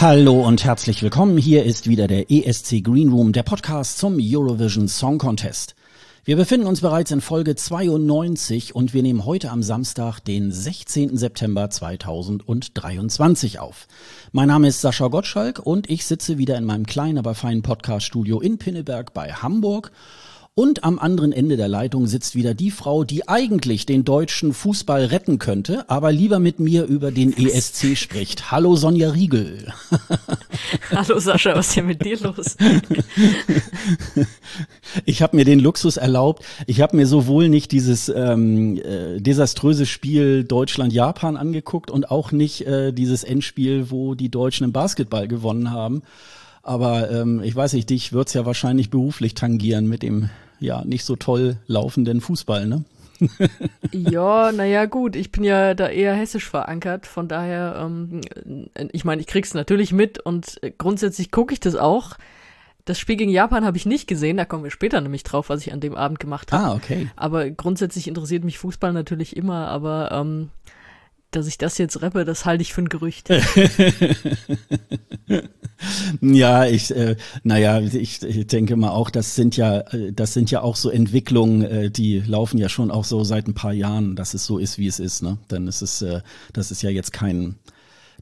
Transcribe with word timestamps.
Hallo 0.00 0.40
und 0.46 0.64
herzlich 0.64 1.02
willkommen. 1.02 1.36
Hier 1.36 1.66
ist 1.66 1.86
wieder 1.86 2.06
der 2.06 2.30
ESC 2.30 2.82
Green 2.82 3.10
Room, 3.10 3.34
der 3.34 3.42
Podcast 3.42 3.98
zum 3.98 4.16
Eurovision 4.18 4.88
Song 4.88 5.18
Contest. 5.18 5.74
Wir 6.24 6.36
befinden 6.36 6.66
uns 6.66 6.80
bereits 6.80 7.10
in 7.10 7.20
Folge 7.20 7.54
92 7.54 8.74
und 8.74 8.94
wir 8.94 9.02
nehmen 9.02 9.26
heute 9.26 9.50
am 9.50 9.62
Samstag, 9.62 10.20
den 10.20 10.52
16. 10.52 11.18
September 11.18 11.68
2023 11.68 13.58
auf. 13.58 13.88
Mein 14.32 14.48
Name 14.48 14.68
ist 14.68 14.80
Sascha 14.80 15.08
Gottschalk 15.08 15.58
und 15.58 15.90
ich 15.90 16.06
sitze 16.06 16.38
wieder 16.38 16.56
in 16.56 16.64
meinem 16.64 16.86
kleinen, 16.86 17.18
aber 17.18 17.34
feinen 17.34 17.60
Podcaststudio 17.60 18.40
in 18.40 18.56
Pinneberg 18.56 19.12
bei 19.12 19.34
Hamburg 19.34 19.92
und 20.60 20.84
am 20.84 20.98
anderen 20.98 21.32
Ende 21.32 21.56
der 21.56 21.68
Leitung 21.68 22.06
sitzt 22.06 22.34
wieder 22.34 22.52
die 22.52 22.70
Frau, 22.70 23.02
die 23.02 23.26
eigentlich 23.26 23.86
den 23.86 24.04
deutschen 24.04 24.52
Fußball 24.52 25.06
retten 25.06 25.38
könnte, 25.38 25.88
aber 25.88 26.12
lieber 26.12 26.38
mit 26.38 26.60
mir 26.60 26.84
über 26.84 27.10
den 27.10 27.34
ESC 27.34 27.96
spricht. 27.96 28.50
Hallo 28.50 28.76
Sonja 28.76 29.08
Riegel. 29.08 29.72
Hallo 30.94 31.18
Sascha, 31.18 31.54
was 31.54 31.68
ist 31.68 31.76
denn 31.78 31.86
mit 31.86 32.04
dir 32.04 32.18
los? 32.20 32.58
Ich 35.06 35.22
habe 35.22 35.34
mir 35.34 35.46
den 35.46 35.60
Luxus 35.60 35.96
erlaubt. 35.96 36.44
Ich 36.66 36.82
habe 36.82 36.94
mir 36.94 37.06
sowohl 37.06 37.48
nicht 37.48 37.72
dieses 37.72 38.10
ähm, 38.10 38.76
äh, 38.76 39.18
desaströse 39.18 39.86
Spiel 39.86 40.44
Deutschland-Japan 40.44 41.38
angeguckt 41.38 41.90
und 41.90 42.10
auch 42.10 42.32
nicht 42.32 42.66
äh, 42.66 42.92
dieses 42.92 43.24
Endspiel, 43.24 43.90
wo 43.90 44.14
die 44.14 44.28
Deutschen 44.28 44.64
im 44.64 44.72
Basketball 44.72 45.26
gewonnen 45.26 45.70
haben. 45.70 46.02
Aber 46.62 47.10
ähm, 47.10 47.40
ich 47.42 47.56
weiß 47.56 47.72
nicht, 47.72 47.88
dich 47.88 48.12
wird's 48.12 48.34
ja 48.34 48.44
wahrscheinlich 48.44 48.90
beruflich 48.90 49.32
tangieren 49.32 49.88
mit 49.88 50.02
dem 50.02 50.28
ja 50.60 50.84
nicht 50.84 51.04
so 51.04 51.16
toll 51.16 51.56
laufenden 51.66 52.20
Fußball, 52.20 52.66
ne? 52.66 52.84
ja, 53.92 54.50
naja, 54.52 54.86
gut, 54.86 55.14
ich 55.14 55.30
bin 55.30 55.44
ja 55.44 55.74
da 55.74 55.88
eher 55.88 56.14
hessisch 56.14 56.48
verankert, 56.48 57.06
von 57.06 57.28
daher, 57.28 57.76
ähm, 57.78 58.22
ich 58.92 59.04
meine, 59.04 59.20
ich 59.20 59.26
krieg's 59.26 59.52
natürlich 59.52 59.92
mit 59.92 60.18
und 60.18 60.60
grundsätzlich 60.78 61.30
gucke 61.30 61.52
ich 61.52 61.60
das 61.60 61.76
auch. 61.76 62.16
Das 62.86 62.98
Spiel 62.98 63.16
gegen 63.16 63.30
Japan 63.30 63.64
habe 63.64 63.76
ich 63.76 63.84
nicht 63.84 64.06
gesehen, 64.06 64.38
da 64.38 64.46
kommen 64.46 64.64
wir 64.64 64.70
später 64.70 65.00
nämlich 65.00 65.22
drauf, 65.22 65.50
was 65.50 65.60
ich 65.60 65.72
an 65.72 65.80
dem 65.80 65.94
Abend 65.94 66.18
gemacht 66.18 66.50
habe. 66.50 66.64
Ah, 66.64 66.74
okay. 66.74 67.10
Aber 67.14 67.50
grundsätzlich 67.50 68.08
interessiert 68.08 68.42
mich 68.42 68.58
Fußball 68.58 68.92
natürlich 68.92 69.36
immer, 69.36 69.68
aber 69.68 70.10
ähm, 70.12 70.48
dass 71.30 71.46
ich 71.46 71.58
das 71.58 71.78
jetzt 71.78 72.02
rappe, 72.02 72.24
das 72.24 72.44
halte 72.44 72.62
ich 72.62 72.72
für 72.72 72.82
ein 72.82 72.88
Gerücht. 72.88 73.28
ja, 76.20 76.66
ich, 76.66 76.90
äh, 76.94 77.16
naja, 77.42 77.80
ich, 77.80 78.22
ich 78.22 78.46
denke 78.46 78.76
mal 78.76 78.90
auch, 78.90 79.10
das 79.10 79.34
sind 79.34 79.56
ja, 79.56 79.84
das 80.12 80.34
sind 80.34 80.50
ja 80.50 80.62
auch 80.62 80.76
so 80.76 80.90
Entwicklungen, 80.90 81.62
äh, 81.62 81.90
die 81.90 82.20
laufen 82.20 82.58
ja 82.58 82.68
schon 82.68 82.90
auch 82.90 83.04
so 83.04 83.24
seit 83.24 83.46
ein 83.46 83.54
paar 83.54 83.72
Jahren, 83.72 84.16
dass 84.16 84.34
es 84.34 84.44
so 84.44 84.58
ist, 84.58 84.78
wie 84.78 84.88
es 84.88 84.98
ist, 84.98 85.22
ne? 85.22 85.38
Dann 85.48 85.68
ist 85.68 85.82
es, 85.82 86.02
äh, 86.02 86.20
das 86.52 86.70
ist 86.70 86.82
ja 86.82 86.90
jetzt 86.90 87.12
kein, 87.12 87.56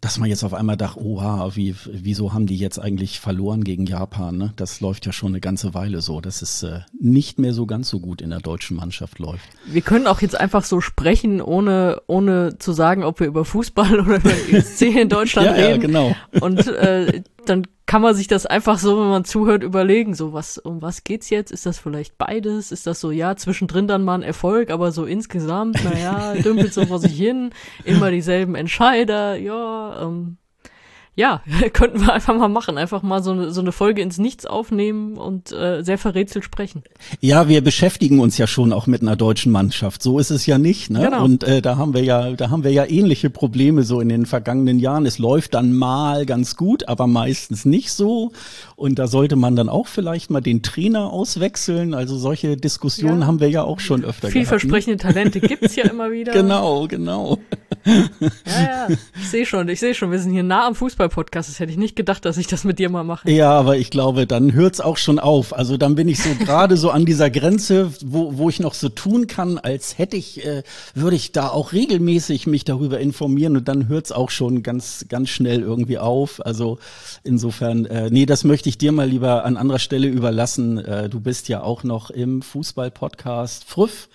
dass 0.00 0.18
man 0.18 0.28
jetzt 0.28 0.44
auf 0.44 0.54
einmal 0.54 0.76
dachte, 0.76 1.00
oha, 1.00 1.50
wie, 1.54 1.74
wieso 1.86 2.32
haben 2.32 2.46
die 2.46 2.56
jetzt 2.56 2.78
eigentlich 2.78 3.20
verloren 3.20 3.64
gegen 3.64 3.86
Japan? 3.86 4.36
Ne? 4.36 4.52
Das 4.56 4.80
läuft 4.80 5.06
ja 5.06 5.12
schon 5.12 5.32
eine 5.32 5.40
ganze 5.40 5.74
Weile 5.74 6.00
so, 6.00 6.20
dass 6.20 6.42
es 6.42 6.62
äh, 6.62 6.80
nicht 6.98 7.38
mehr 7.38 7.52
so 7.52 7.66
ganz 7.66 7.88
so 7.88 8.00
gut 8.00 8.20
in 8.20 8.30
der 8.30 8.40
deutschen 8.40 8.76
Mannschaft 8.76 9.18
läuft. 9.18 9.48
Wir 9.66 9.82
können 9.82 10.06
auch 10.06 10.20
jetzt 10.20 10.38
einfach 10.38 10.64
so 10.64 10.80
sprechen, 10.80 11.40
ohne, 11.40 12.00
ohne 12.06 12.58
zu 12.58 12.72
sagen, 12.72 13.04
ob 13.04 13.20
wir 13.20 13.26
über 13.26 13.44
Fußball 13.44 14.00
oder 14.00 14.16
über 14.16 14.30
ESC 14.30 14.82
in 14.82 15.08
Deutschland 15.08 15.46
ja, 15.48 15.52
reden. 15.54 15.80
Ja, 15.80 15.86
genau. 15.86 16.16
Und 16.40 16.66
äh, 16.66 17.22
dann 17.46 17.66
kann 17.88 18.02
man 18.02 18.14
sich 18.14 18.28
das 18.28 18.44
einfach 18.44 18.78
so, 18.78 19.00
wenn 19.00 19.08
man 19.08 19.24
zuhört, 19.24 19.62
überlegen, 19.62 20.12
so 20.12 20.34
was, 20.34 20.58
um 20.58 20.82
was 20.82 21.04
geht's 21.04 21.30
jetzt? 21.30 21.50
Ist 21.50 21.64
das 21.64 21.78
vielleicht 21.78 22.18
beides? 22.18 22.70
Ist 22.70 22.86
das 22.86 23.00
so, 23.00 23.10
ja, 23.10 23.34
zwischendrin 23.34 23.88
dann 23.88 24.04
mal 24.04 24.16
ein 24.16 24.22
Erfolg, 24.22 24.70
aber 24.70 24.92
so 24.92 25.06
insgesamt, 25.06 25.82
naja, 25.82 26.34
dümpelt 26.34 26.74
so 26.74 26.84
vor 26.84 26.98
sich 26.98 27.16
hin, 27.16 27.48
immer 27.84 28.10
dieselben 28.10 28.56
Entscheider, 28.56 29.36
ja, 29.36 30.02
ähm, 30.02 30.36
ja, 31.18 31.42
könnten 31.72 32.00
wir 32.00 32.12
einfach 32.12 32.36
mal 32.36 32.48
machen. 32.48 32.78
Einfach 32.78 33.02
mal 33.02 33.24
so 33.24 33.32
eine, 33.32 33.50
so 33.50 33.60
eine 33.60 33.72
Folge 33.72 34.02
ins 34.02 34.18
Nichts 34.18 34.46
aufnehmen 34.46 35.16
und 35.16 35.50
äh, 35.50 35.82
sehr 35.82 35.98
verrätselt 35.98 36.44
sprechen. 36.44 36.84
Ja, 37.20 37.48
wir 37.48 37.60
beschäftigen 37.60 38.20
uns 38.20 38.38
ja 38.38 38.46
schon 38.46 38.72
auch 38.72 38.86
mit 38.86 39.02
einer 39.02 39.16
deutschen 39.16 39.50
Mannschaft. 39.50 40.00
So 40.00 40.20
ist 40.20 40.30
es 40.30 40.46
ja 40.46 40.58
nicht. 40.58 40.90
Ne? 40.90 41.00
Genau. 41.00 41.24
Und 41.24 41.42
äh, 41.42 41.60
da 41.60 41.76
haben 41.76 41.92
wir 41.92 42.04
ja, 42.04 42.30
da 42.34 42.50
haben 42.50 42.62
wir 42.62 42.70
ja 42.70 42.84
ähnliche 42.84 43.30
Probleme 43.30 43.82
so 43.82 44.00
in 44.00 44.08
den 44.08 44.26
vergangenen 44.26 44.78
Jahren. 44.78 45.06
Es 45.06 45.18
läuft 45.18 45.54
dann 45.54 45.72
mal 45.72 46.24
ganz 46.24 46.54
gut, 46.54 46.86
aber 46.86 47.08
meistens 47.08 47.64
nicht 47.64 47.90
so. 47.90 48.30
Und 48.78 49.00
da 49.00 49.08
sollte 49.08 49.34
man 49.34 49.56
dann 49.56 49.68
auch 49.68 49.88
vielleicht 49.88 50.30
mal 50.30 50.40
den 50.40 50.62
Trainer 50.62 51.12
auswechseln. 51.12 51.94
Also 51.94 52.16
solche 52.16 52.56
Diskussionen 52.56 53.22
Ja. 53.22 53.26
haben 53.26 53.40
wir 53.40 53.50
ja 53.50 53.64
auch 53.64 53.80
schon 53.80 54.04
öfter 54.04 54.28
Vielversprechende 54.28 54.96
Talente 54.98 55.40
gibt's 55.40 55.74
ja 55.74 55.82
immer 55.90 56.12
wieder. 56.12 56.32
gehabt. 56.32 56.46
ne? 56.48 56.54
Genau, 56.54 56.86
genau. 56.86 57.38
Ja, 57.84 57.98
ja. 58.46 58.88
Ich 59.20 59.28
sehe 59.30 59.46
schon, 59.46 59.68
ich 59.68 59.80
sehe 59.80 59.94
schon, 59.94 60.12
wir 60.12 60.20
sind 60.20 60.30
hier 60.32 60.44
nah 60.44 60.68
am 60.68 60.76
Fußball-Podcast. 60.76 61.48
Das 61.48 61.58
hätte 61.58 61.72
ich 61.72 61.76
nicht 61.78 61.96
gedacht, 61.96 62.24
dass 62.24 62.36
ich 62.36 62.46
das 62.46 62.62
mit 62.62 62.78
dir 62.78 62.88
mal 62.88 63.02
mache. 63.02 63.28
Ja, 63.28 63.50
aber 63.50 63.78
ich 63.78 63.90
glaube, 63.90 64.28
dann 64.28 64.52
hört's 64.52 64.80
auch 64.80 64.96
schon 64.96 65.18
auf. 65.18 65.56
Also 65.56 65.76
dann 65.76 65.96
bin 65.96 66.06
ich 66.06 66.22
so 66.22 66.30
gerade 66.38 66.76
so 66.76 66.90
an 66.90 67.04
dieser 67.04 67.30
Grenze, 67.30 67.90
wo, 68.04 68.38
wo 68.38 68.48
ich 68.48 68.60
noch 68.60 68.74
so 68.74 68.88
tun 68.90 69.26
kann, 69.26 69.58
als 69.58 69.98
hätte 69.98 70.16
ich, 70.16 70.46
äh, 70.46 70.62
würde 70.94 71.16
ich 71.16 71.32
da 71.32 71.48
auch 71.48 71.72
regelmäßig 71.72 72.46
mich 72.46 72.64
darüber 72.64 73.00
informieren 73.00 73.56
und 73.56 73.66
dann 73.66 73.88
hört's 73.88 74.12
auch 74.12 74.30
schon 74.30 74.62
ganz, 74.62 75.06
ganz 75.08 75.30
schnell 75.30 75.62
irgendwie 75.62 75.98
auf. 75.98 76.44
Also 76.46 76.78
insofern, 77.24 77.84
äh, 77.86 78.08
nee, 78.10 78.24
das 78.24 78.44
möchte 78.44 78.67
ich 78.68 78.76
dir 78.76 78.92
mal 78.92 79.08
lieber 79.08 79.46
an 79.46 79.56
anderer 79.56 79.78
Stelle 79.78 80.08
überlassen. 80.08 80.76
Äh, 80.78 81.08
du 81.08 81.20
bist 81.20 81.48
ja 81.48 81.62
auch 81.62 81.84
noch 81.84 82.10
im 82.10 82.42
Fußball-Podcast 82.42 83.64
Früff 83.64 84.10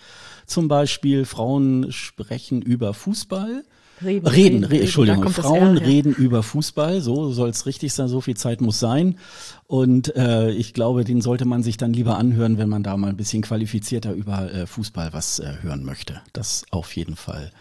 zum 0.46 0.68
Beispiel. 0.68 1.25
Frauen 1.25 1.91
sprechen 1.91 2.62
über 2.62 2.94
Fußball. 2.94 3.64
Reden, 4.03 4.28
Reden, 4.28 4.64
re 4.66 4.81
Entschuldigung, 4.81 5.30
Frauen 5.30 5.78
R 5.78 5.80
her. 5.80 5.88
reden 5.88 6.14
über 6.14 6.44
Fußball, 6.44 7.00
so 7.00 7.31
soll 7.31 7.50
es 7.50 7.66
richtig 7.66 7.94
sein, 7.94 8.09
so 8.09 8.22
viel 8.22 8.36
Zeit 8.36 8.59
muss 8.59 8.80
sein. 8.80 9.18
Und 9.66 10.16
äh, 10.16 10.52
ich 10.52 10.74
glaube, 10.74 11.03
den 11.03 11.22
sollte 11.22 11.46
man 11.46 11.64
sich 11.64 11.78
dann 11.78 11.94
lieber 11.94 12.18
anhören, 12.18 12.58
wenn 12.58 12.70
man 12.70 12.84
da 12.84 12.97
mal 12.97 13.09
ein 13.09 13.18
bisschen 13.18 13.44
qualifizierter 13.44 14.14
über 14.14 14.52
äh, 14.53 14.68
Fußball 14.68 15.14
was 15.14 15.40
äh, 15.40 15.53
hören 15.62 15.84
möchte. 15.84 16.22
Das 16.34 16.66
auf 16.70 16.96
jeden 16.96 17.16
Fall. 17.16 17.52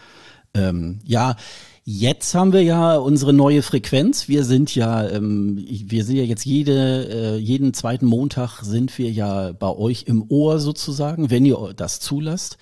Ähm, 0.55 0.99
ja, 1.05 1.37
jetzt 1.85 2.35
haben 2.35 2.53
wir 2.53 2.63
ja 2.63 2.97
unsere 2.97 3.33
neue 3.33 3.63
Frequenz. 3.63 4.29
Wir 4.29 4.45
sind 4.45 4.75
ja, 4.75 5.09
ähm, 5.09 5.65
wir 5.67 6.05
sind 6.05 6.17
ja 6.17 6.23
jetzt 6.23 6.45
jede, 6.45 7.09
äh, 7.09 7.37
jeden 7.37 7.75
zweiten 7.75 8.07
Montag 8.07 8.63
sind 8.63 8.97
wir 8.99 9.11
ja 9.11 9.53
bei 9.53 9.69
euch 9.69 10.05
im 10.07 10.25
Ohr 10.29 10.59
sozusagen, 10.59 11.31
wenn 11.31 11.45
ihr 11.45 11.73
das 11.77 12.01
zulasst. 12.01 12.59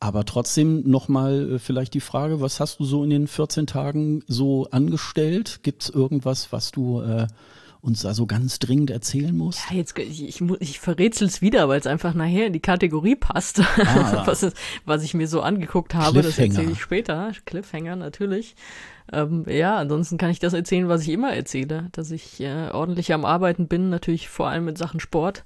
Aber 0.00 0.24
trotzdem 0.24 0.88
nochmal 0.88 1.52
äh, 1.52 1.58
vielleicht 1.58 1.94
die 1.94 2.00
Frage, 2.00 2.40
was 2.40 2.60
hast 2.60 2.80
du 2.80 2.84
so 2.84 3.04
in 3.04 3.10
den 3.10 3.26
14 3.28 3.66
Tagen 3.66 4.22
so 4.26 4.68
angestellt? 4.70 5.60
Gibt's 5.62 5.88
irgendwas, 5.88 6.52
was 6.52 6.72
du 6.72 7.00
äh, 7.00 7.26
uns 7.84 8.00
da 8.02 8.14
so 8.14 8.26
ganz 8.26 8.58
dringend 8.58 8.90
erzählen 8.90 9.36
musst? 9.36 9.60
Ja, 9.70 9.76
jetzt, 9.76 9.98
ich, 9.98 10.24
ich, 10.26 10.40
ich 10.60 10.80
verrätsel's 10.80 11.42
wieder, 11.42 11.68
weil 11.68 11.78
es 11.78 11.86
einfach 11.86 12.14
nachher 12.14 12.46
in 12.46 12.52
die 12.52 12.60
Kategorie 12.60 13.14
passt, 13.16 13.60
Ah. 13.60 14.22
was, 14.26 14.42
es- 14.42 14.54
was 14.84 15.02
ich 15.02 15.14
mir 15.14 15.28
so 15.28 15.42
angeguckt 15.42 15.94
habe. 15.94 16.22
Das 16.22 16.38
erzähle 16.38 16.70
ich 16.72 16.80
später. 16.80 17.32
Cliffhanger 17.44 17.96
natürlich. 17.96 18.56
Ähm, 19.12 19.44
ja, 19.48 19.76
ansonsten 19.76 20.16
kann 20.16 20.30
ich 20.30 20.38
das 20.38 20.54
erzählen, 20.54 20.88
was 20.88 21.02
ich 21.02 21.10
immer 21.10 21.32
erzähle, 21.34 21.88
dass 21.92 22.10
ich 22.10 22.40
äh, 22.40 22.70
ordentlich 22.72 23.12
am 23.12 23.24
Arbeiten 23.26 23.68
bin, 23.68 23.90
natürlich 23.90 24.28
vor 24.30 24.48
allem 24.48 24.64
mit 24.64 24.78
Sachen 24.78 24.98
Sport 24.98 25.44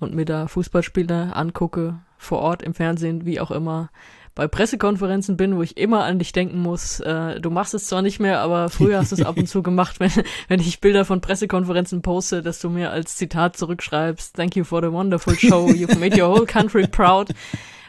und 0.00 0.14
mir 0.14 0.24
da 0.24 0.48
Fußballspiele 0.48 1.36
angucke, 1.36 2.00
vor 2.18 2.40
Ort 2.40 2.62
im 2.62 2.74
Fernsehen, 2.74 3.24
wie 3.24 3.38
auch 3.38 3.52
immer. 3.52 3.90
Bei 4.34 4.48
Pressekonferenzen 4.48 5.36
bin, 5.36 5.56
wo 5.56 5.62
ich 5.62 5.76
immer 5.76 6.04
an 6.04 6.18
dich 6.18 6.32
denken 6.32 6.58
muss. 6.58 7.00
Äh, 7.00 7.38
du 7.40 7.50
machst 7.50 7.74
es 7.74 7.86
zwar 7.86 8.00
nicht 8.00 8.18
mehr, 8.18 8.40
aber 8.40 8.70
früher 8.70 8.98
hast 8.98 9.12
du 9.12 9.16
es 9.16 9.22
ab 9.22 9.36
und 9.36 9.46
zu 9.46 9.62
gemacht, 9.62 10.00
wenn, 10.00 10.10
wenn 10.48 10.60
ich 10.60 10.80
Bilder 10.80 11.04
von 11.04 11.20
Pressekonferenzen 11.20 12.00
poste, 12.00 12.42
dass 12.42 12.58
du 12.58 12.70
mir 12.70 12.90
als 12.90 13.16
Zitat 13.16 13.56
zurückschreibst, 13.58 14.34
Thank 14.34 14.56
you 14.56 14.64
for 14.64 14.80
the 14.80 14.90
wonderful 14.90 15.34
show, 15.34 15.68
you've 15.68 15.98
made 15.98 16.18
your 16.18 16.34
whole 16.34 16.46
country 16.46 16.86
proud. 16.86 17.28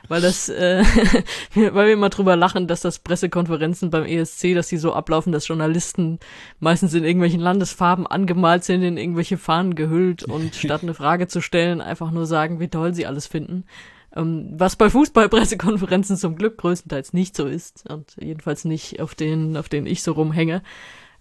Weil 0.09 0.19
das, 0.19 0.49
äh, 0.49 0.83
weil 1.55 1.87
wir 1.87 1.93
immer 1.93 2.09
drüber 2.09 2.35
lachen, 2.35 2.67
dass 2.67 2.81
das 2.81 2.99
Pressekonferenzen 2.99 3.89
beim 3.89 4.03
ESC, 4.03 4.53
dass 4.53 4.67
die 4.67 4.77
so 4.77 4.93
ablaufen, 4.93 5.31
dass 5.31 5.47
Journalisten 5.47 6.19
meistens 6.59 6.93
in 6.93 7.05
irgendwelchen 7.05 7.39
Landesfarben 7.39 8.05
angemalt 8.05 8.65
sind, 8.65 8.83
in 8.83 8.97
irgendwelche 8.97 9.37
Fahnen 9.37 9.75
gehüllt 9.75 10.23
und 10.23 10.55
statt 10.55 10.83
eine 10.83 10.93
Frage 10.93 11.27
zu 11.27 11.41
stellen, 11.41 11.79
einfach 11.79 12.11
nur 12.11 12.25
sagen, 12.25 12.59
wie 12.59 12.67
toll 12.67 12.93
sie 12.93 13.05
alles 13.05 13.27
finden. 13.27 13.63
Ähm, 14.15 14.49
was 14.51 14.75
bei 14.75 14.89
Fußballpressekonferenzen 14.89 16.17
zum 16.17 16.35
Glück 16.35 16.57
größtenteils 16.57 17.13
nicht 17.13 17.35
so 17.35 17.45
ist 17.45 17.89
und 17.89 18.15
jedenfalls 18.19 18.65
nicht 18.65 18.99
auf 18.99 19.15
denen, 19.15 19.57
auf 19.57 19.69
denen 19.69 19.87
ich 19.87 20.03
so 20.03 20.11
rumhänge. 20.11 20.61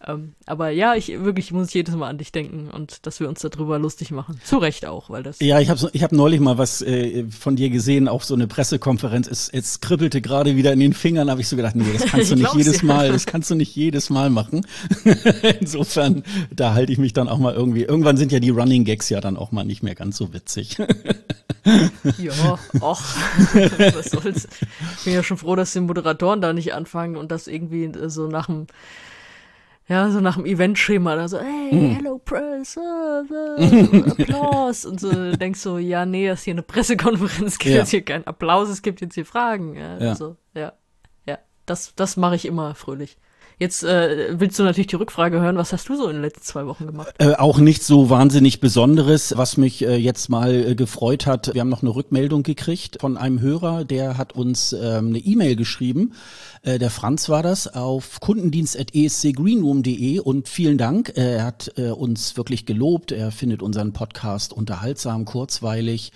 Ähm, 0.05 0.35
aber 0.47 0.71
ja, 0.71 0.95
ich 0.95 1.09
wirklich 1.23 1.53
muss 1.53 1.73
jedes 1.73 1.95
Mal 1.95 2.09
an 2.09 2.19
dich 2.19 2.33
denken 2.33 2.71
und 2.71 3.07
dass 3.07 3.21
wir 3.21 3.29
uns 3.29 3.41
darüber 3.41 3.79
lustig 3.79 4.11
machen. 4.11 4.41
Zu 4.45 4.59
Recht 4.59 4.85
auch, 4.87 5.11
weil 5.11 5.23
das. 5.23 5.39
Ja, 5.41 5.61
ich 5.61 5.71
habe 5.71 5.91
ich 5.93 6.03
hab 6.03 6.13
neulich 6.13 6.41
mal 6.41 6.59
was 6.59 6.83
äh, 6.83 7.25
von 7.31 7.55
dir 7.55 7.71
gesehen, 7.71 8.09
auch 8.09 8.23
so 8.23 8.35
eine 8.35 8.47
Pressekonferenz. 8.47 9.29
Es, 9.29 9.49
es 9.49 9.81
kribbelte 9.81 10.21
gerade 10.21 10.57
wieder 10.57 10.73
in 10.73 10.81
den 10.81 10.93
Fingern, 10.93 11.31
habe 11.31 11.41
ich 11.41 11.49
so 11.49 11.57
gedacht, 11.57 11.77
nee, 11.77 11.93
das 11.93 12.07
kannst 12.07 12.31
du 12.31 12.35
Ich 12.35 12.41
nicht 12.43 12.55
jedes 12.55 12.81
dir. 12.81 12.87
Mal, 12.87 13.13
das 13.13 13.27
kannst 13.27 13.51
du 13.51 13.55
nicht 13.55 13.75
jedes 13.77 14.11
Mal 14.11 14.31
machen. 14.31 14.67
Insofern, 15.61 16.25
da 16.51 16.75
halte 16.75 16.93
ich 16.93 16.99
mich 16.99 17.13
dann 17.13 17.29
auch 17.29 17.39
mal 17.39 17.55
irgendwie. 17.55 17.83
Irgendwann 17.83 18.17
sind 18.17 18.33
ja 18.33 18.41
die 18.41 18.51
Running 18.51 18.85
Gags 18.85 19.09
ja 19.09 19.21
dann 19.21 19.37
auch 19.37 19.53
mal 19.53 19.65
nicht 19.65 19.83
mehr 19.83 19.95
ganz 19.95 20.17
so 20.17 20.33
witzig. 20.33 20.79
Ja, 22.19 22.59
och, 22.81 23.01
was 23.95 24.07
soll's. 24.07 24.49
Ich 24.99 25.05
bin 25.05 25.15
ja 25.15 25.23
schon 25.23 25.37
froh, 25.37 25.55
dass 25.55 25.73
die 25.73 25.81
Moderatoren 25.81 26.41
da 26.41 26.53
nicht 26.53 26.75
anfangen 26.75 27.17
und 27.17 27.31
das 27.31 27.47
irgendwie 27.47 27.91
so 28.09 28.27
nach 28.27 28.47
dem 28.47 28.67
ja, 29.89 30.11
so 30.11 30.21
nach 30.21 30.37
dem 30.37 30.47
Eventschema 30.47 31.17
da 31.17 31.29
so, 31.29 31.39
hey, 31.39 31.75
mm. 31.75 31.97
hello 31.97 32.19
press, 32.19 32.77
uh, 32.77 32.81
Applaus 34.11 34.85
und 34.85 35.01
so 35.01 35.33
denkst 35.33 35.61
so, 35.61 35.79
ja, 35.79 36.07
nee, 36.07 36.29
das 36.29 36.41
ist 36.41 36.45
hier 36.45 36.55
eine 36.55 36.63
Pressekonferenz, 36.63 37.59
gibt 37.59 37.75
ja. 37.75 37.81
jetzt 37.81 37.91
hier 37.91 38.03
keinen 38.03 38.27
Applaus, 38.27 38.69
es 38.69 38.83
gibt 38.83 39.01
jetzt 39.01 39.15
hier 39.15 39.27
Fragen. 39.27 39.75
Ja, 39.75 39.99
ja. 39.99 40.15
So, 40.15 40.37
ja, 40.55 40.73
ja, 41.27 41.39
das, 41.67 41.95
das 41.97 42.17
mache 42.17 42.37
ich 42.37 42.45
immer 42.45 42.75
fröhlich. 42.75 43.17
Jetzt 43.63 43.85
äh, 43.85 44.41
willst 44.41 44.59
du 44.59 44.65
natürlich 44.65 44.89
die 44.89 44.97
Rückfrage 44.97 45.41
hören, 45.41 45.57
was 45.57 45.73
hast 45.73 45.89
du 45.89 45.95
so 45.95 46.09
in 46.09 46.15
den 46.15 46.23
letzten 46.23 46.43
zwei 46.43 46.67
Wochen 46.67 46.87
gemacht? 46.87 47.15
Äh, 47.19 47.35
auch 47.35 47.59
nicht 47.59 47.85
so 47.85 48.11
wahnsinnig 48.11 48.59
Besonderes, 48.59 49.35
was 49.37 49.57
mich 49.57 49.85
äh, 49.85 49.95
jetzt 49.95 50.29
mal 50.29 50.53
äh, 50.53 50.75
gefreut 50.75 51.27
hat. 51.27 51.55
Wir 51.55 51.61
haben 51.61 51.69
noch 51.69 51.83
eine 51.83 51.95
Rückmeldung 51.95 52.43
gekriegt 52.43 52.99
von 53.01 53.17
einem 53.17 53.41
Hörer, 53.41 53.85
der 53.85 54.19
hat 54.19 54.35
uns 54.35 54.73
ähm, 54.73 55.09
eine 55.09 55.19
E-Mail 55.19 55.55
geschrieben. 55.55 56.15
Äh, 56.63 56.79
der 56.79 56.91
Franz 56.91 57.29
war 57.29 57.43
das 57.43 57.67
auf 57.67 58.21
kundendienst.escgreenroom.de 58.21 60.21
und 60.21 60.49
vielen 60.49 60.79
Dank. 60.79 61.13
Äh, 61.17 61.37
er 61.37 61.45
hat 61.45 61.73
äh, 61.77 61.91
uns 61.91 62.37
wirklich 62.37 62.67
gelobt. 62.67 63.11
Er 63.11 63.33
findet 63.33 63.63
unseren 63.63 63.93
Podcast 63.93 64.53
unterhaltsam, 64.53 65.25
kurzweilig 65.25 66.13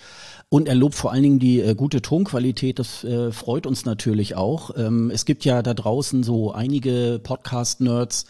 und 0.49 0.69
er 0.69 0.75
lobt 0.75 0.95
vor 0.95 1.11
allen 1.11 1.23
Dingen 1.23 1.39
die 1.39 1.59
äh, 1.59 1.75
gute 1.75 2.01
Tonqualität. 2.01 2.79
Das 2.79 3.03
äh, 3.03 3.33
freut 3.33 3.67
uns 3.67 3.83
natürlich 3.83 4.35
auch. 4.35 4.71
Ähm, 4.77 5.11
es 5.13 5.25
gibt 5.25 5.43
ja 5.43 5.61
da 5.61 5.73
draußen 5.73 6.23
so 6.23 6.53
einige 6.53 7.19
Podcast-Nerds, 7.21 8.25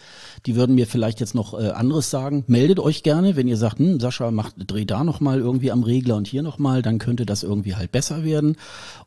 die 0.45 0.55
würden 0.55 0.75
mir 0.75 0.87
vielleicht 0.87 1.19
jetzt 1.19 1.35
noch 1.35 1.53
äh, 1.53 1.69
anderes 1.69 2.09
sagen. 2.09 2.43
Meldet 2.47 2.79
euch 2.79 3.03
gerne, 3.03 3.35
wenn 3.35 3.47
ihr 3.47 3.57
sagt, 3.57 3.79
hm, 3.79 3.99
Sascha, 3.99 4.31
macht, 4.31 4.55
dreh 4.57 4.85
da 4.85 5.03
nochmal 5.03 5.39
irgendwie 5.39 5.71
am 5.71 5.83
Regler 5.83 6.15
und 6.15 6.27
hier 6.27 6.43
nochmal, 6.43 6.81
dann 6.81 6.99
könnte 6.99 7.25
das 7.25 7.43
irgendwie 7.43 7.75
halt 7.75 7.91
besser 7.91 8.23
werden. 8.23 8.55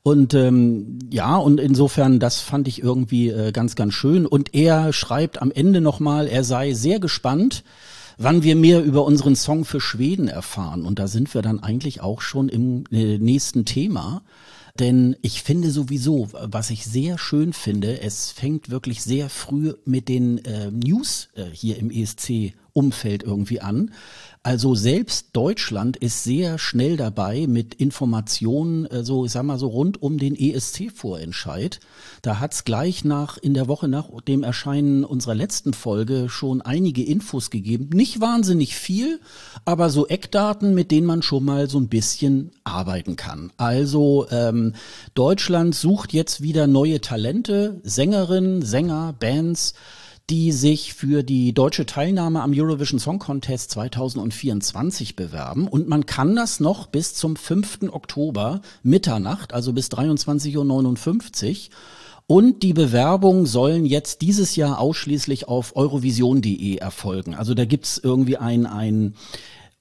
Und 0.02 0.34
ähm, 0.34 0.98
ja, 1.10 1.36
und 1.36 1.60
insofern, 1.60 2.18
das 2.18 2.40
fand 2.40 2.68
ich 2.68 2.82
irgendwie 2.82 3.28
äh, 3.28 3.52
ganz, 3.52 3.76
ganz 3.76 3.94
schön. 3.94 4.26
Und 4.26 4.54
er 4.54 4.92
schreibt 4.92 5.40
am 5.40 5.50
Ende 5.50 5.80
nochmal, 5.80 6.26
er 6.26 6.44
sei 6.44 6.72
sehr 6.72 7.00
gespannt, 7.00 7.64
wann 8.18 8.42
wir 8.42 8.54
mehr 8.54 8.82
über 8.82 9.04
unseren 9.04 9.34
Song 9.34 9.64
für 9.64 9.80
Schweden 9.80 10.28
erfahren. 10.28 10.84
Und 10.84 10.98
da 10.98 11.06
sind 11.06 11.32
wir 11.34 11.42
dann 11.42 11.62
eigentlich 11.62 12.02
auch 12.02 12.20
schon 12.20 12.48
im 12.48 12.84
äh, 12.90 13.18
nächsten 13.18 13.64
Thema. 13.64 14.22
Denn 14.78 15.16
ich 15.22 15.42
finde 15.42 15.70
sowieso, 15.70 16.28
was 16.32 16.70
ich 16.70 16.84
sehr 16.84 17.18
schön 17.18 17.52
finde, 17.52 18.00
es 18.00 18.30
fängt 18.30 18.70
wirklich 18.70 19.02
sehr 19.02 19.28
früh 19.28 19.74
mit 19.84 20.08
den 20.08 20.44
äh, 20.44 20.70
News 20.70 21.28
äh, 21.34 21.44
hier 21.52 21.78
im 21.78 21.90
ESC-Umfeld 21.90 23.22
irgendwie 23.22 23.60
an. 23.60 23.92
Also 24.42 24.74
selbst 24.74 25.28
Deutschland 25.34 25.98
ist 25.98 26.24
sehr 26.24 26.58
schnell 26.58 26.96
dabei 26.96 27.46
mit 27.46 27.74
Informationen, 27.74 28.86
äh, 28.86 29.04
so 29.04 29.26
ich 29.26 29.32
sag 29.32 29.42
mal 29.42 29.58
so 29.58 29.68
rund 29.68 30.00
um 30.00 30.16
den 30.16 30.34
ESC-Vorentscheid. 30.34 31.78
Da 32.22 32.40
hat's 32.40 32.64
gleich 32.64 33.04
nach 33.04 33.36
in 33.36 33.52
der 33.52 33.68
Woche 33.68 33.86
nach 33.86 34.08
dem 34.26 34.42
Erscheinen 34.42 35.04
unserer 35.04 35.34
letzten 35.34 35.74
Folge 35.74 36.30
schon 36.30 36.62
einige 36.62 37.04
Infos 37.04 37.50
gegeben. 37.50 37.90
Nicht 37.92 38.22
wahnsinnig 38.22 38.76
viel, 38.76 39.20
aber 39.66 39.90
so 39.90 40.06
Eckdaten, 40.06 40.74
mit 40.74 40.90
denen 40.90 41.06
man 41.06 41.20
schon 41.20 41.44
mal 41.44 41.68
so 41.68 41.78
ein 41.78 41.88
bisschen 41.88 42.52
arbeiten 42.64 43.16
kann. 43.16 43.52
Also 43.58 44.26
ähm, 44.30 44.72
Deutschland 45.12 45.74
sucht 45.74 46.14
jetzt 46.14 46.40
wieder 46.40 46.66
neue 46.66 47.02
Talente, 47.02 47.78
Sängerinnen, 47.82 48.62
Sänger, 48.62 49.14
Bands 49.20 49.74
die 50.30 50.52
sich 50.52 50.94
für 50.94 51.24
die 51.24 51.52
deutsche 51.52 51.86
Teilnahme 51.86 52.42
am 52.42 52.52
Eurovision 52.54 53.00
Song 53.00 53.18
Contest 53.18 53.72
2024 53.72 55.16
bewerben. 55.16 55.66
Und 55.66 55.88
man 55.88 56.06
kann 56.06 56.36
das 56.36 56.60
noch 56.60 56.86
bis 56.86 57.14
zum 57.14 57.34
5. 57.34 57.90
Oktober 57.90 58.60
Mitternacht, 58.84 59.52
also 59.52 59.72
bis 59.72 59.88
23.59 59.88 60.56
Uhr. 60.56 61.76
Und 62.28 62.62
die 62.62 62.74
Bewerbungen 62.74 63.44
sollen 63.44 63.84
jetzt 63.84 64.22
dieses 64.22 64.54
Jahr 64.54 64.78
ausschließlich 64.78 65.48
auf 65.48 65.74
eurovision.de 65.74 66.76
erfolgen. 66.76 67.34
Also 67.34 67.54
da 67.54 67.64
gibt's 67.64 67.98
irgendwie 67.98 68.36
ein, 68.36 68.66
ein 68.66 69.14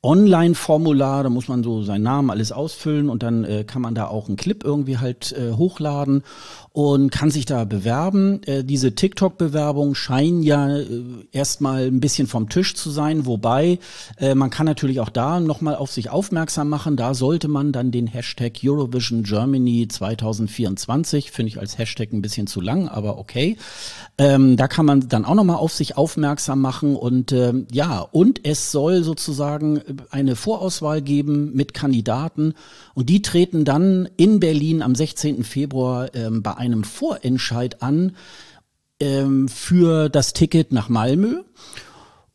Online-Formular, 0.02 1.24
da 1.24 1.30
muss 1.30 1.50
man 1.50 1.62
so 1.62 1.84
seinen 1.84 2.04
Namen 2.04 2.30
alles 2.30 2.54
ausfüllen 2.54 3.10
und 3.10 3.22
dann 3.22 3.44
äh, 3.44 3.66
kann 3.66 3.82
man 3.82 3.96
da 3.96 4.08
auch 4.08 4.30
einen 4.30 4.38
Clip 4.38 4.64
irgendwie 4.64 4.98
halt 4.98 5.34
äh, 5.34 5.52
hochladen 5.52 6.24
und 6.80 7.12
kann 7.12 7.30
sich 7.30 7.46
da 7.46 7.66
bewerben. 7.66 8.42
Äh, 8.44 8.64
diese 8.64 8.96
TikTok-Bewerbungen 8.96 9.96
scheinen 9.96 10.42
ja 10.44 10.78
äh, 10.78 10.88
erstmal 11.34 11.88
ein 11.88 12.00
bisschen 12.00 12.26
vom 12.26 12.48
Tisch 12.48 12.74
zu 12.74 12.90
sein, 12.90 13.26
wobei 13.26 13.80
äh, 14.18 14.34
man 14.34 14.50
kann 14.50 14.66
natürlich 14.66 15.02
auch 15.02 15.10
da 15.10 15.42
nochmal 15.42 15.76
auf 15.76 15.92
sich 15.92 16.10
aufmerksam 16.10 16.70
machen. 16.70 16.96
Da 16.96 17.16
sollte 17.16 17.50
man 17.50 17.74
dann 17.74 17.92
den 17.92 18.08
Hashtag 18.08 18.62
Eurovision 18.64 19.24
Germany 19.24 19.90
2024, 19.90 21.32
finde 21.32 21.50
ich 21.50 21.60
als 21.60 21.78
Hashtag 21.78 22.14
ein 22.14 22.22
bisschen 22.22 22.48
zu 22.48 22.62
lang, 22.62 22.88
aber 22.88 23.18
okay. 23.18 23.58
Ähm, 24.18 24.56
da 24.56 24.70
kann 24.70 24.86
man 24.86 25.10
dann 25.10 25.26
auch 25.26 25.36
nochmal 25.36 25.58
auf 25.58 25.74
sich 25.74 25.98
aufmerksam 25.98 26.62
machen 26.62 26.96
und 26.96 27.34
ähm, 27.34 27.68
ja, 27.74 28.00
und 28.00 28.46
es 28.46 28.72
soll 28.72 29.04
sozusagen 29.04 29.82
eine 30.12 30.38
Vorauswahl 30.38 31.02
geben 31.02 31.52
mit 31.54 31.74
Kandidaten 31.74 32.54
und 32.94 33.10
die 33.10 33.22
treten 33.22 33.66
dann 33.66 34.08
in 34.16 34.40
Berlin 34.40 34.82
am 34.82 34.96
16. 34.96 35.44
Februar 35.44 36.14
ähm, 36.16 36.42
bei 36.42 36.56
einem 36.56 36.69
Vorentscheid 36.84 37.82
an 37.82 38.16
ähm, 39.00 39.48
für 39.48 40.10
das 40.10 40.34
Ticket 40.34 40.72
nach 40.72 40.90
Malmö. 40.90 41.44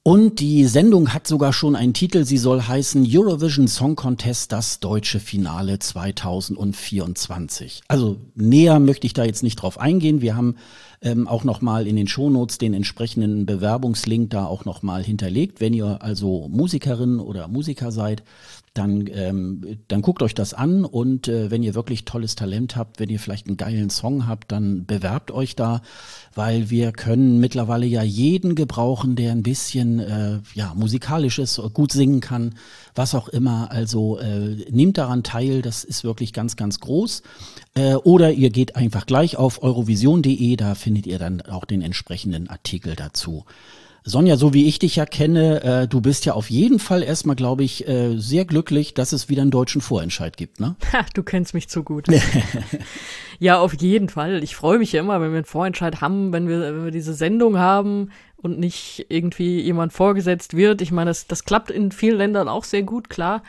Und 0.06 0.38
die 0.38 0.66
Sendung 0.66 1.14
hat 1.14 1.26
sogar 1.26 1.54
schon 1.54 1.74
einen 1.74 1.94
Titel. 1.94 2.26
Sie 2.26 2.36
soll 2.36 2.60
heißen 2.60 3.06
Eurovision 3.08 3.68
Song 3.68 3.96
Contest, 3.96 4.52
das 4.52 4.78
deutsche 4.78 5.18
Finale 5.18 5.78
2024. 5.78 7.84
Also 7.88 8.18
näher 8.34 8.80
möchte 8.80 9.06
ich 9.06 9.14
da 9.14 9.24
jetzt 9.24 9.42
nicht 9.42 9.56
drauf 9.56 9.80
eingehen. 9.80 10.20
Wir 10.20 10.36
haben 10.36 10.56
ähm, 11.02 11.28
auch 11.28 11.44
nochmal 11.44 11.86
in 11.86 11.96
den 11.96 12.08
Shownotes 12.08 12.58
den 12.58 12.74
entsprechenden 12.74 13.46
Bewerbungslink 13.46 14.30
da 14.30 14.46
auch 14.46 14.64
nochmal 14.64 15.02
hinterlegt. 15.02 15.60
Wenn 15.60 15.74
ihr 15.74 16.02
also 16.02 16.48
Musikerin 16.48 17.20
oder 17.20 17.48
Musiker 17.48 17.92
seid, 17.92 18.22
dann, 18.74 19.08
ähm, 19.12 19.78
dann 19.86 20.02
guckt 20.02 20.20
euch 20.22 20.34
das 20.34 20.52
an 20.52 20.84
und 20.84 21.28
äh, 21.28 21.50
wenn 21.52 21.62
ihr 21.62 21.76
wirklich 21.76 22.04
tolles 22.04 22.34
Talent 22.34 22.74
habt, 22.74 22.98
wenn 22.98 23.08
ihr 23.08 23.20
vielleicht 23.20 23.46
einen 23.46 23.56
geilen 23.56 23.88
Song 23.88 24.26
habt, 24.26 24.50
dann 24.50 24.84
bewerbt 24.84 25.30
euch 25.30 25.54
da, 25.54 25.80
weil 26.34 26.70
wir 26.70 26.90
können 26.90 27.38
mittlerweile 27.38 27.86
ja 27.86 28.02
jeden 28.02 28.56
gebrauchen, 28.56 29.14
der 29.14 29.30
ein 29.30 29.44
bisschen 29.44 30.00
äh, 30.00 30.40
ja 30.54 30.74
musikalisch 30.74 31.38
ist, 31.38 31.60
gut 31.72 31.92
singen 31.92 32.20
kann, 32.20 32.56
was 32.96 33.14
auch 33.14 33.28
immer. 33.28 33.70
Also 33.70 34.18
äh, 34.18 34.56
nehmt 34.70 34.98
daran 34.98 35.22
teil, 35.22 35.62
das 35.62 35.84
ist 35.84 36.02
wirklich 36.02 36.32
ganz, 36.32 36.56
ganz 36.56 36.80
groß. 36.80 37.22
Äh, 37.76 37.94
oder 37.94 38.32
ihr 38.32 38.50
geht 38.50 38.76
einfach 38.76 39.06
gleich 39.06 39.36
auf 39.36 39.62
eurovision.de, 39.62 40.56
da 40.56 40.74
findet 40.74 41.06
ihr 41.06 41.18
dann 41.18 41.40
auch 41.42 41.64
den 41.64 41.82
entsprechenden 41.82 42.48
Artikel 42.48 42.94
dazu. 42.94 43.44
Sonja, 44.06 44.36
so 44.36 44.52
wie 44.52 44.68
ich 44.68 44.78
dich 44.78 44.96
ja 44.96 45.06
kenne, 45.06 45.62
äh, 45.62 45.88
du 45.88 46.02
bist 46.02 46.26
ja 46.26 46.34
auf 46.34 46.50
jeden 46.50 46.78
Fall 46.78 47.02
erstmal, 47.02 47.36
glaube 47.36 47.64
ich, 47.64 47.88
äh, 47.88 48.18
sehr 48.18 48.44
glücklich, 48.44 48.92
dass 48.92 49.12
es 49.12 49.30
wieder 49.30 49.40
einen 49.40 49.50
deutschen 49.50 49.80
Vorentscheid 49.80 50.36
gibt, 50.36 50.60
ne? 50.60 50.76
Ha, 50.92 51.06
du 51.14 51.22
kennst 51.22 51.54
mich 51.54 51.68
zu 51.68 51.82
gut. 51.82 52.06
ja, 53.38 53.58
auf 53.58 53.72
jeden 53.80 54.10
Fall. 54.10 54.44
Ich 54.44 54.56
freue 54.56 54.78
mich 54.78 54.92
ja 54.92 55.00
immer, 55.00 55.22
wenn 55.22 55.30
wir 55.30 55.38
einen 55.38 55.46
Vorentscheid 55.46 56.02
haben, 56.02 56.34
wenn 56.34 56.48
wir, 56.48 56.60
wenn 56.60 56.84
wir 56.84 56.90
diese 56.90 57.14
Sendung 57.14 57.56
haben 57.56 58.10
und 58.36 58.58
nicht 58.58 59.06
irgendwie 59.08 59.58
jemand 59.58 59.94
vorgesetzt 59.94 60.54
wird. 60.54 60.82
Ich 60.82 60.92
meine, 60.92 61.08
das, 61.08 61.26
das 61.26 61.44
klappt 61.44 61.70
in 61.70 61.90
vielen 61.90 62.18
Ländern 62.18 62.46
auch 62.46 62.64
sehr 62.64 62.82
gut, 62.82 63.08
klar. 63.08 63.42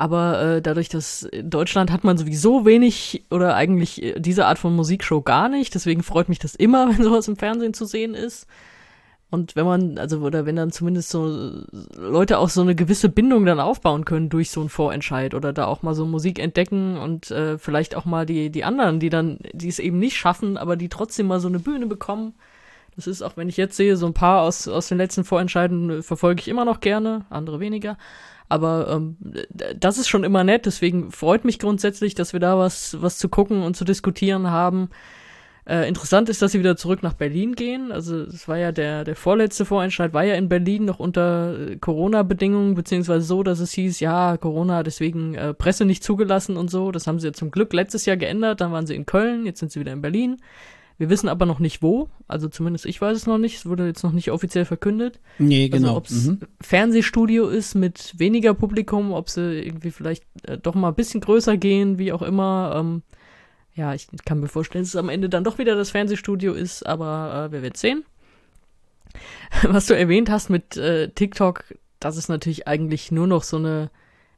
Aber 0.00 0.40
äh, 0.40 0.62
dadurch, 0.62 0.88
dass 0.88 1.24
in 1.24 1.50
Deutschland 1.50 1.92
hat 1.92 2.04
man 2.04 2.16
sowieso 2.16 2.64
wenig 2.64 3.26
oder 3.30 3.54
eigentlich 3.54 4.02
äh, 4.02 4.18
diese 4.18 4.46
Art 4.46 4.58
von 4.58 4.74
Musikshow 4.74 5.20
gar 5.20 5.50
nicht. 5.50 5.74
Deswegen 5.74 6.02
freut 6.02 6.30
mich 6.30 6.38
das 6.38 6.54
immer, 6.54 6.88
wenn 6.96 7.04
sowas 7.04 7.28
im 7.28 7.36
Fernsehen 7.36 7.74
zu 7.74 7.84
sehen 7.84 8.14
ist. 8.14 8.46
Und 9.28 9.56
wenn 9.56 9.66
man, 9.66 9.98
also, 9.98 10.20
oder 10.20 10.46
wenn 10.46 10.56
dann 10.56 10.72
zumindest 10.72 11.10
so 11.10 11.64
Leute 11.94 12.38
auch 12.38 12.48
so 12.48 12.62
eine 12.62 12.74
gewisse 12.74 13.10
Bindung 13.10 13.44
dann 13.44 13.60
aufbauen 13.60 14.06
können 14.06 14.30
durch 14.30 14.50
so 14.50 14.60
einen 14.60 14.70
Vorentscheid 14.70 15.34
oder 15.34 15.52
da 15.52 15.66
auch 15.66 15.82
mal 15.82 15.94
so 15.94 16.06
Musik 16.06 16.38
entdecken 16.38 16.96
und 16.96 17.30
äh, 17.30 17.58
vielleicht 17.58 17.94
auch 17.94 18.06
mal 18.06 18.24
die, 18.24 18.48
die 18.48 18.64
anderen, 18.64 19.00
die 19.00 19.10
dann, 19.10 19.36
die 19.52 19.68
es 19.68 19.78
eben 19.78 19.98
nicht 19.98 20.16
schaffen, 20.16 20.56
aber 20.56 20.76
die 20.76 20.88
trotzdem 20.88 21.26
mal 21.26 21.40
so 21.40 21.48
eine 21.48 21.58
Bühne 21.58 21.84
bekommen. 21.84 22.32
Das 22.96 23.06
ist 23.06 23.20
auch, 23.20 23.36
wenn 23.36 23.50
ich 23.50 23.58
jetzt 23.58 23.76
sehe, 23.76 23.98
so 23.98 24.06
ein 24.06 24.14
paar 24.14 24.40
aus, 24.40 24.66
aus 24.66 24.88
den 24.88 24.96
letzten 24.96 25.24
Vorentscheiden 25.24 25.90
äh, 25.90 26.02
verfolge 26.02 26.40
ich 26.40 26.48
immer 26.48 26.64
noch 26.64 26.80
gerne, 26.80 27.26
andere 27.28 27.60
weniger. 27.60 27.98
Aber 28.50 28.90
ähm, 28.90 29.16
das 29.78 29.96
ist 29.96 30.08
schon 30.08 30.24
immer 30.24 30.42
nett, 30.42 30.66
deswegen 30.66 31.12
freut 31.12 31.44
mich 31.44 31.60
grundsätzlich, 31.60 32.16
dass 32.16 32.32
wir 32.32 32.40
da 32.40 32.58
was, 32.58 33.00
was 33.00 33.16
zu 33.16 33.28
gucken 33.28 33.62
und 33.62 33.76
zu 33.76 33.84
diskutieren 33.84 34.50
haben. 34.50 34.90
Äh, 35.68 35.86
interessant 35.88 36.28
ist, 36.28 36.42
dass 36.42 36.50
sie 36.50 36.58
wieder 36.58 36.76
zurück 36.76 37.04
nach 37.04 37.14
Berlin 37.14 37.54
gehen. 37.54 37.92
Also 37.92 38.22
es 38.22 38.48
war 38.48 38.58
ja 38.58 38.72
der, 38.72 39.04
der 39.04 39.14
vorletzte 39.14 39.64
Vorentscheid, 39.64 40.12
war 40.12 40.24
ja 40.24 40.34
in 40.34 40.48
Berlin 40.48 40.84
noch 40.84 40.98
unter 40.98 41.56
äh, 41.60 41.76
Corona-Bedingungen, 41.76 42.74
beziehungsweise 42.74 43.24
so, 43.24 43.44
dass 43.44 43.60
es 43.60 43.70
hieß, 43.70 44.00
ja, 44.00 44.36
Corona 44.36 44.82
deswegen 44.82 45.36
äh, 45.36 45.54
Presse 45.54 45.84
nicht 45.84 46.02
zugelassen 46.02 46.56
und 46.56 46.72
so. 46.72 46.90
Das 46.90 47.06
haben 47.06 47.20
sie 47.20 47.28
ja 47.28 47.32
zum 47.32 47.52
Glück 47.52 47.72
letztes 47.72 48.04
Jahr 48.04 48.16
geändert. 48.16 48.60
Dann 48.60 48.72
waren 48.72 48.88
sie 48.88 48.96
in 48.96 49.06
Köln, 49.06 49.46
jetzt 49.46 49.60
sind 49.60 49.70
sie 49.70 49.78
wieder 49.78 49.92
in 49.92 50.02
Berlin. 50.02 50.38
Wir 51.00 51.08
wissen 51.08 51.30
aber 51.30 51.46
noch 51.46 51.60
nicht 51.60 51.80
wo. 51.80 52.10
Also 52.28 52.46
zumindest 52.48 52.84
ich 52.84 53.00
weiß 53.00 53.16
es 53.16 53.26
noch 53.26 53.38
nicht. 53.38 53.56
Es 53.56 53.64
wurde 53.64 53.86
jetzt 53.86 54.02
noch 54.02 54.12
nicht 54.12 54.30
offiziell 54.32 54.66
verkündet. 54.66 55.18
Nee, 55.38 55.70
also 55.72 55.76
genau. 55.78 55.88
Also 55.88 55.96
ob 55.96 56.06
es 56.06 56.26
mhm. 56.26 56.40
Fernsehstudio 56.60 57.48
ist 57.48 57.74
mit 57.74 58.12
weniger 58.18 58.52
Publikum, 58.52 59.14
ob 59.14 59.30
sie 59.30 59.62
irgendwie 59.62 59.92
vielleicht 59.92 60.24
äh, 60.42 60.58
doch 60.58 60.74
mal 60.74 60.88
ein 60.88 60.94
bisschen 60.94 61.22
größer 61.22 61.56
gehen, 61.56 61.96
wie 61.96 62.12
auch 62.12 62.20
immer. 62.20 62.74
Ähm, 62.76 63.02
ja, 63.74 63.94
ich 63.94 64.08
kann 64.26 64.40
mir 64.40 64.48
vorstellen, 64.48 64.84
dass 64.84 64.90
es 64.90 64.96
am 64.96 65.08
Ende 65.08 65.30
dann 65.30 65.42
doch 65.42 65.56
wieder 65.56 65.74
das 65.74 65.88
Fernsehstudio 65.88 66.52
ist, 66.52 66.84
aber 66.84 67.46
äh, 67.48 67.52
wir 67.52 67.62
werden 67.62 67.76
sehen. 67.76 68.04
was 69.62 69.86
du 69.86 69.96
erwähnt 69.96 70.28
hast 70.28 70.50
mit 70.50 70.76
äh, 70.76 71.08
TikTok, 71.08 71.64
das 71.98 72.18
ist 72.18 72.28
natürlich 72.28 72.68
eigentlich 72.68 73.10
nur 73.10 73.26
noch 73.26 73.42
so 73.42 73.56
eine 73.56 73.90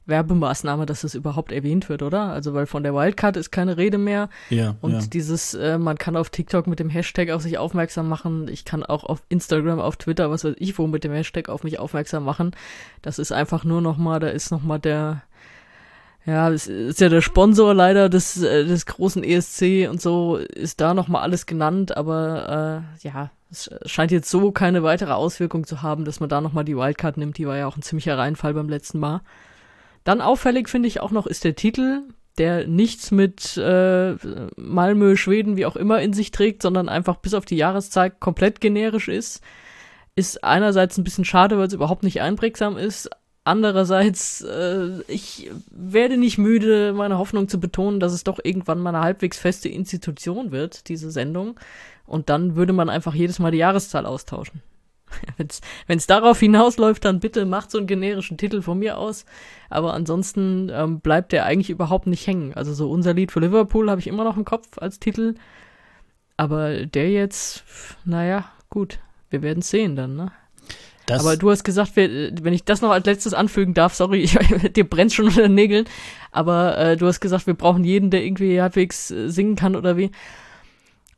Werbemaßnahme, 0.05 0.85
dass 0.85 1.03
es 1.03 1.15
überhaupt 1.15 1.51
erwähnt 1.51 1.89
wird, 1.89 2.01
oder? 2.01 2.31
Also 2.31 2.53
weil 2.53 2.65
von 2.65 2.83
der 2.83 2.93
Wildcard 2.93 3.37
ist 3.37 3.51
keine 3.51 3.77
Rede 3.77 3.97
mehr. 3.97 4.29
Ja. 4.49 4.75
Und 4.81 4.93
ja. 4.93 4.99
dieses, 5.01 5.53
äh, 5.53 5.77
man 5.77 5.97
kann 5.97 6.17
auf 6.17 6.29
TikTok 6.29 6.67
mit 6.67 6.79
dem 6.79 6.89
Hashtag 6.89 7.29
auf 7.29 7.41
sich 7.41 7.57
aufmerksam 7.57 8.09
machen. 8.09 8.47
Ich 8.49 8.65
kann 8.65 8.83
auch 8.83 9.03
auf 9.03 9.23
Instagram, 9.29 9.79
auf 9.79 9.97
Twitter, 9.97 10.29
was 10.29 10.43
weiß 10.43 10.55
ich 10.57 10.77
wo, 10.77 10.87
mit 10.87 11.03
dem 11.03 11.13
Hashtag 11.13 11.49
auf 11.49 11.63
mich 11.63 11.79
aufmerksam 11.79 12.25
machen. 12.25 12.51
Das 13.01 13.19
ist 13.19 13.31
einfach 13.31 13.63
nur 13.63 13.81
nochmal, 13.81 14.19
da 14.19 14.27
ist 14.27 14.51
nochmal 14.51 14.79
der, 14.79 15.23
ja, 16.25 16.49
es 16.49 16.67
ist 16.67 17.01
ja 17.01 17.09
der 17.09 17.21
Sponsor 17.21 17.73
leider 17.73 18.09
des, 18.09 18.41
äh, 18.41 18.65
des 18.65 18.85
großen 18.85 19.23
ESC 19.23 19.89
und 19.89 20.01
so, 20.01 20.37
ist 20.37 20.81
da 20.81 20.93
nochmal 20.93 21.21
alles 21.21 21.45
genannt, 21.45 21.95
aber 21.95 22.85
äh, 23.01 23.07
ja, 23.07 23.31
es 23.51 23.69
scheint 23.85 24.11
jetzt 24.11 24.29
so 24.29 24.51
keine 24.51 24.83
weitere 24.83 25.11
Auswirkung 25.11 25.65
zu 25.65 25.81
haben, 25.81 26.05
dass 26.05 26.19
man 26.19 26.27
da 26.27 26.41
nochmal 26.41 26.65
die 26.65 26.75
Wildcard 26.75 27.17
nimmt. 27.17 27.37
Die 27.37 27.45
war 27.45 27.55
ja 27.55 27.67
auch 27.67 27.77
ein 27.77 27.83
ziemlicher 27.83 28.17
Reinfall 28.17 28.53
beim 28.55 28.67
letzten 28.67 28.99
Mal. 28.99 29.21
Dann 30.03 30.21
auffällig 30.21 30.69
finde 30.69 30.87
ich 30.87 30.99
auch 30.99 31.11
noch 31.11 31.27
ist 31.27 31.43
der 31.43 31.55
Titel, 31.55 32.01
der 32.37 32.67
nichts 32.67 33.11
mit 33.11 33.57
äh, 33.57 34.15
Malmö, 34.55 35.15
Schweden, 35.15 35.55
wie 35.55 35.65
auch 35.65 35.75
immer 35.75 36.01
in 36.01 36.13
sich 36.13 36.31
trägt, 36.31 36.61
sondern 36.61 36.89
einfach 36.89 37.17
bis 37.17 37.33
auf 37.33 37.45
die 37.45 37.57
Jahreszeit 37.57 38.19
komplett 38.19 38.59
generisch 38.59 39.07
ist. 39.07 39.41
Ist 40.15 40.43
einerseits 40.43 40.97
ein 40.97 41.03
bisschen 41.03 41.25
schade, 41.25 41.57
weil 41.57 41.67
es 41.67 41.73
überhaupt 41.73 42.03
nicht 42.03 42.21
einprägsam 42.21 42.77
ist. 42.77 43.09
Andererseits, 43.45 44.41
äh, 44.41 45.01
ich 45.07 45.51
werde 45.69 46.17
nicht 46.17 46.37
müde, 46.37 46.93
meine 46.93 47.17
Hoffnung 47.17 47.47
zu 47.47 47.59
betonen, 47.59 47.99
dass 47.99 48.13
es 48.13 48.23
doch 48.23 48.39
irgendwann 48.41 48.79
mal 48.79 48.95
eine 48.95 49.03
halbwegs 49.03 49.37
feste 49.37 49.69
Institution 49.69 50.51
wird, 50.51 50.87
diese 50.87 51.11
Sendung. 51.11 51.59
Und 52.05 52.29
dann 52.29 52.55
würde 52.55 52.73
man 52.73 52.89
einfach 52.89 53.13
jedes 53.13 53.39
Mal 53.39 53.51
die 53.51 53.57
Jahreszahl 53.57 54.05
austauschen. 54.05 54.61
Wenn 55.87 55.97
es 55.97 56.07
darauf 56.07 56.39
hinausläuft, 56.39 57.05
dann 57.05 57.19
bitte 57.19 57.45
macht 57.45 57.71
so 57.71 57.77
einen 57.77 57.87
generischen 57.87 58.37
Titel 58.37 58.61
von 58.61 58.79
mir 58.79 58.97
aus. 58.97 59.25
Aber 59.69 59.93
ansonsten 59.93 60.69
ähm, 60.73 60.99
bleibt 60.99 61.31
der 61.31 61.45
eigentlich 61.45 61.69
überhaupt 61.69 62.07
nicht 62.07 62.27
hängen. 62.27 62.53
Also 62.53 62.73
so 62.73 62.89
unser 62.89 63.13
Lied 63.13 63.31
für 63.31 63.39
Liverpool 63.39 63.89
habe 63.89 64.01
ich 64.01 64.07
immer 64.07 64.23
noch 64.23 64.37
im 64.37 64.45
Kopf 64.45 64.77
als 64.77 64.99
Titel. 64.99 65.35
Aber 66.37 66.85
der 66.85 67.11
jetzt, 67.11 67.63
naja, 68.05 68.45
gut, 68.69 68.99
wir 69.29 69.41
werden 69.41 69.59
es 69.59 69.69
sehen 69.69 69.95
dann, 69.95 70.15
ne? 70.15 70.31
Das 71.05 71.19
aber 71.19 71.35
du 71.35 71.51
hast 71.51 71.63
gesagt, 71.63 71.95
wenn 71.95 72.53
ich 72.53 72.63
das 72.63 72.81
noch 72.81 72.91
als 72.91 73.05
letztes 73.05 73.33
anfügen 73.33 73.73
darf, 73.73 73.93
sorry, 73.93 74.19
ich, 74.23 74.37
dir 74.73 74.89
brennt 74.89 75.13
schon 75.13 75.25
unter 75.25 75.43
den 75.43 75.55
Nägeln, 75.55 75.85
aber 76.31 76.77
äh, 76.77 76.97
du 76.97 77.07
hast 77.07 77.19
gesagt, 77.19 77.45
wir 77.45 77.55
brauchen 77.55 77.83
jeden, 77.83 78.09
der 78.09 78.23
irgendwie 78.23 78.61
halbwegs 78.61 79.11
äh, 79.11 79.29
singen 79.29 79.55
kann 79.55 79.75
oder 79.75 79.97
wie. 79.97 80.11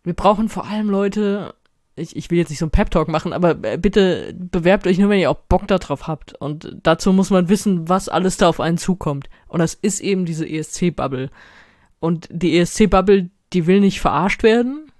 Wir 0.03 0.13
brauchen 0.13 0.49
vor 0.49 0.67
allem 0.67 0.89
Leute, 0.89 1.53
ich, 1.95 2.15
ich 2.15 2.29
will 2.29 2.37
jetzt 2.37 2.49
nicht 2.49 2.59
so 2.59 2.65
ein 2.65 2.71
Pep-Talk 2.71 3.07
machen, 3.07 3.31
aber 3.31 3.57
äh, 3.63 3.77
bitte 3.77 4.35
bewerbt 4.37 4.85
euch 4.85 4.97
nur, 4.97 5.09
wenn 5.09 5.19
ihr 5.19 5.31
auch 5.31 5.39
Bock 5.47 5.67
darauf 5.67 6.07
habt. 6.07 6.33
Und 6.33 6.77
dazu 6.83 7.13
muss 7.13 7.29
man 7.29 7.49
wissen, 7.49 7.87
was 7.87 8.09
alles 8.09 8.37
da 8.37 8.49
auf 8.49 8.59
einen 8.59 8.77
zukommt. 8.77 9.29
Und 9.47 9.59
das 9.59 9.73
ist 9.73 10.01
eben 10.01 10.25
diese 10.25 10.47
ESC-Bubble. 10.47 11.29
Und 11.99 12.27
die 12.31 12.57
ESC-Bubble, 12.57 13.29
die 13.53 13.67
will 13.67 13.79
nicht 13.79 14.01
verarscht 14.01 14.43
werden 14.43 14.91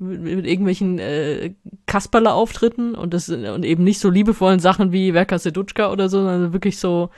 mit, 0.00 0.44
irgendwelchen 0.46 0.98
äh, 0.98 1.54
Kasperler-Auftritten 1.86 2.94
und 2.96 3.14
das 3.14 3.28
und 3.28 3.64
eben 3.64 3.84
nicht 3.84 4.00
so 4.00 4.10
liebevollen 4.10 4.58
Sachen 4.58 4.92
wie 4.92 5.14
Werka 5.14 5.38
Sedutschka 5.38 5.92
oder 5.92 6.08
so, 6.08 6.18
sondern 6.18 6.52
wirklich 6.52 6.78
so 6.78 7.10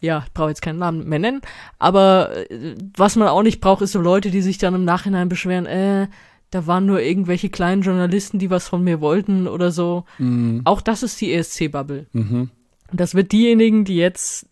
ja, 0.00 0.24
brauche 0.34 0.50
jetzt 0.50 0.62
keinen 0.62 0.78
Namen 0.78 1.08
mehr 1.08 1.18
nennen, 1.18 1.40
aber 1.78 2.50
äh, 2.50 2.74
was 2.96 3.16
man 3.16 3.28
auch 3.28 3.42
nicht 3.42 3.60
braucht, 3.60 3.82
ist 3.82 3.92
so 3.92 4.00
Leute, 4.00 4.30
die 4.30 4.42
sich 4.42 4.58
dann 4.58 4.74
im 4.74 4.84
Nachhinein 4.84 5.28
beschweren, 5.28 5.66
äh, 5.66 6.08
da 6.50 6.66
waren 6.66 6.86
nur 6.86 7.00
irgendwelche 7.00 7.50
kleinen 7.50 7.82
Journalisten, 7.82 8.38
die 8.38 8.50
was 8.50 8.68
von 8.68 8.82
mir 8.82 9.00
wollten 9.00 9.48
oder 9.48 9.70
so. 9.70 10.04
Mhm. 10.18 10.62
Auch 10.64 10.80
das 10.80 11.02
ist 11.02 11.20
die 11.20 11.32
ESC-Bubble. 11.32 12.06
Mhm. 12.12 12.50
Das 12.92 13.14
wird 13.14 13.32
diejenigen, 13.32 13.84
die 13.84 13.96
jetzt, 13.96 14.48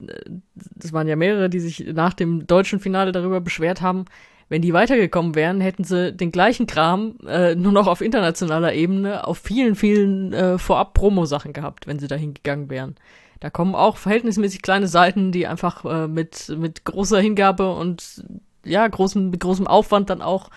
das 0.74 0.92
waren 0.92 1.06
ja 1.06 1.14
mehrere, 1.14 1.48
die 1.48 1.60
sich 1.60 1.86
nach 1.94 2.14
dem 2.14 2.46
deutschen 2.46 2.80
Finale 2.80 3.12
darüber 3.12 3.40
beschwert 3.40 3.80
haben, 3.80 4.06
wenn 4.48 4.60
die 4.60 4.72
weitergekommen 4.72 5.34
wären, 5.34 5.60
hätten 5.60 5.84
sie 5.84 6.12
den 6.12 6.30
gleichen 6.30 6.66
Kram 6.66 7.16
äh, 7.26 7.54
nur 7.54 7.72
noch 7.72 7.86
auf 7.86 8.00
internationaler 8.00 8.74
Ebene 8.74 9.26
auf 9.26 9.38
vielen, 9.38 9.74
vielen 9.74 10.32
äh, 10.32 10.58
Vorab-Promo-Sachen 10.58 11.52
gehabt, 11.52 11.86
wenn 11.86 11.98
sie 11.98 12.08
dahin 12.08 12.34
gegangen 12.34 12.68
wären. 12.68 12.96
Da 13.40 13.50
kommen 13.50 13.74
auch 13.74 13.96
verhältnismäßig 13.96 14.62
kleine 14.62 14.88
Seiten, 14.88 15.32
die 15.32 15.46
einfach 15.46 15.84
äh, 15.84 16.08
mit, 16.08 16.54
mit 16.58 16.84
großer 16.84 17.20
Hingabe 17.20 17.74
und 17.74 18.24
ja, 18.64 18.86
großem, 18.86 19.30
mit 19.30 19.40
großem 19.40 19.66
Aufwand 19.66 20.10
dann 20.10 20.22
auch 20.22 20.50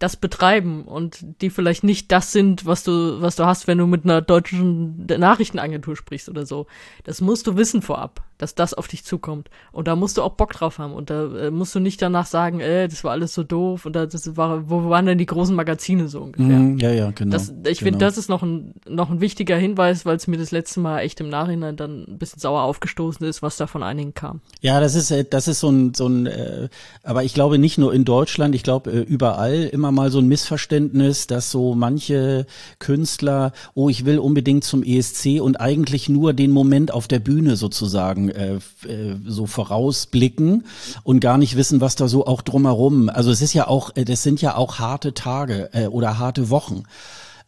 das 0.00 0.16
betreiben 0.16 0.84
und 0.84 1.24
die 1.42 1.50
vielleicht 1.50 1.84
nicht 1.84 2.10
das 2.10 2.32
sind, 2.32 2.66
was 2.66 2.82
du, 2.82 3.20
was 3.20 3.36
du 3.36 3.44
hast, 3.44 3.68
wenn 3.68 3.78
du 3.78 3.86
mit 3.86 4.04
einer 4.04 4.22
deutschen 4.22 5.06
Nachrichtenagentur 5.06 5.94
sprichst 5.94 6.28
oder 6.28 6.46
so. 6.46 6.66
Das 7.04 7.20
musst 7.20 7.46
du 7.46 7.56
wissen 7.56 7.82
vorab, 7.82 8.24
dass 8.40 8.54
das 8.54 8.72
auf 8.72 8.88
dich 8.88 9.04
zukommt. 9.04 9.50
Und 9.70 9.86
da 9.86 9.96
musst 9.96 10.16
du 10.16 10.22
auch 10.22 10.32
Bock 10.32 10.52
drauf 10.52 10.78
haben. 10.78 10.94
Und 10.94 11.10
da 11.10 11.26
äh, 11.36 11.50
musst 11.50 11.74
du 11.74 11.80
nicht 11.80 12.00
danach 12.00 12.26
sagen, 12.26 12.60
äh, 12.60 12.88
das 12.88 13.04
war 13.04 13.12
alles 13.12 13.34
so 13.34 13.42
doof 13.42 13.84
und 13.84 13.94
das 13.94 14.36
war, 14.36 14.70
wo 14.70 14.88
waren 14.88 15.06
denn 15.06 15.18
die 15.18 15.26
großen 15.26 15.54
Magazine 15.54 16.08
so 16.08 16.20
ungefähr? 16.22 16.58
Mm, 16.58 16.78
ja, 16.78 16.90
ja, 16.90 17.10
genau. 17.10 17.32
Das, 17.32 17.50
ich 17.50 17.80
genau. 17.80 17.90
finde, 17.90 17.98
das 17.98 18.16
ist 18.16 18.28
noch 18.28 18.42
ein, 18.42 18.74
noch 18.88 19.10
ein 19.10 19.20
wichtiger 19.20 19.56
Hinweis, 19.56 20.06
weil 20.06 20.16
es 20.16 20.26
mir 20.26 20.38
das 20.38 20.52
letzte 20.52 20.80
Mal 20.80 21.00
echt 21.00 21.20
im 21.20 21.28
Nachhinein 21.28 21.76
dann 21.76 22.04
ein 22.08 22.18
bisschen 22.18 22.40
sauer 22.40 22.62
aufgestoßen 22.62 23.26
ist, 23.26 23.42
was 23.42 23.58
da 23.58 23.66
von 23.66 23.82
einigen 23.82 24.14
kam. 24.14 24.40
Ja, 24.60 24.80
das 24.80 24.94
ist, 24.94 25.10
äh, 25.10 25.24
das 25.28 25.46
ist 25.46 25.60
so 25.60 25.68
ein, 25.68 25.92
so 25.92 26.06
ein, 26.06 26.26
äh, 26.26 26.68
aber 27.02 27.24
ich 27.24 27.34
glaube 27.34 27.58
nicht 27.58 27.76
nur 27.76 27.92
in 27.92 28.06
Deutschland, 28.06 28.54
ich 28.54 28.62
glaube 28.62 28.90
äh, 28.90 29.00
überall 29.00 29.64
immer 29.64 29.92
mal 29.92 30.10
so 30.10 30.18
ein 30.18 30.28
Missverständnis, 30.28 31.26
dass 31.26 31.50
so 31.50 31.74
manche 31.74 32.46
Künstler, 32.78 33.52
oh, 33.74 33.90
ich 33.90 34.06
will 34.06 34.18
unbedingt 34.18 34.64
zum 34.64 34.82
ESC 34.82 35.40
und 35.40 35.60
eigentlich 35.60 36.08
nur 36.08 36.32
den 36.32 36.52
Moment 36.52 36.92
auf 36.92 37.06
der 37.06 37.18
Bühne 37.18 37.56
sozusagen 37.56 38.29
äh, 38.30 38.54
äh, 38.88 39.16
so 39.26 39.46
vorausblicken 39.46 40.64
und 41.02 41.20
gar 41.20 41.38
nicht 41.38 41.56
wissen, 41.56 41.80
was 41.80 41.96
da 41.96 42.08
so 42.08 42.26
auch 42.26 42.42
drumherum. 42.42 43.08
Also 43.08 43.30
es 43.30 43.42
ist 43.42 43.54
ja 43.54 43.66
auch, 43.66 43.96
äh, 43.96 44.04
das 44.04 44.22
sind 44.22 44.40
ja 44.42 44.56
auch 44.56 44.78
harte 44.78 45.14
Tage 45.14 45.70
äh, 45.72 45.86
oder 45.86 46.18
harte 46.18 46.50
Wochen. 46.50 46.84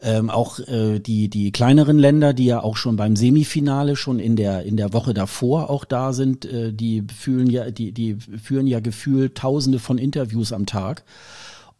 Ähm, 0.01 0.29
auch 0.29 0.59
äh, 0.59 0.99
die 0.99 1.29
die 1.29 1.53
kleineren 1.53 1.97
Länder, 1.97 2.33
die 2.33 2.45
ja 2.45 2.61
auch 2.61 2.75
schon 2.75 2.97
beim 2.97 3.15
Semifinale 3.15 3.95
schon 3.95 4.19
in 4.19 4.35
der 4.35 4.63
in 4.63 4.75
der 4.75 4.91
Woche 4.91 5.13
davor 5.13 5.69
auch 5.69 5.85
da 5.85 6.11
sind, 6.11 6.43
äh, 6.43 6.73
die 6.73 7.03
fühlen 7.17 7.49
ja 7.49 7.71
die 7.71 7.93
die 7.93 8.15
führen 8.15 8.67
ja 8.67 8.81
gefühlt 8.81 9.35
Tausende 9.35 9.79
von 9.79 9.97
Interviews 9.97 10.51
am 10.51 10.65
Tag. 10.65 11.05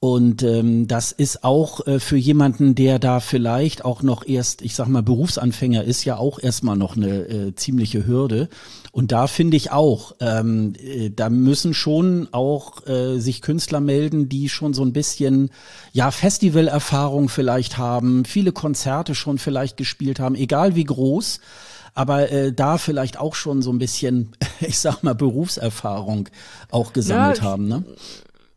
Und 0.04 0.44
ähm, 0.44 0.86
das 0.90 1.14
ist 1.14 1.46
auch 1.46 1.88
äh, 1.88 1.98
für 1.98 2.18
jemanden, 2.18 2.76
der 2.76 3.00
da 3.00 3.22
vielleicht 3.22 3.86
auch 3.86 4.04
noch 4.04 4.28
erst, 4.28 4.62
ich 4.62 4.76
sag 4.76 4.90
mal, 4.90 5.02
Berufsanfänger 5.02 5.86
ist, 5.86 6.04
ja 6.04 6.18
auch 6.18 6.40
erstmal 6.40 6.76
noch 6.76 6.98
eine 6.98 7.20
äh, 7.22 7.56
ziemliche 7.56 8.06
Hürde. 8.06 8.50
Und 8.94 9.12
da 9.12 9.26
finde 9.26 9.58
ich 9.58 9.72
auch, 9.72 10.16
ähm, 10.20 10.76
äh, 10.80 11.10
da 11.10 11.30
müssen 11.30 11.74
schon 11.74 12.28
auch 12.32 12.86
äh, 12.86 13.18
sich 13.18 13.42
Künstler 13.42 13.80
melden, 13.80 14.30
die 14.30 14.50
schon 14.50 14.76
so 14.76 14.86
ein 14.86 14.94
bisschen, 14.94 15.50
ja, 15.94 16.12
Festivalerfahrung 16.12 17.28
vielleicht 17.28 17.80
haben, 17.80 18.24
viele 18.24 18.52
Konzerte 18.52 19.16
schon 19.16 19.40
vielleicht 19.40 19.78
gespielt 19.78 20.20
haben, 20.20 20.36
egal 20.36 20.76
wie 20.76 20.86
groß 20.86 21.40
aber 21.96 22.32
äh, 22.32 22.52
da 22.52 22.78
vielleicht 22.78 23.20
auch 23.20 23.36
schon 23.36 23.62
so 23.62 23.72
ein 23.72 23.78
bisschen, 23.78 24.32
ich 24.62 24.80
sag 24.80 25.04
mal, 25.04 25.14
Berufserfahrung 25.14 26.30
auch 26.72 26.94
gesammelt 26.94 27.40
ja, 27.40 27.44
haben. 27.44 27.68
Ne? 27.68 27.84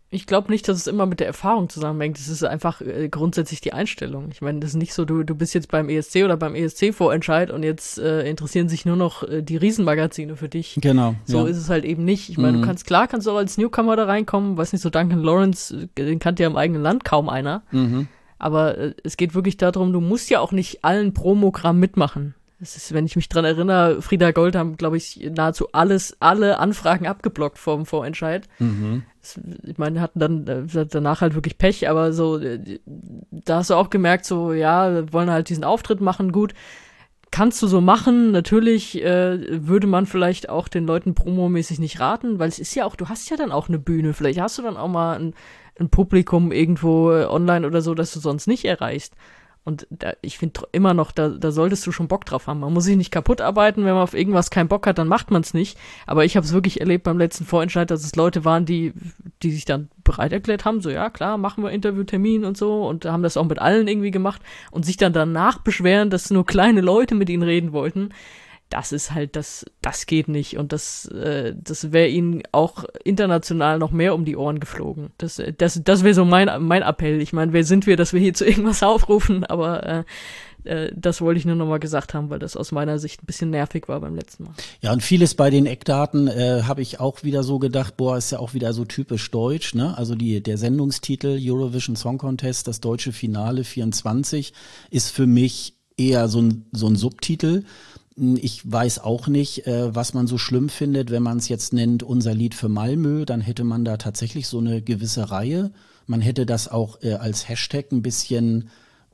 Ich 0.08 0.26
glaube 0.26 0.52
nicht, 0.52 0.68
dass 0.68 0.76
es 0.76 0.86
immer 0.86 1.04
mit 1.04 1.18
der 1.18 1.26
Erfahrung 1.26 1.68
zusammenhängt. 1.68 2.18
Es 2.18 2.28
ist 2.28 2.44
einfach 2.44 2.80
äh, 2.80 3.08
grundsätzlich 3.08 3.60
die 3.60 3.72
Einstellung. 3.72 4.28
Ich 4.30 4.40
meine, 4.40 4.60
das 4.60 4.70
ist 4.70 4.76
nicht 4.76 4.94
so, 4.94 5.04
du, 5.04 5.24
du 5.24 5.34
bist 5.34 5.52
jetzt 5.52 5.68
beim 5.68 5.88
ESC 5.88 6.24
oder 6.24 6.36
beim 6.36 6.54
ESC-Vorentscheid 6.54 7.50
und 7.50 7.64
jetzt 7.64 7.98
äh, 7.98 8.28
interessieren 8.28 8.68
sich 8.68 8.86
nur 8.86 8.96
noch 8.96 9.24
äh, 9.24 9.42
die 9.42 9.56
Riesenmagazine 9.56 10.36
für 10.36 10.48
dich. 10.48 10.78
Genau. 10.80 11.16
So 11.24 11.44
ja. 11.44 11.50
ist 11.50 11.56
es 11.56 11.68
halt 11.68 11.84
eben 11.84 12.04
nicht. 12.04 12.30
Ich 12.30 12.38
meine, 12.38 12.58
mhm. 12.58 12.62
du 12.62 12.66
kannst, 12.68 12.86
klar, 12.86 13.08
kannst 13.08 13.26
du 13.26 13.32
auch 13.32 13.36
als 13.36 13.58
Newcomer 13.58 13.96
da 13.96 14.04
reinkommen. 14.04 14.56
Weiß 14.56 14.72
nicht, 14.72 14.82
so 14.82 14.90
Duncan 14.90 15.22
Lawrence, 15.22 15.88
äh, 15.96 16.04
den 16.04 16.20
kannte 16.20 16.44
ja 16.44 16.48
im 16.48 16.56
eigenen 16.56 16.82
Land 16.82 17.04
kaum 17.04 17.28
einer. 17.28 17.62
Mhm. 17.72 18.06
Aber 18.38 18.78
äh, 18.78 18.94
es 19.02 19.16
geht 19.16 19.34
wirklich 19.34 19.56
darum, 19.56 19.92
du 19.92 20.00
musst 20.00 20.30
ja 20.30 20.38
auch 20.38 20.52
nicht 20.52 20.84
allen 20.84 21.14
Promogramm 21.14 21.80
mitmachen. 21.80 22.34
Das 22.58 22.74
ist, 22.76 22.94
wenn 22.94 23.04
ich 23.04 23.16
mich 23.16 23.28
dran 23.28 23.44
erinnere, 23.44 24.00
Frieda 24.00 24.30
Gold 24.30 24.56
haben, 24.56 24.78
glaube 24.78 24.96
ich, 24.96 25.20
nahezu 25.34 25.68
alles, 25.72 26.16
alle 26.20 26.58
Anfragen 26.58 27.06
abgeblockt 27.06 27.58
vom 27.58 27.84
Vorentscheid. 27.84 28.48
Mhm. 28.58 29.02
Ich 29.64 29.76
meine, 29.76 30.00
hatten 30.00 30.20
dann 30.20 30.46
äh, 30.46 30.86
danach 30.86 31.20
halt 31.20 31.34
wirklich 31.34 31.58
Pech, 31.58 31.88
aber 31.90 32.14
so, 32.14 32.38
äh, 32.38 32.78
da 33.30 33.56
hast 33.56 33.70
du 33.70 33.74
auch 33.74 33.90
gemerkt, 33.90 34.24
so, 34.24 34.54
ja, 34.54 34.90
wir 34.92 35.12
wollen 35.12 35.30
halt 35.30 35.50
diesen 35.50 35.64
Auftritt 35.64 36.00
machen, 36.00 36.32
gut. 36.32 36.54
Kannst 37.30 37.60
du 37.60 37.66
so 37.66 37.82
machen, 37.82 38.30
natürlich 38.30 39.02
äh, 39.04 39.66
würde 39.66 39.86
man 39.86 40.06
vielleicht 40.06 40.48
auch 40.48 40.68
den 40.68 40.86
Leuten 40.86 41.14
promomäßig 41.14 41.78
nicht 41.78 42.00
raten, 42.00 42.38
weil 42.38 42.48
es 42.48 42.58
ist 42.58 42.74
ja 42.74 42.86
auch, 42.86 42.96
du 42.96 43.10
hast 43.10 43.28
ja 43.28 43.36
dann 43.36 43.52
auch 43.52 43.68
eine 43.68 43.78
Bühne, 43.78 44.14
vielleicht 44.14 44.40
hast 44.40 44.56
du 44.56 44.62
dann 44.62 44.78
auch 44.78 44.88
mal 44.88 45.18
ein, 45.18 45.34
ein 45.78 45.90
Publikum 45.90 46.52
irgendwo 46.52 47.12
äh, 47.12 47.26
online 47.26 47.66
oder 47.66 47.82
so, 47.82 47.94
das 47.94 48.12
du 48.12 48.20
sonst 48.20 48.46
nicht 48.46 48.64
erreichst. 48.64 49.14
Und 49.66 49.88
da, 49.90 50.12
ich 50.22 50.38
finde 50.38 50.60
immer 50.70 50.94
noch, 50.94 51.10
da, 51.10 51.28
da 51.28 51.50
solltest 51.50 51.84
du 51.88 51.90
schon 51.90 52.06
Bock 52.06 52.24
drauf 52.24 52.46
haben. 52.46 52.60
Man 52.60 52.72
muss 52.72 52.84
sich 52.84 52.96
nicht 52.96 53.10
kaputt 53.10 53.40
arbeiten, 53.40 53.84
wenn 53.84 53.94
man 53.94 54.04
auf 54.04 54.14
irgendwas 54.14 54.50
keinen 54.50 54.68
Bock 54.68 54.86
hat, 54.86 54.96
dann 54.96 55.08
macht 55.08 55.32
man 55.32 55.42
es 55.42 55.54
nicht. 55.54 55.76
Aber 56.06 56.24
ich 56.24 56.36
habe 56.36 56.46
es 56.46 56.52
wirklich 56.52 56.80
erlebt 56.80 57.02
beim 57.02 57.18
letzten 57.18 57.44
Vorentscheid, 57.44 57.90
dass 57.90 58.04
es 58.04 58.14
Leute 58.14 58.44
waren, 58.44 58.64
die, 58.64 58.92
die 59.42 59.50
sich 59.50 59.64
dann 59.64 59.88
bereit 60.04 60.32
erklärt 60.32 60.64
haben, 60.64 60.80
so 60.80 60.88
ja 60.88 61.10
klar, 61.10 61.36
machen 61.36 61.64
wir 61.64 61.72
Interviewtermin 61.72 62.44
und 62.44 62.56
so. 62.56 62.86
Und 62.86 63.06
haben 63.06 63.24
das 63.24 63.36
auch 63.36 63.44
mit 63.44 63.58
allen 63.58 63.88
irgendwie 63.88 64.12
gemacht. 64.12 64.40
Und 64.70 64.86
sich 64.86 64.98
dann 64.98 65.12
danach 65.12 65.58
beschweren, 65.58 66.10
dass 66.10 66.30
nur 66.30 66.46
kleine 66.46 66.80
Leute 66.80 67.16
mit 67.16 67.28
ihnen 67.28 67.42
reden 67.42 67.72
wollten 67.72 68.10
das 68.70 68.92
ist 68.92 69.12
halt, 69.12 69.36
das, 69.36 69.64
das 69.80 70.06
geht 70.06 70.28
nicht. 70.28 70.58
Und 70.58 70.72
das, 70.72 71.06
äh, 71.06 71.54
das 71.56 71.92
wäre 71.92 72.08
ihnen 72.08 72.42
auch 72.52 72.84
international 73.04 73.78
noch 73.78 73.92
mehr 73.92 74.14
um 74.14 74.24
die 74.24 74.36
Ohren 74.36 74.60
geflogen. 74.60 75.10
Das, 75.18 75.40
das, 75.58 75.80
das 75.82 76.02
wäre 76.02 76.14
so 76.14 76.24
mein, 76.24 76.50
mein 76.62 76.82
Appell. 76.82 77.20
Ich 77.20 77.32
meine, 77.32 77.52
wer 77.52 77.64
sind 77.64 77.86
wir, 77.86 77.96
dass 77.96 78.12
wir 78.12 78.20
hier 78.20 78.34
zu 78.34 78.44
irgendwas 78.44 78.82
aufrufen, 78.82 79.44
aber 79.44 79.86
äh, 79.86 80.04
äh, 80.66 80.92
das 80.94 81.20
wollte 81.20 81.38
ich 81.38 81.44
nur 81.44 81.54
nochmal 81.54 81.78
gesagt 81.78 82.14
haben, 82.14 82.28
weil 82.28 82.38
das 82.38 82.56
aus 82.56 82.72
meiner 82.72 82.98
Sicht 82.98 83.22
ein 83.22 83.26
bisschen 83.26 83.50
nervig 83.50 83.88
war 83.88 84.00
beim 84.00 84.16
letzten 84.16 84.44
Mal. 84.44 84.54
Ja, 84.80 84.92
und 84.92 85.02
vieles 85.02 85.34
bei 85.34 85.50
den 85.50 85.66
Eckdaten 85.66 86.28
äh, 86.28 86.62
habe 86.64 86.82
ich 86.82 87.00
auch 87.00 87.22
wieder 87.22 87.42
so 87.42 87.58
gedacht, 87.58 87.96
boah, 87.96 88.16
ist 88.16 88.32
ja 88.32 88.38
auch 88.38 88.54
wieder 88.54 88.72
so 88.72 88.84
typisch 88.84 89.30
deutsch, 89.30 89.74
ne? 89.74 89.96
Also 89.96 90.14
die, 90.14 90.42
der 90.42 90.58
Sendungstitel 90.58 91.38
Eurovision 91.40 91.96
Song 91.96 92.18
Contest, 92.18 92.66
das 92.68 92.80
deutsche 92.80 93.12
Finale 93.12 93.64
24, 93.64 94.52
ist 94.90 95.10
für 95.10 95.26
mich 95.26 95.74
eher 95.96 96.28
so 96.28 96.40
ein, 96.42 96.66
so 96.72 96.88
ein 96.88 96.96
Subtitel. 96.96 97.64
Ich 98.18 98.70
weiß 98.70 99.00
auch 99.00 99.26
nicht, 99.28 99.66
äh, 99.66 99.94
was 99.94 100.14
man 100.14 100.26
so 100.26 100.38
schlimm 100.38 100.70
findet, 100.70 101.10
wenn 101.10 101.22
man 101.22 101.36
es 101.36 101.48
jetzt 101.48 101.74
nennt, 101.74 102.02
unser 102.02 102.32
Lied 102.32 102.54
für 102.54 102.70
Malmö, 102.70 103.26
dann 103.26 103.42
hätte 103.42 103.62
man 103.62 103.84
da 103.84 103.98
tatsächlich 103.98 104.48
so 104.48 104.58
eine 104.58 104.80
gewisse 104.80 105.30
Reihe. 105.30 105.70
Man 106.06 106.22
hätte 106.22 106.46
das 106.46 106.68
auch 106.68 107.02
äh, 107.02 107.12
als 107.14 107.46
Hashtag 107.46 107.92
ein 107.92 108.00
bisschen 108.00 108.70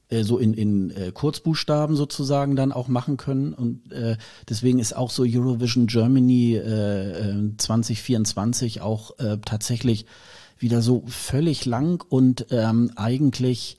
äh, 0.09 0.23
so 0.23 0.39
in, 0.39 0.55
in 0.55 0.93
Kurzbuchstaben 1.15 1.97
sozusagen 1.97 2.55
dann 2.55 2.71
auch 2.71 2.87
machen 2.87 3.17
können. 3.17 3.55
Und 3.55 3.81
deswegen 4.49 4.79
ist 4.79 4.95
auch 4.95 5.11
so 5.11 5.25
Eurovision 5.27 5.89
Germany 5.89 6.55
äh, 6.55 7.57
2024 7.57 8.77
äh, 8.77 8.81
auch 8.81 9.17
tatsächlich 9.45 10.07
wieder 10.59 10.81
so 10.81 11.03
völlig 11.09 11.65
lang 11.65 12.05
und 12.09 12.47
ähm, 12.51 12.93
eigentlich 12.95 13.79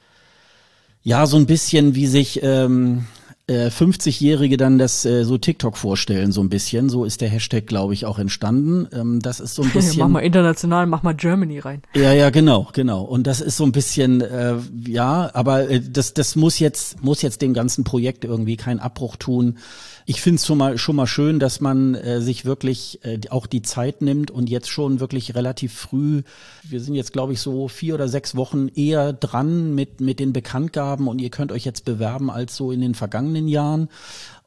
ja 1.01 1.25
so 1.25 1.37
ein 1.37 1.45
bisschen 1.45 1.95
wie 1.95 2.07
sich 2.07 2.41
ähm, 2.43 3.05
äh, 3.47 3.67
50-Jährige 3.67 4.55
dann 4.55 4.77
das 4.77 5.03
äh, 5.05 5.25
so 5.25 5.37
TikTok 5.37 5.75
vorstellen, 5.75 6.31
so 6.31 6.41
ein 6.41 6.49
bisschen. 6.49 6.89
So 6.89 7.03
ist 7.03 7.19
der 7.21 7.29
Hashtag, 7.29 7.67
glaube 7.67 7.93
ich, 7.93 8.05
auch 8.05 8.17
entstanden. 8.17 8.87
Ähm, 8.93 9.19
das 9.19 9.39
ist 9.39 9.55
so 9.55 9.63
ein 9.63 9.69
bisschen. 9.73 9.99
mach 9.99 10.07
mal 10.07 10.19
international, 10.21 10.85
mach 10.85 11.03
mal 11.03 11.13
Germany 11.13 11.59
rein. 11.59 11.81
Ja, 11.93 12.13
ja, 12.13 12.29
genau, 12.29 12.69
genau. 12.71 13.01
Und 13.03 13.27
das 13.27 13.41
ist 13.41 13.57
so 13.57 13.65
ein 13.65 13.73
bisschen, 13.73 14.21
äh, 14.21 14.55
ja, 14.87 15.29
aber 15.33 15.69
äh, 15.69 15.81
das, 15.81 16.13
das 16.13 16.35
muss 16.35 16.59
jetzt, 16.59 17.03
muss 17.03 17.21
jetzt 17.21 17.41
dem 17.41 17.53
ganzen 17.53 17.83
Projekt 17.83 18.23
irgendwie 18.23 18.55
keinen 18.55 18.79
Abbruch 18.79 19.17
tun 19.17 19.57
ich 20.05 20.21
finde 20.21 20.35
es 20.35 20.45
schon 20.45 20.57
mal, 20.57 20.77
schon 20.77 20.95
mal 20.95 21.07
schön, 21.07 21.39
dass 21.39 21.61
man 21.61 21.95
äh, 21.95 22.21
sich 22.21 22.45
wirklich 22.45 22.99
äh, 23.03 23.19
auch 23.29 23.47
die 23.47 23.61
Zeit 23.61 24.01
nimmt 24.01 24.31
und 24.31 24.49
jetzt 24.49 24.69
schon 24.69 24.99
wirklich 24.99 25.35
relativ 25.35 25.73
früh, 25.73 26.23
wir 26.63 26.81
sind 26.81 26.95
jetzt 26.95 27.13
glaube 27.13 27.33
ich 27.33 27.39
so 27.39 27.67
vier 27.67 27.95
oder 27.95 28.07
sechs 28.07 28.35
Wochen 28.35 28.67
eher 28.67 29.13
dran 29.13 29.73
mit, 29.75 30.01
mit 30.01 30.19
den 30.19 30.33
Bekanntgaben 30.33 31.07
und 31.07 31.19
ihr 31.19 31.29
könnt 31.29 31.51
euch 31.51 31.65
jetzt 31.65 31.85
bewerben 31.85 32.29
als 32.29 32.55
so 32.55 32.71
in 32.71 32.81
den 32.81 32.95
vergangenen 32.95 33.47
Jahren. 33.47 33.89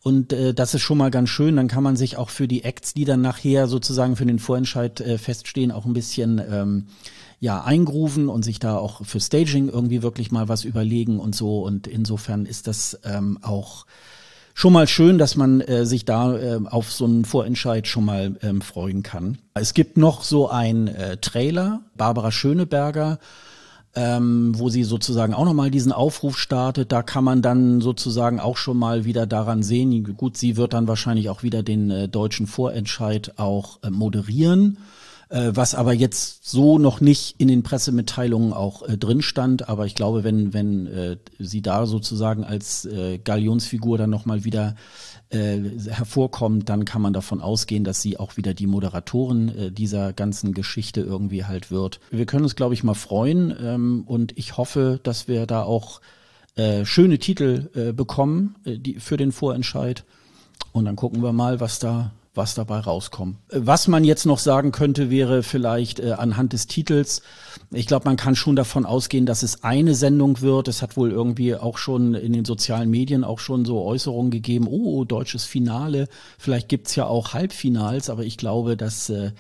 Und 0.02 0.32
äh, 0.32 0.54
das 0.54 0.72
ist 0.72 0.82
schon 0.82 0.98
mal 0.98 1.10
ganz 1.10 1.30
schön. 1.30 1.56
Dann 1.56 1.66
kann 1.66 1.82
man 1.82 1.96
sich 1.96 2.16
auch 2.16 2.30
für 2.30 2.46
die 2.46 2.62
Acts, 2.62 2.94
die 2.94 3.04
dann 3.04 3.22
nachher 3.22 3.66
sozusagen 3.66 4.14
für 4.14 4.24
den 4.24 4.38
Vorentscheid 4.38 5.00
äh, 5.00 5.18
feststehen, 5.18 5.72
auch 5.72 5.84
ein 5.84 5.94
bisschen 5.94 6.40
ähm, 6.48 6.86
ja 7.40 7.64
eingrufen 7.64 8.28
und 8.28 8.44
sich 8.44 8.60
da 8.60 8.76
auch 8.76 9.04
für 9.04 9.18
Staging 9.18 9.68
irgendwie 9.68 10.02
wirklich 10.02 10.30
mal 10.30 10.48
was 10.48 10.64
überlegen 10.64 11.18
und 11.18 11.34
so. 11.34 11.62
Und 11.64 11.88
insofern 11.88 12.46
ist 12.46 12.68
das 12.68 13.00
ähm, 13.04 13.38
auch 13.42 13.84
schon 14.56 14.72
mal 14.72 14.88
schön, 14.88 15.18
dass 15.18 15.36
man 15.36 15.60
äh, 15.60 15.84
sich 15.84 16.06
da 16.06 16.34
äh, 16.34 16.58
auf 16.64 16.90
so 16.90 17.04
einen 17.04 17.26
Vorentscheid 17.26 17.86
schon 17.86 18.06
mal 18.06 18.36
ähm, 18.42 18.62
freuen 18.62 19.02
kann. 19.02 19.36
Es 19.52 19.74
gibt 19.74 19.98
noch 19.98 20.24
so 20.24 20.48
ein 20.48 20.88
äh, 20.88 21.18
Trailer, 21.18 21.82
Barbara 21.94 22.32
Schöneberger, 22.32 23.18
ähm, 23.94 24.58
wo 24.58 24.70
sie 24.70 24.82
sozusagen 24.82 25.34
auch 25.34 25.44
nochmal 25.44 25.70
diesen 25.70 25.92
Aufruf 25.92 26.38
startet. 26.38 26.90
Da 26.90 27.02
kann 27.02 27.22
man 27.22 27.42
dann 27.42 27.82
sozusagen 27.82 28.40
auch 28.40 28.56
schon 28.56 28.78
mal 28.78 29.04
wieder 29.04 29.26
daran 29.26 29.62
sehen. 29.62 30.16
Gut, 30.16 30.38
sie 30.38 30.56
wird 30.56 30.72
dann 30.72 30.88
wahrscheinlich 30.88 31.28
auch 31.28 31.42
wieder 31.42 31.62
den 31.62 31.90
äh, 31.90 32.08
deutschen 32.08 32.46
Vorentscheid 32.46 33.38
auch 33.38 33.82
äh, 33.82 33.90
moderieren 33.90 34.78
äh, 35.28 35.50
was 35.54 35.74
aber 35.74 35.92
jetzt 35.92 36.48
so 36.48 36.78
noch 36.78 37.00
nicht 37.00 37.34
in 37.38 37.48
den 37.48 37.62
Pressemitteilungen 37.62 38.52
auch 38.52 38.82
äh, 38.82 38.96
drin 38.96 39.22
stand. 39.22 39.68
Aber 39.68 39.86
ich 39.86 39.94
glaube, 39.94 40.24
wenn, 40.24 40.52
wenn 40.52 40.86
äh, 40.86 41.16
sie 41.38 41.62
da 41.62 41.86
sozusagen 41.86 42.44
als 42.44 42.84
äh, 42.84 43.18
Galionsfigur 43.18 43.98
dann 43.98 44.10
nochmal 44.10 44.44
wieder 44.44 44.76
äh, 45.30 45.58
hervorkommt, 45.88 46.68
dann 46.68 46.84
kann 46.84 47.02
man 47.02 47.12
davon 47.12 47.40
ausgehen, 47.40 47.84
dass 47.84 48.00
sie 48.02 48.18
auch 48.18 48.36
wieder 48.36 48.54
die 48.54 48.68
Moderatorin 48.68 49.48
äh, 49.48 49.72
dieser 49.72 50.12
ganzen 50.12 50.54
Geschichte 50.54 51.00
irgendwie 51.00 51.44
halt 51.44 51.70
wird. 51.70 52.00
Wir 52.10 52.26
können 52.26 52.44
uns, 52.44 52.56
glaube 52.56 52.74
ich, 52.74 52.84
mal 52.84 52.94
freuen 52.94 53.54
ähm, 53.60 54.04
und 54.06 54.36
ich 54.38 54.56
hoffe, 54.56 55.00
dass 55.02 55.26
wir 55.26 55.46
da 55.46 55.62
auch 55.62 56.00
äh, 56.54 56.84
schöne 56.84 57.18
Titel 57.18 57.68
äh, 57.74 57.92
bekommen 57.92 58.54
äh, 58.64 58.78
die, 58.78 59.00
für 59.00 59.16
den 59.16 59.32
Vorentscheid. 59.32 60.04
Und 60.72 60.84
dann 60.84 60.96
gucken 60.96 61.22
wir 61.22 61.32
mal, 61.32 61.60
was 61.60 61.78
da 61.78 62.12
was 62.36 62.54
dabei 62.54 62.80
rauskommt. 62.80 63.36
Was 63.50 63.88
man 63.88 64.04
jetzt 64.04 64.26
noch 64.26 64.38
sagen 64.38 64.72
könnte, 64.72 65.10
wäre 65.10 65.42
vielleicht 65.42 66.00
äh, 66.00 66.12
anhand 66.12 66.52
des 66.52 66.66
Titels, 66.66 67.22
ich 67.70 67.86
glaube, 67.86 68.04
man 68.04 68.16
kann 68.16 68.36
schon 68.36 68.56
davon 68.56 68.86
ausgehen, 68.86 69.26
dass 69.26 69.42
es 69.42 69.64
eine 69.64 69.94
Sendung 69.94 70.40
wird. 70.40 70.68
Es 70.68 70.82
hat 70.82 70.96
wohl 70.96 71.10
irgendwie 71.10 71.54
auch 71.54 71.78
schon 71.78 72.14
in 72.14 72.32
den 72.32 72.44
sozialen 72.44 72.90
Medien 72.90 73.24
auch 73.24 73.38
schon 73.38 73.64
so 73.64 73.82
Äußerungen 73.82 74.30
gegeben, 74.30 74.66
oh, 74.68 75.04
deutsches 75.04 75.44
Finale, 75.44 76.08
vielleicht 76.38 76.68
gibt's 76.68 76.94
ja 76.94 77.06
auch 77.06 77.34
Halbfinals, 77.34 78.10
aber 78.10 78.24
ich 78.24 78.36
glaube, 78.36 78.76
dass 78.76 79.10
äh, 79.10 79.32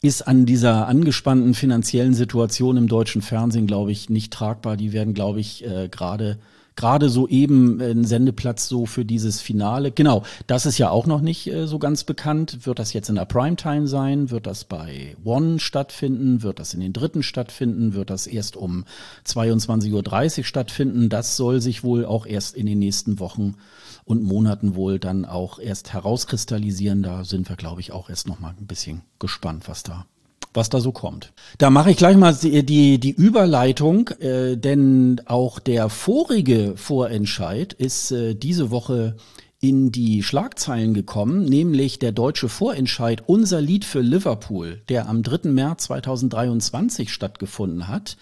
ist 0.00 0.22
an 0.28 0.46
dieser 0.46 0.86
angespannten 0.86 1.54
finanziellen 1.54 2.14
Situation 2.14 2.76
im 2.76 2.86
deutschen 2.86 3.20
Fernsehen, 3.20 3.66
glaube 3.66 3.90
ich, 3.90 4.08
nicht 4.08 4.32
tragbar. 4.32 4.76
Die 4.76 4.92
werden, 4.92 5.12
glaube 5.12 5.40
ich, 5.40 5.64
äh, 5.64 5.88
gerade 5.88 6.38
gerade 6.78 7.08
so 7.08 7.26
eben 7.26 7.80
ein 7.80 8.04
Sendeplatz 8.04 8.68
so 8.68 8.86
für 8.86 9.04
dieses 9.04 9.40
Finale. 9.40 9.90
Genau, 9.90 10.22
das 10.46 10.64
ist 10.64 10.78
ja 10.78 10.90
auch 10.90 11.06
noch 11.06 11.20
nicht 11.20 11.48
äh, 11.48 11.66
so 11.66 11.80
ganz 11.80 12.04
bekannt. 12.04 12.66
Wird 12.66 12.78
das 12.78 12.92
jetzt 12.92 13.08
in 13.08 13.16
der 13.16 13.24
Primetime 13.24 13.88
sein? 13.88 14.30
Wird 14.30 14.46
das 14.46 14.64
bei 14.64 15.16
One 15.24 15.58
stattfinden? 15.58 16.44
Wird 16.44 16.60
das 16.60 16.74
in 16.74 16.80
den 16.80 16.92
dritten 16.92 17.24
stattfinden? 17.24 17.94
Wird 17.94 18.10
das 18.10 18.28
erst 18.28 18.56
um 18.56 18.84
22.30 19.26 20.38
Uhr 20.38 20.44
stattfinden? 20.44 21.08
Das 21.08 21.36
soll 21.36 21.60
sich 21.60 21.82
wohl 21.82 22.06
auch 22.06 22.26
erst 22.26 22.54
in 22.56 22.66
den 22.66 22.78
nächsten 22.78 23.18
Wochen 23.18 23.56
und 24.04 24.22
Monaten 24.22 24.76
wohl 24.76 25.00
dann 25.00 25.24
auch 25.24 25.58
erst 25.58 25.92
herauskristallisieren. 25.92 27.02
Da 27.02 27.24
sind 27.24 27.48
wir, 27.48 27.56
glaube 27.56 27.80
ich, 27.80 27.90
auch 27.90 28.08
erst 28.08 28.28
noch 28.28 28.38
mal 28.38 28.54
ein 28.56 28.68
bisschen 28.68 29.02
gespannt, 29.18 29.66
was 29.66 29.82
da 29.82 30.06
was 30.58 30.68
da 30.68 30.80
so 30.80 30.92
kommt. 30.92 31.32
Da 31.56 31.70
mache 31.70 31.90
ich 31.90 31.96
gleich 31.96 32.18
mal 32.18 32.34
die, 32.34 32.98
die, 32.98 33.10
Überleitung, 33.10 34.08
äh, 34.20 34.56
denn 34.56 35.22
auch 35.24 35.58
der 35.58 35.88
vorige 35.88 36.76
Vorentscheid 36.76 37.72
ist 37.72 38.10
äh, 38.10 38.34
diese 38.34 38.70
Woche 38.70 39.16
in 39.60 39.90
die 39.90 40.22
Schlagzeilen 40.22 40.94
gekommen, 40.94 41.44
nämlich 41.44 41.98
der 41.98 42.12
deutsche 42.12 42.48
Vorentscheid 42.48 43.24
Unser 43.26 43.60
Lied 43.60 43.84
für 43.84 44.00
Liverpool, 44.00 44.82
der 44.88 45.08
am 45.08 45.22
3. 45.22 45.50
März 45.50 45.84
2023 45.84 47.12
stattgefunden 47.12 47.88
hat, 47.88 48.16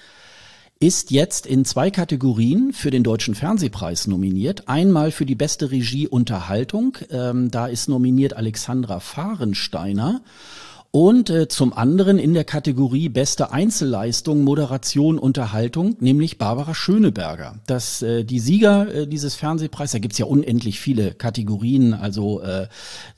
ist 0.79 1.11
jetzt 1.11 1.47
in 1.47 1.65
zwei 1.65 1.91
Kategorien 1.91 2.73
für 2.73 2.91
den 2.91 3.03
Deutschen 3.03 3.35
Fernsehpreis 3.35 4.07
nominiert. 4.07 4.69
Einmal 4.69 5.11
für 5.11 5.25
die 5.25 5.35
beste 5.35 5.71
Regie 5.71 6.07
Unterhaltung, 6.07 6.99
ähm, 7.11 7.51
da 7.51 7.67
ist 7.67 7.89
nominiert 7.89 8.35
Alexandra 8.35 9.01
Fahrensteiner 9.01 10.21
und 10.97 11.29
äh, 11.29 11.47
zum 11.47 11.75
anderen 11.75 12.19
in 12.19 12.33
der 12.33 12.45
Kategorie 12.45 13.11
Beste 13.11 13.53
Einzelleistung, 13.53 14.45
Moderation, 14.45 15.19
Unterhaltung, 15.19 15.95
nämlich 16.01 16.39
Barbara 16.39 16.75
Schöneberger. 16.75 17.57
Das, 17.67 18.01
äh, 18.01 18.25
die 18.25 18.39
Sieger 18.39 18.95
äh, 18.95 19.07
dieses 19.07 19.35
Fernsehpreises, 19.35 19.93
da 19.93 19.99
gibt's 19.99 20.17
ja 20.17 20.25
unendlich 20.25 20.81
viele 20.81 21.13
Kategorien, 21.13 21.93
also 21.93 22.41
äh, 22.41 22.69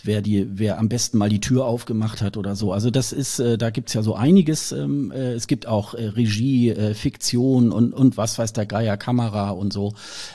wer, 0.03 0.23
die, 0.23 0.49
wer 0.59 0.81
am 0.81 0.89
besten 0.89 1.19
mal 1.19 1.29
die 1.29 1.41
Tür 1.41 1.67
aufgemacht 1.67 2.21
hat 2.21 2.37
oder 2.37 2.57
so. 2.57 2.73
Also 2.73 2.91
das 2.91 3.13
ist, 3.13 3.39
äh, 3.39 3.57
da 3.57 3.71
gibt's 3.71 3.95
ja 3.95 4.03
so 4.03 4.17
einiges. 4.17 4.73
Ähm, 4.73 5.13
äh, 5.13 5.35
es 5.35 5.47
gibt 5.47 5.69
auch 5.69 5.95
äh, 5.95 6.05
Regie, 6.05 6.71
äh, 6.71 6.95
Fiktion 6.95 7.71
und, 7.71 7.93
und 7.93 8.17
was 8.17 8.41
weiß 8.41 8.55
der 8.55 8.67
Geier, 8.67 8.97
Kamera 8.97 9.51
und 9.51 9.73
so. 9.73 9.93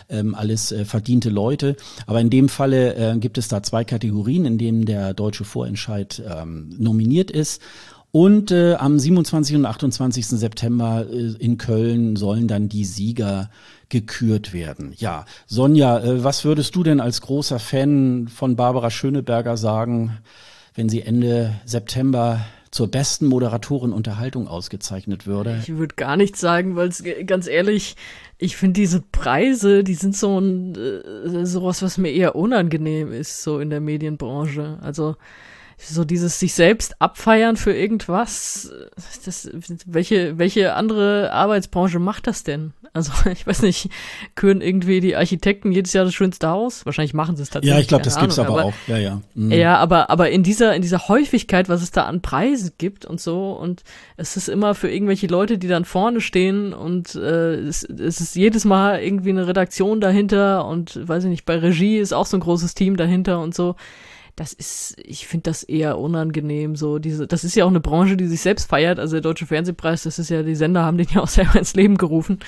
Ähm, 0.08 0.34
alles 0.34 0.71
äh, 0.71 0.86
verdiente 0.86 1.29
Leute. 1.29 1.75
Aber 2.08 2.21
in 2.21 2.29
dem 2.29 2.47
Falle 2.47 2.95
äh, 2.95 3.17
gibt 3.17 3.38
es 3.38 3.49
da 3.49 3.62
zwei 3.63 3.84
Kategorien, 3.84 4.45
in 4.45 4.58
denen 4.58 4.86
der 4.86 5.13
deutsche 5.13 5.43
Vorentscheid 5.43 6.23
ähm, 6.25 6.73
nominiert 6.79 7.33
ist. 7.36 7.62
Und 8.12 8.52
äh, 8.52 8.76
am 8.76 9.00
27. 9.00 9.56
und 9.56 9.65
28. 9.65 10.28
September 10.28 11.06
äh, 11.10 11.34
in 11.39 11.58
Köln 11.58 12.15
sollen 12.15 12.48
dann 12.48 12.69
die 12.69 12.86
Sieger 12.86 13.50
gekürt 13.89 14.54
werden. 14.54 14.93
Ja, 14.98 15.26
Sonja, 15.48 16.00
äh, 16.00 16.24
was 16.24 16.46
würdest 16.46 16.76
du 16.76 16.84
denn 16.84 17.00
als 17.00 17.22
großer 17.22 17.58
Fan 17.58 18.28
von 18.28 18.56
Barbara 18.56 18.91
Schöneberger 18.91 19.58
sagen, 19.58 20.19
wenn 20.76 20.89
sie 20.89 21.02
Ende 21.02 21.56
September 21.65 22.41
zur 22.74 22.89
besten 22.89 23.28
Moderatorin 23.28 23.93
Unterhaltung 23.93 24.48
ausgezeichnet 24.48 25.28
würde. 25.28 25.60
Ich 25.62 25.78
würde 25.78 25.93
gar 25.96 26.17
nichts 26.17 26.39
sagen, 26.39 26.76
weil 26.76 26.88
es 26.88 27.04
ganz 27.28 27.48
ehrlich, 27.48 27.96
ich 28.39 28.58
finde 28.58 28.80
diese 28.80 29.02
Preise, 29.02 29.84
die 29.84 29.93
sind 29.93 30.15
so 30.15 30.39
ein 30.39 30.76
äh, 30.76 31.46
sowas, 31.46 31.84
was 31.84 32.00
mir 32.00 32.12
eher 32.12 32.36
unangenehm 32.36 33.12
ist, 33.12 33.43
so 33.43 33.60
in 33.60 33.69
der 33.69 33.80
Medienbranche. 33.80 34.80
Also 34.82 35.15
so 35.86 36.06
dieses 36.06 36.39
sich 36.39 36.54
selbst 36.54 37.02
abfeiern 37.02 37.58
für 37.58 37.74
irgendwas, 37.74 38.72
das, 39.26 39.50
welche, 39.86 40.38
welche 40.38 40.74
andere 40.74 41.32
Arbeitsbranche 41.32 42.00
macht 42.00 42.28
das 42.28 42.43
denn? 42.43 42.74
Also 42.93 43.12
ich 43.32 43.46
weiß 43.46 43.63
nicht, 43.63 43.89
küren 44.36 44.62
irgendwie 44.62 45.00
die 45.00 45.15
Architekten 45.15 45.72
jedes 45.72 45.93
Jahr 45.93 46.06
das 46.06 46.13
schönste 46.13 46.48
Haus? 46.48 46.86
Wahrscheinlich 46.86 47.13
machen 47.13 47.36
sie 47.36 47.43
es 47.43 47.50
tatsächlich. 47.50 47.76
Ja, 47.76 47.82
ich 47.82 47.88
glaube, 47.88 48.04
das 48.04 48.15
Ahnung, 48.15 48.28
gibt's 48.28 48.39
aber, 48.39 48.50
aber, 48.50 48.63
auch. 48.65 48.74
Ja, 48.88 48.98
ja. 48.98 49.22
Mhm. 49.34 49.52
Ja, 49.52 49.78
aber, 49.78 50.10
aber 50.10 50.30
in 50.30 50.43
dieser, 50.43 50.76
in 50.76 50.82
dieser 50.82 51.08
Häufigkeit, 51.08 51.69
was 51.69 51.82
es 51.82 51.91
da 51.91 52.04
an 52.04 52.22
Preisen 52.22 52.72
gibt 52.78 53.06
und 53.06 53.19
so, 53.19 53.52
und 53.52 53.84
es 54.15 54.38
ist 54.38 54.48
immer 54.48 54.76
für 54.76 54.89
irgendwelche 54.89 55.28
Leute, 55.28 55.58
die 55.58 55.67
dann 55.67 55.86
vorne 55.86 56.22
stehen 56.22 56.74
und 56.74 57.15
äh, 57.15 57.56
es, 57.56 57.84
es 57.84 58.22
ist 58.22 58.36
jedes 58.36 58.63
Mal 58.65 59.02
irgendwie 59.02 59.32
eine 59.32 59.48
Redaktion 59.48 60.00
dahinter 60.00 60.65
und 60.65 61.08
weiß 61.08 61.24
ich 61.24 61.30
nicht, 61.30 61.46
bei 61.46 61.58
Regie 61.58 61.98
ist 61.98 62.13
auch 62.13 62.28
so 62.28 62.38
ein 62.38 62.41
großes 62.41 62.76
Team 62.76 62.96
dahinter 62.96 63.39
und 63.39 63.56
so 63.56 63.76
das 64.36 64.54
ist, 64.54 64.96
ich 65.04 65.28
finde 65.28 65.43
das 65.43 65.63
eher 65.63 65.98
unangenehm. 66.00 66.76
So 66.76 67.00
diese, 67.00 67.28
das 67.28 67.43
ist 67.43 67.56
ja 67.56 67.65
auch 67.65 67.69
eine 67.69 67.80
Branche, 67.80 68.17
die 68.17 68.28
sich 68.28 68.41
selbst 68.41 68.69
feiert. 68.69 69.00
Also 69.00 69.15
der 69.15 69.22
Deutsche 69.22 69.46
Fernsehpreis, 69.46 70.04
das 70.04 70.19
ist 70.19 70.30
ja, 70.30 70.43
die 70.43 70.56
Sender 70.56 70.84
haben 70.84 70.98
den 70.98 71.08
ja 71.13 71.22
auch 71.22 71.28
selber 71.30 71.58
ins 71.58 71.76
Leben 71.76 71.98
gerufen. 71.98 72.39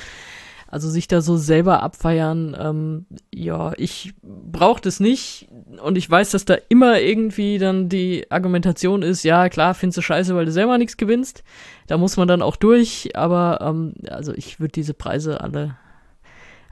Also 0.68 0.90
sich 0.90 1.08
da 1.08 1.22
so 1.22 1.38
selber 1.38 1.84
abfeiern, 1.84 2.58
ähm, 2.60 3.06
ja, 3.34 3.74
ich 3.78 4.14
brauche 4.24 4.82
das 4.82 5.00
nicht 5.00 5.48
und 5.82 5.98
ich 5.98 6.10
weiß, 6.10 6.32
dass 6.32 6.44
da 6.44 6.58
immer 6.70 7.00
irgendwie 7.00 7.60
dann 7.60 7.88
die 7.88 8.30
Argumentation 8.32 9.04
ist, 9.04 9.24
ja 9.24 9.48
klar, 9.48 9.76
findest 9.76 10.00
du 10.00 10.02
scheiße, 10.02 10.36
weil 10.36 10.46
du 10.46 10.52
selber 10.52 10.78
nichts 10.78 10.98
gewinnst. 10.98 11.44
Da 11.88 11.98
muss 11.98 12.18
man 12.18 12.28
dann 12.28 12.42
auch 12.42 12.56
durch, 12.56 13.16
aber 13.16 13.60
ähm, 13.62 13.94
also 14.10 14.34
ich 14.34 14.60
würde 14.60 14.72
diese 14.72 14.96
Preise 14.96 15.40
alle 15.40 15.78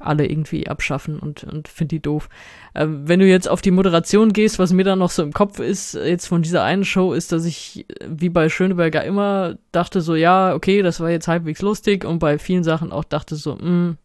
alle 0.06 0.28
irgendwie 0.28 0.68
abschaffen 0.68 1.20
und, 1.20 1.44
und 1.44 1.68
finde 1.68 1.96
die 1.96 2.02
doof. 2.02 2.30
Ähm, 2.76 3.08
wenn 3.08 3.20
du 3.20 3.28
jetzt 3.28 3.50
auf 3.50 3.62
die 3.62 3.72
Moderation 3.72 4.34
gehst, 4.34 4.60
was 4.60 4.74
mir 4.74 4.84
dann 4.84 5.00
noch 5.00 5.12
so 5.12 5.24
im 5.24 5.34
Kopf 5.34 5.60
ist, 5.60 5.94
jetzt 5.94 6.28
von 6.28 6.42
dieser 6.42 6.64
einen 6.64 6.86
Show, 6.86 7.14
ist, 7.14 7.32
dass 7.32 7.46
ich, 7.46 7.86
wie 8.08 8.30
bei 8.30 8.50
Schöneberger 8.50 9.04
immer, 9.04 9.56
dachte 9.72 10.02
so, 10.02 10.16
ja, 10.16 10.54
okay, 10.54 10.82
das 10.82 11.00
war 11.00 11.10
jetzt 11.10 11.28
halbwegs 11.28 11.62
lustig 11.62 12.06
und 12.06 12.20
bei 12.20 12.38
vielen 12.38 12.64
Sachen 12.64 12.92
auch 12.92 13.04
dachte 13.04 13.36
so, 13.36 13.56
mh, 13.56 13.62
hm, 13.62 13.98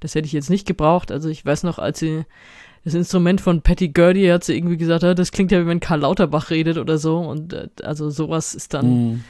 das 0.00 0.14
hätte 0.14 0.26
ich 0.26 0.32
jetzt 0.32 0.50
nicht 0.50 0.66
gebraucht. 0.66 1.10
Also 1.10 1.28
ich 1.28 1.44
weiß 1.44 1.64
noch, 1.64 1.78
als 1.78 1.98
sie 1.98 2.24
das 2.84 2.94
Instrument 2.94 3.40
von 3.40 3.62
Patty 3.62 3.88
Gurdy 3.88 4.26
hat 4.28 4.44
sie 4.44 4.56
irgendwie 4.56 4.76
gesagt, 4.76 5.04
ah, 5.04 5.14
das 5.14 5.32
klingt 5.32 5.52
ja 5.52 5.60
wie 5.62 5.66
wenn 5.66 5.80
Karl 5.80 6.00
Lauterbach 6.00 6.50
redet 6.50 6.78
oder 6.78 6.98
so 6.98 7.18
und 7.18 7.52
äh, 7.52 7.68
also 7.82 8.10
sowas 8.10 8.54
ist 8.54 8.72
dann 8.74 9.14
mm. 9.14 9.24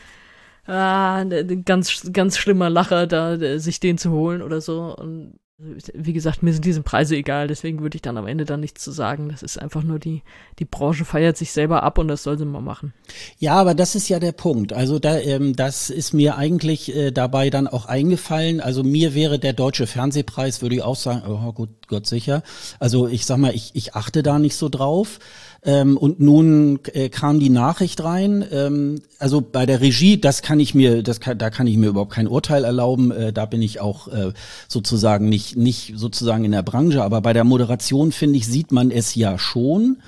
ah, 0.67 1.17
ein 1.17 1.65
ganz 1.65 2.13
ganz 2.13 2.37
schlimmer 2.37 2.71
Lacher 2.71 3.07
da 3.07 3.59
sich 3.59 3.81
den 3.81 3.99
zu 3.99 4.11
holen 4.11 4.43
oder 4.43 4.61
so 4.61 4.95
und 4.97 5.39
wie 5.61 6.13
gesagt, 6.13 6.45
mir 6.45 6.53
sind 6.53 6.65
diese 6.65 6.83
Preise 6.83 7.17
egal, 7.17 7.49
deswegen 7.49 7.81
würde 7.81 7.97
ich 7.97 8.03
dann 8.03 8.17
am 8.17 8.29
Ende 8.29 8.45
dann 8.45 8.61
nichts 8.61 8.85
zu 8.85 8.93
sagen. 8.93 9.29
Das 9.29 9.43
ist 9.43 9.59
einfach 9.59 9.83
nur 9.83 9.99
die, 9.99 10.23
die 10.61 10.65
Branche 10.65 11.05
feiert 11.05 11.37
sich 11.37 11.51
selber 11.51 11.83
ab 11.83 11.99
und 11.99 12.07
das 12.07 12.23
soll 12.23 12.39
sie 12.39 12.45
mal 12.45 12.61
machen. 12.61 12.95
Ja, 13.41 13.55
aber 13.55 13.75
das 13.75 13.97
ist 13.97 14.09
ja 14.09 14.21
der 14.21 14.31
Punkt. 14.31 14.73
Also 14.73 15.01
da, 15.01 15.19
ähm, 15.19 15.57
das 15.57 15.91
ist 15.91 16.15
mir 16.15 16.37
eigentlich 16.37 16.95
äh, 16.95 17.11
dabei 17.11 17.51
dann 17.51 17.67
auch 17.67 17.87
eingefallen. 17.87 18.61
Also 18.61 18.85
mir 18.85 19.15
wäre 19.15 19.41
der 19.41 19.53
Deutsche 19.53 19.89
Fernsehpreis, 19.89 20.63
würde 20.63 20.77
ich 20.77 20.83
auch 20.83 20.95
sagen, 20.95 21.23
oh 21.27 21.53
gut, 21.53 21.71
Gott 21.89 22.07
sicher. 22.07 22.45
Also 22.79 23.09
ich 23.09 23.27
sag 23.27 23.39
mal, 23.39 23.53
ich, 23.53 23.73
ich 23.75 23.97
achte 23.97 24.23
da 24.23 24.39
nicht 24.39 24.55
so 24.55 24.69
drauf. 24.69 25.19
Ähm, 25.65 25.97
und 25.97 26.21
nun 26.21 26.79
äh, 26.93 27.09
kam 27.09 27.41
die 27.41 27.51
Nachricht 27.51 28.03
rein. 28.05 28.45
Ähm, 28.53 29.03
also 29.19 29.41
bei 29.41 29.67
der 29.67 29.81
Regie, 29.81 30.21
das 30.21 30.43
kann 30.43 30.61
ich 30.61 30.75
mir, 30.75 31.03
das 31.03 31.21
kann, 31.21 31.37
da 31.37 31.51
kann 31.51 31.67
ich 31.67 31.77
mir 31.77 31.89
überhaupt 31.89 32.13
kein 32.13 32.29
Urteil 32.29 32.65
erlauben. 32.65 33.11
Äh, 33.11 33.33
da 33.33 33.45
bin 33.47 33.61
ich 33.61 33.81
auch 33.81 34.09
äh, 34.09 34.33
sozusagen 34.69 35.29
nicht, 35.29 35.57
nicht 35.57 35.95
sozusagen 35.97 36.45
in 36.45 36.53
der 36.53 36.63
Branche. 36.63 37.03
Aber 37.03 37.21
bei 37.21 37.33
der 37.33 37.45
Moderation 37.45 38.13
finde 38.13 38.39
ich 38.39 38.47
sieht 38.47 38.71
man 38.71 38.91
es 38.91 39.15
ja 39.17 39.39
schon. 39.39 39.99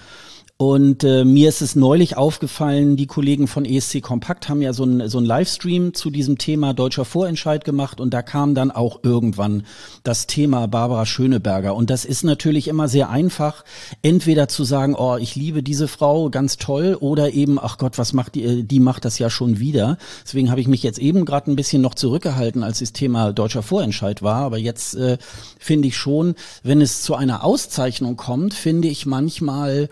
Und 0.61 1.05
äh, 1.05 1.25
mir 1.25 1.49
ist 1.49 1.63
es 1.63 1.75
neulich 1.75 2.19
aufgefallen, 2.19 2.99
die 2.99 3.07
Kollegen 3.07 3.49
von 3.49 3.65
ESC 3.65 4.03
Kompakt 4.03 4.51
haben 4.51 4.61
ja 4.61 4.75
so 4.75 4.85
ein 4.85 5.09
so 5.09 5.17
ein 5.17 5.25
Livestream 5.25 5.95
zu 5.95 6.11
diesem 6.11 6.37
Thema 6.37 6.75
deutscher 6.75 7.07
Vorentscheid 7.07 7.65
gemacht 7.65 7.99
und 7.99 8.13
da 8.13 8.21
kam 8.21 8.55
dann 8.55 8.71
auch 8.71 9.01
irgendwann 9.03 9.63
das 10.03 10.27
Thema 10.27 10.69
Barbara 10.69 11.07
Schöneberger. 11.07 11.75
Und 11.75 11.89
das 11.89 12.05
ist 12.05 12.25
natürlich 12.25 12.69
immer 12.69 12.89
sehr 12.89 13.09
einfach, 13.09 13.65
entweder 14.03 14.49
zu 14.49 14.65
sagen, 14.65 14.95
oh, 14.95 15.17
ich 15.17 15.35
liebe 15.35 15.63
diese 15.63 15.89
Frau, 15.89 16.29
ganz 16.29 16.59
toll, 16.59 16.95
oder 17.01 17.33
eben, 17.33 17.59
ach 17.59 17.79
Gott, 17.79 17.97
was 17.97 18.13
macht 18.13 18.35
die, 18.35 18.45
äh, 18.45 18.63
die 18.63 18.81
macht 18.81 19.07
das 19.07 19.19
ja 19.19 19.31
schon 19.31 19.61
wieder. 19.61 19.97
Deswegen 20.27 20.51
habe 20.51 20.61
ich 20.61 20.69
mich 20.69 20.83
jetzt 20.83 20.99
eben 20.99 21.25
gerade 21.25 21.51
ein 21.51 21.57
bisschen 21.57 21.81
noch 21.81 21.95
zurückgehalten, 21.95 22.63
als 22.63 22.81
das 22.81 22.93
Thema 22.93 23.33
deutscher 23.33 23.63
Vorentscheid 23.63 24.21
war. 24.21 24.43
Aber 24.43 24.59
jetzt 24.59 24.95
äh, 24.95 25.17
finde 25.59 25.89
ich 25.89 25.97
schon, 25.97 26.35
wenn 26.63 26.83
es 26.83 27.01
zu 27.01 27.15
einer 27.15 27.45
Auszeichnung 27.45 28.19
kommt, 28.19 28.53
finde 28.53 28.89
ich 28.89 29.07
manchmal, 29.07 29.89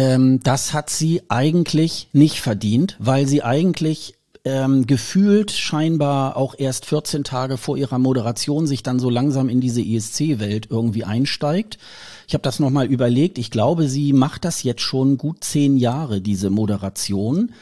ähm, 0.00 0.40
das 0.42 0.72
hat 0.72 0.88
sie 0.88 1.20
eigentlich 1.28 2.08
nicht 2.14 2.40
verdient, 2.40 2.96
weil 2.98 3.26
sie 3.26 3.42
eigentlich 3.42 4.14
ähm, 4.46 4.86
gefühlt 4.86 5.50
scheinbar 5.50 6.38
auch 6.38 6.54
erst 6.56 6.86
14 6.86 7.22
Tage 7.22 7.58
vor 7.58 7.76
ihrer 7.76 7.98
Moderation 7.98 8.66
sich 8.66 8.82
dann 8.82 8.98
so 8.98 9.10
langsam 9.10 9.50
in 9.50 9.60
diese 9.60 9.82
ESC-Welt 9.82 10.68
irgendwie 10.70 11.04
einsteigt. 11.04 11.76
Ich 12.26 12.32
habe 12.32 12.40
das 12.40 12.60
nochmal 12.60 12.86
überlegt. 12.86 13.36
Ich 13.36 13.50
glaube, 13.50 13.88
sie 13.88 14.14
macht 14.14 14.46
das 14.46 14.62
jetzt 14.62 14.80
schon 14.80 15.18
gut 15.18 15.44
zehn 15.44 15.76
Jahre, 15.76 16.22
diese 16.22 16.48
Moderation 16.48 17.52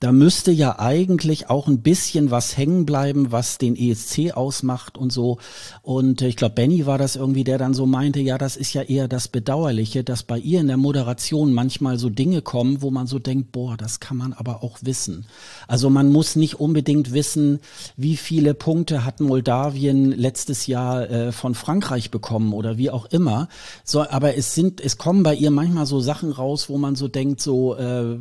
da 0.00 0.12
müsste 0.12 0.50
ja 0.52 0.78
eigentlich 0.78 1.50
auch 1.50 1.66
ein 1.66 1.80
bisschen 1.82 2.30
was 2.30 2.56
hängen 2.56 2.86
bleiben, 2.86 3.32
was 3.32 3.58
den 3.58 3.76
ESC 3.76 4.32
ausmacht 4.34 4.96
und 4.96 5.12
so. 5.12 5.38
Und 5.82 6.22
ich 6.22 6.36
glaube, 6.36 6.54
Benny 6.54 6.86
war 6.86 6.98
das 6.98 7.16
irgendwie, 7.16 7.44
der 7.44 7.58
dann 7.58 7.74
so 7.74 7.86
meinte, 7.86 8.20
ja, 8.20 8.38
das 8.38 8.56
ist 8.56 8.74
ja 8.74 8.82
eher 8.82 9.08
das 9.08 9.28
Bedauerliche, 9.28 10.04
dass 10.04 10.22
bei 10.22 10.38
ihr 10.38 10.60
in 10.60 10.68
der 10.68 10.76
Moderation 10.76 11.52
manchmal 11.52 11.98
so 11.98 12.10
Dinge 12.10 12.42
kommen, 12.42 12.82
wo 12.82 12.90
man 12.90 13.06
so 13.06 13.18
denkt, 13.18 13.52
boah, 13.52 13.76
das 13.76 14.00
kann 14.00 14.16
man 14.16 14.32
aber 14.32 14.62
auch 14.62 14.78
wissen. 14.82 15.26
Also 15.66 15.90
man 15.90 16.10
muss 16.10 16.36
nicht 16.36 16.60
unbedingt 16.60 17.12
wissen, 17.12 17.60
wie 17.96 18.16
viele 18.16 18.54
Punkte 18.54 19.04
hat 19.04 19.20
Moldawien 19.20 20.12
letztes 20.12 20.66
Jahr 20.66 21.10
äh, 21.10 21.32
von 21.32 21.54
Frankreich 21.54 22.10
bekommen 22.10 22.52
oder 22.52 22.78
wie 22.78 22.90
auch 22.90 23.06
immer. 23.06 23.48
So, 23.84 24.08
aber 24.08 24.36
es 24.36 24.54
sind, 24.54 24.80
es 24.80 24.98
kommen 24.98 25.22
bei 25.22 25.34
ihr 25.34 25.50
manchmal 25.50 25.86
so 25.86 26.00
Sachen 26.00 26.30
raus, 26.30 26.68
wo 26.68 26.78
man 26.78 26.94
so 26.94 27.08
denkt, 27.08 27.40
so, 27.40 27.76
äh, 27.76 28.12
äh 28.12 28.16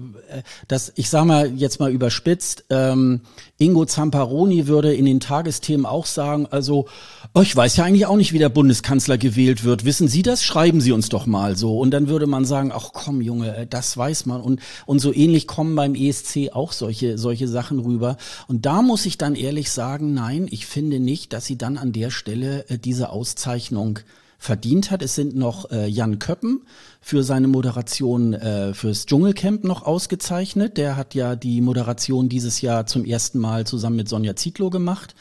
dass 0.68 0.92
ich 0.96 1.10
sag 1.10 1.26
mal, 1.26 1.52
mal 1.80 1.92
überspitzt, 1.92 2.66
ähm, 2.70 3.22
Ingo 3.58 3.86
Zamparoni 3.86 4.68
würde 4.68 4.94
in 4.94 5.06
den 5.06 5.20
Tagesthemen 5.20 5.86
auch 5.86 6.06
sagen, 6.06 6.48
also 6.50 6.88
oh, 7.34 7.42
ich 7.42 7.56
weiß 7.56 7.78
ja 7.78 7.86
eigentlich 7.86 8.06
auch 8.06 8.16
nicht, 8.16 8.34
wie 8.34 8.40
der 8.40 8.50
Bundeskanzler 8.50 9.18
gewählt 9.18 9.64
wird. 9.64 9.86
Wissen 9.86 10.08
Sie 10.08 10.22
das? 10.22 10.44
Schreiben 10.44 10.82
Sie 10.82 10.92
uns 10.92 11.10
doch 11.10 11.26
mal 11.26 11.56
so. 11.56 11.78
Und 11.78 11.92
dann 11.92 12.08
würde 12.08 12.28
man 12.28 12.46
sagen, 12.46 12.72
ach 12.74 12.90
komm, 12.94 13.22
Junge, 13.22 13.56
äh, 13.56 13.68
das 13.68 13.96
weiß 13.98 14.26
man. 14.26 14.42
Und, 14.42 14.62
und 14.86 15.00
so 15.00 15.14
ähnlich 15.14 15.48
kommen 15.48 15.76
beim 15.76 15.96
ESC 15.96 16.52
auch 16.54 16.72
solche, 16.72 17.18
solche 17.18 17.48
Sachen 17.48 17.80
rüber. 17.80 18.18
Und 18.48 18.66
da 18.66 18.82
muss 18.82 19.06
ich 19.06 19.18
dann 19.18 19.36
ehrlich 19.36 19.72
sagen, 19.72 20.14
nein, 20.14 20.48
ich 20.50 20.66
finde 20.66 21.00
nicht, 21.00 21.34
dass 21.34 21.46
sie 21.46 21.58
dann 21.58 21.78
an 21.78 21.92
der 21.92 22.12
Stelle 22.12 22.66
äh, 22.70 22.78
diese 22.78 23.10
Auszeichnung 23.10 24.00
verdient 24.38 24.92
hat. 24.92 25.02
Es 25.02 25.16
sind 25.16 25.36
noch 25.36 25.72
äh, 25.72 25.88
Jan 25.88 26.20
Köppen 26.20 26.62
für 27.02 27.24
seine 27.24 27.48
Moderation 27.48 28.34
äh, 28.34 28.74
fürs 28.74 29.06
Dschungelcamp 29.06 29.64
noch 29.64 29.84
ausgezeichnet. 29.84 30.78
Der 30.78 30.96
hat 30.96 31.16
ja 31.16 31.36
die 31.36 31.62
Moderation 31.62 32.30
dieses 32.30 32.62
Jahr 32.62 32.86
zum 32.86 33.06
ersten 33.06 33.40
Mal 33.40 33.66
zusammen 33.66 33.96
mit 33.96 34.10
Sonja 34.10 34.36
Zietlow 34.36 34.70
gemacht. 34.70 35.16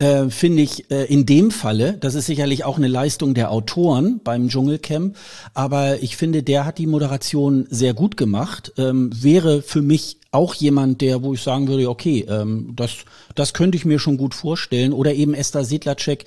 Äh, 0.00 0.28
finde 0.28 0.62
ich 0.62 0.90
äh, 0.90 1.04
in 1.04 1.24
dem 1.24 1.52
Falle, 1.52 1.92
das 1.94 2.16
ist 2.16 2.26
sicherlich 2.26 2.64
auch 2.64 2.78
eine 2.78 2.88
Leistung 2.88 3.32
der 3.32 3.52
Autoren 3.52 4.20
beim 4.24 4.48
Dschungelcamp, 4.48 5.16
aber 5.54 6.02
ich 6.02 6.16
finde, 6.16 6.42
der 6.42 6.64
hat 6.64 6.78
die 6.78 6.88
Moderation 6.88 7.68
sehr 7.70 7.94
gut 7.94 8.16
gemacht. 8.16 8.72
Ähm, 8.76 9.10
wäre 9.14 9.62
für 9.62 9.82
mich 9.82 10.18
auch 10.34 10.54
jemand, 10.54 11.00
der, 11.00 11.22
wo 11.22 11.34
ich 11.34 11.42
sagen 11.42 11.68
würde, 11.68 11.88
okay, 11.88 12.26
ähm, 12.28 12.72
das, 12.74 12.90
das 13.34 13.54
könnte 13.54 13.76
ich 13.76 13.84
mir 13.84 13.98
schon 13.98 14.16
gut 14.16 14.34
vorstellen. 14.34 14.92
Oder 14.92 15.14
eben 15.14 15.32
Esther 15.32 15.64
Sedlacek, 15.64 16.24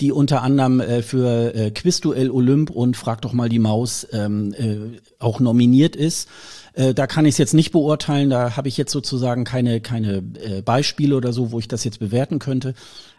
die 0.00 0.12
unter 0.12 0.42
anderem 0.42 0.80
äh, 0.80 1.02
für 1.02 1.54
äh, 1.54 1.70
Quizduell 1.70 2.30
Olymp 2.30 2.70
und 2.70 2.96
Frag 2.96 3.22
doch 3.22 3.32
mal 3.32 3.48
die 3.48 3.58
Maus 3.58 4.06
ähm, 4.12 4.54
äh, 4.54 4.98
auch 5.18 5.40
nominiert 5.40 5.94
ist. 5.94 6.28
Äh, 6.72 6.94
da 6.94 7.06
kann 7.06 7.26
ich 7.26 7.34
es 7.34 7.38
jetzt 7.38 7.54
nicht 7.54 7.72
beurteilen, 7.72 8.30
da 8.30 8.56
habe 8.56 8.68
ich 8.68 8.76
jetzt 8.76 8.92
sozusagen 8.92 9.44
keine, 9.44 9.80
keine 9.80 10.22
äh, 10.42 10.62
Beispiele 10.62 11.16
oder 11.16 11.32
so, 11.32 11.52
wo 11.52 11.58
ich 11.58 11.68
das 11.68 11.84
jetzt 11.84 11.98
bewerten 11.98 12.38
könnte. 12.38 12.74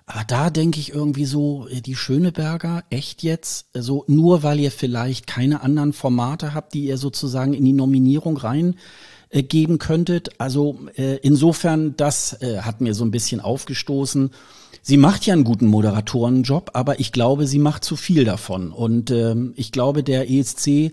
Aber 0.05 0.23
da 0.25 0.49
denke 0.49 0.79
ich 0.79 0.93
irgendwie 0.93 1.25
so, 1.25 1.67
äh, 1.67 1.81
die 1.81 1.95
Schöneberger, 1.95 2.83
echt 2.89 3.23
jetzt? 3.23 3.67
So, 3.73 3.79
also 3.79 4.05
nur 4.07 4.43
weil 4.43 4.59
ihr 4.59 4.71
vielleicht 4.71 5.27
keine 5.27 5.61
anderen 5.61 5.93
Formate 5.93 6.53
habt, 6.53 6.73
die 6.73 6.85
ihr 6.85 6.97
sozusagen 6.97 7.53
in 7.53 7.65
die 7.65 7.73
Nominierung 7.73 8.37
rein 8.37 8.75
äh, 9.31 9.43
geben 9.43 9.79
könntet. 9.79 10.29
Also 10.39 10.79
äh, 10.95 11.17
insofern, 11.17 11.95
das 11.95 12.41
äh, 12.41 12.59
hat 12.59 12.81
mir 12.81 12.93
so 12.93 13.05
ein 13.05 13.11
bisschen 13.11 13.39
aufgestoßen. 13.39 14.31
Sie 14.81 14.97
macht 14.97 15.25
ja 15.25 15.33
einen 15.33 15.43
guten 15.43 15.67
Moderatorenjob, 15.67 16.71
aber 16.73 16.99
ich 16.99 17.11
glaube, 17.11 17.47
sie 17.47 17.59
macht 17.59 17.83
zu 17.83 17.95
viel 17.95 18.25
davon. 18.25 18.71
Und 18.71 19.11
ähm, 19.11 19.53
ich 19.55 19.71
glaube, 19.71 20.03
der 20.03 20.29
ESC 20.29 20.91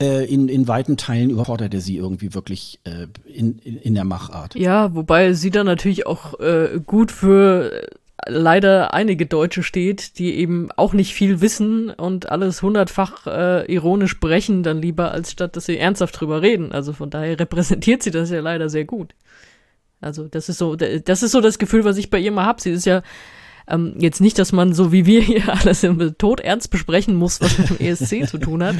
äh, 0.00 0.24
in, 0.24 0.48
in 0.48 0.68
weiten 0.68 0.96
Teilen 0.96 1.30
überfordert 1.30 1.74
er 1.74 1.80
sie 1.80 1.96
irgendwie 1.96 2.34
wirklich 2.34 2.80
äh, 2.84 3.06
in, 3.26 3.58
in, 3.58 3.76
in 3.76 3.94
der 3.94 4.04
Machart. 4.04 4.54
Ja, 4.54 4.94
wobei 4.94 5.32
sie 5.34 5.50
dann 5.50 5.66
natürlich 5.66 6.06
auch 6.06 6.38
äh, 6.40 6.80
gut 6.84 7.12
für 7.12 7.88
leider 8.26 8.94
einige 8.94 9.26
Deutsche 9.26 9.62
steht, 9.62 10.18
die 10.18 10.36
eben 10.36 10.70
auch 10.76 10.92
nicht 10.92 11.14
viel 11.14 11.40
wissen 11.40 11.90
und 11.90 12.30
alles 12.30 12.62
hundertfach 12.62 13.26
äh, 13.26 13.72
ironisch 13.72 14.18
brechen, 14.20 14.62
dann 14.62 14.80
lieber, 14.80 15.12
als 15.12 15.32
statt 15.32 15.56
dass 15.56 15.66
sie 15.66 15.78
ernsthaft 15.78 16.20
drüber 16.20 16.42
reden. 16.42 16.72
Also 16.72 16.92
von 16.92 17.10
daher 17.10 17.38
repräsentiert 17.40 18.02
sie 18.02 18.10
das 18.10 18.30
ja 18.30 18.40
leider 18.40 18.68
sehr 18.68 18.84
gut. 18.84 19.14
Also 20.00 20.28
das 20.28 20.48
ist 20.48 20.58
so, 20.58 20.76
das 20.76 21.22
ist 21.22 21.32
so 21.32 21.40
das 21.40 21.58
Gefühl, 21.58 21.84
was 21.84 21.96
ich 21.96 22.10
bei 22.10 22.18
ihr 22.18 22.32
mal 22.32 22.46
hab. 22.46 22.60
Sie 22.60 22.70
ist 22.70 22.86
ja 22.86 23.02
ähm, 23.68 23.94
jetzt 23.98 24.20
nicht, 24.20 24.38
dass 24.38 24.52
man 24.52 24.72
so 24.72 24.92
wie 24.92 25.06
wir 25.06 25.20
hier 25.20 25.42
alles 25.60 25.82
im 25.82 26.16
Tod 26.18 26.40
ernst 26.40 26.70
besprechen 26.70 27.16
muss, 27.16 27.40
was 27.40 27.58
mit 27.58 27.70
dem 27.70 27.86
ESC 27.86 28.26
zu 28.28 28.38
tun 28.38 28.62
hat. 28.62 28.76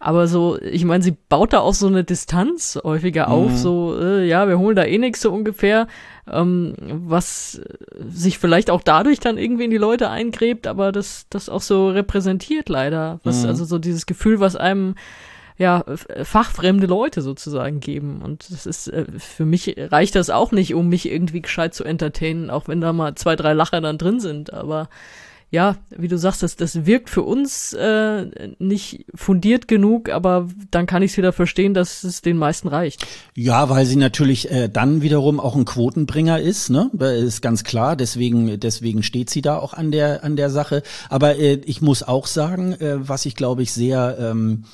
Aber 0.00 0.26
so, 0.26 0.58
ich 0.60 0.84
meine, 0.84 1.02
sie 1.02 1.16
baut 1.28 1.52
da 1.52 1.60
auch 1.60 1.74
so 1.74 1.86
eine 1.86 2.04
Distanz 2.04 2.78
häufiger 2.82 3.28
auf, 3.28 3.52
mhm. 3.52 3.56
so, 3.56 3.98
äh, 4.00 4.26
ja, 4.26 4.48
wir 4.48 4.58
holen 4.58 4.76
da 4.76 4.84
eh 4.84 4.98
nichts 4.98 5.20
so 5.20 5.32
ungefähr, 5.32 5.86
ähm, 6.30 6.74
was 6.78 7.60
sich 8.08 8.38
vielleicht 8.38 8.70
auch 8.70 8.82
dadurch 8.82 9.20
dann 9.20 9.38
irgendwie 9.38 9.64
in 9.64 9.70
die 9.70 9.76
Leute 9.76 10.10
eingräbt, 10.10 10.66
aber 10.66 10.90
das, 10.92 11.26
das 11.30 11.48
auch 11.48 11.62
so 11.62 11.88
repräsentiert 11.88 12.68
leider. 12.68 13.20
Was, 13.22 13.42
mhm. 13.42 13.48
Also 13.48 13.64
so 13.64 13.78
dieses 13.78 14.06
Gefühl, 14.06 14.40
was 14.40 14.56
einem 14.56 14.96
ja, 15.58 15.84
fachfremde 16.22 16.86
Leute 16.86 17.22
sozusagen 17.22 17.80
geben. 17.80 18.20
Und 18.22 18.50
das 18.50 18.66
ist, 18.66 18.88
äh, 18.88 19.06
für 19.18 19.46
mich 19.46 19.74
reicht 19.78 20.14
das 20.14 20.30
auch 20.30 20.52
nicht, 20.52 20.74
um 20.74 20.88
mich 20.88 21.10
irgendwie 21.10 21.40
gescheit 21.40 21.74
zu 21.74 21.84
entertainen, 21.84 22.50
auch 22.50 22.68
wenn 22.68 22.80
da 22.80 22.92
mal 22.92 23.14
zwei, 23.14 23.36
drei 23.36 23.54
Lacher 23.54 23.80
dann 23.80 23.98
drin 23.98 24.20
sind. 24.20 24.52
Aber 24.52 24.88
ja, 25.50 25.76
wie 25.96 26.08
du 26.08 26.18
sagst, 26.18 26.42
das, 26.42 26.56
das 26.56 26.86
wirkt 26.86 27.08
für 27.08 27.22
uns 27.22 27.72
äh, 27.72 28.26
nicht 28.58 29.06
fundiert 29.14 29.68
genug, 29.68 30.10
aber 30.10 30.48
dann 30.72 30.86
kann 30.86 31.02
ich 31.02 31.12
es 31.12 31.16
wieder 31.16 31.32
verstehen, 31.32 31.72
dass 31.72 32.02
es 32.02 32.20
den 32.20 32.36
meisten 32.36 32.66
reicht. 32.66 33.06
Ja, 33.34 33.70
weil 33.70 33.86
sie 33.86 33.96
natürlich 33.96 34.50
äh, 34.50 34.68
dann 34.68 35.02
wiederum 35.02 35.38
auch 35.38 35.54
ein 35.54 35.64
Quotenbringer 35.64 36.40
ist, 36.40 36.68
ne? 36.68 36.90
Ist 36.98 37.42
ganz 37.42 37.62
klar, 37.62 37.94
deswegen, 37.94 38.58
deswegen 38.58 39.04
steht 39.04 39.30
sie 39.30 39.40
da 39.40 39.56
auch 39.56 39.72
an 39.72 39.92
der, 39.92 40.24
an 40.24 40.34
der 40.34 40.50
Sache. 40.50 40.82
Aber 41.08 41.36
äh, 41.36 41.60
ich 41.64 41.80
muss 41.80 42.02
auch 42.02 42.26
sagen, 42.26 42.72
äh, 42.72 43.08
was 43.08 43.24
ich 43.24 43.36
glaube 43.36 43.62
ich 43.62 43.72
sehr 43.72 44.18
ähm, 44.20 44.64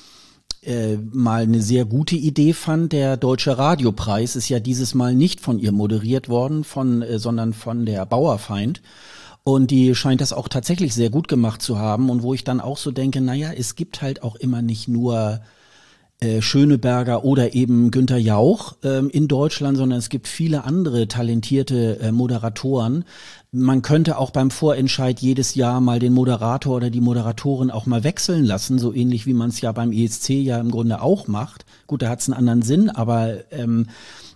äh, 0.65 0.97
mal 1.11 1.43
eine 1.43 1.61
sehr 1.61 1.85
gute 1.85 2.15
Idee 2.15 2.53
fand. 2.53 2.93
Der 2.93 3.17
Deutsche 3.17 3.57
Radiopreis 3.57 4.35
ist 4.35 4.49
ja 4.49 4.59
dieses 4.59 4.93
Mal 4.93 5.15
nicht 5.15 5.39
von 5.39 5.59
ihr 5.59 5.71
moderiert 5.71 6.29
worden, 6.29 6.63
von, 6.63 7.01
äh, 7.01 7.19
sondern 7.19 7.53
von 7.53 7.85
der 7.85 8.05
Bauerfeind. 8.05 8.81
Und 9.43 9.71
die 9.71 9.93
scheint 9.93 10.21
das 10.21 10.31
auch 10.33 10.47
tatsächlich 10.47 10.93
sehr 10.93 11.09
gut 11.09 11.27
gemacht 11.27 11.61
zu 11.61 11.77
haben. 11.77 12.09
Und 12.09 12.23
wo 12.23 12.33
ich 12.33 12.43
dann 12.43 12.61
auch 12.61 12.77
so 12.77 12.91
denke, 12.91 13.21
naja, 13.21 13.51
es 13.51 13.75
gibt 13.75 14.01
halt 14.01 14.23
auch 14.23 14.35
immer 14.35 14.61
nicht 14.61 14.87
nur 14.87 15.41
äh, 16.23 16.41
Schöneberger 16.41 17.25
oder 17.25 17.53
eben 17.53 17.91
Günter 17.91 18.17
Jauch 18.17 18.77
ähm, 18.83 19.09
in 19.09 19.27
Deutschland, 19.27 19.77
sondern 19.77 19.99
es 19.99 20.07
gibt 20.07 20.29
viele 20.29 20.63
andere 20.63 21.09
talentierte 21.09 21.99
äh, 21.99 22.11
Moderatoren. 22.13 23.03
Man 23.55 23.83
könnte 23.83 24.17
auch 24.17 24.31
beim 24.31 24.49
Vorentscheid 24.49 25.19
jedes 25.19 25.53
Jahr 25.53 25.79
mal 25.79 25.99
den 25.99 26.11
Moderator 26.11 26.75
oder 26.75 26.89
die 26.89 27.01
Moderatorin 27.01 27.69
auch 27.69 27.85
mal 27.85 28.03
wechseln 28.03 28.43
lassen, 28.43 28.79
so 28.79 28.91
ähnlich 28.91 29.27
wie 29.27 29.35
man 29.35 29.49
es 29.49 29.61
ja 29.61 29.71
beim 29.71 29.91
ESC 29.91 30.29
ja 30.29 30.59
im 30.59 30.71
Grunde 30.71 31.03
auch 31.03 31.27
macht. 31.27 31.63
Gut, 31.85 32.01
da 32.01 32.09
hat 32.09 32.19
es 32.19 32.27
einen 32.27 32.39
anderen 32.39 32.63
Sinn, 32.63 32.89
aber 32.89 33.51
ähm, 33.51 33.89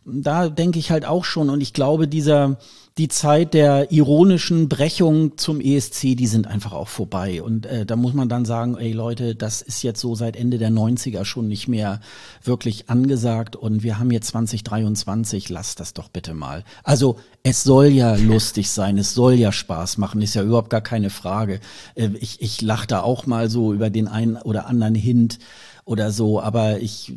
da 0.06 0.50
denke 0.50 0.78
ich 0.78 0.92
halt 0.92 1.04
auch 1.06 1.26
schon 1.26 1.50
und 1.50 1.62
ich 1.62 1.74
glaube, 1.74 2.08
dieser 2.08 2.58
die 2.98 3.10
Zeit 3.10 3.54
der 3.54 3.92
ironischen 3.92 4.70
Brechung 4.70 5.38
zum 5.38 5.62
ESC, 5.62 6.16
die 6.16 6.26
sind 6.26 6.48
einfach 6.48 6.74
auch 6.74 6.88
vorbei. 6.88 7.44
Und 7.44 7.68
äh, 7.68 7.86
da 7.86 7.96
muss 7.96 8.14
man 8.14 8.28
dann 8.28 8.44
sagen, 8.44 8.76
ey 8.76 8.92
Leute, 8.92 9.36
das 9.36 9.62
ist 9.62 9.84
jetzt 9.84 10.02
so 10.02 10.16
seit 10.16 10.36
Ende 10.36 10.58
der 10.58 10.72
90er 10.72 11.24
schon 11.24 11.48
nicht 11.48 11.68
mehr 11.68 12.00
wirklich 12.44 12.90
angesagt. 12.90 13.56
Und 13.56 13.84
wir 13.84 14.00
haben 14.00 14.10
jetzt 14.10 14.30
2023, 14.30 15.50
lasst 15.50 15.80
das 15.80 15.94
doch 15.94 16.10
bitte 16.10 16.34
mal. 16.34 16.64
Also 16.84 17.18
es 17.50 17.64
soll 17.64 17.88
ja 17.88 18.16
lustig 18.16 18.70
sein, 18.70 18.98
es 18.98 19.14
soll 19.14 19.34
ja 19.36 19.52
Spaß 19.52 19.98
machen, 19.98 20.22
ist 20.22 20.36
ja 20.36 20.44
überhaupt 20.44 20.70
gar 20.70 20.82
keine 20.82 21.10
Frage. 21.10 21.60
Äh, 21.96 22.10
ich, 22.20 22.42
ich 22.42 22.62
lache 22.62 22.88
da 22.88 23.02
auch 23.02 23.26
mal 23.26 23.50
so 23.50 23.74
über 23.74 23.90
den 23.90 24.08
einen 24.08 24.38
oder 24.38 24.68
anderen 24.68 24.96
Hint 24.96 25.40
oder 25.88 26.12
so, 26.12 26.42
aber 26.42 26.80
ich, 26.80 27.14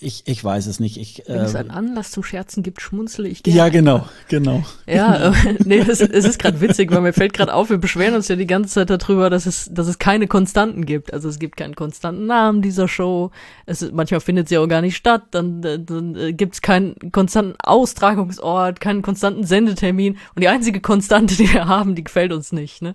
ich, 0.00 0.22
ich 0.24 0.42
weiß 0.42 0.66
es 0.66 0.80
nicht. 0.80 0.96
Ich, 0.96 1.22
Wenn 1.26 1.40
äh, 1.40 1.44
es 1.44 1.54
einen 1.54 1.70
Anlass 1.70 2.10
zum 2.10 2.22
Scherzen 2.22 2.62
gibt, 2.62 2.80
schmunzle 2.80 3.28
ich 3.28 3.42
gerne. 3.42 3.58
Ja, 3.58 3.68
genau, 3.68 4.08
genau. 4.28 4.64
Ja, 4.86 5.28
äh, 5.28 5.58
nee, 5.66 5.80
es, 5.80 6.00
es 6.00 6.24
ist 6.24 6.38
gerade 6.38 6.62
witzig, 6.62 6.90
weil 6.90 7.02
mir 7.02 7.12
fällt 7.12 7.34
gerade 7.34 7.52
auf, 7.52 7.68
wir 7.68 7.76
beschweren 7.76 8.14
uns 8.14 8.28
ja 8.28 8.36
die 8.36 8.46
ganze 8.46 8.86
Zeit 8.86 8.88
darüber, 8.88 9.28
dass 9.28 9.44
es, 9.44 9.68
dass 9.70 9.88
es 9.88 9.98
keine 9.98 10.26
Konstanten 10.26 10.86
gibt. 10.86 11.12
Also 11.12 11.28
es 11.28 11.38
gibt 11.38 11.58
keinen 11.58 11.74
konstanten 11.74 12.24
Namen 12.24 12.62
dieser 12.62 12.88
Show. 12.88 13.30
Es, 13.66 13.92
manchmal 13.92 14.20
findet 14.20 14.48
sie 14.48 14.56
auch 14.56 14.68
gar 14.68 14.80
nicht 14.80 14.96
statt. 14.96 15.24
Dann, 15.32 15.60
dann, 15.60 15.84
dann 15.84 16.16
äh, 16.16 16.32
gibt 16.32 16.54
es 16.54 16.62
keinen 16.62 17.12
konstanten 17.12 17.56
Austragungsort, 17.62 18.80
keinen 18.80 19.02
konstanten 19.02 19.44
Sendetermin. 19.74 20.16
Und 20.34 20.42
die 20.42 20.48
einzige 20.48 20.80
Konstante, 20.80 21.36
die 21.36 21.52
wir 21.52 21.66
haben, 21.66 21.94
die 21.94 22.04
gefällt 22.04 22.32
uns 22.32 22.52
nicht. 22.52 22.82
Ne? 22.82 22.94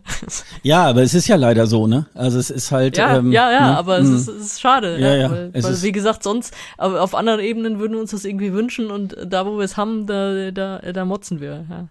Ja, 0.63 0.85
aber 0.85 1.03
es 1.03 1.13
ist 1.13 1.27
ja 1.27 1.35
leider 1.35 1.67
so, 1.67 1.87
ne? 1.87 2.05
Also 2.13 2.39
es 2.39 2.49
ist 2.49 2.71
halt. 2.71 2.97
Ja, 2.97 3.17
ähm, 3.17 3.31
ja, 3.31 3.51
ja, 3.51 3.71
ne? 3.71 3.77
aber 3.77 3.99
es, 3.99 4.07
hm. 4.07 4.15
ist, 4.15 4.27
es 4.27 4.45
ist 4.45 4.61
schade. 4.61 4.99
Ja, 4.99 5.15
ja, 5.15 5.31
weil, 5.31 5.53
weil 5.53 5.81
wie 5.81 5.91
gesagt, 5.91 6.23
sonst 6.23 6.53
auf 6.77 7.15
anderen 7.15 7.39
Ebenen 7.39 7.79
würden 7.79 7.93
wir 7.93 8.01
uns 8.01 8.11
das 8.11 8.25
irgendwie 8.25 8.53
wünschen 8.53 8.91
und 8.91 9.15
da, 9.25 9.45
wo 9.45 9.57
wir 9.57 9.63
es 9.63 9.77
haben, 9.77 10.05
da, 10.05 10.51
da, 10.51 10.79
da 10.79 11.05
motzen 11.05 11.39
wir. 11.39 11.65
Ja. 11.69 11.87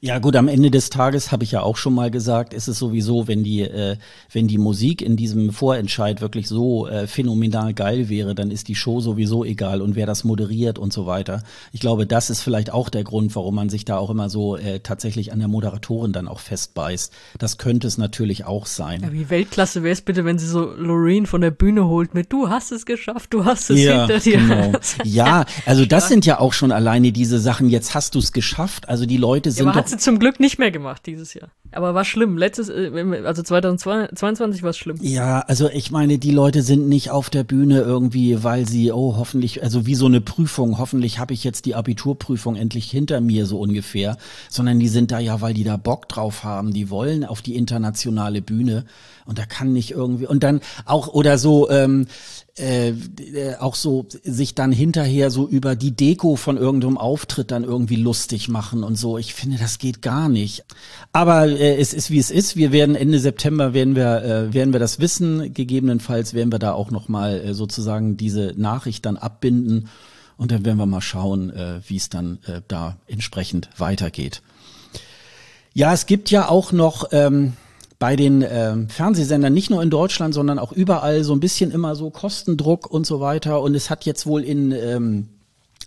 Ja 0.00 0.18
gut, 0.20 0.36
am 0.36 0.46
Ende 0.46 0.70
des 0.70 0.90
Tages 0.90 1.32
habe 1.32 1.42
ich 1.42 1.50
ja 1.50 1.62
auch 1.62 1.76
schon 1.76 1.94
mal 1.94 2.10
gesagt, 2.10 2.54
ist 2.54 2.68
es 2.68 2.78
sowieso, 2.78 3.26
wenn 3.26 3.42
die, 3.42 3.62
äh, 3.62 3.96
wenn 4.32 4.46
die 4.46 4.58
Musik 4.58 5.02
in 5.02 5.16
diesem 5.16 5.52
Vorentscheid 5.52 6.20
wirklich 6.20 6.46
so 6.46 6.86
äh, 6.86 7.08
phänomenal 7.08 7.74
geil 7.74 8.08
wäre, 8.08 8.34
dann 8.36 8.52
ist 8.52 8.68
die 8.68 8.76
Show 8.76 9.00
sowieso 9.00 9.44
egal 9.44 9.82
und 9.82 9.96
wer 9.96 10.06
das 10.06 10.22
moderiert 10.22 10.78
und 10.78 10.92
so 10.92 11.06
weiter. 11.06 11.42
Ich 11.72 11.80
glaube, 11.80 12.06
das 12.06 12.30
ist 12.30 12.42
vielleicht 12.42 12.72
auch 12.72 12.90
der 12.90 13.02
Grund, 13.02 13.34
warum 13.34 13.56
man 13.56 13.70
sich 13.70 13.84
da 13.84 13.98
auch 13.98 14.10
immer 14.10 14.30
so 14.30 14.56
äh, 14.56 14.80
tatsächlich 14.80 15.32
an 15.32 15.40
der 15.40 15.48
Moderatorin 15.48 16.12
dann 16.12 16.28
auch 16.28 16.40
festbeißt. 16.40 17.12
Das 17.38 17.58
könnte 17.58 17.88
es 17.88 17.98
natürlich 17.98 18.44
auch 18.44 18.66
sein. 18.66 19.02
Ja, 19.02 19.12
wie 19.12 19.30
Weltklasse 19.30 19.82
wäre 19.82 19.92
es 19.92 20.02
bitte, 20.02 20.24
wenn 20.24 20.38
sie 20.38 20.46
so 20.46 20.72
Loreen 20.76 21.26
von 21.26 21.40
der 21.40 21.50
Bühne 21.50 21.86
holt 21.86 22.14
mit 22.14 22.32
Du 22.32 22.48
hast 22.48 22.70
es 22.70 22.86
geschafft, 22.86 23.32
du 23.32 23.44
hast 23.44 23.70
es 23.70 23.80
ja, 23.80 24.06
hinter 24.06 24.20
dir. 24.20 24.38
Genau. 24.38 24.72
ja, 25.04 25.44
also 25.66 25.84
das 25.86 26.08
sind 26.08 26.24
ja 26.24 26.38
auch 26.38 26.52
schon 26.52 26.70
alleine 26.70 27.10
diese 27.10 27.40
Sachen, 27.40 27.68
jetzt 27.68 27.94
hast 27.94 28.14
du 28.14 28.20
es 28.20 28.32
geschafft. 28.32 28.88
Also 28.88 29.04
die 29.06 29.16
Leute 29.16 29.50
sind 29.50 29.66
ja, 29.66 29.72
sie 29.88 29.98
zum 29.98 30.18
Glück 30.18 30.40
nicht 30.40 30.58
mehr 30.58 30.70
gemacht 30.70 31.06
dieses 31.06 31.34
Jahr. 31.34 31.50
Aber 31.72 31.94
war 31.94 32.04
schlimm. 32.04 32.38
Letztes, 32.38 32.68
äh, 32.68 33.22
also 33.24 33.42
2022 33.42 34.62
war 34.62 34.70
es 34.70 34.78
schlimm. 34.78 34.96
Ja, 35.00 35.40
also 35.40 35.68
ich 35.68 35.90
meine, 35.90 36.18
die 36.18 36.30
Leute 36.30 36.62
sind 36.62 36.88
nicht 36.88 37.10
auf 37.10 37.30
der 37.30 37.44
Bühne 37.44 37.80
irgendwie, 37.80 38.42
weil 38.42 38.66
sie, 38.66 38.92
oh, 38.92 39.16
hoffentlich, 39.16 39.62
also 39.62 39.86
wie 39.86 39.94
so 39.94 40.06
eine 40.06 40.20
Prüfung, 40.20 40.78
hoffentlich 40.78 41.18
habe 41.18 41.34
ich 41.34 41.44
jetzt 41.44 41.66
die 41.66 41.74
Abiturprüfung 41.74 42.56
endlich 42.56 42.90
hinter 42.90 43.20
mir, 43.20 43.46
so 43.46 43.58
ungefähr, 43.58 44.16
sondern 44.48 44.78
die 44.78 44.88
sind 44.88 45.10
da 45.10 45.18
ja, 45.18 45.40
weil 45.40 45.54
die 45.54 45.64
da 45.64 45.76
Bock 45.76 46.08
drauf 46.08 46.44
haben, 46.44 46.72
die 46.72 46.90
wollen 46.90 47.24
auf 47.24 47.42
die 47.42 47.56
internationale 47.56 48.40
Bühne 48.40 48.84
und 49.26 49.38
da 49.38 49.44
kann 49.44 49.72
nicht 49.72 49.90
irgendwie, 49.90 50.26
und 50.26 50.42
dann 50.42 50.60
auch, 50.86 51.08
oder 51.08 51.36
so, 51.36 51.68
ähm, 51.70 52.06
äh, 52.58 52.94
auch 53.58 53.74
so 53.74 54.06
sich 54.22 54.54
dann 54.54 54.72
hinterher 54.72 55.30
so 55.30 55.48
über 55.48 55.76
die 55.76 55.92
Deko 55.92 56.36
von 56.36 56.56
irgendeinem 56.56 56.98
Auftritt 56.98 57.50
dann 57.50 57.64
irgendwie 57.64 57.96
lustig 57.96 58.48
machen 58.48 58.84
und 58.84 58.96
so. 58.96 59.18
Ich 59.18 59.34
finde, 59.34 59.58
das 59.58 59.78
geht 59.78 60.02
gar 60.02 60.28
nicht. 60.28 60.64
Aber 61.12 61.46
äh, 61.46 61.76
es 61.76 61.94
ist 61.94 62.10
wie 62.10 62.18
es 62.18 62.30
ist. 62.30 62.56
Wir 62.56 62.72
werden 62.72 62.94
Ende 62.94 63.18
September 63.20 63.74
werden 63.74 63.96
wir 63.96 64.22
äh, 64.22 64.54
werden 64.54 64.72
wir 64.72 64.80
das 64.80 64.98
wissen. 65.00 65.52
Gegebenenfalls 65.54 66.34
werden 66.34 66.52
wir 66.52 66.58
da 66.58 66.72
auch 66.72 66.90
noch 66.90 67.08
mal 67.08 67.40
äh, 67.40 67.54
sozusagen 67.54 68.16
diese 68.16 68.54
Nachricht 68.56 69.06
dann 69.06 69.16
abbinden 69.16 69.88
und 70.36 70.52
dann 70.52 70.64
werden 70.64 70.78
wir 70.78 70.86
mal 70.86 71.00
schauen, 71.00 71.50
äh, 71.50 71.80
wie 71.86 71.96
es 71.96 72.08
dann 72.08 72.38
äh, 72.46 72.62
da 72.68 72.96
entsprechend 73.06 73.68
weitergeht. 73.76 74.40
Ja, 75.74 75.92
es 75.92 76.06
gibt 76.06 76.30
ja 76.30 76.48
auch 76.48 76.72
noch 76.72 77.08
ähm, 77.12 77.52
bei 77.98 78.14
den 78.14 78.44
ähm, 78.48 78.88
Fernsehsendern 78.88 79.52
nicht 79.52 79.70
nur 79.70 79.82
in 79.82 79.90
Deutschland, 79.90 80.32
sondern 80.32 80.58
auch 80.58 80.72
überall 80.72 81.24
so 81.24 81.32
ein 81.32 81.40
bisschen 81.40 81.70
immer 81.70 81.96
so 81.96 82.10
Kostendruck 82.10 82.90
und 82.90 83.06
so 83.06 83.20
weiter. 83.20 83.60
Und 83.60 83.74
es 83.74 83.90
hat 83.90 84.04
jetzt 84.04 84.26
wohl 84.26 84.44
in 84.44 84.70
ähm, 84.70 85.28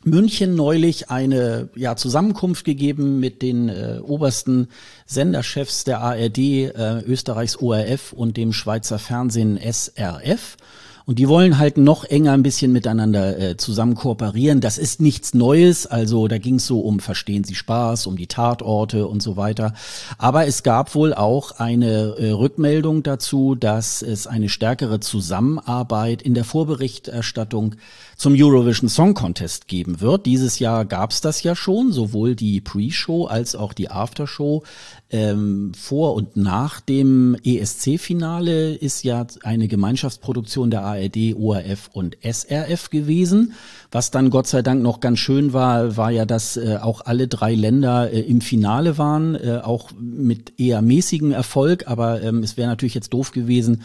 München 0.04 0.56
neulich 0.56 1.10
eine 1.10 1.70
ja, 1.76 1.96
Zusammenkunft 1.96 2.66
gegeben 2.66 3.20
mit 3.20 3.42
den 3.42 3.70
äh, 3.70 4.00
obersten 4.04 4.68
Senderchefs 5.06 5.84
der 5.84 6.02
ARD, 6.02 6.38
äh, 6.38 7.02
Österreichs 7.06 7.58
ORF 7.58 8.12
und 8.12 8.36
dem 8.36 8.52
Schweizer 8.52 9.00
Fernsehen 9.00 9.58
SRF. 9.58 10.58
Und 11.06 11.20
die 11.20 11.28
wollen 11.28 11.58
halt 11.58 11.78
noch 11.78 12.04
enger 12.04 12.34
ein 12.34 12.44
bisschen 12.44 12.72
miteinander 12.72 13.38
äh, 13.38 13.58
zusammen 13.58 13.96
kooperieren. 13.96 14.62
Das 14.62 14.78
ist 14.78 15.02
nichts 15.02 15.34
Neues. 15.34 15.88
Also 15.88 16.28
da 16.28 16.38
ging 16.38 16.56
es 16.56 16.68
so 16.68 16.80
um 16.80 17.00
Verstehen 17.00 17.44
Sie 17.44 17.56
Spaß, 17.56 18.08
um 18.08 18.18
die 18.18 18.28
Tatorte 18.28 19.08
und 19.08 19.22
so 19.22 19.38
weiter. 19.38 19.74
Aber 20.18 20.46
es 20.46 20.64
gab 20.64 20.94
wohl 20.96 21.14
auch 21.14 21.60
eine 21.60 22.16
äh, 22.18 22.30
Rückmeldung 22.32 23.04
dazu, 23.04 23.56
dass 23.56 24.02
es 24.02 24.28
eine 24.28 24.50
stärkere 24.50 25.00
Zusammenarbeit 25.00 26.22
in 26.22 26.34
der 26.34 26.44
Vorberichterstattung 26.44 27.76
zum 28.16 28.36
Eurovision 28.38 28.88
Song 28.88 29.16
Contest 29.16 29.68
geben 29.68 30.00
wird. 30.00 30.26
Dieses 30.28 30.60
Jahr 30.60 30.86
gab 30.86 31.12
es 31.12 31.22
das 31.22 31.42
ja 31.42 31.56
schon, 31.56 31.92
sowohl 31.92 32.36
die 32.36 32.62
Pre-Show 32.62 33.26
als 33.26 33.56
auch 33.56 33.74
die 33.74 33.90
Aftershow. 33.90 34.64
Ähm, 35.14 35.74
vor 35.78 36.14
und 36.16 36.38
nach 36.38 36.80
dem 36.80 37.36
ESC-Finale 37.44 38.76
ist 38.76 39.04
ja 39.04 39.28
eine 39.44 39.68
Gemeinschaftsproduktion 39.68 40.72
der 40.72 40.84
ARD, 40.84 41.36
ORF 41.36 41.90
und 41.92 42.18
SRF 42.24 42.90
gewesen. 42.90 43.54
Was 43.92 44.10
dann 44.12 44.30
Gott 44.30 44.48
sei 44.48 44.62
Dank 44.62 44.82
noch 44.82 45.02
ganz 45.02 45.20
schön 45.20 45.52
war, 45.52 45.98
war 45.98 46.12
ja, 46.12 46.26
dass 46.26 46.56
äh, 46.56 46.78
auch 46.82 47.02
alle 47.02 47.28
drei 47.28 47.56
Länder 47.56 48.10
äh, 48.12 48.22
im 48.22 48.40
Finale 48.40 48.98
waren, 48.98 49.36
äh, 49.36 49.60
auch 49.62 49.92
mit 50.00 50.58
eher 50.58 50.82
mäßigem 50.82 51.34
Erfolg. 51.34 51.88
Aber 51.88 52.22
ähm, 52.22 52.42
es 52.42 52.56
wäre 52.56 52.70
natürlich 52.70 52.96
jetzt 52.96 53.14
doof 53.14 53.32
gewesen, 53.34 53.84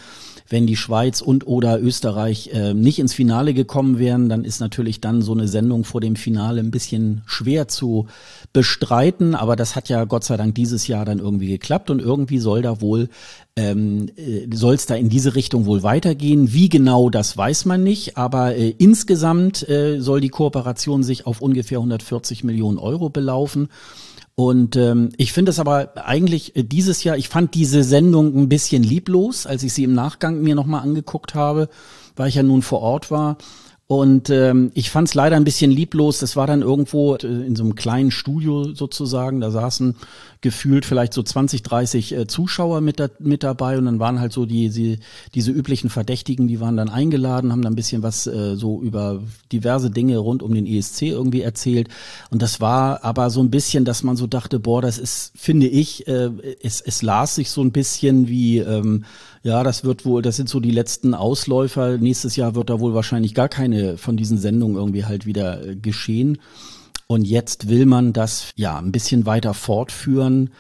wenn 0.49 0.67
die 0.67 0.77
Schweiz 0.77 1.21
und 1.21 1.47
oder 1.47 1.81
Österreich 1.81 2.51
äh, 2.53 2.75
nicht 2.75 2.99
ins 2.99 3.15
Finale 3.15 3.55
gekommen 3.55 3.99
wären, 3.99 4.29
dann 4.29 4.45
ist 4.45 4.61
natürlich 4.61 5.01
dann 5.01 5.23
so 5.23 5.33
eine 5.33 5.49
Sendung 5.49 5.85
vor 5.85 6.01
dem 6.01 6.17
Finale 6.17 6.61
ein 6.61 6.71
bisschen 6.71 7.23
schwer 7.27 7.69
zu 7.69 8.07
bestreiten. 8.53 9.35
Aber 9.35 9.57
das 9.57 9.77
hat 9.77 9.89
ja 9.89 10.05
Gott 10.05 10.25
sei 10.25 10.37
Dank 10.37 10.55
dieses 10.55 10.87
Jahr 10.87 11.05
dann 11.05 11.19
irgendwie 11.19 11.49
geklappt 11.49 11.91
und 11.91 12.01
irgendwie 12.01 12.39
soll 12.39 12.63
da 12.63 12.81
wohl 12.81 13.09
ähm, 13.57 14.09
äh, 14.17 14.55
soll 14.55 14.75
es 14.75 14.87
da 14.87 14.95
in 14.95 15.09
diese 15.09 15.35
Richtung 15.35 15.65
wohl 15.67 15.83
weitergehen. 15.83 16.53
Wie 16.53 16.69
genau, 16.69 17.09
das 17.09 17.37
weiß 17.37 17.65
man 17.65 17.83
nicht, 17.83 18.17
aber 18.17 18.55
äh, 18.55 18.75
insgesamt 18.79 19.67
äh, 19.69 19.99
soll 20.01 20.21
die 20.21 20.29
Kooperation 20.29 21.03
sich 21.03 21.27
auf 21.27 21.41
ungefähr 21.41 21.79
140 21.79 22.45
Millionen 22.45 22.79
Euro 22.79 23.09
belaufen. 23.09 23.69
Und 24.39 24.77
ähm, 24.77 25.13
ich 25.17 25.33
finde 25.33 25.51
es 25.51 25.59
aber 25.59 25.93
eigentlich 25.97 26.55
äh, 26.57 26.63
dieses 26.63 27.03
Jahr, 27.03 27.17
ich 27.17 27.31
fand 27.31 27.55
diese 27.55 27.83
Sendung 27.83 28.37
ein 28.37 28.51
bisschen 28.51 28.83
lieblos, 28.83 29.47
als 29.47 29.63
ich 29.63 29.73
sie 29.73 29.85
im 29.85 29.95
Nachgang 29.95 30.43
mir 30.43 30.55
nochmal 30.55 30.83
angeguckt 30.83 31.35
habe, 31.35 31.71
weil 32.17 32.29
ich 32.29 32.35
ja 32.35 32.43
nun 32.43 32.61
vor 32.61 32.81
Ort 32.81 33.11
war. 33.11 33.39
Und 33.89 34.31
ähm, 34.31 34.73
ich 34.75 34.91
fand 34.91 35.09
es 35.09 35.15
leider 35.15 35.37
ein 35.37 35.45
bisschen 35.45 35.71
lieblos. 35.71 36.19
Das 36.19 36.37
war 36.37 36.47
dann 36.47 36.61
irgendwo 36.61 37.15
äh, 37.15 37.27
in 37.27 37.57
so 37.57 37.63
einem 37.63 37.77
kleinen 37.77 38.11
Studio 38.11 38.75
sozusagen. 38.75 39.41
Da 39.41 39.51
saßen 39.51 39.97
gefühlt 40.47 40.87
vielleicht 40.87 41.13
so 41.13 41.25
20, 41.25 41.65
30 41.65 42.13
äh, 42.13 42.27
Zuschauer 42.29 42.81
mit, 42.81 43.01
da, 43.01 43.09
mit 43.19 43.43
dabei 43.43 43.79
und 43.79 43.87
dann 43.87 43.99
waren 43.99 44.21
halt 44.21 44.33
so 44.33 44.47
die, 44.47 44.69
die 44.69 45.01
diese 45.35 45.51
üblichen 45.51 45.91
Verdächtigen, 45.91 46.47
die 46.47 46.61
waren 46.61 46.77
dann 46.77 46.89
eingeladen, 46.89 47.51
haben 47.51 47.63
dann 47.63 47.73
ein 47.73 47.77
bisschen 47.77 48.05
was 48.05 48.29
äh, 48.29 48.55
so 48.55 48.81
über 48.81 49.25
diverse 49.51 49.91
Dinge 49.91 50.19
rund 50.19 50.45
um 50.45 50.55
den 50.55 50.65
ESC 50.65 51.03
irgendwie 51.03 51.41
erzählt. 51.41 51.89
Und 52.31 52.43
das 52.43 52.61
war 52.61 53.03
aber 53.03 53.31
so 53.31 53.41
ein 53.41 53.51
bisschen, 53.51 53.85
dass 53.85 54.05
man 54.05 54.15
so 54.15 54.29
dachte, 54.29 54.61
boah, 54.61 54.81
das 54.81 54.99
ist, 54.99 55.33
finde 55.35 55.67
ich, 55.67 56.07
äh, 56.07 56.31
es, 56.63 56.81
es 56.81 57.03
las 57.03 57.35
sich 57.35 57.51
so 57.51 57.61
ein 57.61 57.73
bisschen 57.73 58.29
wie 58.29 58.59
ähm, 58.59 59.05
ja, 59.43 59.65
das 59.65 59.83
wird 59.83 60.05
wohl, 60.05 60.23
das 60.23 60.37
sind 60.37 60.49
so 60.49 60.61
die 60.61 60.71
letzten 60.71 61.13
Ausläufer. 61.13 61.99
Nächstes 61.99 62.37
Jahr 62.37 62.55
wird 62.55 62.71
da 62.71 62.79
wohl 62.79 62.95
wahrscheinlich 62.95 63.35
gar 63.35 63.49
keine 63.49 63.99
von 63.99 64.17
diesen 64.17 64.39
Sendungen 64.39 64.77
irgendwie 64.77 65.07
halt 65.07 65.27
wieder 65.27 65.67
äh, 65.67 65.75
geschehen. 65.75 66.39
Und 67.07 67.25
jetzt 67.25 67.69
will 67.69 67.87
man 67.87 68.13
das 68.13 68.51
ja 68.57 68.79
ein 68.79 68.93
bisschen 68.93 69.27
weiter 69.27 69.55
fortführen. 69.55 70.51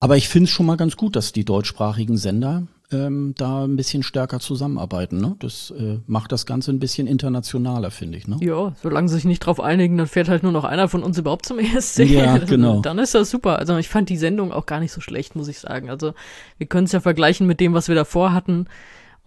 Aber 0.00 0.16
ich 0.16 0.28
finde 0.28 0.44
es 0.44 0.50
schon 0.50 0.66
mal 0.66 0.76
ganz 0.76 0.96
gut, 0.96 1.16
dass 1.16 1.32
die 1.32 1.44
deutschsprachigen 1.44 2.16
Sender 2.16 2.68
ähm, 2.90 3.34
da 3.36 3.64
ein 3.64 3.76
bisschen 3.76 4.02
stärker 4.02 4.40
zusammenarbeiten. 4.40 5.20
Ne? 5.20 5.36
Das 5.40 5.72
äh, 5.72 5.98
macht 6.06 6.32
das 6.32 6.46
Ganze 6.46 6.70
ein 6.70 6.78
bisschen 6.78 7.06
internationaler, 7.06 7.90
finde 7.90 8.16
ich. 8.16 8.28
Ne? 8.28 8.36
Ja, 8.40 8.72
solange 8.82 9.08
sie 9.08 9.16
sich 9.16 9.24
nicht 9.24 9.40
drauf 9.40 9.60
einigen, 9.60 9.98
dann 9.98 10.06
fährt 10.06 10.28
halt 10.28 10.42
nur 10.42 10.52
noch 10.52 10.64
einer 10.64 10.88
von 10.88 11.02
uns 11.02 11.18
überhaupt 11.18 11.46
zum 11.46 11.58
ESC. 11.58 11.98
Ja, 12.04 12.38
genau. 12.38 12.80
Dann 12.80 12.98
ist 12.98 13.14
das 13.14 13.30
super. 13.30 13.58
Also 13.58 13.76
ich 13.76 13.88
fand 13.88 14.08
die 14.08 14.16
Sendung 14.16 14.52
auch 14.52 14.66
gar 14.66 14.80
nicht 14.80 14.92
so 14.92 15.00
schlecht, 15.00 15.36
muss 15.36 15.48
ich 15.48 15.58
sagen. 15.58 15.90
Also 15.90 16.14
wir 16.56 16.66
können 16.66 16.84
es 16.84 16.92
ja 16.92 17.00
vergleichen 17.00 17.46
mit 17.46 17.60
dem, 17.60 17.74
was 17.74 17.88
wir 17.88 17.94
davor 17.94 18.32
hatten. 18.32 18.66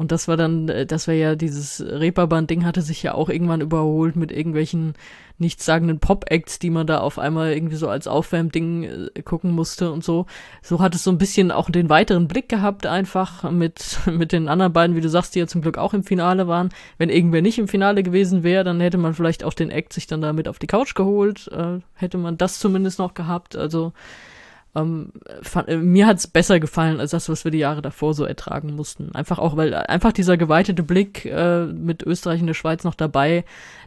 Und 0.01 0.11
das 0.11 0.27
war 0.27 0.35
dann, 0.35 0.67
äh, 0.67 0.87
das 0.87 1.07
war 1.07 1.13
ja 1.13 1.35
dieses 1.35 1.79
Reeperbahn-Ding 1.79 2.65
hatte 2.65 2.81
sich 2.81 3.03
ja 3.03 3.13
auch 3.13 3.29
irgendwann 3.29 3.61
überholt 3.61 4.15
mit 4.15 4.31
irgendwelchen 4.31 4.95
nichtssagenden 5.37 5.99
Pop-Acts, 5.99 6.57
die 6.57 6.71
man 6.71 6.87
da 6.87 7.01
auf 7.01 7.19
einmal 7.19 7.53
irgendwie 7.53 7.75
so 7.75 7.87
als 7.87 8.07
Aufwärmding 8.07 9.09
äh, 9.13 9.21
gucken 9.21 9.51
musste 9.51 9.91
und 9.91 10.03
so. 10.03 10.25
So 10.63 10.79
hat 10.79 10.95
es 10.95 11.03
so 11.03 11.11
ein 11.11 11.19
bisschen 11.19 11.51
auch 11.51 11.69
den 11.69 11.89
weiteren 11.89 12.27
Blick 12.27 12.49
gehabt, 12.49 12.87
einfach 12.87 13.51
mit, 13.51 13.99
mit 14.11 14.31
den 14.31 14.47
anderen 14.47 14.73
beiden, 14.73 14.95
wie 14.95 15.01
du 15.01 15.09
sagst, 15.09 15.35
die 15.35 15.39
ja 15.39 15.45
zum 15.45 15.61
Glück 15.61 15.77
auch 15.77 15.93
im 15.93 16.03
Finale 16.03 16.47
waren. 16.47 16.69
Wenn 16.97 17.11
irgendwer 17.11 17.43
nicht 17.43 17.59
im 17.59 17.67
Finale 17.67 18.01
gewesen 18.01 18.41
wäre, 18.41 18.63
dann 18.63 18.79
hätte 18.79 18.97
man 18.97 19.13
vielleicht 19.13 19.43
auch 19.43 19.53
den 19.53 19.69
Act 19.69 19.93
sich 19.93 20.07
dann 20.07 20.21
da 20.21 20.33
mit 20.33 20.47
auf 20.47 20.57
die 20.57 20.65
Couch 20.65 20.95
geholt. 20.95 21.47
Äh, 21.49 21.81
hätte 21.93 22.17
man 22.17 22.39
das 22.39 22.57
zumindest 22.57 22.97
noch 22.97 23.13
gehabt. 23.13 23.55
Also 23.55 23.93
ähm, 24.75 25.11
fand, 25.41 25.67
äh, 25.67 25.77
mir 25.77 26.07
hat's 26.07 26.27
besser 26.27 26.59
gefallen 26.59 26.99
als 26.99 27.11
das, 27.11 27.27
was 27.29 27.43
wir 27.43 27.51
die 27.51 27.57
Jahre 27.57 27.81
davor 27.81 28.13
so 28.13 28.23
ertragen 28.23 28.75
mussten. 28.75 29.13
Einfach 29.13 29.39
auch, 29.39 29.57
weil 29.57 29.73
einfach 29.73 30.13
dieser 30.13 30.37
geweitete 30.37 30.83
Blick 30.83 31.25
äh, 31.25 31.65
mit 31.65 32.03
Österreich 32.03 32.41
und 32.41 32.47
der 32.47 32.53
Schweiz 32.53 32.83
noch 32.83 32.95
dabei, 32.95 33.43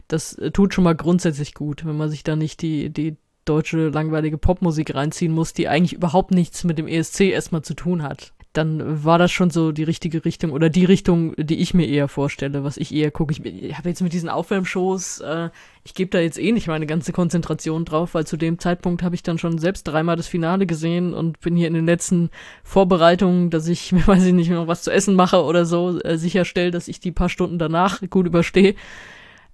das 0.07 0.33
äh, 0.33 0.51
tut 0.51 0.73
schon 0.73 0.83
mal 0.83 0.95
grundsätzlich 0.95 1.53
gut, 1.53 1.85
wenn 1.85 1.97
man 1.97 2.09
sich 2.09 2.23
da 2.23 2.35
nicht 2.35 2.61
die, 2.61 2.91
die 2.91 3.17
deutsche 3.45 3.89
langweilige 3.89 4.37
Popmusik 4.37 4.93
reinziehen 4.93 5.31
muss, 5.31 5.53
die 5.53 5.67
eigentlich 5.67 5.93
überhaupt 5.93 6.31
nichts 6.31 6.63
mit 6.63 6.77
dem 6.77 6.87
ESC 6.87 7.21
erstmal 7.21 7.61
zu 7.61 7.73
tun 7.73 8.03
hat 8.03 8.34
dann 8.57 9.03
war 9.03 9.17
das 9.17 9.31
schon 9.31 9.49
so 9.49 9.71
die 9.71 9.83
richtige 9.83 10.23
Richtung 10.23 10.51
oder 10.51 10.69
die 10.69 10.85
Richtung, 10.85 11.35
die 11.37 11.57
ich 11.57 11.73
mir 11.73 11.87
eher 11.87 12.07
vorstelle, 12.07 12.63
was 12.63 12.77
ich 12.77 12.93
eher 12.93 13.11
gucke. 13.11 13.33
Ich, 13.33 13.43
ich 13.43 13.77
habe 13.77 13.89
jetzt 13.89 14.01
mit 14.01 14.13
diesen 14.13 14.29
Aufwärmshows, 14.29 15.19
äh, 15.19 15.49
ich 15.83 15.93
gebe 15.93 16.09
da 16.09 16.19
jetzt 16.19 16.39
eh 16.39 16.51
nicht 16.51 16.67
meine 16.67 16.85
ganze 16.85 17.11
Konzentration 17.11 17.85
drauf, 17.85 18.13
weil 18.13 18.25
zu 18.25 18.37
dem 18.37 18.57
Zeitpunkt 18.59 19.03
habe 19.03 19.15
ich 19.15 19.23
dann 19.23 19.37
schon 19.37 19.57
selbst 19.57 19.83
dreimal 19.83 20.15
das 20.15 20.27
Finale 20.27 20.65
gesehen 20.65 21.13
und 21.13 21.39
bin 21.41 21.55
hier 21.55 21.67
in 21.67 21.73
den 21.73 21.85
letzten 21.85 22.29
Vorbereitungen, 22.63 23.49
dass 23.49 23.67
ich 23.67 23.93
weiß 24.07 24.23
ich 24.25 24.33
nicht 24.33 24.49
noch 24.49 24.67
was 24.67 24.83
zu 24.83 24.91
essen 24.91 25.15
mache 25.15 25.43
oder 25.43 25.65
so, 25.65 25.99
äh, 26.01 26.17
sicherstelle, 26.17 26.71
dass 26.71 26.87
ich 26.87 26.99
die 26.99 27.11
paar 27.11 27.29
Stunden 27.29 27.59
danach 27.59 28.01
gut 28.09 28.25
überstehe. 28.25 28.75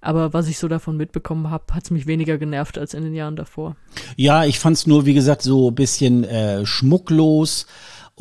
Aber 0.00 0.32
was 0.32 0.48
ich 0.48 0.58
so 0.58 0.66
davon 0.66 0.96
mitbekommen 0.96 1.48
habe, 1.48 1.72
hat 1.72 1.84
es 1.84 1.90
mich 1.92 2.08
weniger 2.08 2.36
genervt 2.36 2.76
als 2.76 2.92
in 2.92 3.04
den 3.04 3.14
Jahren 3.14 3.36
davor. 3.36 3.76
Ja, 4.16 4.44
ich 4.44 4.58
fand 4.58 4.76
es 4.76 4.86
nur, 4.86 5.06
wie 5.06 5.14
gesagt, 5.14 5.42
so 5.42 5.70
ein 5.70 5.76
bisschen 5.76 6.24
äh, 6.24 6.66
schmucklos. 6.66 7.66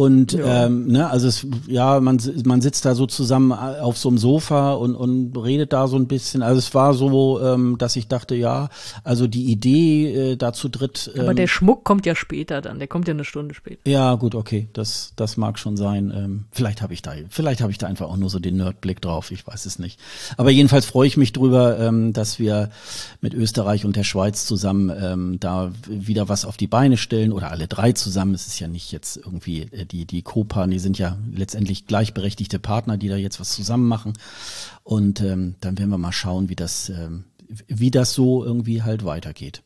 Und 0.01 0.33
ja. 0.33 0.65
ähm, 0.65 0.87
ne, 0.87 1.11
also 1.11 1.27
es, 1.27 1.45
ja, 1.67 1.99
man, 1.99 2.19
man 2.43 2.59
sitzt 2.59 2.85
da 2.85 2.95
so 2.95 3.05
zusammen 3.05 3.51
äh, 3.51 3.81
auf 3.81 3.99
so 3.99 4.09
einem 4.09 4.17
Sofa 4.17 4.73
und, 4.73 4.95
und 4.95 5.37
redet 5.37 5.73
da 5.73 5.87
so 5.87 5.95
ein 5.95 6.07
bisschen. 6.07 6.41
Also 6.41 6.57
es 6.57 6.73
war 6.73 6.95
so, 6.95 7.39
ähm, 7.39 7.77
dass 7.77 7.95
ich 7.95 8.07
dachte, 8.07 8.33
ja, 8.33 8.69
also 9.03 9.27
die 9.27 9.51
Idee 9.51 10.31
äh, 10.31 10.37
da 10.37 10.53
zu 10.53 10.69
dritt. 10.69 11.11
Ähm, 11.13 11.21
Aber 11.21 11.33
der 11.35 11.45
Schmuck 11.45 11.83
kommt 11.83 12.07
ja 12.07 12.15
später 12.15 12.61
dann, 12.61 12.79
der 12.79 12.87
kommt 12.87 13.07
ja 13.07 13.13
eine 13.13 13.23
Stunde 13.25 13.53
später. 13.53 13.87
Ja, 13.87 14.15
gut, 14.15 14.33
okay, 14.33 14.69
das, 14.73 15.13
das 15.17 15.37
mag 15.37 15.59
schon 15.59 15.77
sein. 15.77 16.11
Ähm, 16.15 16.45
vielleicht 16.51 16.81
habe 16.81 16.95
ich 16.95 17.03
da, 17.03 17.13
vielleicht 17.29 17.61
habe 17.61 17.71
ich 17.71 17.77
da 17.77 17.85
einfach 17.85 18.09
auch 18.09 18.17
nur 18.17 18.31
so 18.31 18.39
den 18.39 18.57
Nerdblick 18.57 19.01
drauf, 19.01 19.29
ich 19.29 19.45
weiß 19.45 19.67
es 19.67 19.77
nicht. 19.77 19.99
Aber 20.35 20.49
jedenfalls 20.49 20.87
freue 20.87 21.05
ich 21.05 21.15
mich 21.15 21.31
drüber, 21.31 21.77
ähm, 21.77 22.11
dass 22.11 22.39
wir 22.39 22.71
mit 23.21 23.35
Österreich 23.35 23.85
und 23.85 23.95
der 23.95 24.03
Schweiz 24.03 24.47
zusammen 24.47 24.91
ähm, 24.99 25.39
da 25.39 25.71
wieder 25.87 26.27
was 26.27 26.43
auf 26.43 26.57
die 26.57 26.65
Beine 26.65 26.97
stellen 26.97 27.31
oder 27.31 27.51
alle 27.51 27.67
drei 27.67 27.91
zusammen. 27.91 28.33
Es 28.33 28.47
ist 28.47 28.59
ja 28.59 28.67
nicht 28.67 28.91
jetzt 28.91 29.17
irgendwie 29.17 29.67
äh, 29.71 29.85
die, 29.91 30.05
die 30.05 30.21
Copa, 30.21 30.67
die 30.67 30.79
sind 30.79 30.97
ja 30.97 31.17
letztendlich 31.33 31.87
gleichberechtigte 31.87 32.59
Partner, 32.59 32.97
die 32.97 33.09
da 33.09 33.15
jetzt 33.15 33.39
was 33.39 33.53
zusammen 33.53 33.87
machen. 33.87 34.13
Und 34.83 35.21
ähm, 35.21 35.55
dann 35.61 35.77
werden 35.77 35.89
wir 35.89 35.97
mal 35.97 36.11
schauen, 36.11 36.49
wie 36.49 36.55
das, 36.55 36.89
ähm, 36.89 37.25
wie 37.67 37.91
das 37.91 38.13
so 38.13 38.43
irgendwie 38.43 38.83
halt 38.83 39.05
weitergeht. 39.05 39.63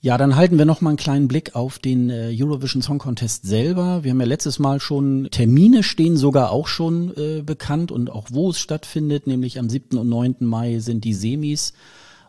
Ja, 0.00 0.16
dann 0.16 0.36
halten 0.36 0.58
wir 0.58 0.64
noch 0.64 0.80
mal 0.80 0.90
einen 0.90 0.96
kleinen 0.96 1.26
Blick 1.26 1.56
auf 1.56 1.80
den 1.80 2.08
äh, 2.08 2.32
Eurovision 2.32 2.82
Song 2.82 2.98
Contest 2.98 3.44
selber. 3.44 4.04
Wir 4.04 4.12
haben 4.12 4.20
ja 4.20 4.26
letztes 4.26 4.60
Mal 4.60 4.78
schon 4.78 5.26
Termine 5.32 5.82
stehen 5.82 6.16
sogar 6.16 6.52
auch 6.52 6.68
schon 6.68 7.12
äh, 7.16 7.42
bekannt 7.42 7.90
und 7.90 8.08
auch 8.08 8.28
wo 8.30 8.50
es 8.50 8.60
stattfindet, 8.60 9.26
nämlich 9.26 9.58
am 9.58 9.68
7. 9.68 9.98
und 9.98 10.08
9. 10.08 10.36
Mai 10.40 10.78
sind 10.78 11.02
die 11.02 11.14
Semis 11.14 11.72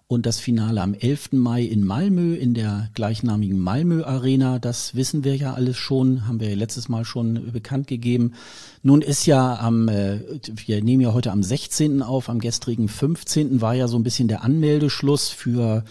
und 0.10 0.26
das 0.26 0.40
Finale 0.40 0.82
am 0.82 0.96
11. 0.96 1.34
Mai 1.34 1.62
in 1.62 1.86
Malmö 1.86 2.34
in 2.34 2.56
der 2.56 2.90
gleichnamigen 2.96 3.60
Malmö 3.60 4.04
Arena. 4.04 4.58
Das 4.58 4.96
wissen 4.96 5.24
wir 5.24 5.36
ja 5.36 5.54
alles 5.54 5.78
schon, 5.78 6.28
haben 6.28 6.40
wir 6.40 6.56
letztes 6.56 6.90
Mal 6.90 7.06
schon 7.06 7.52
bekannt 7.52 7.86
gegeben. 7.86 8.34
Nun 8.82 9.04
ist 9.04 9.28
ja 9.28 9.60
am, 9.60 9.88
äh, 9.88 10.20
wir 10.66 10.84
nehmen 10.84 11.04
ja 11.04 11.14
heute 11.14 11.32
am 11.32 11.44
16. 11.44 12.02
auf, 12.02 12.28
am 12.28 12.40
gestrigen 12.40 12.88
15. 12.88 13.62
war 13.62 13.76
ja 13.76 13.88
so 13.88 14.00
ein 14.00 14.04
bisschen 14.04 14.28
der 14.28 14.44
Anmeldeschluss 14.44 15.30
für 15.30 15.84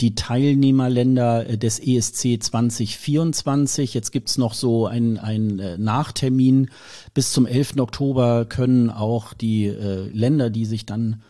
die 0.00 0.14
Teilnehmerländer 0.14 1.56
des 1.56 1.80
ESC 1.80 2.40
2024. 2.40 3.94
Jetzt 3.94 4.12
gibt's 4.12 4.38
noch 4.38 4.54
so 4.54 4.86
einen, 4.86 5.18
einen 5.18 5.58
äh, 5.58 5.76
Nachtermin. 5.76 6.70
Bis 7.14 7.32
zum 7.32 7.46
11. 7.46 7.78
Oktober 7.78 8.44
können 8.44 8.90
auch 8.90 9.34
die 9.34 9.66
äh, 9.66 10.08
Länder, 10.12 10.50
die 10.50 10.66
sich 10.66 10.86
dann 10.86 11.20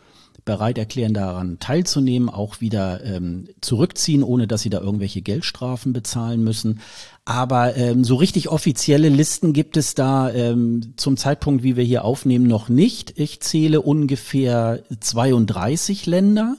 bereit 0.47 0.79
erklären, 0.79 1.13
daran 1.13 1.59
teilzunehmen, 1.59 2.29
auch 2.29 2.59
wieder 2.61 3.03
ähm, 3.03 3.49
zurückziehen, 3.61 4.23
ohne 4.23 4.47
dass 4.47 4.63
sie 4.63 4.71
da 4.71 4.81
irgendwelche 4.81 5.21
Geldstrafen 5.21 5.93
bezahlen 5.93 6.43
müssen. 6.43 6.79
Aber 7.25 7.75
ähm, 7.75 8.03
so 8.03 8.15
richtig 8.15 8.49
offizielle 8.49 9.09
Listen 9.09 9.53
gibt 9.53 9.77
es 9.77 9.93
da 9.93 10.31
ähm, 10.31 10.93
zum 10.95 11.17
Zeitpunkt, 11.17 11.61
wie 11.61 11.75
wir 11.75 11.83
hier 11.83 12.03
aufnehmen, 12.03 12.47
noch 12.47 12.69
nicht. 12.69 13.19
Ich 13.19 13.41
zähle 13.41 13.81
ungefähr 13.81 14.81
32 14.99 16.07
Länder. 16.07 16.55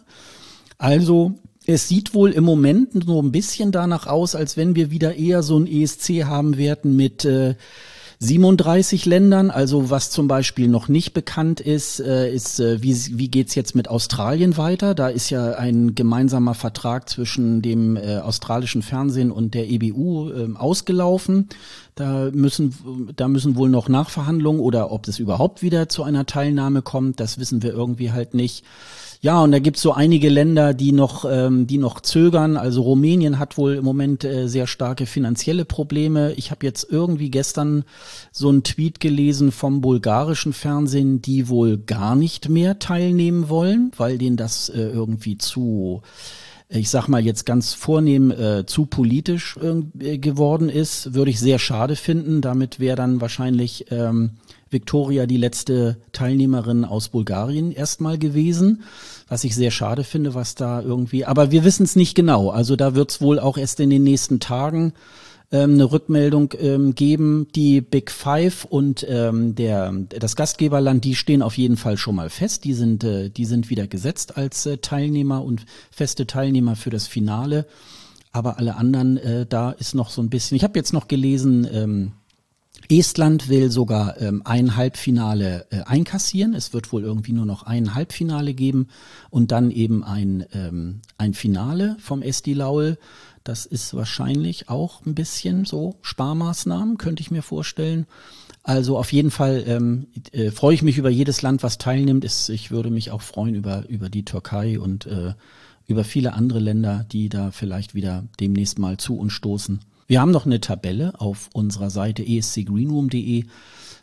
Also 0.76 1.32
es 1.66 1.88
sieht 1.88 2.14
wohl 2.14 2.30
im 2.32 2.44
Moment 2.44 3.04
so 3.04 3.20
ein 3.20 3.32
bisschen 3.32 3.72
danach 3.72 4.06
aus, 4.06 4.34
als 4.34 4.56
wenn 4.56 4.76
wir 4.76 4.90
wieder 4.90 5.16
eher 5.16 5.42
so 5.42 5.58
ein 5.58 5.66
ESC 5.66 6.24
haben 6.24 6.56
werden 6.56 6.94
mit 6.96 7.24
äh, 7.24 7.56
37 8.20 9.06
Ländern. 9.06 9.50
Also 9.50 9.90
was 9.90 10.10
zum 10.10 10.26
Beispiel 10.26 10.68
noch 10.68 10.88
nicht 10.88 11.12
bekannt 11.14 11.60
ist, 11.60 12.00
äh, 12.00 12.32
ist, 12.32 12.58
äh, 12.58 12.82
wie, 12.82 12.96
wie 13.18 13.28
geht's 13.28 13.54
jetzt 13.54 13.76
mit 13.76 13.88
Australien 13.88 14.56
weiter? 14.56 14.94
Da 14.94 15.08
ist 15.08 15.30
ja 15.30 15.52
ein 15.52 15.94
gemeinsamer 15.94 16.54
Vertrag 16.54 17.08
zwischen 17.08 17.62
dem 17.62 17.96
äh, 17.96 18.18
australischen 18.18 18.82
Fernsehen 18.82 19.30
und 19.30 19.54
der 19.54 19.70
EBU 19.70 20.30
äh, 20.30 20.48
ausgelaufen. 20.56 21.48
Da 21.94 22.30
müssen, 22.32 23.12
da 23.16 23.28
müssen 23.28 23.56
wohl 23.56 23.68
noch 23.68 23.88
Nachverhandlungen 23.88 24.60
oder 24.60 24.90
ob 24.90 25.06
es 25.06 25.18
überhaupt 25.18 25.62
wieder 25.62 25.88
zu 25.88 26.02
einer 26.02 26.26
Teilnahme 26.26 26.82
kommt, 26.82 27.18
das 27.20 27.38
wissen 27.38 27.62
wir 27.62 27.72
irgendwie 27.72 28.12
halt 28.12 28.34
nicht. 28.34 28.64
Ja, 29.20 29.42
und 29.42 29.50
da 29.50 29.58
gibt's 29.58 29.82
so 29.82 29.92
einige 29.92 30.28
Länder, 30.28 30.74
die 30.74 30.92
noch, 30.92 31.24
ähm, 31.28 31.66
die 31.66 31.78
noch 31.78 32.00
zögern. 32.00 32.56
Also 32.56 32.82
Rumänien 32.82 33.40
hat 33.40 33.58
wohl 33.58 33.74
im 33.74 33.84
Moment 33.84 34.22
äh, 34.22 34.46
sehr 34.46 34.68
starke 34.68 35.06
finanzielle 35.06 35.64
Probleme. 35.64 36.34
Ich 36.34 36.52
habe 36.52 36.64
jetzt 36.64 36.86
irgendwie 36.88 37.30
gestern 37.30 37.84
so 38.30 38.48
einen 38.48 38.62
Tweet 38.62 39.00
gelesen 39.00 39.50
vom 39.50 39.80
bulgarischen 39.80 40.52
Fernsehen, 40.52 41.20
die 41.20 41.48
wohl 41.48 41.78
gar 41.78 42.14
nicht 42.14 42.48
mehr 42.48 42.78
teilnehmen 42.78 43.48
wollen, 43.48 43.90
weil 43.96 44.18
denen 44.18 44.36
das 44.36 44.68
äh, 44.68 44.82
irgendwie 44.82 45.36
zu 45.36 46.02
ich 46.68 46.90
sag 46.90 47.08
mal 47.08 47.24
jetzt 47.24 47.46
ganz 47.46 47.72
vornehm 47.72 48.30
äh, 48.30 48.66
zu 48.66 48.84
politisch 48.86 49.56
äh, 49.56 50.18
geworden 50.18 50.68
ist, 50.68 51.14
würde 51.14 51.30
ich 51.30 51.40
sehr 51.40 51.58
schade 51.58 51.96
finden. 51.96 52.42
Damit 52.42 52.78
wäre 52.78 52.96
dann 52.96 53.22
wahrscheinlich 53.22 53.86
ähm, 53.90 54.32
Victoria 54.70 55.26
die 55.26 55.38
letzte 55.38 55.96
Teilnehmerin 56.12 56.84
aus 56.84 57.08
Bulgarien 57.08 57.72
erstmal 57.72 58.18
gewesen, 58.18 58.82
was 59.28 59.44
ich 59.44 59.54
sehr 59.54 59.70
schade 59.70 60.04
finde, 60.04 60.34
was 60.34 60.54
da 60.54 60.82
irgendwie, 60.82 61.24
aber 61.24 61.50
wir 61.50 61.64
wissen 61.64 61.84
es 61.84 61.96
nicht 61.96 62.14
genau. 62.14 62.50
Also 62.50 62.76
da 62.76 62.94
wird 62.94 63.10
es 63.10 63.20
wohl 63.20 63.38
auch 63.38 63.56
erst 63.56 63.80
in 63.80 63.88
den 63.88 64.04
nächsten 64.04 64.40
Tagen 64.40 64.92
ähm, 65.50 65.74
eine 65.74 65.90
Rückmeldung 65.90 66.52
ähm, 66.58 66.94
geben. 66.94 67.48
Die 67.54 67.80
Big 67.80 68.10
Five 68.10 68.64
und 68.64 69.06
ähm, 69.08 69.54
der, 69.54 69.92
das 69.92 70.36
Gastgeberland, 70.36 71.04
die 71.04 71.14
stehen 71.14 71.42
auf 71.42 71.56
jeden 71.56 71.76
Fall 71.76 71.96
schon 71.96 72.16
mal 72.16 72.30
fest. 72.30 72.64
Die 72.64 72.74
sind, 72.74 73.04
äh, 73.04 73.30
die 73.30 73.44
sind 73.44 73.70
wieder 73.70 73.86
gesetzt 73.86 74.36
als 74.36 74.66
äh, 74.66 74.78
Teilnehmer 74.78 75.44
und 75.44 75.64
feste 75.90 76.26
Teilnehmer 76.26 76.76
für 76.76 76.90
das 76.90 77.06
Finale. 77.06 77.66
Aber 78.30 78.58
alle 78.58 78.76
anderen, 78.76 79.16
äh, 79.16 79.46
da 79.46 79.70
ist 79.70 79.94
noch 79.94 80.10
so 80.10 80.22
ein 80.22 80.30
bisschen. 80.30 80.56
Ich 80.56 80.64
habe 80.64 80.78
jetzt 80.78 80.92
noch 80.92 81.08
gelesen, 81.08 81.66
ähm, 81.72 82.12
Estland 82.90 83.48
will 83.48 83.70
sogar 83.70 84.20
ähm, 84.20 84.42
ein 84.44 84.76
Halbfinale 84.76 85.66
äh, 85.70 85.82
einkassieren. 85.82 86.54
Es 86.54 86.72
wird 86.72 86.90
wohl 86.92 87.02
irgendwie 87.02 87.32
nur 87.32 87.44
noch 87.44 87.64
ein 87.64 87.94
Halbfinale 87.94 88.54
geben 88.54 88.88
und 89.30 89.50
dann 89.50 89.70
eben 89.70 90.02
ein, 90.02 90.46
ähm, 90.52 91.00
ein 91.18 91.34
Finale 91.34 91.96
vom 92.00 92.22
Esti 92.22 92.54
Laul. 92.54 92.96
Das 93.48 93.64
ist 93.64 93.94
wahrscheinlich 93.94 94.68
auch 94.68 95.06
ein 95.06 95.14
bisschen 95.14 95.64
so 95.64 95.96
Sparmaßnahmen, 96.02 96.98
könnte 96.98 97.22
ich 97.22 97.30
mir 97.30 97.40
vorstellen. 97.40 98.06
Also 98.62 98.98
auf 98.98 99.10
jeden 99.10 99.30
Fall 99.30 99.64
ähm, 99.66 100.08
äh, 100.32 100.50
freue 100.50 100.74
ich 100.74 100.82
mich 100.82 100.98
über 100.98 101.08
jedes 101.08 101.40
Land, 101.40 101.62
was 101.62 101.78
teilnimmt. 101.78 102.26
Ist, 102.26 102.50
ich 102.50 102.70
würde 102.70 102.90
mich 102.90 103.10
auch 103.10 103.22
freuen 103.22 103.54
über, 103.54 103.88
über 103.88 104.10
die 104.10 104.26
Türkei 104.26 104.78
und 104.78 105.06
äh, 105.06 105.32
über 105.86 106.04
viele 106.04 106.34
andere 106.34 106.58
Länder, 106.58 107.06
die 107.10 107.30
da 107.30 107.50
vielleicht 107.50 107.94
wieder 107.94 108.24
demnächst 108.38 108.78
mal 108.78 108.98
zu 108.98 109.16
uns 109.16 109.32
stoßen. 109.32 109.80
Wir 110.06 110.20
haben 110.20 110.30
noch 110.30 110.44
eine 110.44 110.60
Tabelle 110.60 111.18
auf 111.18 111.48
unserer 111.54 111.88
Seite 111.88 112.22
escgreenroom.de. 112.22 113.46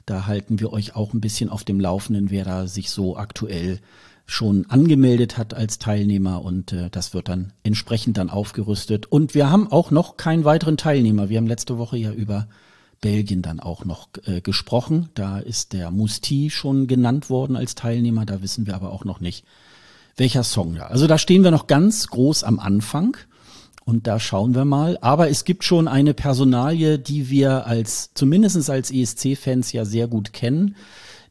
Da 0.08 0.26
halten 0.26 0.60
wir 0.60 0.74
euch 0.74 0.96
auch 0.96 1.14
ein 1.14 1.22
bisschen 1.22 1.52
auf 1.52 1.64
dem 1.64 1.80
Laufenden, 1.80 2.32
wer 2.32 2.46
da 2.46 2.66
sich 2.66 2.89
so 2.89 3.16
aktuell 3.16 3.80
schon 4.26 4.65
angemeldet 4.69 5.38
hat 5.38 5.53
als 5.53 5.78
Teilnehmer 5.78 6.43
und 6.43 6.73
äh, 6.73 6.89
das 6.89 7.13
wird 7.13 7.30
dann 7.30 7.53
entsprechend 7.63 8.17
dann 8.17 8.30
aufgerüstet. 8.30 9.05
Und 9.05 9.36
wir 9.36 9.49
haben 9.49 9.71
auch 9.71 9.91
noch 9.91 10.17
keinen 10.17 10.45
weiteren 10.45 10.78
Teilnehmer. 10.78 11.30
Wir 11.30 11.38
haben 11.38 11.47
letzte 11.47 11.78
Woche 11.78 11.97
ja 11.97 12.11
über 12.11 12.47
Belgien 13.01 13.43
dann 13.43 13.59
auch 13.59 13.86
noch 13.86 14.07
äh, 14.26 14.41
gesprochen. 14.41 15.09
Da 15.13 15.38
ist 15.38 15.73
der 15.73 15.91
Musti 15.91 16.49
schon 16.49 16.88
genannt 16.88 17.30
worden 17.30 17.55
als 17.55 17.76
Teilnehmer. 17.76 18.26
Da 18.26 18.41
wissen 18.41 18.65
wir 18.65 18.76
aber 18.76 18.91
auch 18.91 19.05
noch 19.05 19.19
nicht, 19.19 19.45
welcher 20.17 20.43
Song 20.43 20.76
da. 20.76 20.88
Also 20.88 21.05
da 21.05 21.19
stehen 21.19 21.43
wir 21.43 21.51
noch 21.51 21.67
ganz 21.67 22.07
groß 22.07 22.43
am 22.43 22.59
Anfang. 22.59 23.17
Und 23.84 24.07
da 24.07 24.19
schauen 24.19 24.55
wir 24.55 24.65
mal. 24.65 24.97
Aber 25.01 25.30
es 25.30 25.45
gibt 25.45 25.63
schon 25.63 25.88
eine 25.88 26.15
Personalie, 26.15 26.97
die 26.97 27.30
wir 27.30 27.67
als, 27.67 28.11
zumindestens 28.15 28.71
als 28.71 28.89
ESC-Fans 28.89 29.71
ja 29.71 29.86
sehr 29.86 30.07
gut 30.07 30.34
kennen. 30.34 30.76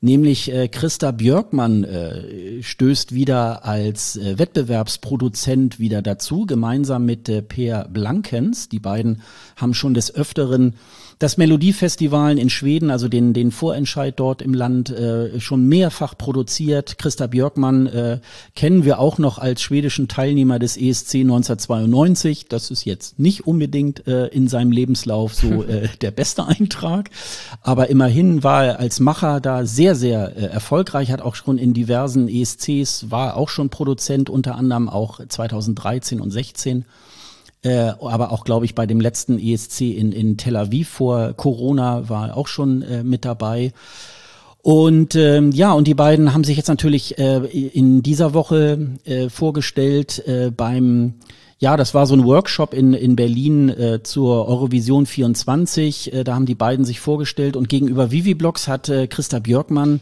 Nämlich 0.04 0.52
äh, 0.52 0.68
Christa 0.68 1.12
Björkmann 1.12 1.82
äh, 1.82 2.62
stößt 2.62 3.14
wieder 3.14 3.64
als 3.64 4.18
äh, 4.18 4.38
Wettbewerbsproduzent 4.38 5.78
wieder 5.78 6.02
dazu, 6.02 6.44
gemeinsam 6.44 7.06
mit 7.06 7.26
äh, 7.30 7.40
Per 7.40 7.88
Blankens. 7.88 8.68
Die 8.68 8.80
beiden 8.80 9.22
haben 9.56 9.72
schon 9.72 9.94
des 9.94 10.14
Öfteren 10.14 10.74
das 11.18 11.36
Melodiefestival 11.36 12.38
in 12.38 12.50
Schweden, 12.50 12.90
also 12.90 13.08
den, 13.08 13.32
den 13.32 13.50
Vorentscheid 13.50 14.18
dort 14.18 14.42
im 14.42 14.54
Land, 14.54 14.90
äh, 14.90 15.40
schon 15.40 15.66
mehrfach 15.66 16.16
produziert. 16.16 16.98
Christa 16.98 17.26
Björkmann 17.26 17.86
äh, 17.86 18.20
kennen 18.54 18.84
wir 18.84 18.98
auch 18.98 19.18
noch 19.18 19.38
als 19.38 19.62
schwedischen 19.62 20.08
Teilnehmer 20.08 20.58
des 20.58 20.76
ESC 20.76 21.16
1992. 21.16 22.46
Das 22.48 22.70
ist 22.70 22.84
jetzt 22.84 23.18
nicht 23.18 23.46
unbedingt 23.46 24.06
äh, 24.06 24.26
in 24.28 24.48
seinem 24.48 24.72
Lebenslauf 24.72 25.34
so 25.34 25.62
äh, 25.64 25.88
der 26.00 26.10
beste 26.10 26.46
Eintrag. 26.46 27.10
Aber 27.62 27.90
immerhin 27.90 28.42
war 28.42 28.64
er 28.64 28.80
als 28.80 29.00
Macher 29.00 29.40
da 29.40 29.66
sehr, 29.66 29.94
sehr 29.94 30.36
äh, 30.36 30.46
erfolgreich, 30.46 31.10
hat 31.10 31.22
auch 31.22 31.34
schon 31.34 31.58
in 31.58 31.74
diversen 31.74 32.28
ESCs, 32.28 33.10
war 33.10 33.36
auch 33.36 33.48
schon 33.48 33.70
Produzent, 33.70 34.30
unter 34.30 34.56
anderem 34.56 34.88
auch 34.88 35.20
2013 35.26 36.20
und 36.20 36.30
16 36.30 36.84
äh, 37.64 37.92
aber 38.00 38.30
auch, 38.30 38.44
glaube 38.44 38.66
ich, 38.66 38.74
bei 38.74 38.86
dem 38.86 39.00
letzten 39.00 39.38
ESC 39.38 39.80
in, 39.80 40.12
in 40.12 40.36
Tel 40.36 40.56
Aviv 40.56 40.88
vor 40.88 41.32
Corona 41.32 42.08
war 42.08 42.36
auch 42.36 42.46
schon 42.46 42.82
äh, 42.82 43.02
mit 43.02 43.24
dabei. 43.24 43.72
Und 44.62 45.14
ähm, 45.14 45.50
ja, 45.50 45.72
und 45.72 45.86
die 45.86 45.94
beiden 45.94 46.32
haben 46.32 46.44
sich 46.44 46.56
jetzt 46.56 46.68
natürlich 46.68 47.18
äh, 47.18 47.44
in 47.46 48.02
dieser 48.02 48.32
Woche 48.32 48.96
äh, 49.04 49.28
vorgestellt 49.28 50.26
äh, 50.26 50.50
beim 50.50 51.14
ja, 51.58 51.76
das 51.78 51.94
war 51.94 52.06
so 52.06 52.14
ein 52.14 52.24
Workshop 52.24 52.74
in, 52.74 52.92
in 52.92 53.16
Berlin 53.16 53.70
äh, 53.70 54.02
zur 54.02 54.48
Eurovision 54.48 55.06
24. 55.06 56.12
Äh, 56.12 56.24
da 56.24 56.34
haben 56.34 56.46
die 56.46 56.54
beiden 56.54 56.84
sich 56.84 57.00
vorgestellt 57.00 57.56
und 57.56 57.68
gegenüber 57.68 58.10
Vivi 58.10 58.34
Blogs 58.34 58.68
hat 58.68 58.88
äh, 58.88 59.06
Christa 59.06 59.38
Björkmann 59.38 60.00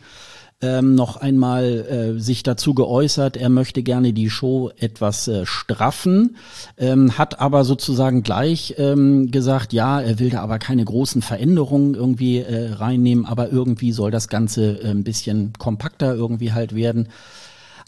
ähm, 0.62 0.94
noch 0.94 1.16
einmal 1.16 2.14
äh, 2.16 2.20
sich 2.20 2.44
dazu 2.44 2.72
geäußert, 2.72 3.36
er 3.36 3.48
möchte 3.48 3.82
gerne 3.82 4.12
die 4.12 4.30
Show 4.30 4.70
etwas 4.78 5.26
äh, 5.26 5.44
straffen, 5.44 6.36
ähm, 6.78 7.18
hat 7.18 7.40
aber 7.40 7.64
sozusagen 7.64 8.22
gleich 8.22 8.76
ähm, 8.78 9.30
gesagt, 9.32 9.72
ja, 9.72 10.00
er 10.00 10.20
will 10.20 10.30
da 10.30 10.40
aber 10.40 10.60
keine 10.60 10.84
großen 10.84 11.20
Veränderungen 11.20 11.94
irgendwie 11.94 12.38
äh, 12.38 12.72
reinnehmen, 12.74 13.26
aber 13.26 13.50
irgendwie 13.50 13.92
soll 13.92 14.12
das 14.12 14.28
Ganze 14.28 14.80
äh, 14.80 14.90
ein 14.90 15.02
bisschen 15.02 15.52
kompakter 15.58 16.14
irgendwie 16.14 16.52
halt 16.52 16.74
werden. 16.74 17.08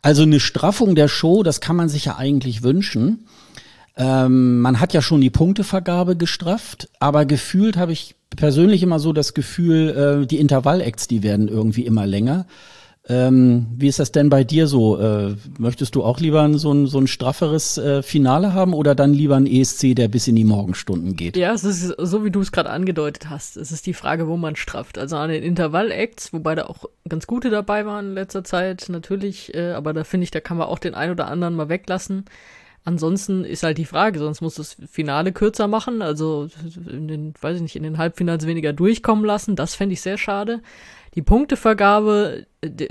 Also 0.03 0.23
eine 0.25 0.41
Straffung 0.41 0.97
der 0.97 1.09
Show, 1.09 1.45
das 1.45 1.61
kann 1.61 1.77
man 1.77 1.89
sich 1.89 2.07
ja 2.07 2.17
eigentlich 2.17 2.63
wünschen. 2.63 3.27
Ähm, 3.97 4.61
man 4.61 4.81
hat 4.81 4.93
ja 4.93 5.01
schon 5.01 5.21
die 5.21 5.31
Punktevergabe 5.31 6.17
gestrafft, 6.17 6.89
aber 6.99 7.25
gefühlt 7.25 7.77
habe 7.77 7.93
ich 7.93 8.17
persönlich 8.37 8.83
immer 8.83 8.99
so 8.99 9.13
das 9.13 9.35
Gefühl, 9.35 10.23
äh, 10.23 10.27
die 10.27 10.39
Intervall-Acts, 10.39 11.09
die 11.09 11.23
werden 11.23 11.49
irgendwie 11.49 11.87
immer 11.87 12.07
länger. 12.07 12.47
Ähm, 13.07 13.67
wie 13.77 13.89
ist 13.89 13.99
das 13.99 14.13
denn 14.13 14.31
bei 14.31 14.45
dir 14.45 14.67
so? 14.67 14.99
Äh, 14.99 15.37
möchtest 15.59 15.95
du 15.95 16.03
auch 16.03 16.21
lieber 16.21 16.59
so 16.59 16.73
ein, 16.73 16.87
so 16.87 16.99
ein 16.99 17.07
strafferes 17.07 17.77
äh, 17.77 18.03
Finale 18.03 18.55
haben 18.55 18.73
oder 18.73 18.95
dann 18.95 19.13
lieber 19.13 19.37
ein 19.37 19.47
ESC, 19.47 19.95
der 19.95 20.09
bis 20.09 20.27
in 20.27 20.37
die 20.37 20.45
Morgenstunden 20.45 21.15
geht? 21.15 21.37
Ja, 21.37 21.53
es 21.53 21.65
ist 21.65 21.95
so, 21.99 22.25
wie 22.25 22.31
du 22.31 22.41
es 22.41 22.51
gerade 22.51 22.71
angedeutet 22.71 23.29
hast. 23.29 23.59
Es 23.59 23.73
ist 23.73 23.87
die 23.87 23.93
Frage, 23.93 24.27
wo 24.27 24.39
man 24.39 24.57
strafft. 24.57 24.97
Also 24.97 25.17
an 25.17 25.29
den 25.29 25.43
Intervall-Acts, 25.43 26.33
wobei 26.33 26.55
da 26.55 26.65
auch 26.65 26.87
ganz 27.07 27.27
gute 27.27 27.51
dabei 27.51 27.85
waren 27.85 28.09
in 28.09 28.15
letzter 28.15 28.43
Zeit, 28.43 28.87
natürlich. 28.89 29.55
Äh, 29.55 29.73
aber 29.73 29.93
da 29.93 30.05
finde 30.05 30.25
ich, 30.25 30.31
da 30.31 30.41
kann 30.41 30.57
man 30.57 30.69
auch 30.69 30.79
den 30.79 30.95
ein 30.95 31.11
oder 31.11 31.29
anderen 31.29 31.57
mal 31.57 31.69
weglassen. 31.69 32.25
Ansonsten 32.87 33.45
ist 33.45 33.63
halt 33.63 33.79
die 33.79 33.87
Frage, 33.87 34.19
sonst 34.19 34.43
muss 34.43 34.57
das 34.57 34.77
Finale 34.91 35.33
kürzer 35.33 35.69
machen, 35.69 36.03
also 36.03 36.49
in 36.87 37.09
den, 37.09 37.35
weiß 37.41 37.57
ich 37.57 37.63
nicht, 37.63 37.77
in 37.77 37.83
den 37.83 37.97
Halbfinals 37.97 38.47
weniger 38.47 38.75
durchkommen 38.75 39.25
lassen. 39.25 39.57
Das 39.57 39.75
fände 39.75 39.95
ich 39.95 40.03
sehr 40.03 40.19
schade. 40.19 40.61
Die 41.15 41.23
Punktevergabe, 41.23 42.47
äh, 42.61 42.89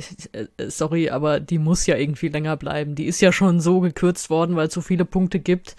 sorry, 0.68 1.12
aber 1.12 1.40
die 1.40 1.60
muss 1.60 1.86
ja 1.86 1.96
irgendwie 1.96 2.30
länger 2.30 2.58
bleiben. 2.58 2.96
Die 2.96 3.06
ist 3.06 3.22
ja 3.22 3.32
schon 3.32 3.60
so 3.60 3.82
gekürzt 3.82 4.32
worden, 4.32 4.56
weil 4.56 4.68
es 4.68 4.74
so 4.74 4.82
viele 4.82 5.06
Punkte 5.06 5.40
gibt. 5.40 5.76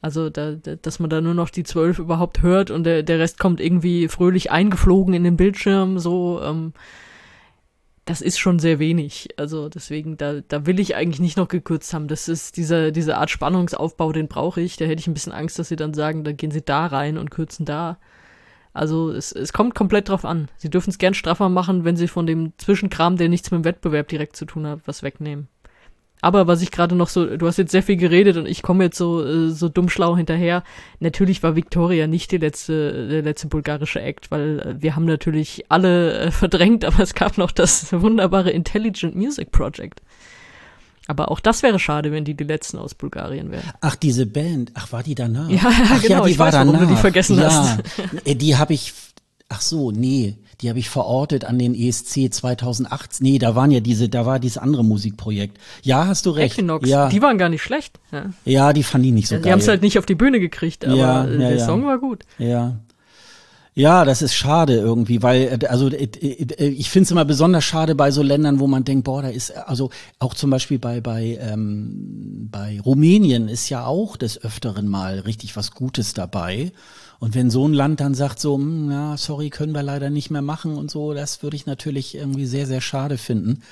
Also, 0.00 0.30
da, 0.30 0.52
dass 0.52 0.98
man 0.98 1.10
da 1.10 1.20
nur 1.20 1.34
noch 1.34 1.50
die 1.50 1.64
zwölf 1.64 1.98
überhaupt 1.98 2.40
hört 2.40 2.70
und 2.70 2.84
der, 2.84 3.02
der 3.02 3.18
Rest 3.18 3.38
kommt 3.38 3.60
irgendwie 3.60 4.08
fröhlich 4.08 4.50
eingeflogen 4.50 5.12
in 5.12 5.24
den 5.24 5.36
Bildschirm, 5.36 5.98
so, 5.98 6.40
ähm, 6.42 6.72
das 8.04 8.20
ist 8.20 8.38
schon 8.38 8.58
sehr 8.58 8.78
wenig. 8.78 9.28
Also 9.38 9.68
deswegen, 9.68 10.16
da, 10.16 10.40
da 10.40 10.66
will 10.66 10.78
ich 10.78 10.94
eigentlich 10.94 11.20
nicht 11.20 11.36
noch 11.36 11.48
gekürzt 11.48 11.94
haben. 11.94 12.08
Das 12.08 12.28
ist 12.28 12.56
dieser, 12.56 12.90
diese 12.90 13.16
Art 13.16 13.30
Spannungsaufbau, 13.30 14.12
den 14.12 14.28
brauche 14.28 14.60
ich. 14.60 14.76
Da 14.76 14.84
hätte 14.84 15.00
ich 15.00 15.06
ein 15.06 15.14
bisschen 15.14 15.32
Angst, 15.32 15.58
dass 15.58 15.68
sie 15.68 15.76
dann 15.76 15.94
sagen, 15.94 16.24
dann 16.24 16.36
gehen 16.36 16.50
sie 16.50 16.62
da 16.62 16.86
rein 16.86 17.16
und 17.16 17.30
kürzen 17.30 17.64
da. 17.64 17.98
Also 18.74 19.10
es, 19.10 19.32
es 19.32 19.52
kommt 19.52 19.74
komplett 19.74 20.08
drauf 20.08 20.24
an. 20.24 20.48
Sie 20.56 20.68
dürfen 20.68 20.90
es 20.90 20.98
gern 20.98 21.14
straffer 21.14 21.48
machen, 21.48 21.84
wenn 21.84 21.96
sie 21.96 22.08
von 22.08 22.26
dem 22.26 22.52
Zwischenkram, 22.58 23.16
der 23.16 23.28
nichts 23.28 23.50
mit 23.50 23.60
dem 23.60 23.64
Wettbewerb 23.64 24.08
direkt 24.08 24.36
zu 24.36 24.44
tun 24.44 24.66
hat, 24.66 24.80
was 24.86 25.02
wegnehmen. 25.02 25.48
Aber 26.24 26.46
was 26.46 26.62
ich 26.62 26.70
gerade 26.70 26.94
noch 26.94 27.10
so, 27.10 27.36
du 27.36 27.46
hast 27.46 27.58
jetzt 27.58 27.70
sehr 27.70 27.82
viel 27.82 27.96
geredet 27.96 28.38
und 28.38 28.46
ich 28.46 28.62
komme 28.62 28.84
jetzt 28.84 28.96
so, 28.96 29.22
äh, 29.22 29.50
so 29.50 29.68
dumm 29.68 29.90
schlau 29.90 30.16
hinterher. 30.16 30.64
Natürlich 30.98 31.42
war 31.42 31.54
Victoria 31.54 32.06
nicht 32.06 32.32
die 32.32 32.38
letzte, 32.38 33.08
der 33.08 33.20
letzte 33.20 33.48
bulgarische 33.48 34.00
Act, 34.00 34.30
weil 34.30 34.58
äh, 34.60 34.82
wir 34.82 34.96
haben 34.96 35.04
natürlich 35.04 35.66
alle 35.68 36.14
äh, 36.14 36.30
verdrängt, 36.30 36.86
aber 36.86 37.00
es 37.00 37.14
gab 37.14 37.36
noch 37.36 37.52
das 37.52 37.92
wunderbare 37.92 38.50
Intelligent 38.50 39.14
Music 39.14 39.52
Project. 39.52 40.00
Aber 41.08 41.30
auch 41.30 41.40
das 41.40 41.62
wäre 41.62 41.78
schade, 41.78 42.10
wenn 42.10 42.24
die 42.24 42.32
die 42.32 42.44
letzten 42.44 42.78
aus 42.78 42.94
Bulgarien 42.94 43.50
wären. 43.50 43.70
Ach, 43.82 43.94
diese 43.94 44.24
Band. 44.24 44.70
Ach, 44.72 44.92
war 44.92 45.02
die 45.02 45.14
danach? 45.14 45.50
Ja, 45.50 45.60
ach, 45.64 46.00
genau. 46.00 46.20
Ja, 46.20 46.24
die 46.24 46.30
ich 46.30 46.38
war 46.38 46.46
weiß, 46.46 46.54
danach. 46.54 46.72
warum 46.72 46.88
du 46.88 46.94
die 46.94 47.00
vergessen 47.00 47.36
ja. 47.38 47.50
hast. 47.50 47.82
Die 48.24 48.56
habe 48.56 48.72
ich. 48.72 48.94
Ach 49.54 49.60
so, 49.60 49.92
nee, 49.92 50.36
die 50.60 50.68
habe 50.68 50.80
ich 50.80 50.90
verortet 50.90 51.44
an 51.44 51.60
den 51.60 51.76
ESC 51.76 52.32
2008. 52.34 53.20
Nee, 53.20 53.38
da 53.38 53.54
waren 53.54 53.70
ja 53.70 53.78
diese, 53.78 54.08
da 54.08 54.26
war 54.26 54.40
dieses 54.40 54.58
andere 54.58 54.84
Musikprojekt. 54.84 55.58
Ja, 55.82 56.08
hast 56.08 56.26
du 56.26 56.30
recht. 56.30 56.54
Equinox, 56.58 56.88
ja. 56.88 57.08
die 57.08 57.22
waren 57.22 57.38
gar 57.38 57.48
nicht 57.48 57.62
schlecht. 57.62 58.00
Ja, 58.10 58.30
ja 58.44 58.72
die 58.72 58.82
fand 58.82 59.06
ich 59.06 59.12
nicht 59.12 59.28
so 59.28 59.36
ja, 59.36 59.38
geil. 59.38 59.44
Die 59.44 59.52
haben 59.52 59.60
es 59.60 59.68
halt 59.68 59.82
nicht 59.82 59.96
auf 59.96 60.06
die 60.06 60.16
Bühne 60.16 60.40
gekriegt, 60.40 60.84
aber 60.84 60.96
ja, 60.96 61.24
der 61.24 61.60
Song 61.60 61.86
war 61.86 61.98
gut. 61.98 62.24
Ja. 62.38 62.80
Ja, 63.76 64.04
das 64.04 64.22
ist 64.22 64.34
schade 64.34 64.74
irgendwie, 64.74 65.22
weil 65.22 65.58
äh, 65.60 65.66
also 65.66 65.88
äh, 65.88 66.04
äh, 66.04 66.68
ich 66.68 66.90
finde 66.90 67.04
es 67.04 67.10
immer 67.10 67.24
besonders 67.24 67.64
schade 67.64 67.96
bei 67.96 68.12
so 68.12 68.22
Ländern, 68.22 68.60
wo 68.60 68.68
man 68.68 68.84
denkt, 68.84 69.04
boah, 69.04 69.22
da 69.22 69.28
ist 69.28 69.50
also 69.50 69.90
auch 70.20 70.34
zum 70.34 70.50
Beispiel 70.50 70.78
bei 70.78 71.00
bei 71.00 71.38
ähm, 71.40 72.48
bei 72.52 72.80
Rumänien 72.84 73.48
ist 73.48 73.68
ja 73.70 73.84
auch 73.84 74.16
des 74.16 74.42
öfteren 74.42 74.86
mal 74.88 75.18
richtig 75.20 75.56
was 75.56 75.72
Gutes 75.72 76.14
dabei. 76.14 76.70
Und 77.18 77.34
wenn 77.34 77.50
so 77.50 77.66
ein 77.66 77.72
Land 77.72 78.00
dann 78.00 78.14
sagt 78.14 78.40
so, 78.40 78.56
hm, 78.56 78.90
ja, 78.90 79.16
sorry, 79.16 79.50
können 79.50 79.72
wir 79.72 79.82
leider 79.82 80.10
nicht 80.10 80.30
mehr 80.30 80.42
machen 80.42 80.76
und 80.76 80.90
so, 80.90 81.14
das 81.14 81.42
würde 81.42 81.56
ich 81.56 81.66
natürlich 81.66 82.14
irgendwie 82.14 82.46
sehr 82.46 82.66
sehr 82.66 82.80
schade 82.80 83.18
finden. 83.18 83.62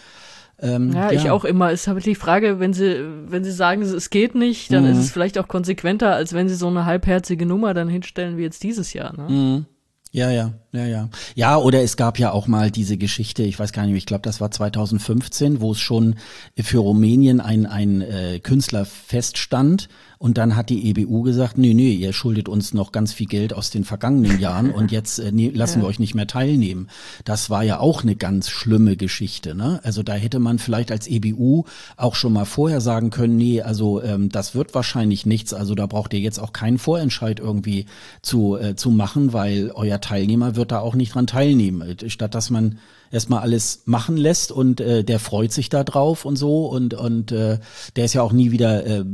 Ähm, 0.61 0.93
ja, 0.93 1.11
ja, 1.11 1.20
ich 1.20 1.30
auch 1.30 1.45
immer. 1.45 1.72
Ist 1.72 1.88
halt 1.88 2.07
die 2.07 2.14
Frage, 2.14 2.61
wenn 2.61 2.72
sie, 2.72 3.05
wenn 3.26 3.43
sie 3.43 3.51
sagen, 3.51 3.82
es 3.82 4.11
geht 4.11 4.34
nicht, 4.34 4.72
dann 4.72 4.84
mhm. 4.84 4.93
ist 4.93 4.99
es 4.99 5.11
vielleicht 5.11 5.38
auch 5.38 5.49
konsequenter, 5.49 6.14
als 6.14 6.32
wenn 6.32 6.49
sie 6.49 6.55
so 6.55 6.68
eine 6.68 6.84
halbherzige 6.84 7.47
Nummer 7.47 7.74
dann 7.74 7.88
hinstellen 7.88 8.36
wie 8.36 8.43
jetzt 8.43 8.62
dieses 8.62 8.93
Jahr. 8.93 9.16
Ne? 9.16 9.28
Mhm. 9.28 9.66
Ja, 10.14 10.30
ja, 10.30 10.53
ja, 10.72 10.84
ja. 10.84 11.09
Ja, 11.34 11.57
oder 11.57 11.82
es 11.82 11.97
gab 11.97 12.18
ja 12.18 12.32
auch 12.32 12.47
mal 12.47 12.70
diese 12.70 12.99
Geschichte, 12.99 13.45
ich 13.45 13.59
weiß 13.59 13.72
gar 13.72 13.86
nicht, 13.86 13.97
ich 13.97 14.05
glaube, 14.05 14.20
das 14.22 14.43
war 14.43 14.51
2015, 14.51 15.62
wo 15.62 15.72
es 15.72 15.80
schon 15.80 16.16
für 16.55 16.78
Rumänien 16.80 17.40
ein, 17.40 17.64
ein 17.64 18.03
äh, 18.03 18.38
Künstler 18.38 18.84
feststand, 18.84 19.88
und 20.23 20.39
dann 20.39 20.55
hat 20.55 20.70
die 20.70 20.89
EBU 20.89 21.23
gesagt, 21.23 21.59
nee, 21.59 21.75
nee, 21.75 21.95
ihr 21.95 22.12
schuldet 22.12 22.49
uns 22.49 22.73
noch 22.75 22.93
ganz 22.93 23.12
viel 23.12 23.27
Geld 23.27 23.53
aus 23.53 23.70
den 23.70 23.83
vergangenen 23.83 24.39
Jahren 24.39 24.70
und 24.70 24.93
jetzt 24.93 25.18
äh, 25.18 25.33
nee, 25.33 25.51
lassen 25.53 25.81
ja. 25.81 25.85
wir 25.85 25.89
euch 25.89 25.99
nicht 25.99 26.14
mehr 26.14 26.29
teilnehmen. 26.29 26.87
Das 27.25 27.51
war 27.51 27.64
ja 27.64 27.81
auch 27.81 28.05
eine 28.05 28.14
ganz 28.14 28.49
schlimme 28.49 28.97
Geschichte. 28.97 29.57
Ne? 29.57 29.81
Also 29.83 30.05
da 30.05 30.12
hätte 30.12 30.39
man 30.39 30.61
vielleicht 30.61 30.93
als 30.93 31.09
EBU 31.09 31.64
auch 31.97 32.14
schon 32.14 32.35
mal 32.35 32.45
vorher 32.45 32.81
sagen 32.81 33.11
können, 33.11 33.37
nee, 33.37 33.62
also 33.62 34.01
ähm, 34.01 34.29
das 34.29 34.55
wird 34.55 34.77
wahrscheinlich 34.77 35.27
nichts. 35.27 35.55
Also 35.55 35.75
da 35.75 35.87
braucht 35.87 36.14
ihr 36.14 36.20
jetzt 36.20 36.39
auch 36.39 36.53
keinen 36.53 36.79
Vorentscheid 36.79 37.41
irgendwie 37.41 37.87
zu, 38.23 38.57
äh, 38.57 38.77
zu 38.77 38.93
machen, 38.93 39.33
weil 39.33 39.73
euer 39.75 40.01
Teilnehmer 40.01 40.55
wird 40.55 40.70
da 40.70 40.79
auch 40.79 40.95
nicht 40.95 41.16
dran 41.16 41.27
teilnehmen. 41.27 41.97
Statt 42.07 42.37
dass 42.37 42.49
man 42.49 42.79
erstmal 43.13 43.41
alles 43.41 43.83
machen 43.85 44.17
lässt 44.17 44.51
und 44.51 44.81
äh, 44.81 45.05
der 45.05 45.21
freut 45.21 45.53
sich 45.53 45.69
da 45.69 45.85
drauf 45.85 46.25
und 46.25 46.37
so 46.37 46.67
und 46.67 46.95
und 46.95 47.31
äh, 47.31 47.59
der 47.95 48.07
ist 48.07 48.15
ja 48.15 48.23
auch 48.23 48.33
nie 48.33 48.51
wieder 48.51 48.85
äh, 48.85 49.05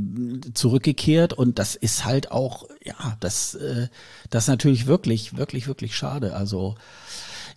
zurückgekehrt 0.54 1.34
und 1.34 1.58
das 1.58 1.74
ist 1.74 2.04
halt 2.04 2.30
auch 2.30 2.68
ja 2.84 3.16
das 3.20 3.54
äh, 3.56 3.88
das 4.30 4.44
ist 4.44 4.48
natürlich 4.48 4.86
wirklich 4.86 5.36
wirklich 5.36 5.66
wirklich 5.66 5.96
schade. 5.96 6.34
Also 6.34 6.76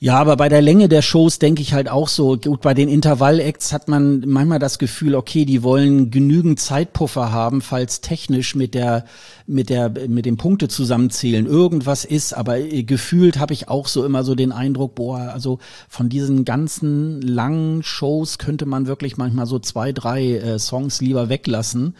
ja, 0.04 0.18
aber 0.18 0.36
bei 0.36 0.50
der 0.50 0.64
Länge 0.64 0.90
der 0.90 1.04
Shows 1.04 1.38
denke 1.38 1.62
ich 1.62 1.74
halt 1.74 1.88
auch 1.88 2.08
so, 2.08 2.36
gut, 2.36 2.62
bei 2.62 2.74
den 2.74 2.90
Intervall-Acts 2.90 3.72
hat 3.72 3.88
man 3.88 4.24
manchmal 4.26 4.58
das 4.58 4.80
Gefühl, 4.80 5.14
okay, 5.14 5.46
die 5.46 5.62
wollen 5.62 6.10
genügend 6.10 6.60
Zeitpuffer 6.60 7.32
haben, 7.32 7.62
falls 7.62 8.02
technisch 8.02 8.56
mit 8.56 8.74
der 8.74 9.06
mit 9.52 9.70
der 9.70 9.92
mit 10.08 10.26
dem 10.26 10.38
Punkte 10.38 10.70
zusammenzählen 10.70 11.46
irgendwas 11.46 12.06
ist, 12.06 12.34
aber 12.34 12.58
äh, 12.58 12.84
gefühlt 12.84 13.38
habe 13.38 13.54
ich 13.54 13.70
auch 13.70 13.88
so 13.88 14.04
immer 14.04 14.24
so 14.24 14.34
den 14.34 14.52
Eindruck, 14.52 14.96
boah, 14.96 15.20
also 15.34 15.60
von 15.88 16.10
diesen 16.10 16.46
ganzen 16.46 17.22
langen 17.22 17.84
Shows 17.84 18.38
könnte 18.38 18.66
man 18.66 18.88
wirklich 18.88 19.18
manchmal 19.18 19.46
so 19.46 19.60
zwei, 19.60 19.92
drei 19.92 20.36
äh, 20.38 20.58
Songs 20.58 21.02
lieber 21.02 21.30
weglassen. 21.30 21.96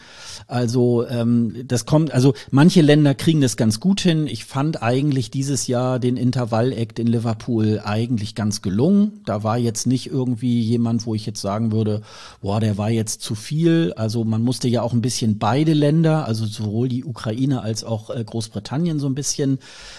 Also 0.48 1.06
ähm, 1.06 1.54
das 1.68 1.86
kommt, 1.86 2.12
also 2.12 2.34
manche 2.50 2.80
Länder 2.80 3.14
kriegen 3.14 3.40
das 3.40 3.56
ganz 3.56 3.78
gut 3.78 4.00
hin. 4.00 4.26
Ich 4.26 4.44
fand 4.44 4.82
eigentlich 4.82 5.30
dieses 5.30 5.66
Jahr 5.66 5.98
den 5.98 6.16
Intervall-Act 6.16 6.98
in 6.98 7.06
Liverpool 7.06 7.80
eigentlich 7.92 8.34
ganz 8.34 8.62
gelungen. 8.62 9.20
Da 9.26 9.44
war 9.44 9.58
jetzt 9.58 9.86
nicht 9.86 10.06
irgendwie 10.06 10.62
jemand, 10.62 11.04
wo 11.04 11.14
ich 11.14 11.26
jetzt 11.26 11.42
sagen 11.42 11.72
würde, 11.72 12.00
boah, 12.40 12.58
der 12.58 12.78
war 12.78 12.90
jetzt 12.90 13.20
zu 13.20 13.34
viel. 13.34 13.92
Also 13.96 14.24
man 14.24 14.42
musste 14.42 14.66
ja 14.66 14.80
auch 14.80 14.94
ein 14.94 15.02
bisschen 15.02 15.38
beide 15.38 15.74
Länder, 15.74 16.26
also 16.26 16.46
sowohl 16.46 16.88
die 16.88 17.04
Ukraine 17.04 17.60
als 17.60 17.84
auch 17.84 18.08
äh, 18.08 18.24
Großbritannien 18.24 18.98
so 18.98 19.06
ein 19.08 19.14
bisschen 19.14 19.58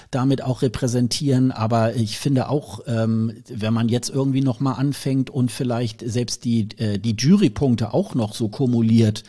damit 0.09 0.43
auch 0.43 0.63
repräsentieren. 0.63 1.51
Aber 1.51 1.95
ich 1.95 2.17
finde 2.17 2.49
auch, 2.49 2.81
ähm, 2.87 3.31
wenn 3.47 3.73
man 3.73 3.89
jetzt 3.89 4.09
irgendwie 4.09 4.41
noch 4.41 4.59
mal 4.59 4.73
anfängt 4.73 5.29
und 5.29 5.51
vielleicht 5.51 6.01
selbst 6.03 6.45
die, 6.45 6.69
äh, 6.77 6.97
die 6.97 7.15
Jurypunkte 7.15 7.93
auch 7.93 8.15
noch 8.15 8.33
so 8.33 8.49
kumuliert, 8.49 9.23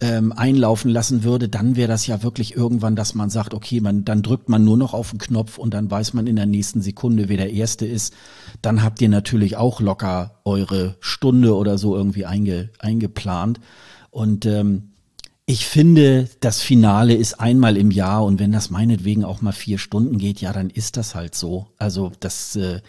ähm, 0.00 0.32
einlaufen 0.32 0.90
lassen 0.90 1.24
würde, 1.24 1.48
dann 1.48 1.74
wäre 1.74 1.88
das 1.88 2.06
ja 2.06 2.22
wirklich 2.22 2.54
irgendwann, 2.54 2.94
dass 2.94 3.14
man 3.14 3.30
sagt, 3.30 3.52
okay, 3.52 3.80
man, 3.80 4.04
dann 4.04 4.22
drückt 4.22 4.48
man 4.48 4.64
nur 4.64 4.76
noch 4.76 4.94
auf 4.94 5.10
den 5.10 5.18
Knopf 5.18 5.58
und 5.58 5.74
dann 5.74 5.90
weiß 5.90 6.14
man 6.14 6.26
in 6.26 6.36
der 6.36 6.46
nächsten 6.46 6.80
Sekunde, 6.80 7.28
wer 7.28 7.36
der 7.36 7.52
Erste 7.52 7.84
ist. 7.84 8.14
Dann 8.62 8.82
habt 8.82 9.00
ihr 9.00 9.08
natürlich 9.08 9.56
auch 9.56 9.80
locker 9.80 10.40
eure 10.44 10.96
Stunde 11.00 11.56
oder 11.56 11.78
so 11.78 11.96
irgendwie 11.96 12.26
einge, 12.26 12.70
eingeplant. 12.78 13.58
Und 14.10 14.46
ähm, 14.46 14.90
ich 15.46 15.66
finde, 15.66 16.28
das 16.40 16.60
Finale 16.60 17.14
ist 17.14 17.40
einmal 17.40 17.76
im 17.76 17.90
Jahr 17.90 18.24
und 18.24 18.38
wenn 18.38 18.52
das 18.52 18.70
meinetwegen 18.70 19.24
auch 19.24 19.40
mal 19.40 19.52
vier 19.52 19.78
Stunden 19.78 20.18
geht, 20.18 20.40
ja, 20.40 20.52
dann 20.52 20.70
ist 20.70 20.96
das 20.96 21.14
halt 21.14 21.34
so. 21.34 21.68
Also 21.78 22.12
das 22.20 22.54
äh, 22.54 22.82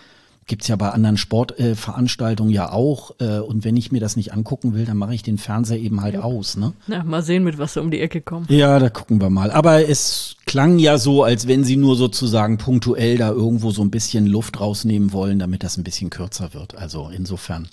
gibt's 0.49 0.67
ja 0.67 0.75
bei 0.75 0.89
anderen 0.89 1.15
Sportveranstaltungen 1.15 2.51
äh, 2.51 2.55
ja 2.55 2.71
auch. 2.73 3.15
Äh, 3.19 3.39
und 3.39 3.63
wenn 3.63 3.77
ich 3.77 3.93
mir 3.93 4.01
das 4.01 4.17
nicht 4.17 4.33
angucken 4.33 4.73
will, 4.73 4.83
dann 4.83 4.97
mache 4.97 5.13
ich 5.13 5.23
den 5.23 5.37
Fernseher 5.37 5.77
eben 5.79 6.01
halt 6.01 6.15
ja. 6.15 6.21
aus. 6.21 6.57
Ne? 6.57 6.73
Ja, 6.87 7.03
mal 7.03 7.21
sehen, 7.21 7.45
mit 7.45 7.57
was 7.57 7.75
sie 7.75 7.81
um 7.81 7.91
die 7.91 8.01
Ecke 8.01 8.19
kommen. 8.19 8.45
Ja, 8.49 8.77
da 8.79 8.89
gucken 8.89 9.21
wir 9.21 9.29
mal. 9.29 9.51
Aber 9.51 9.87
es 9.87 10.35
klang 10.45 10.79
ja 10.79 10.97
so, 10.97 11.23
als 11.23 11.47
wenn 11.47 11.63
sie 11.63 11.77
nur 11.77 11.95
sozusagen 11.95 12.57
punktuell 12.57 13.17
da 13.17 13.29
irgendwo 13.29 13.71
so 13.71 13.81
ein 13.81 13.91
bisschen 13.91 14.25
Luft 14.25 14.59
rausnehmen 14.59 15.13
wollen, 15.13 15.39
damit 15.39 15.63
das 15.63 15.77
ein 15.77 15.83
bisschen 15.83 16.09
kürzer 16.09 16.53
wird. 16.53 16.75
Also 16.75 17.09
insofern 17.09 17.69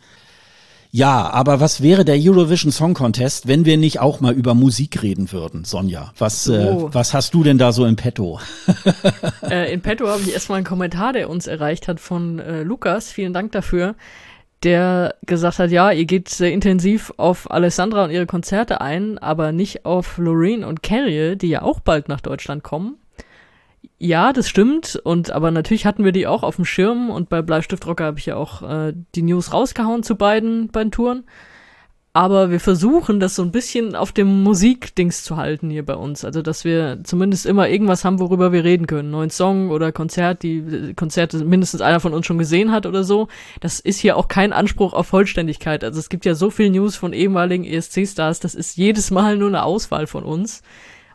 ja, 0.90 1.30
aber 1.30 1.60
was 1.60 1.82
wäre 1.82 2.04
der 2.04 2.16
Eurovision 2.18 2.72
Song 2.72 2.94
Contest, 2.94 3.46
wenn 3.46 3.64
wir 3.64 3.76
nicht 3.76 4.00
auch 4.00 4.20
mal 4.20 4.32
über 4.32 4.54
Musik 4.54 5.02
reden 5.02 5.32
würden, 5.32 5.64
Sonja? 5.64 6.12
Was, 6.18 6.44
so. 6.44 6.54
äh, 6.54 6.94
was 6.94 7.14
hast 7.14 7.34
du 7.34 7.42
denn 7.42 7.58
da 7.58 7.72
so 7.72 7.84
in 7.84 7.96
petto? 7.96 8.40
äh, 9.50 9.72
in 9.72 9.80
petto 9.82 10.08
habe 10.08 10.22
ich 10.22 10.32
erstmal 10.32 10.56
einen 10.56 10.66
Kommentar, 10.66 11.12
der 11.12 11.28
uns 11.30 11.46
erreicht 11.46 11.88
hat 11.88 12.00
von 12.00 12.38
äh, 12.38 12.62
Lukas. 12.62 13.10
Vielen 13.12 13.32
Dank 13.32 13.52
dafür. 13.52 13.94
Der 14.62 15.14
gesagt 15.26 15.58
hat, 15.58 15.70
ja, 15.70 15.90
ihr 15.90 16.06
geht 16.06 16.28
sehr 16.28 16.52
intensiv 16.52 17.12
auf 17.18 17.50
Alessandra 17.50 18.04
und 18.04 18.10
ihre 18.10 18.26
Konzerte 18.26 18.80
ein, 18.80 19.18
aber 19.18 19.52
nicht 19.52 19.84
auf 19.84 20.16
Loreen 20.16 20.64
und 20.64 20.82
Carrie, 20.82 21.36
die 21.36 21.48
ja 21.48 21.62
auch 21.62 21.80
bald 21.80 22.08
nach 22.08 22.20
Deutschland 22.20 22.62
kommen. 22.62 22.96
Ja, 23.98 24.32
das 24.32 24.48
stimmt. 24.48 25.00
Und 25.04 25.30
aber 25.30 25.50
natürlich 25.50 25.86
hatten 25.86 26.04
wir 26.04 26.12
die 26.12 26.26
auch 26.26 26.42
auf 26.42 26.56
dem 26.56 26.64
Schirm 26.64 27.10
und 27.10 27.28
bei 27.28 27.42
Bleistiftrocker 27.42 28.04
habe 28.04 28.18
ich 28.18 28.26
ja 28.26 28.36
auch 28.36 28.62
äh, 28.62 28.92
die 29.14 29.22
News 29.22 29.52
rausgehauen 29.52 30.02
zu 30.02 30.16
beiden, 30.16 30.68
beiden 30.68 30.92
Touren. 30.92 31.24
Aber 32.16 32.50
wir 32.50 32.60
versuchen 32.60 33.20
das 33.20 33.34
so 33.34 33.42
ein 33.42 33.50
bisschen 33.50 33.94
auf 33.94 34.10
dem 34.10 34.42
Musikdings 34.42 35.22
zu 35.22 35.36
halten 35.36 35.68
hier 35.68 35.84
bei 35.84 35.96
uns. 35.96 36.24
Also, 36.24 36.40
dass 36.40 36.64
wir 36.64 37.00
zumindest 37.04 37.44
immer 37.44 37.68
irgendwas 37.68 38.06
haben, 38.06 38.20
worüber 38.20 38.52
wir 38.52 38.64
reden 38.64 38.86
können. 38.86 39.10
Neuen 39.10 39.28
Song 39.28 39.68
oder 39.70 39.92
Konzert, 39.92 40.42
die 40.42 40.94
Konzerte 40.96 41.44
mindestens 41.44 41.82
einer 41.82 42.00
von 42.00 42.14
uns 42.14 42.24
schon 42.24 42.38
gesehen 42.38 42.72
hat 42.72 42.86
oder 42.86 43.04
so. 43.04 43.28
Das 43.60 43.80
ist 43.80 43.98
hier 43.98 44.16
auch 44.16 44.28
kein 44.28 44.54
Anspruch 44.54 44.94
auf 44.94 45.08
Vollständigkeit. 45.08 45.84
Also, 45.84 46.00
es 46.00 46.08
gibt 46.08 46.24
ja 46.24 46.34
so 46.34 46.48
viel 46.48 46.70
News 46.70 46.96
von 46.96 47.12
ehemaligen 47.12 47.64
ESC-Stars. 47.64 48.40
Das 48.40 48.54
ist 48.54 48.78
jedes 48.78 49.10
Mal 49.10 49.36
nur 49.36 49.48
eine 49.48 49.62
Auswahl 49.62 50.06
von 50.06 50.24
uns. 50.24 50.62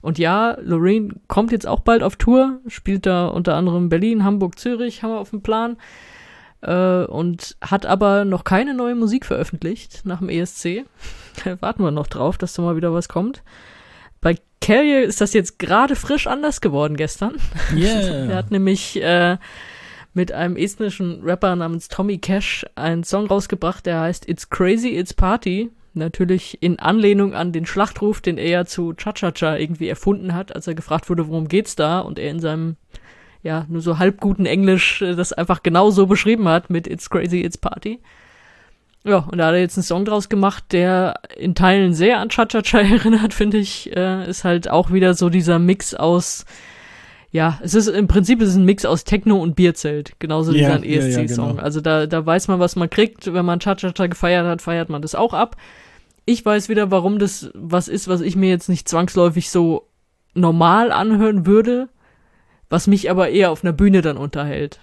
Und 0.01 0.17
ja, 0.17 0.57
Lorraine 0.61 1.15
kommt 1.27 1.51
jetzt 1.51 1.67
auch 1.67 1.81
bald 1.81 2.03
auf 2.03 2.15
Tour, 2.15 2.59
spielt 2.67 3.05
da 3.05 3.27
unter 3.27 3.55
anderem 3.55 3.89
Berlin, 3.89 4.23
Hamburg, 4.23 4.57
Zürich, 4.57 5.03
haben 5.03 5.11
wir 5.11 5.19
auf 5.19 5.29
dem 5.29 5.41
Plan. 5.41 5.77
Äh, 6.61 7.05
und 7.05 7.57
hat 7.61 7.85
aber 7.85 8.25
noch 8.25 8.43
keine 8.43 8.73
neue 8.73 8.95
Musik 8.95 9.25
veröffentlicht 9.25 10.01
nach 10.05 10.19
dem 10.19 10.29
ESC. 10.29 10.85
Warten 11.59 11.83
wir 11.83 11.91
noch 11.91 12.07
drauf, 12.07 12.37
dass 12.37 12.53
da 12.53 12.61
mal 12.61 12.75
wieder 12.75 12.93
was 12.93 13.09
kommt. 13.09 13.43
Bei 14.21 14.35
Carrier 14.59 15.03
ist 15.03 15.21
das 15.21 15.33
jetzt 15.33 15.57
gerade 15.57 15.95
frisch 15.95 16.27
anders 16.27 16.61
geworden 16.61 16.95
gestern. 16.95 17.35
Yeah. 17.75 18.29
er 18.29 18.35
hat 18.35 18.51
nämlich 18.51 19.01
äh, 19.01 19.37
mit 20.13 20.31
einem 20.31 20.55
estnischen 20.55 21.23
Rapper 21.23 21.55
namens 21.55 21.87
Tommy 21.87 22.17
Cash 22.19 22.65
einen 22.75 23.03
Song 23.03 23.27
rausgebracht, 23.27 23.85
der 23.85 24.01
heißt 24.01 24.27
It's 24.27 24.49
Crazy, 24.49 24.89
It's 24.89 25.13
Party. 25.13 25.71
Natürlich 25.93 26.61
in 26.61 26.79
Anlehnung 26.79 27.33
an 27.33 27.51
den 27.51 27.65
Schlachtruf, 27.65 28.21
den 28.21 28.37
er 28.37 28.65
zu 28.65 28.93
Cha-Cha-Cha 28.93 29.57
irgendwie 29.57 29.89
erfunden 29.89 30.33
hat, 30.33 30.55
als 30.55 30.67
er 30.67 30.73
gefragt 30.73 31.09
wurde, 31.09 31.27
worum 31.27 31.49
geht's 31.49 31.75
da? 31.75 31.99
Und 31.99 32.17
er 32.17 32.31
in 32.31 32.39
seinem, 32.39 32.77
ja, 33.43 33.65
nur 33.67 33.81
so 33.81 33.97
halbguten 33.97 34.45
Englisch 34.45 35.01
äh, 35.01 35.15
das 35.15 35.33
einfach 35.33 35.63
genau 35.63 35.91
so 35.91 36.07
beschrieben 36.07 36.47
hat 36.47 36.69
mit 36.69 36.87
It's 36.87 37.09
Crazy, 37.09 37.41
It's 37.41 37.57
Party. 37.57 37.99
Ja, 39.03 39.17
und 39.17 39.39
da 39.39 39.47
hat 39.47 39.53
er 39.53 39.59
jetzt 39.59 39.77
einen 39.77 39.83
Song 39.83 40.05
draus 40.05 40.29
gemacht, 40.29 40.65
der 40.71 41.15
in 41.35 41.55
Teilen 41.55 41.93
sehr 41.93 42.19
an 42.19 42.29
Cha-Cha-Cha 42.29 42.79
erinnert, 42.81 43.33
finde 43.33 43.57
ich. 43.57 43.93
Äh, 43.95 44.29
ist 44.29 44.43
halt 44.45 44.69
auch 44.69 44.91
wieder 44.91 45.13
so 45.13 45.29
dieser 45.29 45.59
Mix 45.59 45.93
aus, 45.93 46.45
ja, 47.31 47.59
es 47.63 47.73
ist 47.73 47.87
im 47.87 48.07
Prinzip 48.07 48.41
ist 48.41 48.49
es 48.49 48.55
ein 48.55 48.65
Mix 48.65 48.83
aus 48.83 49.05
Techno 49.05 49.37
und 49.37 49.55
Bierzelt, 49.55 50.19
genauso 50.19 50.53
wie 50.53 50.63
sein 50.63 50.83
ESC-Song. 50.83 51.51
genau. 51.51 51.61
Also 51.61 51.79
da, 51.79 52.05
da 52.05 52.25
weiß 52.25 52.49
man, 52.49 52.59
was 52.59 52.75
man 52.75 52.89
kriegt. 52.89 53.33
Wenn 53.33 53.45
man 53.45 53.59
Cha-Cha-Cha 53.59 54.07
gefeiert 54.07 54.45
hat, 54.45 54.61
feiert 54.61 54.89
man 54.89 55.01
das 55.01 55.15
auch 55.15 55.33
ab. 55.33 55.55
Ich 56.25 56.45
weiß 56.45 56.67
wieder, 56.67 56.91
warum 56.91 57.19
das 57.19 57.49
was 57.53 57.87
ist, 57.87 58.09
was 58.09 58.19
ich 58.19 58.35
mir 58.35 58.49
jetzt 58.49 58.67
nicht 58.67 58.89
zwangsläufig 58.89 59.49
so 59.49 59.87
normal 60.33 60.91
anhören 60.91 61.45
würde, 61.45 61.87
was 62.69 62.87
mich 62.87 63.09
aber 63.09 63.29
eher 63.29 63.51
auf 63.51 63.63
einer 63.63 63.73
Bühne 63.73 64.01
dann 64.01 64.17
unterhält. 64.17 64.79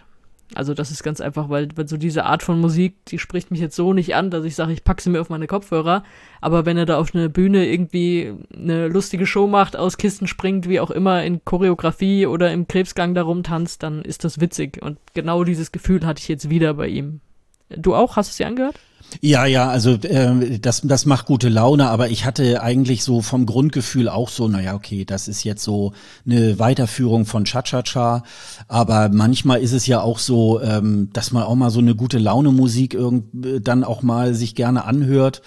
Also 0.55 0.73
das 0.73 0.91
ist 0.91 1.03
ganz 1.03 1.21
einfach, 1.21 1.51
weil, 1.51 1.69
weil 1.77 1.87
so 1.89 1.99
diese 1.99 2.25
Art 2.25 2.43
von 2.43 2.59
Musik, 2.59 3.05
die 3.09 3.19
spricht 3.19 3.51
mich 3.51 3.61
jetzt 3.61 3.77
so 3.77 3.93
nicht 3.93 4.15
an, 4.15 4.31
dass 4.31 4.45
ich 4.45 4.55
sage, 4.55 4.73
ich 4.73 4.83
packe 4.83 5.03
sie 5.03 5.11
mir 5.11 5.21
auf 5.21 5.29
meine 5.29 5.47
Kopfhörer. 5.47 6.05
Aber 6.41 6.65
wenn 6.65 6.79
er 6.79 6.87
da 6.87 6.99
auf 6.99 7.15
einer 7.15 7.29
Bühne 7.29 7.67
irgendwie 7.67 8.33
eine 8.55 8.89
lustige 8.89 9.27
Show 9.27 9.47
macht, 9.47 9.77
aus 9.77 9.99
Kisten 9.99 10.27
springt, 10.27 10.69
wie 10.69 10.81
auch 10.81 10.91
immer, 10.91 11.23
in 11.23 11.45
Choreografie 11.45 12.27
oder 12.27 12.51
im 12.51 12.67
Krebsgang 12.67 13.15
da 13.15 13.23
rumtanzt, 13.23 13.83
dann 13.83 14.03
ist 14.03 14.25
das 14.25 14.41
witzig. 14.41 14.83
Und 14.83 14.99
genau 15.13 15.45
dieses 15.45 15.71
Gefühl 15.71 16.05
hatte 16.07 16.21
ich 16.21 16.29
jetzt 16.29 16.49
wieder 16.49 16.75
bei 16.75 16.89
ihm. 16.89 17.21
Du 17.69 17.95
auch? 17.95 18.17
Hast 18.17 18.31
du 18.31 18.33
es 18.33 18.37
dir 18.39 18.47
angehört? 18.47 18.79
Ja, 19.21 19.47
ja, 19.47 19.69
also 19.69 19.95
äh, 19.95 20.59
das, 20.59 20.83
das 20.85 21.07
macht 21.07 21.27
gute 21.27 21.49
Laune, 21.49 21.89
aber 21.89 22.11
ich 22.11 22.25
hatte 22.25 22.63
eigentlich 22.63 23.03
so 23.05 23.23
vom 23.23 23.47
Grundgefühl 23.47 24.09
auch 24.09 24.29
so, 24.29 24.49
naja, 24.49 24.75
okay, 24.75 25.05
das 25.05 25.29
ist 25.29 25.45
jetzt 25.45 25.65
so 25.65 25.93
eine 26.27 26.59
Weiterführung 26.59 27.25
von 27.25 27.45
Cha-Cha-Cha, 27.45 28.23
aber 28.69 29.09
manchmal 29.09 29.61
ist 29.61 29.73
es 29.73 29.87
ja 29.87 30.01
auch 30.03 30.19
so, 30.19 30.61
ähm, 30.61 31.09
dass 31.13 31.33
man 31.33 31.43
auch 31.43 31.55
mal 31.55 31.71
so 31.71 31.81
eine 31.81 31.95
gute 31.95 32.19
Laune-Musik 32.19 32.95
äh, 32.95 33.61
dann 33.61 33.83
auch 33.83 34.03
mal 34.03 34.35
sich 34.35 34.55
gerne 34.55 34.85
anhört. 34.85 35.43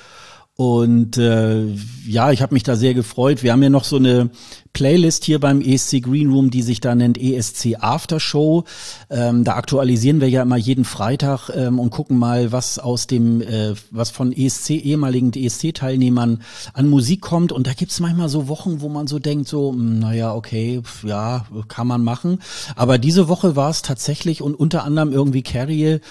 Und 0.58 1.18
äh, 1.18 1.66
ja, 2.06 2.32
ich 2.32 2.42
habe 2.42 2.54
mich 2.54 2.64
da 2.64 2.76
sehr 2.76 2.94
gefreut. 2.94 3.42
Wir 3.42 3.54
haben 3.54 3.64
ja 3.64 3.70
noch 3.70 3.86
so 3.86 3.96
eine 3.96 4.30
Playlist 4.74 5.24
hier 5.26 5.40
beim 5.40 5.62
ESC 5.62 6.02
Green 6.02 6.30
Room, 6.30 6.52
die 6.52 6.62
sich 6.62 6.82
da 6.82 6.94
nennt 6.94 7.18
ESC 7.18 7.78
After 7.80 8.20
Show. 8.20 8.66
Ähm, 9.10 9.44
da 9.44 9.56
aktualisieren 9.56 10.22
wir 10.22 10.30
ja 10.30 10.42
immer 10.42 10.58
jeden 10.58 10.86
Freitag 10.86 11.50
ähm, 11.50 11.80
und 11.80 11.90
gucken 11.90 12.18
mal, 12.18 12.52
was 12.52 12.80
aus 12.80 13.08
dem, 13.08 13.42
äh, 13.42 13.74
was 13.92 14.12
von 14.12 14.32
ESC, 14.32 14.72
ehemaligen 14.72 15.32
ESC-Teilnehmern 15.34 16.44
an 16.74 16.90
Musik 16.90 17.22
kommt. 17.22 17.52
Und 17.52 17.66
da 17.66 17.74
gibt's 17.74 18.00
manchmal 18.00 18.30
so 18.30 18.48
Wochen, 18.48 18.82
wo 18.82 18.90
man 18.90 19.08
so 19.08 19.20
denkt, 19.20 19.48
so, 19.48 19.72
hm, 19.72 20.00
naja, 20.00 20.36
okay, 20.36 20.82
pf, 20.84 21.06
ja, 21.06 21.46
kann 21.70 21.88
man 21.88 22.04
machen. 22.04 22.40
Aber 22.76 22.98
diese 22.98 23.28
Woche 23.30 23.56
war 23.56 23.70
es 23.70 23.82
tatsächlich 23.82 24.42
und 24.42 24.56
unter 24.56 24.84
anderem 24.84 25.12
irgendwie 25.12 25.44
Carrie. 25.44 26.02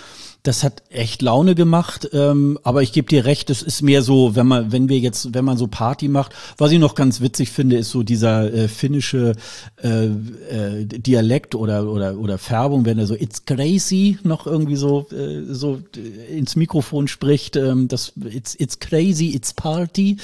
Das 0.42 0.64
hat 0.64 0.82
echt 0.88 1.20
Laune 1.20 1.54
gemacht, 1.54 2.08
ähm, 2.14 2.58
aber 2.62 2.82
ich 2.82 2.92
gebe 2.92 3.08
dir 3.08 3.26
recht, 3.26 3.50
es 3.50 3.60
ist 3.60 3.82
mehr 3.82 4.00
so, 4.00 4.36
wenn 4.36 4.46
man, 4.46 4.72
wenn 4.72 4.88
wir 4.88 4.98
jetzt, 4.98 5.34
wenn 5.34 5.44
man 5.44 5.58
so 5.58 5.66
Party 5.66 6.08
macht, 6.08 6.32
was 6.56 6.72
ich 6.72 6.78
noch 6.78 6.94
ganz 6.94 7.20
witzig 7.20 7.50
finde, 7.50 7.76
ist 7.76 7.90
so 7.90 8.02
dieser 8.02 8.50
äh, 8.52 8.68
finnische 8.68 9.34
äh, 9.82 10.06
äh, 10.06 10.86
Dialekt 10.86 11.54
oder 11.54 11.86
oder 11.86 12.18
oder 12.18 12.38
Färbung, 12.38 12.86
wenn 12.86 12.98
er 12.98 13.06
so 13.06 13.14
It's 13.14 13.44
crazy 13.44 14.18
noch 14.22 14.46
irgendwie 14.46 14.76
so 14.76 15.06
äh, 15.10 15.42
so 15.46 15.82
äh, 15.96 16.38
ins 16.38 16.56
Mikrofon 16.56 17.06
spricht, 17.06 17.56
ähm, 17.56 17.88
das 17.88 18.14
It's 18.24 18.54
It's 18.58 18.78
crazy, 18.78 19.34
It's 19.34 19.52
Party, 19.52 20.16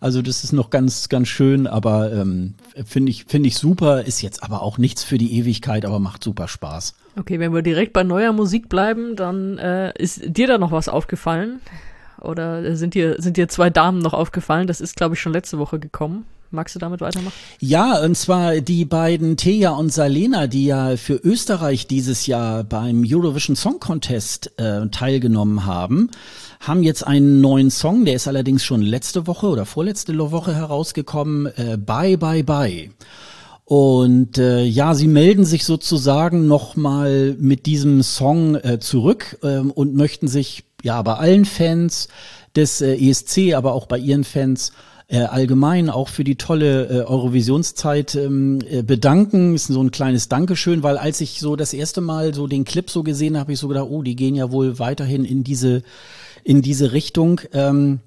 also 0.00 0.20
das 0.20 0.44
ist 0.44 0.52
noch 0.52 0.68
ganz 0.68 1.08
ganz 1.08 1.28
schön, 1.28 1.66
aber 1.66 2.12
ähm, 2.12 2.54
finde 2.84 3.10
ich 3.10 3.24
finde 3.24 3.48
ich 3.48 3.56
super, 3.56 4.04
ist 4.04 4.20
jetzt 4.20 4.42
aber 4.42 4.60
auch 4.60 4.76
nichts 4.76 5.02
für 5.02 5.16
die 5.16 5.38
Ewigkeit, 5.38 5.86
aber 5.86 5.98
macht 5.98 6.22
super 6.22 6.46
Spaß. 6.46 6.92
Okay, 7.16 7.38
wenn 7.38 7.52
wir 7.52 7.62
direkt 7.62 7.92
bei 7.92 8.04
neuer 8.04 8.32
Musik 8.32 8.68
bleiben, 8.68 9.16
dann 9.16 9.58
äh, 9.58 9.92
ist 9.98 10.22
dir 10.24 10.46
da 10.46 10.58
noch 10.58 10.72
was 10.72 10.88
aufgefallen? 10.88 11.60
Oder 12.20 12.76
sind 12.76 12.94
dir, 12.94 13.16
sind 13.18 13.36
dir 13.36 13.48
zwei 13.48 13.68
Damen 13.68 13.98
noch 13.98 14.14
aufgefallen? 14.14 14.66
Das 14.66 14.80
ist, 14.80 14.96
glaube 14.96 15.14
ich, 15.14 15.20
schon 15.20 15.32
letzte 15.32 15.58
Woche 15.58 15.78
gekommen. 15.78 16.24
Magst 16.52 16.74
du 16.74 16.78
damit 16.78 17.00
weitermachen? 17.00 17.32
Ja, 17.60 17.98
und 18.02 18.14
zwar 18.14 18.60
die 18.60 18.84
beiden 18.84 19.38
Teja 19.38 19.70
und 19.70 19.90
Salena, 19.90 20.46
die 20.46 20.66
ja 20.66 20.96
für 20.98 21.14
Österreich 21.14 21.86
dieses 21.86 22.26
Jahr 22.26 22.62
beim 22.62 23.04
Eurovision 23.06 23.56
Song 23.56 23.80
Contest 23.80 24.52
äh, 24.58 24.86
teilgenommen 24.88 25.64
haben, 25.64 26.10
haben 26.60 26.82
jetzt 26.82 27.06
einen 27.06 27.40
neuen 27.40 27.70
Song, 27.70 28.04
der 28.04 28.14
ist 28.14 28.28
allerdings 28.28 28.64
schon 28.64 28.82
letzte 28.82 29.26
Woche 29.26 29.46
oder 29.46 29.64
vorletzte 29.64 30.16
Woche 30.18 30.54
herausgekommen, 30.54 31.46
äh, 31.56 31.78
Bye 31.78 32.18
Bye 32.18 32.44
Bye. 32.44 32.90
Und 33.72 34.36
äh, 34.36 34.64
ja, 34.64 34.94
sie 34.94 35.08
melden 35.08 35.46
sich 35.46 35.64
sozusagen 35.64 36.46
nochmal 36.46 37.34
mit 37.38 37.64
diesem 37.64 38.02
Song 38.02 38.54
äh, 38.56 38.80
zurück 38.80 39.38
ähm, 39.42 39.70
und 39.70 39.94
möchten 39.94 40.28
sich 40.28 40.64
ja 40.82 41.00
bei 41.00 41.14
allen 41.14 41.46
Fans 41.46 42.08
des 42.54 42.82
äh, 42.82 42.94
ESC, 42.96 43.54
aber 43.54 43.72
auch 43.72 43.86
bei 43.86 43.96
ihren 43.96 44.24
Fans 44.24 44.72
äh, 45.08 45.20
allgemein 45.20 45.88
auch 45.88 46.08
für 46.08 46.22
die 46.22 46.36
tolle 46.36 46.84
äh, 46.84 47.04
Eurovisionszeit 47.04 48.14
ähm, 48.14 48.58
äh, 48.68 48.82
bedanken. 48.82 49.54
Ist 49.54 49.68
so 49.68 49.82
ein 49.82 49.90
kleines 49.90 50.28
Dankeschön, 50.28 50.82
weil 50.82 50.98
als 50.98 51.22
ich 51.22 51.40
so 51.40 51.56
das 51.56 51.72
erste 51.72 52.02
Mal 52.02 52.34
so 52.34 52.46
den 52.46 52.66
Clip 52.66 52.90
so 52.90 53.02
gesehen 53.02 53.38
habe, 53.38 53.54
ich 53.54 53.58
so 53.58 53.68
gedacht, 53.68 53.88
oh, 53.88 54.02
die 54.02 54.16
gehen 54.16 54.34
ja 54.34 54.52
wohl 54.52 54.78
weiterhin 54.80 55.24
in 55.24 55.44
diese 55.44 55.82
in 56.44 56.60
diese 56.60 56.92
Richtung. 56.92 57.40
Ähm, 57.54 58.00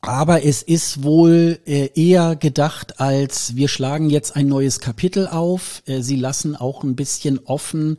aber 0.00 0.44
es 0.44 0.62
ist 0.62 1.02
wohl 1.02 1.58
äh, 1.66 1.90
eher 1.94 2.36
gedacht 2.36 3.00
als 3.00 3.56
wir 3.56 3.68
schlagen 3.68 4.08
jetzt 4.08 4.34
ein 4.34 4.48
neues 4.48 4.80
Kapitel 4.80 5.26
auf. 5.28 5.82
Äh, 5.86 6.00
sie 6.00 6.16
lassen 6.16 6.56
auch 6.56 6.82
ein 6.82 6.96
bisschen 6.96 7.38
offen, 7.44 7.98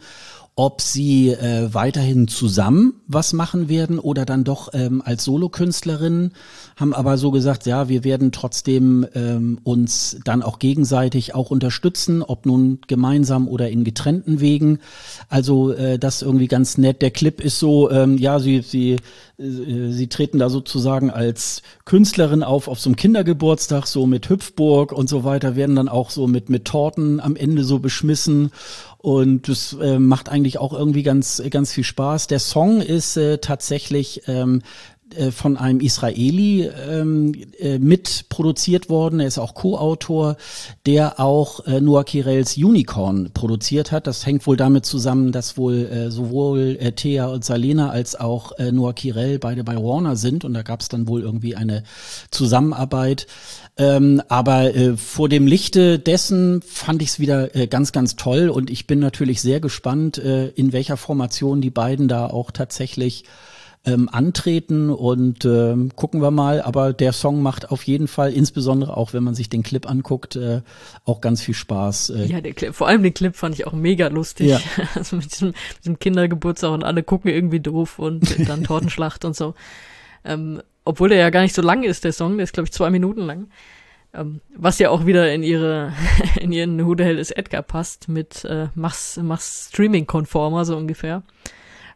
ob 0.56 0.82
sie 0.82 1.30
äh, 1.30 1.74
weiterhin 1.74 2.28
zusammen 2.28 3.02
was 3.08 3.34
machen 3.34 3.70
werden 3.70 3.99
oder 3.99 4.26
dann 4.26 4.43
doch 4.43 4.70
ähm, 4.74 5.02
als 5.04 5.24
Solokünstlerin. 5.24 6.34
Haben 6.82 6.95
aber 6.95 7.19
so 7.19 7.29
gesagt, 7.29 7.67
ja, 7.67 7.89
wir 7.89 8.03
werden 8.03 8.32
trotzdem 8.32 9.05
ähm, 9.13 9.59
uns 9.63 10.17
dann 10.25 10.41
auch 10.41 10.57
gegenseitig 10.57 11.36
auch 11.36 11.51
unterstützen, 11.51 12.23
ob 12.23 12.47
nun 12.47 12.79
gemeinsam 12.88 13.47
oder 13.47 13.69
in 13.69 13.84
getrennten 13.84 14.41
Wegen. 14.41 14.79
Also 15.29 15.73
äh, 15.73 15.99
das 15.99 16.23
irgendwie 16.23 16.47
ganz 16.47 16.79
nett. 16.79 17.03
Der 17.03 17.11
Clip 17.11 17.39
ist 17.39 17.59
so, 17.59 17.91
ähm, 17.91 18.17
ja, 18.17 18.39
sie 18.39 18.63
sie 18.63 18.97
äh, 19.38 19.91
sie 19.91 20.07
treten 20.07 20.39
da 20.39 20.49
sozusagen 20.49 21.11
als 21.11 21.61
Künstlerin 21.86 22.41
auf 22.41 22.67
auf 22.67 22.79
so 22.79 22.89
einem 22.89 22.95
Kindergeburtstag 22.95 23.86
so 23.86 24.07
mit 24.07 24.27
Hüpfburg 24.27 24.91
und 24.91 25.07
so 25.07 25.23
weiter 25.23 25.55
werden 25.55 25.75
dann 25.75 25.88
auch 25.88 26.09
so 26.09 26.25
mit 26.25 26.49
mit 26.49 26.65
Torten 26.65 27.19
am 27.19 27.36
Ende 27.36 27.63
so 27.63 27.77
beschmissen 27.77 28.49
und 28.97 29.47
das 29.47 29.75
äh, 29.82 29.97
macht 29.97 30.29
eigentlich 30.29 30.59
auch 30.59 30.73
irgendwie 30.73 31.03
ganz 31.03 31.41
ganz 31.49 31.71
viel 31.73 31.84
Spaß. 31.84 32.27
Der 32.27 32.39
Song 32.39 32.82
ist 32.82 33.17
äh, 33.17 33.39
tatsächlich 33.39 34.23
ähm, 34.27 34.61
äh, 34.61 34.91
von 35.32 35.57
einem 35.57 35.80
Israeli 35.80 36.70
ähm, 36.89 37.34
äh, 37.59 37.80
mit 37.80 38.26
produziert 38.30 38.89
worden. 38.89 39.20
Er 39.20 39.28
ist 39.28 39.38
auch 39.38 39.53
Co-Autor, 39.53 40.38
der 40.86 41.20
auch 41.20 41.66
äh, 41.66 41.82
Noah 41.82 42.03
Kirels 42.03 42.57
Unicorn 42.57 43.32
produziert 43.34 43.91
hat. 43.91 44.07
Das 44.07 44.26
hängt 44.26 44.47
wohl 44.47 44.57
damit 44.57 44.86
zusammen, 44.86 45.32
dass 45.32 45.57
wohl 45.57 45.86
äh, 45.86 46.12
sowohl 46.12 46.78
äh, 46.80 46.91
Thea 46.91 47.28
und 47.28 47.45
Salena 47.45 47.89
als 47.89 48.20
auch 48.20 48.57
äh, 48.59 48.72
Noah 48.72 48.93
Kirel 48.93 49.39
beide 49.39 49.64
bei 49.64 49.76
Warner 49.76 50.16
sind 50.16 50.45
und 50.45 50.53
da 50.53 50.62
gab 50.62 50.82
es 50.82 50.89
dann 50.89 51.07
wohl 51.07 51.22
irgendwie 51.22 51.55
eine 51.55 51.84
Zusammenarbeit. 52.32 53.28
Ähm, 53.78 54.22
aber 54.28 54.76
äh, 54.76 54.97
vor 54.97 55.30
dem 55.30 55.47
Lichte 55.47 55.97
dessen 55.97 56.62
fand 56.62 57.01
ich 57.01 57.09
es 57.09 57.20
wieder 57.20 57.55
äh, 57.55 57.68
ganz, 57.68 57.91
ganz 57.91 58.16
toll 58.16 58.49
und 58.49 58.70
ich 58.70 58.86
bin 58.86 58.99
natürlich 58.99 59.41
sehr 59.41 59.59
gespannt, 59.59 60.18
äh, 60.18 60.47
in 60.49 60.74
welcher 60.74 60.97
Formation 60.97 61.62
die 61.62 61.70
beiden 61.70 62.07
da 62.07 62.28
auch 62.28 62.51
tatsächlich 62.51 63.24
ähm, 63.84 64.09
antreten 64.11 64.89
und 64.89 65.43
ähm, 65.45 65.91
gucken 65.95 66.21
wir 66.21 66.32
mal. 66.32 66.61
Aber 66.61 66.93
der 66.93 67.13
Song 67.13 67.41
macht 67.41 67.71
auf 67.71 67.84
jeden 67.84 68.07
Fall, 68.07 68.32
insbesondere 68.32 68.95
auch 68.95 69.13
wenn 69.13 69.23
man 69.23 69.34
sich 69.34 69.49
den 69.49 69.63
Clip 69.63 69.89
anguckt, 69.89 70.36
äh, 70.36 70.61
auch 71.05 71.21
ganz 71.21 71.41
viel 71.41 71.55
Spaß. 71.55 72.11
Äh, 72.11 72.25
Ja, 72.25 72.41
der 72.41 72.53
Clip, 72.53 72.75
vor 72.75 72.88
allem 72.88 73.01
den 73.01 73.13
Clip 73.13 73.36
fand 73.36 73.55
ich 73.55 73.65
auch 73.65 73.73
mega 73.73 74.07
lustig. 74.07 74.47
Ja. 74.47 74.59
Also 74.95 75.15
mit 75.15 75.32
diesem, 75.32 75.49
mit 75.49 75.57
diesem 75.84 75.99
Kindergeburtstag 75.99 76.71
und 76.71 76.84
alle 76.84 77.01
gucken 77.01 77.32
irgendwie 77.32 77.59
doof 77.59 77.97
und 77.97 78.47
dann 78.47 78.63
Tortenschlacht 78.65 79.25
und 79.25 79.36
so. 79.36 79.55
Ähm, 80.23 80.61
obwohl 80.86 81.09
der 81.09 81.17
ja 81.17 81.29
gar 81.29 81.41
nicht 81.41 81.55
so 81.55 81.61
lang 81.61 81.84
ist, 81.84 82.03
der 82.03 82.13
Song, 82.13 82.38
der 82.38 82.43
ist, 82.43 82.53
glaube 82.53 82.65
ich, 82.67 82.73
zwei 82.73 82.89
Minuten 82.89 83.21
lang. 83.21 83.47
Ähm, 84.13 84.41
was 84.55 84.77
ja 84.79 84.89
auch 84.89 85.05
wieder 85.05 85.34
in 85.34 85.41
ihre, 85.41 85.93
in 86.39 86.51
ihren 86.51 86.86
Who 86.86 86.95
the 86.97 87.03
Hell 87.03 87.17
is 87.17 87.32
Edgar 87.32 87.63
passt, 87.63 88.09
mit 88.09 88.43
äh, 88.45 88.67
mach's, 88.75 89.19
mach's 89.21 89.69
Streaming-konformer, 89.71 90.65
so 90.65 90.77
ungefähr. 90.77 91.23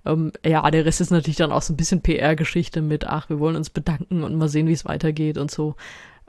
Ähm, 0.05 0.31
ja, 0.45 0.69
der 0.69 0.85
Rest 0.85 1.01
ist 1.01 1.11
natürlich 1.11 1.37
dann 1.37 1.51
auch 1.51 1.61
so 1.61 1.73
ein 1.73 1.77
bisschen 1.77 2.01
PR-Geschichte 2.01 2.81
mit, 2.81 3.05
ach, 3.07 3.29
wir 3.29 3.39
wollen 3.39 3.55
uns 3.55 3.69
bedanken 3.69 4.23
und 4.23 4.35
mal 4.35 4.49
sehen, 4.49 4.67
wie 4.67 4.73
es 4.73 4.85
weitergeht 4.85 5.37
und 5.37 5.51
so. 5.51 5.75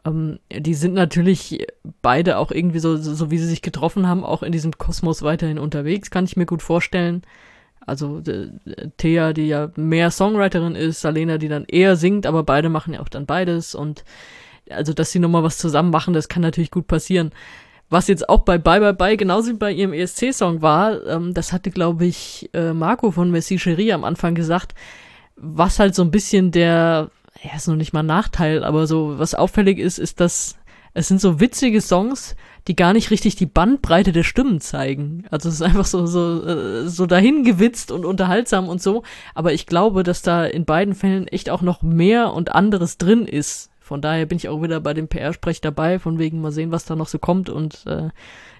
Ähm, 0.05 0.39
die 0.51 0.74
sind 0.74 0.95
natürlich 0.95 1.66
beide 2.03 2.39
auch 2.39 2.51
irgendwie 2.51 2.79
so, 2.79 2.97
so, 2.97 3.31
wie 3.31 3.39
sie 3.39 3.47
sich 3.47 3.62
getroffen 3.62 4.07
haben, 4.07 4.24
auch 4.24 4.43
in 4.43 4.53
diesem 4.53 4.79
Kosmos 4.79 5.22
weiterhin 5.22 5.59
unterwegs, 5.59 6.11
kann 6.11 6.24
ich 6.24 6.37
mir 6.37 6.47
gut 6.47 6.62
vorstellen. 6.62 7.22
Also 7.87 8.20
äh, 8.27 8.51
Thea, 8.97 9.33
die 9.33 9.49
ja 9.49 9.70
mehr 9.77 10.11
Songwriterin 10.11 10.74
ist, 10.74 11.01
Salena, 11.01 11.39
die 11.39 11.49
dann 11.49 11.64
eher 11.66 11.97
singt, 11.97 12.27
aber 12.27 12.43
beide 12.43 12.68
machen 12.68 12.95
ja 12.95 13.01
auch 13.01 13.09
dann 13.09 13.27
beides 13.27 13.74
und 13.74 14.05
also 14.68 14.93
dass 14.93 15.12
sie 15.12 15.20
nochmal 15.20 15.45
was 15.45 15.59
zusammen 15.59 15.91
machen, 15.91 16.12
das 16.12 16.29
kann 16.29 16.43
natürlich 16.43 16.72
gut 16.72 16.89
passieren. 16.89 17.31
Was 17.89 18.09
jetzt 18.09 18.28
auch 18.28 18.41
bei 18.41 18.59
Bye 18.59 18.80
Bye 18.80 18.95
Bye 18.95 19.16
genauso 19.16 19.51
wie 19.51 19.57
bei 19.57 19.72
ihrem 19.72 19.93
ESC-Song 19.93 20.61
war, 20.62 21.07
ähm, 21.07 21.34
das 21.34 21.53
hatte, 21.53 21.70
glaube 21.70 22.07
ich, 22.07 22.51
äh, 22.53 22.72
Marco 22.72 23.11
von 23.12 23.30
Messi 23.30 23.59
Cherie 23.59 23.93
am 23.93 24.05
Anfang 24.05 24.34
gesagt, 24.34 24.74
was 25.37 25.78
halt 25.78 25.95
so 25.95 26.03
ein 26.03 26.11
bisschen 26.11 26.51
der, 26.51 27.11
ja, 27.43 27.57
ist 27.57 27.68
noch 27.68 27.76
nicht 27.76 27.93
mal 27.93 28.01
ein 28.01 28.07
Nachteil, 28.07 28.64
aber 28.64 28.87
so, 28.87 29.18
was 29.18 29.34
auffällig 29.34 29.78
ist, 29.78 29.99
ist, 29.99 30.20
dass 30.20 30.57
es 30.99 31.09
sind 31.09 31.20
so 31.20 31.41
witzige 31.41 31.82
Songs, 31.82 32.37
die 32.68 32.74
gar 32.74 32.95
nicht 32.95 33.11
richtig 33.11 33.37
die 33.37 33.45
Bandbreite 33.45 34.12
der 34.12 34.22
Stimmen 34.22 34.62
zeigen. 34.62 35.24
Also 35.30 35.51
es 35.51 35.57
ist 35.57 35.62
einfach 35.62 35.84
so, 35.84 36.07
so, 36.07 36.43
äh, 36.43 36.89
so 36.89 37.05
dahingewitzt 37.05 37.93
und 37.93 38.07
unterhaltsam 38.07 38.66
und 38.66 38.80
so. 38.80 39.03
Aber 39.34 39.53
ich 39.53 39.66
glaube, 39.66 40.05
dass 40.05 40.22
da 40.22 40.47
in 40.47 40.64
beiden 40.64 40.95
Fällen 40.95 41.28
echt 41.28 41.51
auch 41.51 41.61
noch 41.61 41.82
mehr 41.82 42.32
und 42.32 42.55
anderes 42.55 42.97
drin 42.97 43.26
ist. 43.26 43.70
Von 43.87 44.01
daher 44.01 44.26
bin 44.26 44.34
ich 44.34 44.49
auch 44.49 44.61
wieder 44.62 44.80
bei 44.80 44.95
dem 44.95 45.07
PR-Sprech 45.07 45.61
dabei, 45.61 46.01
von 46.01 46.18
wegen 46.18 46.41
mal 46.41 46.51
sehen, 46.51 46.72
was 46.72 46.87
da 46.87 46.97
noch 46.97 47.07
so 47.07 47.20
kommt 47.20 47.49
und 47.49 47.87
äh, 47.87 48.09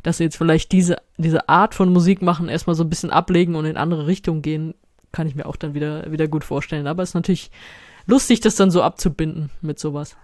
dass 0.05 0.19
sie 0.19 0.23
jetzt 0.23 0.37
vielleicht 0.37 0.71
diese, 0.71 0.99
diese 1.17 1.49
Art 1.49 1.75
von 1.75 1.93
Musik 1.93 2.23
machen, 2.23 2.49
erstmal 2.49 2.77
so 2.77 2.85
ein 2.85 2.89
bisschen 2.89 3.11
ablegen 3.11 3.57
und 3.57 3.65
in 3.65 3.77
andere 3.77 4.07
Richtungen 4.07 4.41
gehen, 4.41 4.75
kann 5.11 5.27
ich 5.27 5.35
mir 5.35 5.47
auch 5.47 5.57
dann 5.57 5.75
wieder, 5.75 6.13
wieder 6.13 6.29
gut 6.29 6.45
vorstellen. 6.45 6.87
Aber 6.87 7.03
es 7.03 7.09
ist 7.09 7.15
natürlich 7.15 7.51
lustig, 8.07 8.39
das 8.39 8.55
dann 8.55 8.71
so 8.71 8.83
abzubinden 8.83 9.51
mit 9.63 9.81
sowas. 9.81 10.17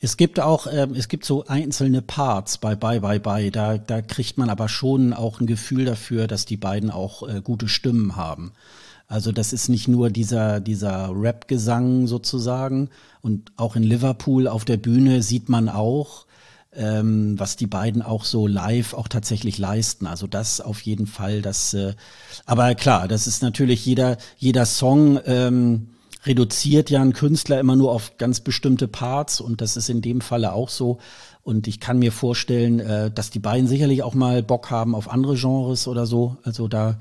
Es 0.00 0.16
gibt 0.16 0.40
auch, 0.40 0.66
äh, 0.66 0.88
es 0.96 1.08
gibt 1.08 1.26
so 1.26 1.44
einzelne 1.44 2.00
Parts 2.00 2.56
bei 2.56 2.74
Bye 2.74 3.00
Bye 3.02 3.20
Bye. 3.20 3.50
Da, 3.50 3.76
da 3.76 4.00
kriegt 4.00 4.38
man 4.38 4.48
aber 4.48 4.70
schon 4.70 5.12
auch 5.12 5.38
ein 5.38 5.46
Gefühl 5.46 5.84
dafür, 5.84 6.28
dass 6.28 6.46
die 6.46 6.56
beiden 6.56 6.90
auch 6.90 7.28
äh, 7.28 7.42
gute 7.42 7.68
Stimmen 7.68 8.16
haben. 8.16 8.52
Also 9.08 9.32
das 9.32 9.52
ist 9.52 9.68
nicht 9.68 9.88
nur 9.88 10.10
dieser, 10.10 10.60
dieser 10.60 11.10
Rap-Gesang 11.14 12.06
sozusagen. 12.06 12.90
Und 13.20 13.52
auch 13.56 13.76
in 13.76 13.82
Liverpool 13.82 14.48
auf 14.48 14.64
der 14.64 14.76
Bühne 14.76 15.22
sieht 15.22 15.48
man 15.48 15.68
auch, 15.68 16.26
ähm, 16.74 17.38
was 17.38 17.56
die 17.56 17.66
beiden 17.66 18.02
auch 18.02 18.24
so 18.24 18.46
live 18.46 18.94
auch 18.94 19.08
tatsächlich 19.08 19.58
leisten. 19.58 20.06
Also 20.06 20.26
das 20.26 20.60
auf 20.60 20.80
jeden 20.82 21.06
Fall. 21.06 21.40
Das, 21.40 21.72
äh, 21.74 21.94
aber 22.44 22.74
klar, 22.74 23.08
das 23.08 23.26
ist 23.26 23.42
natürlich 23.42 23.86
jeder, 23.86 24.16
jeder 24.38 24.66
Song. 24.66 25.20
Ähm, 25.24 25.88
reduziert 26.26 26.90
ja 26.90 27.00
ein 27.00 27.12
Künstler 27.12 27.60
immer 27.60 27.76
nur 27.76 27.92
auf 27.92 28.18
ganz 28.18 28.40
bestimmte 28.40 28.88
Parts 28.88 29.40
und 29.40 29.60
das 29.60 29.76
ist 29.76 29.88
in 29.88 30.02
dem 30.02 30.20
Falle 30.20 30.52
auch 30.52 30.68
so. 30.68 30.98
Und 31.46 31.68
ich 31.68 31.78
kann 31.78 32.00
mir 32.00 32.10
vorstellen, 32.10 32.80
äh, 32.80 33.08
dass 33.08 33.30
die 33.30 33.38
beiden 33.38 33.68
sicherlich 33.68 34.02
auch 34.02 34.14
mal 34.14 34.42
Bock 34.42 34.68
haben 34.72 34.96
auf 34.96 35.08
andere 35.08 35.36
Genres 35.36 35.86
oder 35.86 36.04
so. 36.04 36.36
Also 36.42 36.66
da 36.66 36.96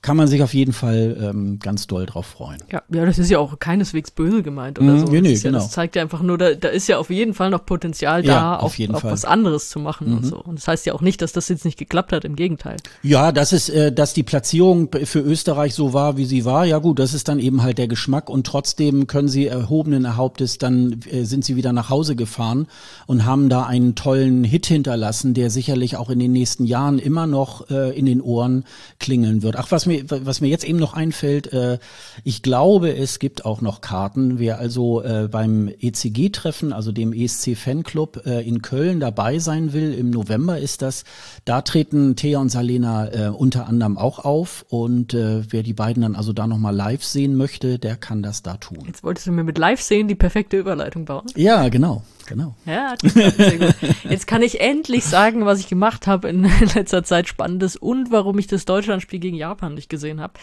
kann 0.00 0.16
man 0.16 0.26
sich 0.26 0.42
auf 0.42 0.54
jeden 0.54 0.72
Fall 0.72 1.18
ähm, 1.20 1.58
ganz 1.58 1.86
doll 1.86 2.06
drauf 2.06 2.24
freuen. 2.24 2.62
Ja, 2.72 2.80
ja, 2.88 3.04
das 3.04 3.18
ist 3.18 3.28
ja 3.28 3.38
auch 3.38 3.58
keineswegs 3.58 4.10
böse 4.10 4.42
gemeint 4.42 4.78
oder 4.78 4.94
mm, 4.94 5.00
so. 5.00 5.12
Nee, 5.12 5.20
nee, 5.20 5.32
das, 5.34 5.42
genau. 5.42 5.58
ja, 5.58 5.64
das 5.64 5.72
zeigt 5.72 5.96
ja 5.96 6.02
einfach 6.02 6.22
nur, 6.22 6.38
da, 6.38 6.54
da 6.54 6.68
ist 6.68 6.88
ja 6.88 6.96
auf 6.96 7.10
jeden 7.10 7.34
Fall 7.34 7.50
noch 7.50 7.66
Potenzial 7.66 8.22
da, 8.22 8.28
ja, 8.32 8.56
auf, 8.56 8.80
auf, 8.80 8.94
auf 8.94 9.04
was 9.04 9.26
anderes 9.26 9.68
zu 9.68 9.78
machen 9.80 10.08
mhm. 10.08 10.16
und 10.16 10.24
so. 10.24 10.36
Und 10.38 10.58
das 10.58 10.66
heißt 10.66 10.86
ja 10.86 10.94
auch 10.94 11.02
nicht, 11.02 11.20
dass 11.20 11.32
das 11.32 11.50
jetzt 11.50 11.66
nicht 11.66 11.78
geklappt 11.78 12.14
hat, 12.14 12.24
im 12.24 12.36
Gegenteil. 12.36 12.78
Ja, 13.02 13.32
das 13.32 13.52
ist, 13.52 13.68
äh, 13.68 13.92
dass 13.92 14.14
die 14.14 14.22
Platzierung 14.22 14.88
für 15.04 15.20
Österreich 15.20 15.74
so 15.74 15.92
war, 15.92 16.16
wie 16.16 16.24
sie 16.24 16.46
war. 16.46 16.64
Ja 16.64 16.78
gut, 16.78 16.98
das 16.98 17.12
ist 17.12 17.28
dann 17.28 17.38
eben 17.38 17.62
halt 17.62 17.76
der 17.76 17.86
Geschmack 17.86 18.30
und 18.30 18.46
trotzdem 18.46 19.06
können 19.08 19.28
sie 19.28 19.46
erhobenen 19.46 20.06
Erhauptes, 20.06 20.56
dann 20.56 21.00
äh, 21.10 21.24
sind 21.24 21.44
sie 21.44 21.56
wieder 21.56 21.74
nach 21.74 21.90
Hause 21.90 22.16
gefahren 22.16 22.66
und 23.06 23.26
haben 23.26 23.50
da 23.50 23.66
einen 23.66 23.89
tollen 23.94 24.44
Hit 24.44 24.66
hinterlassen, 24.66 25.34
der 25.34 25.50
sicherlich 25.50 25.96
auch 25.96 26.10
in 26.10 26.18
den 26.18 26.32
nächsten 26.32 26.64
Jahren 26.64 26.98
immer 26.98 27.26
noch 27.26 27.70
äh, 27.70 27.96
in 27.98 28.06
den 28.06 28.20
Ohren 28.20 28.64
klingeln 28.98 29.42
wird. 29.42 29.56
Ach, 29.56 29.70
was 29.70 29.86
mir, 29.86 30.04
was 30.08 30.40
mir 30.40 30.48
jetzt 30.48 30.64
eben 30.64 30.78
noch 30.78 30.94
einfällt, 30.94 31.52
äh, 31.52 31.78
ich 32.24 32.42
glaube, 32.42 32.96
es 32.96 33.18
gibt 33.18 33.44
auch 33.44 33.60
noch 33.60 33.80
Karten. 33.80 34.38
Wer 34.38 34.58
also 34.58 35.02
äh, 35.02 35.28
beim 35.30 35.68
ECG-Treffen, 35.68 36.72
also 36.72 36.92
dem 36.92 37.12
ESC 37.12 37.56
Fanclub 37.56 38.26
äh, 38.26 38.46
in 38.46 38.62
Köln 38.62 39.00
dabei 39.00 39.38
sein 39.38 39.72
will, 39.72 39.94
im 39.94 40.10
November 40.10 40.58
ist 40.58 40.82
das, 40.82 41.04
da 41.44 41.62
treten 41.62 42.16
Thea 42.16 42.38
und 42.38 42.50
Salena 42.50 43.08
äh, 43.12 43.28
unter 43.28 43.66
anderem 43.66 43.98
auch 43.98 44.18
auf. 44.18 44.64
Und 44.68 45.14
äh, 45.14 45.42
wer 45.50 45.62
die 45.62 45.74
beiden 45.74 46.02
dann 46.02 46.16
also 46.16 46.32
da 46.32 46.46
nochmal 46.46 46.74
live 46.74 47.04
sehen 47.04 47.36
möchte, 47.36 47.78
der 47.78 47.96
kann 47.96 48.22
das 48.22 48.42
da 48.42 48.56
tun. 48.56 48.84
Jetzt 48.86 49.02
wolltest 49.02 49.26
du 49.26 49.32
mir 49.32 49.44
mit 49.44 49.58
live 49.58 49.80
sehen 49.80 50.08
die 50.08 50.14
perfekte 50.14 50.56
Überleitung 50.56 51.04
bauen. 51.04 51.26
Ja, 51.34 51.68
genau. 51.68 52.02
Genau. 52.30 52.54
Ja, 52.64 52.94
sehr 53.02 53.58
gut. 53.58 53.74
Jetzt 54.08 54.28
kann 54.28 54.40
ich 54.42 54.60
endlich 54.60 55.04
sagen, 55.04 55.46
was 55.46 55.58
ich 55.58 55.68
gemacht 55.68 56.06
habe 56.06 56.28
in 56.28 56.44
letzter 56.74 57.02
Zeit 57.02 57.26
Spannendes 57.26 57.74
und 57.74 58.12
warum 58.12 58.38
ich 58.38 58.46
das 58.46 58.64
Deutschlandspiel 58.66 59.18
gegen 59.18 59.36
Japan 59.36 59.74
nicht 59.74 59.88
gesehen 59.88 60.20
habe. 60.20 60.34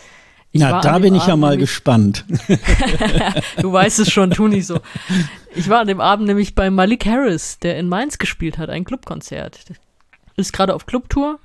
Na, 0.51 0.81
da 0.81 0.99
bin 0.99 1.15
ich 1.15 1.21
Abend 1.21 1.29
ja 1.29 1.35
mal 1.37 1.57
gespannt. 1.57 2.25
du 3.61 3.71
weißt 3.71 3.99
es 3.99 4.11
schon, 4.11 4.31
tu 4.31 4.49
nicht 4.49 4.67
so. 4.67 4.81
Ich 5.55 5.69
war 5.69 5.79
an 5.79 5.87
dem 5.87 6.01
Abend 6.01 6.27
nämlich 6.27 6.55
bei 6.55 6.69
Malik 6.69 7.05
Harris, 7.05 7.57
der 7.59 7.79
in 7.79 7.87
Mainz 7.87 8.17
gespielt 8.17 8.57
hat, 8.57 8.69
ein 8.69 8.83
Clubkonzert. 8.83 9.57
Ist 10.35 10.51
gerade 10.51 10.75
auf 10.75 10.87
Clubtour 10.87 11.39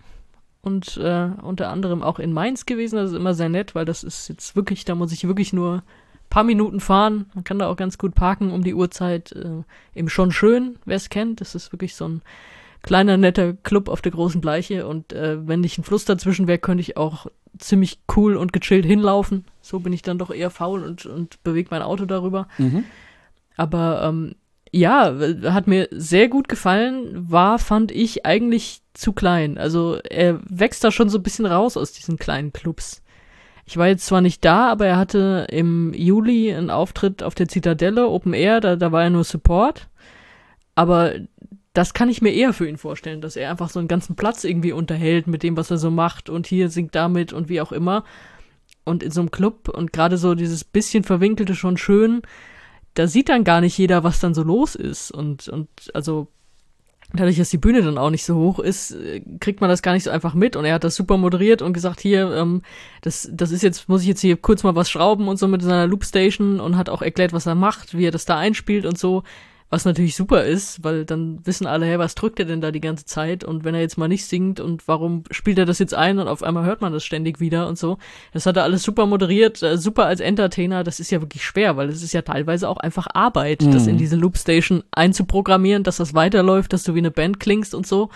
und 0.60 0.96
äh, 0.96 1.28
unter 1.40 1.68
anderem 1.68 2.02
auch 2.02 2.18
in 2.18 2.32
Mainz 2.32 2.66
gewesen. 2.66 2.96
Das 2.96 3.10
ist 3.10 3.16
immer 3.16 3.34
sehr 3.34 3.48
nett, 3.48 3.76
weil 3.76 3.84
das 3.84 4.02
ist 4.02 4.28
jetzt 4.28 4.56
wirklich, 4.56 4.84
da 4.84 4.96
muss 4.96 5.12
ich 5.12 5.28
wirklich 5.28 5.52
nur 5.52 5.84
paar 6.32 6.44
Minuten 6.44 6.80
fahren. 6.80 7.26
Man 7.34 7.44
kann 7.44 7.58
da 7.58 7.68
auch 7.68 7.76
ganz 7.76 7.98
gut 7.98 8.14
parken 8.14 8.52
um 8.52 8.64
die 8.64 8.72
Uhrzeit. 8.72 9.32
Äh, 9.32 9.64
eben 9.94 10.08
schon 10.08 10.32
schön, 10.32 10.76
wer 10.86 10.96
es 10.96 11.10
kennt. 11.10 11.42
Das 11.42 11.54
ist 11.54 11.72
wirklich 11.72 11.94
so 11.94 12.08
ein 12.08 12.22
kleiner, 12.80 13.18
netter 13.18 13.52
Club 13.52 13.90
auf 13.90 14.00
der 14.00 14.12
großen 14.12 14.40
Bleiche. 14.40 14.86
Und 14.86 15.12
äh, 15.12 15.46
wenn 15.46 15.60
nicht 15.60 15.76
ein 15.76 15.84
Fluss 15.84 16.06
dazwischen 16.06 16.46
wäre, 16.46 16.56
könnte 16.56 16.80
ich 16.80 16.96
auch 16.96 17.26
ziemlich 17.58 18.00
cool 18.16 18.38
und 18.38 18.54
gechillt 18.54 18.86
hinlaufen. 18.86 19.44
So 19.60 19.80
bin 19.80 19.92
ich 19.92 20.00
dann 20.00 20.16
doch 20.16 20.30
eher 20.30 20.48
faul 20.48 20.82
und, 20.84 21.04
und 21.04 21.42
bewege 21.44 21.68
mein 21.70 21.82
Auto 21.82 22.06
darüber. 22.06 22.48
Mhm. 22.56 22.84
Aber 23.58 24.02
ähm, 24.02 24.34
ja, 24.72 25.14
hat 25.52 25.66
mir 25.66 25.86
sehr 25.90 26.28
gut 26.28 26.48
gefallen, 26.48 27.30
war, 27.30 27.58
fand 27.58 27.92
ich, 27.92 28.24
eigentlich 28.24 28.80
zu 28.94 29.12
klein. 29.12 29.58
Also 29.58 29.98
er 30.08 30.40
wächst 30.48 30.82
da 30.82 30.90
schon 30.90 31.10
so 31.10 31.18
ein 31.18 31.22
bisschen 31.22 31.44
raus 31.44 31.76
aus 31.76 31.92
diesen 31.92 32.16
kleinen 32.16 32.54
Clubs. 32.54 33.01
Ich 33.72 33.78
war 33.78 33.88
jetzt 33.88 34.04
zwar 34.04 34.20
nicht 34.20 34.44
da, 34.44 34.70
aber 34.70 34.84
er 34.84 34.98
hatte 34.98 35.46
im 35.50 35.94
Juli 35.94 36.52
einen 36.52 36.68
Auftritt 36.68 37.22
auf 37.22 37.34
der 37.34 37.48
Zitadelle, 37.48 38.06
Open 38.06 38.34
Air, 38.34 38.60
da, 38.60 38.76
da 38.76 38.92
war 38.92 39.04
er 39.04 39.08
nur 39.08 39.24
Support. 39.24 39.88
Aber 40.74 41.14
das 41.72 41.94
kann 41.94 42.10
ich 42.10 42.20
mir 42.20 42.34
eher 42.34 42.52
für 42.52 42.68
ihn 42.68 42.76
vorstellen, 42.76 43.22
dass 43.22 43.34
er 43.34 43.50
einfach 43.50 43.70
so 43.70 43.78
einen 43.78 43.88
ganzen 43.88 44.14
Platz 44.14 44.44
irgendwie 44.44 44.72
unterhält 44.72 45.26
mit 45.26 45.42
dem, 45.42 45.56
was 45.56 45.70
er 45.70 45.78
so 45.78 45.90
macht 45.90 46.28
und 46.28 46.46
hier 46.46 46.68
singt 46.68 46.94
damit 46.94 47.32
und 47.32 47.48
wie 47.48 47.62
auch 47.62 47.72
immer. 47.72 48.04
Und 48.84 49.02
in 49.02 49.10
so 49.10 49.22
einem 49.22 49.30
Club 49.30 49.70
und 49.70 49.90
gerade 49.90 50.18
so 50.18 50.34
dieses 50.34 50.64
bisschen 50.64 51.02
verwinkelte 51.02 51.54
schon 51.54 51.78
schön, 51.78 52.20
da 52.92 53.06
sieht 53.06 53.30
dann 53.30 53.42
gar 53.42 53.62
nicht 53.62 53.78
jeder, 53.78 54.04
was 54.04 54.20
dann 54.20 54.34
so 54.34 54.42
los 54.42 54.74
ist. 54.74 55.10
Und, 55.10 55.48
und 55.48 55.70
also 55.94 56.28
dadurch, 57.14 57.36
dass 57.36 57.50
die 57.50 57.58
Bühne 57.58 57.82
dann 57.82 57.98
auch 57.98 58.10
nicht 58.10 58.24
so 58.24 58.36
hoch 58.36 58.58
ist, 58.58 58.92
äh, 58.92 59.22
kriegt 59.40 59.60
man 59.60 59.70
das 59.70 59.82
gar 59.82 59.92
nicht 59.92 60.04
so 60.04 60.10
einfach 60.10 60.34
mit. 60.34 60.56
Und 60.56 60.64
er 60.64 60.74
hat 60.74 60.84
das 60.84 60.96
super 60.96 61.16
moderiert 61.16 61.62
und 61.62 61.72
gesagt, 61.72 62.00
hier, 62.00 62.32
ähm, 62.34 62.62
das, 63.02 63.28
das 63.32 63.50
ist 63.50 63.62
jetzt, 63.62 63.88
muss 63.88 64.02
ich 64.02 64.08
jetzt 64.08 64.20
hier 64.20 64.36
kurz 64.36 64.62
mal 64.62 64.74
was 64.74 64.90
schrauben 64.90 65.28
und 65.28 65.38
so 65.38 65.48
mit 65.48 65.62
seiner 65.62 65.86
Loopstation 65.86 66.60
und 66.60 66.76
hat 66.76 66.88
auch 66.88 67.02
erklärt, 67.02 67.32
was 67.32 67.46
er 67.46 67.54
macht, 67.54 67.96
wie 67.96 68.06
er 68.06 68.10
das 68.10 68.24
da 68.24 68.38
einspielt 68.38 68.86
und 68.86 68.98
so. 68.98 69.22
Was 69.72 69.86
natürlich 69.86 70.16
super 70.16 70.44
ist, 70.44 70.84
weil 70.84 71.06
dann 71.06 71.38
wissen 71.46 71.66
alle, 71.66 71.86
hey, 71.86 71.98
was 71.98 72.14
drückt 72.14 72.38
er 72.38 72.44
denn 72.44 72.60
da 72.60 72.70
die 72.70 72.82
ganze 72.82 73.06
Zeit? 73.06 73.42
Und 73.42 73.64
wenn 73.64 73.74
er 73.74 73.80
jetzt 73.80 73.96
mal 73.96 74.06
nicht 74.06 74.26
singt 74.26 74.60
und 74.60 74.86
warum 74.86 75.24
spielt 75.30 75.58
er 75.58 75.64
das 75.64 75.78
jetzt 75.78 75.94
ein 75.94 76.18
und 76.18 76.28
auf 76.28 76.42
einmal 76.42 76.66
hört 76.66 76.82
man 76.82 76.92
das 76.92 77.06
ständig 77.06 77.40
wieder 77.40 77.66
und 77.66 77.78
so. 77.78 77.96
Das 78.34 78.44
hat 78.44 78.58
er 78.58 78.64
alles 78.64 78.82
super 78.82 79.06
moderiert, 79.06 79.62
äh, 79.62 79.78
super 79.78 80.04
als 80.04 80.20
Entertainer. 80.20 80.84
Das 80.84 81.00
ist 81.00 81.10
ja 81.10 81.22
wirklich 81.22 81.42
schwer, 81.42 81.78
weil 81.78 81.88
es 81.88 82.02
ist 82.02 82.12
ja 82.12 82.20
teilweise 82.20 82.68
auch 82.68 82.76
einfach 82.76 83.06
Arbeit, 83.14 83.62
mhm. 83.62 83.72
das 83.72 83.86
in 83.86 83.96
diese 83.96 84.16
Loopstation 84.16 84.84
einzuprogrammieren, 84.90 85.84
dass 85.84 85.96
das 85.96 86.12
weiterläuft, 86.12 86.74
dass 86.74 86.82
du 86.82 86.94
wie 86.94 86.98
eine 86.98 87.10
Band 87.10 87.40
klingst 87.40 87.74
und 87.74 87.86
so. 87.86 88.10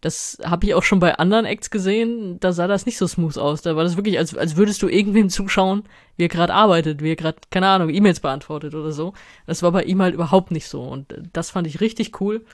Das 0.00 0.38
habe 0.44 0.66
ich 0.66 0.74
auch 0.74 0.84
schon 0.84 1.00
bei 1.00 1.16
anderen 1.16 1.44
Acts 1.44 1.70
gesehen, 1.70 2.38
da 2.38 2.52
sah 2.52 2.68
das 2.68 2.86
nicht 2.86 2.98
so 2.98 3.06
smooth 3.06 3.36
aus. 3.36 3.62
Da 3.62 3.74
war 3.74 3.82
das 3.82 3.96
wirklich, 3.96 4.16
als, 4.16 4.36
als 4.36 4.56
würdest 4.56 4.80
du 4.82 4.88
irgendwem 4.88 5.28
zuschauen, 5.28 5.82
wie 6.16 6.24
er 6.24 6.28
gerade 6.28 6.54
arbeitet, 6.54 7.02
wie 7.02 7.10
er 7.10 7.16
gerade, 7.16 7.38
keine 7.50 7.66
Ahnung, 7.66 7.90
E-Mails 7.90 8.20
beantwortet 8.20 8.74
oder 8.74 8.92
so. 8.92 9.12
Das 9.46 9.62
war 9.62 9.72
bei 9.72 9.82
ihm 9.82 10.00
halt 10.00 10.14
überhaupt 10.14 10.52
nicht 10.52 10.68
so. 10.68 10.82
Und 10.82 11.14
das 11.32 11.50
fand 11.50 11.66
ich 11.66 11.80
richtig 11.80 12.20
cool. 12.20 12.44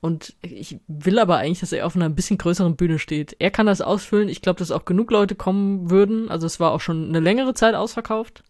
Und 0.00 0.34
ich 0.40 0.78
will 0.86 1.18
aber 1.18 1.38
eigentlich, 1.38 1.60
dass 1.60 1.72
er 1.72 1.86
auf 1.86 1.96
einer 1.96 2.04
ein 2.06 2.14
bisschen 2.14 2.38
größeren 2.38 2.76
Bühne 2.76 2.98
steht. 2.98 3.36
Er 3.38 3.50
kann 3.50 3.66
das 3.66 3.80
ausfüllen. 3.80 4.28
Ich 4.28 4.40
glaube, 4.40 4.58
dass 4.58 4.70
auch 4.70 4.84
genug 4.84 5.10
Leute 5.10 5.34
kommen 5.34 5.90
würden. 5.90 6.30
Also 6.30 6.46
es 6.46 6.60
war 6.60 6.72
auch 6.72 6.80
schon 6.80 7.08
eine 7.08 7.20
längere 7.20 7.54
Zeit 7.54 7.74
ausverkauft. 7.74 8.44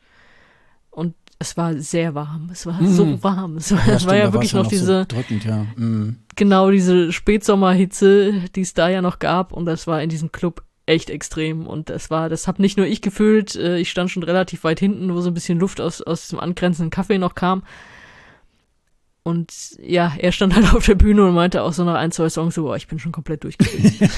Und 0.90 1.14
es 1.38 1.56
war 1.56 1.74
sehr 1.78 2.14
warm. 2.14 2.48
Es 2.52 2.66
war 2.66 2.80
mm. 2.80 2.86
so 2.88 3.22
warm. 3.22 3.56
Es 3.58 3.72
war 3.72 3.78
ja, 3.78 3.98
stimmt, 3.98 4.06
war 4.06 4.16
ja 4.16 4.32
wirklich 4.32 4.54
noch, 4.54 4.64
noch 4.64 4.70
diese. 4.70 5.00
So 5.00 5.04
drückend, 5.16 5.44
ja. 5.44 5.66
Mm. 5.76 6.16
Genau, 6.34 6.70
diese 6.70 7.12
Spätsommerhitze, 7.12 8.44
die 8.54 8.60
es 8.62 8.74
da 8.74 8.88
ja 8.88 9.02
noch 9.02 9.18
gab. 9.18 9.52
Und 9.52 9.66
das 9.66 9.86
war 9.86 10.02
in 10.02 10.08
diesem 10.08 10.32
Club 10.32 10.62
echt 10.86 11.10
extrem. 11.10 11.66
Und 11.66 11.90
das 11.90 12.10
war, 12.10 12.28
das 12.28 12.46
habe 12.46 12.62
nicht 12.62 12.78
nur 12.78 12.86
ich 12.86 13.02
gefühlt. 13.02 13.54
Äh, 13.56 13.78
ich 13.78 13.90
stand 13.90 14.10
schon 14.10 14.22
relativ 14.22 14.64
weit 14.64 14.80
hinten, 14.80 15.12
wo 15.14 15.20
so 15.20 15.30
ein 15.30 15.34
bisschen 15.34 15.58
Luft 15.58 15.80
aus, 15.80 16.00
aus 16.00 16.22
diesem 16.22 16.40
angrenzenden 16.40 16.90
Kaffee 16.90 17.18
noch 17.18 17.34
kam. 17.34 17.62
Und 19.22 19.52
ja, 19.82 20.14
er 20.16 20.32
stand 20.32 20.54
halt 20.56 20.72
auf 20.72 20.86
der 20.86 20.94
Bühne 20.94 21.26
und 21.26 21.34
meinte 21.34 21.62
auch 21.62 21.72
so 21.72 21.84
nach 21.84 21.96
ein, 21.96 22.12
zwei 22.12 22.30
Songs 22.30 22.54
so, 22.54 22.70
oh, 22.70 22.74
ich 22.74 22.86
bin 22.86 22.98
schon 22.98 23.12
komplett 23.12 23.44
durchgefühlt. 23.44 24.10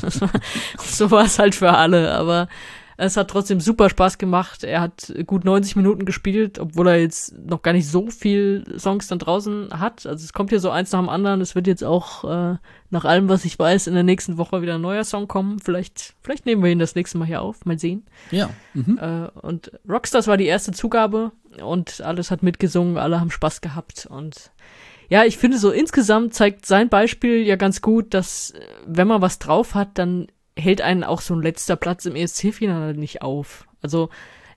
so 0.78 1.10
war 1.10 1.26
es 1.26 1.38
halt 1.38 1.54
für 1.54 1.72
alle, 1.72 2.12
aber 2.14 2.48
Es 2.96 3.16
hat 3.16 3.28
trotzdem 3.28 3.60
super 3.60 3.90
Spaß 3.90 4.18
gemacht. 4.18 4.64
Er 4.64 4.80
hat 4.80 5.12
gut 5.26 5.44
90 5.44 5.76
Minuten 5.76 6.04
gespielt, 6.04 6.58
obwohl 6.58 6.88
er 6.88 7.00
jetzt 7.00 7.36
noch 7.38 7.62
gar 7.62 7.72
nicht 7.72 7.88
so 7.88 8.10
viel 8.10 8.64
Songs 8.78 9.08
dann 9.08 9.18
draußen 9.18 9.68
hat. 9.78 10.06
Also 10.06 10.24
es 10.24 10.32
kommt 10.32 10.50
hier 10.50 10.60
so 10.60 10.70
eins 10.70 10.92
nach 10.92 11.00
dem 11.00 11.08
anderen. 11.08 11.40
Es 11.40 11.54
wird 11.54 11.66
jetzt 11.66 11.82
auch 11.82 12.24
äh, 12.24 12.56
nach 12.90 13.04
allem, 13.04 13.28
was 13.28 13.44
ich 13.44 13.58
weiß, 13.58 13.86
in 13.88 13.94
der 13.94 14.02
nächsten 14.02 14.38
Woche 14.38 14.62
wieder 14.62 14.76
ein 14.76 14.80
neuer 14.80 15.04
Song 15.04 15.26
kommen. 15.26 15.58
Vielleicht, 15.58 16.14
vielleicht 16.22 16.46
nehmen 16.46 16.62
wir 16.62 16.70
ihn 16.70 16.78
das 16.78 16.94
nächste 16.94 17.18
Mal 17.18 17.26
hier 17.26 17.42
auf. 17.42 17.64
Mal 17.64 17.78
sehen. 17.78 18.04
Ja. 18.30 18.50
Mhm. 18.74 18.98
Äh, 19.00 19.28
und 19.40 19.72
Rockstars 19.88 20.28
war 20.28 20.36
die 20.36 20.46
erste 20.46 20.72
Zugabe 20.72 21.32
und 21.62 22.00
alles 22.00 22.30
hat 22.30 22.42
mitgesungen. 22.42 22.98
Alle 22.98 23.20
haben 23.20 23.30
Spaß 23.30 23.60
gehabt 23.60 24.06
und 24.06 24.52
ja, 25.10 25.24
ich 25.24 25.36
finde 25.36 25.58
so 25.58 25.70
insgesamt 25.70 26.34
zeigt 26.34 26.66
sein 26.66 26.88
Beispiel 26.88 27.42
ja 27.42 27.56
ganz 27.56 27.82
gut, 27.82 28.14
dass 28.14 28.54
wenn 28.86 29.06
man 29.06 29.20
was 29.20 29.38
drauf 29.38 29.74
hat, 29.74 29.98
dann 29.98 30.28
hält 30.56 30.80
einen 30.80 31.04
auch 31.04 31.20
so 31.20 31.34
ein 31.34 31.42
letzter 31.42 31.76
Platz 31.76 32.06
im 32.06 32.16
ESC-Finale 32.16 32.94
nicht 32.94 33.22
auf. 33.22 33.66
Also 33.82 34.10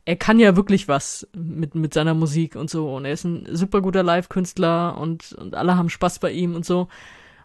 er 0.06 0.16
kann 0.16 0.40
ja 0.40 0.56
wirklich 0.56 0.88
was 0.88 1.28
mit, 1.36 1.76
mit 1.76 1.94
seiner 1.94 2.14
Musik 2.14 2.56
und 2.56 2.70
so. 2.70 2.96
Und 2.96 3.06
er 3.06 3.12
ist 3.12 3.26
ein 3.26 3.46
super 3.56 3.82
guter 3.82 4.04
Live-Künstler 4.04 4.98
und, 4.98 5.34
und 5.34 5.56
alle 5.56 5.76
haben 5.76 5.90
Spaß 5.90 6.20
bei 6.20 6.32
ihm 6.32 6.56
und 6.56 6.66
so. 6.66 6.88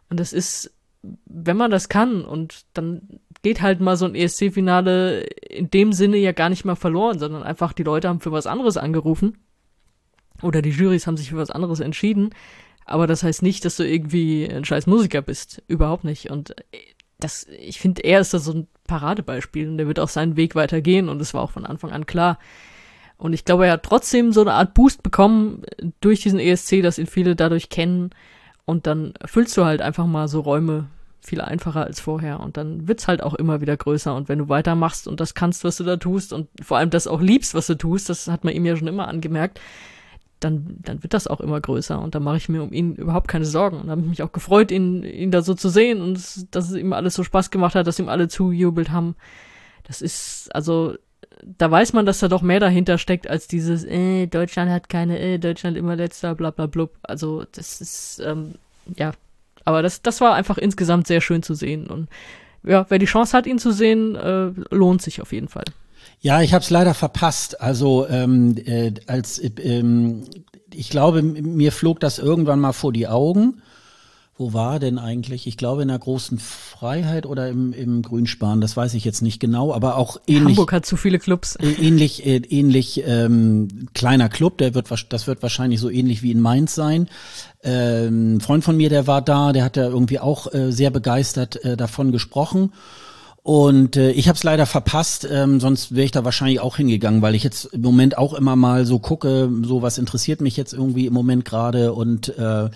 Und 0.08 0.20
das 0.20 0.32
ist, 0.32 0.72
wenn 1.24 1.56
man 1.56 1.70
das 1.70 1.88
kann 1.88 2.24
und 2.24 2.66
dann 2.74 3.20
geht 3.42 3.62
halt 3.62 3.80
mal 3.80 3.96
so 3.96 4.04
ein 4.04 4.14
ESC-Finale 4.14 5.22
in 5.22 5.70
dem 5.70 5.92
Sinne 5.92 6.18
ja 6.18 6.32
gar 6.32 6.50
nicht 6.50 6.64
mal 6.64 6.76
verloren, 6.76 7.18
sondern 7.18 7.42
einfach 7.42 7.72
die 7.72 7.82
Leute 7.82 8.08
haben 8.08 8.20
für 8.20 8.30
was 8.30 8.46
anderes 8.46 8.76
angerufen. 8.76 9.38
Oder 10.42 10.62
die 10.62 10.70
Jurys 10.70 11.06
haben 11.06 11.16
sich 11.16 11.30
für 11.30 11.36
was 11.36 11.50
anderes 11.50 11.80
entschieden. 11.80 12.30
Aber 12.84 13.06
das 13.06 13.22
heißt 13.22 13.42
nicht, 13.42 13.64
dass 13.64 13.76
du 13.76 13.88
irgendwie 13.88 14.48
ein 14.48 14.64
scheiß 14.64 14.86
Musiker 14.86 15.22
bist. 15.22 15.62
Überhaupt 15.66 16.04
nicht. 16.04 16.30
Und 16.30 16.54
das, 17.22 17.46
ich 17.58 17.80
finde, 17.80 18.02
er 18.04 18.20
ist 18.20 18.34
da 18.34 18.38
so 18.38 18.52
ein 18.52 18.66
Paradebeispiel 18.86 19.68
und 19.68 19.78
der 19.78 19.86
wird 19.86 20.00
auch 20.00 20.08
seinen 20.08 20.36
Weg 20.36 20.54
weitergehen 20.54 21.08
und 21.08 21.20
es 21.20 21.34
war 21.34 21.42
auch 21.42 21.50
von 21.50 21.66
Anfang 21.66 21.90
an 21.90 22.06
klar. 22.06 22.38
Und 23.16 23.32
ich 23.34 23.44
glaube, 23.44 23.66
er 23.66 23.74
hat 23.74 23.84
trotzdem 23.84 24.32
so 24.32 24.40
eine 24.40 24.54
Art 24.54 24.74
Boost 24.74 25.02
bekommen 25.02 25.62
durch 26.00 26.20
diesen 26.20 26.40
ESC, 26.40 26.82
dass 26.82 26.98
ihn 26.98 27.06
viele 27.06 27.36
dadurch 27.36 27.68
kennen. 27.68 28.10
Und 28.64 28.88
dann 28.88 29.14
füllst 29.24 29.56
du 29.56 29.64
halt 29.64 29.80
einfach 29.80 30.06
mal 30.06 30.26
so 30.26 30.40
Räume 30.40 30.88
viel 31.20 31.40
einfacher 31.40 31.84
als 31.84 32.00
vorher. 32.00 32.40
Und 32.40 32.56
dann 32.56 32.88
wird's 32.88 33.06
halt 33.06 33.22
auch 33.22 33.34
immer 33.34 33.60
wieder 33.60 33.76
größer. 33.76 34.12
Und 34.12 34.28
wenn 34.28 34.40
du 34.40 34.48
weitermachst 34.48 35.06
und 35.06 35.20
das 35.20 35.34
kannst, 35.34 35.62
was 35.62 35.76
du 35.76 35.84
da 35.84 35.98
tust 35.98 36.32
und 36.32 36.48
vor 36.60 36.78
allem 36.78 36.90
das 36.90 37.06
auch 37.06 37.20
liebst, 37.20 37.54
was 37.54 37.68
du 37.68 37.76
tust, 37.76 38.08
das 38.08 38.26
hat 38.26 38.42
man 38.42 38.54
ihm 38.54 38.66
ja 38.66 38.76
schon 38.76 38.88
immer 38.88 39.06
angemerkt, 39.06 39.60
dann, 40.44 40.76
dann 40.80 41.02
wird 41.02 41.14
das 41.14 41.26
auch 41.26 41.40
immer 41.40 41.60
größer 41.60 42.00
und 42.00 42.14
da 42.14 42.20
mache 42.20 42.36
ich 42.36 42.48
mir 42.48 42.62
um 42.62 42.72
ihn 42.72 42.94
überhaupt 42.94 43.28
keine 43.28 43.44
Sorgen. 43.44 43.80
Und 43.80 43.90
habe 43.90 44.00
ich 44.00 44.06
mich 44.06 44.22
auch 44.22 44.32
gefreut, 44.32 44.70
ihn, 44.70 45.04
ihn 45.04 45.30
da 45.30 45.42
so 45.42 45.54
zu 45.54 45.68
sehen 45.68 46.00
und 46.00 46.14
dass 46.54 46.70
es 46.70 46.76
ihm 46.76 46.92
alles 46.92 47.14
so 47.14 47.24
Spaß 47.24 47.50
gemacht 47.50 47.74
hat, 47.74 47.86
dass 47.86 47.98
ihm 47.98 48.08
alle 48.08 48.28
zujubelt 48.28 48.90
haben. 48.90 49.16
Das 49.84 50.02
ist, 50.02 50.54
also, 50.54 50.94
da 51.42 51.70
weiß 51.70 51.92
man, 51.92 52.06
dass 52.06 52.20
da 52.20 52.28
doch 52.28 52.42
mehr 52.42 52.60
dahinter 52.60 52.98
steckt 52.98 53.28
als 53.28 53.48
dieses, 53.48 53.84
äh, 53.84 54.26
Deutschland 54.26 54.70
hat 54.70 54.88
keine, 54.88 55.18
äh, 55.18 55.38
Deutschland 55.38 55.76
immer 55.76 55.96
letzter, 55.96 56.34
bla 56.34 56.50
bla 56.50 56.66
blub. 56.66 56.92
Also, 57.02 57.44
das 57.52 57.80
ist, 57.80 58.22
ähm, 58.24 58.52
ja. 58.96 59.12
Aber 59.64 59.82
das, 59.82 60.02
das 60.02 60.20
war 60.20 60.34
einfach 60.34 60.58
insgesamt 60.58 61.06
sehr 61.06 61.20
schön 61.20 61.42
zu 61.42 61.54
sehen. 61.54 61.86
Und 61.86 62.08
ja, 62.64 62.86
wer 62.88 62.98
die 62.98 63.06
Chance 63.06 63.36
hat, 63.36 63.46
ihn 63.46 63.58
zu 63.58 63.72
sehen, 63.72 64.16
äh, 64.16 64.50
lohnt 64.70 65.02
sich 65.02 65.20
auf 65.20 65.32
jeden 65.32 65.48
Fall. 65.48 65.64
Ja, 66.22 66.40
ich 66.40 66.54
habe 66.54 66.62
es 66.62 66.70
leider 66.70 66.94
verpasst. 66.94 67.60
Also 67.60 68.06
ähm, 68.08 68.56
äh, 68.64 68.92
als 69.08 69.42
ähm, 69.58 70.22
ich 70.72 70.88
glaube, 70.88 71.20
mir 71.22 71.72
flog 71.72 72.00
das 72.00 72.18
irgendwann 72.18 72.60
mal 72.60 72.72
vor 72.72 72.92
die 72.92 73.08
Augen. 73.08 73.60
Wo 74.38 74.54
war 74.54 74.78
denn 74.78 74.98
eigentlich? 74.98 75.46
Ich 75.46 75.56
glaube 75.56 75.82
in 75.82 75.88
der 75.88 75.98
großen 75.98 76.38
Freiheit 76.38 77.26
oder 77.26 77.48
im, 77.48 77.72
im 77.72 78.02
Grünspan, 78.02 78.60
das 78.60 78.76
weiß 78.76 78.94
ich 78.94 79.04
jetzt 79.04 79.20
nicht 79.20 79.40
genau, 79.40 79.74
aber 79.74 79.96
auch 79.96 80.16
ähnlich. 80.26 80.56
Hamburg 80.56 80.72
hat 80.72 80.86
zu 80.86 80.96
viele 80.96 81.18
Clubs. 81.18 81.58
Ähnlich, 81.60 82.24
äh, 82.24 82.36
ähnlich 82.36 83.02
ähm, 83.04 83.88
kleiner 83.92 84.28
Club, 84.28 84.58
der 84.58 84.74
wird, 84.74 84.88
das 85.10 85.26
wird 85.26 85.42
wahrscheinlich 85.42 85.80
so 85.80 85.90
ähnlich 85.90 86.22
wie 86.22 86.30
in 86.30 86.40
Mainz 86.40 86.74
sein. 86.74 87.08
Ähm, 87.62 88.36
ein 88.36 88.40
Freund 88.40 88.64
von 88.64 88.76
mir, 88.76 88.88
der 88.88 89.06
war 89.06 89.22
da, 89.22 89.52
der 89.52 89.64
hat 89.64 89.76
ja 89.76 89.86
irgendwie 89.88 90.18
auch 90.18 90.52
äh, 90.54 90.72
sehr 90.72 90.90
begeistert 90.90 91.62
äh, 91.64 91.76
davon 91.76 92.10
gesprochen. 92.10 92.72
Und 93.44 93.96
äh, 93.96 94.12
ich 94.12 94.28
habe 94.28 94.36
es 94.36 94.44
leider 94.44 94.66
verpasst, 94.66 95.26
ähm, 95.28 95.58
sonst 95.58 95.96
wäre 95.96 96.04
ich 96.04 96.12
da 96.12 96.24
wahrscheinlich 96.24 96.60
auch 96.60 96.76
hingegangen, 96.76 97.22
weil 97.22 97.34
ich 97.34 97.42
jetzt 97.42 97.64
im 97.64 97.80
Moment 97.80 98.16
auch 98.16 98.34
immer 98.34 98.54
mal 98.54 98.86
so 98.86 99.00
gucke, 99.00 99.50
so 99.62 99.82
was 99.82 99.98
interessiert 99.98 100.40
mich 100.40 100.56
jetzt 100.56 100.72
irgendwie 100.72 101.06
im 101.06 101.12
Moment 101.12 101.44
gerade. 101.44 101.92
Und 101.92 102.38
äh, 102.38 102.70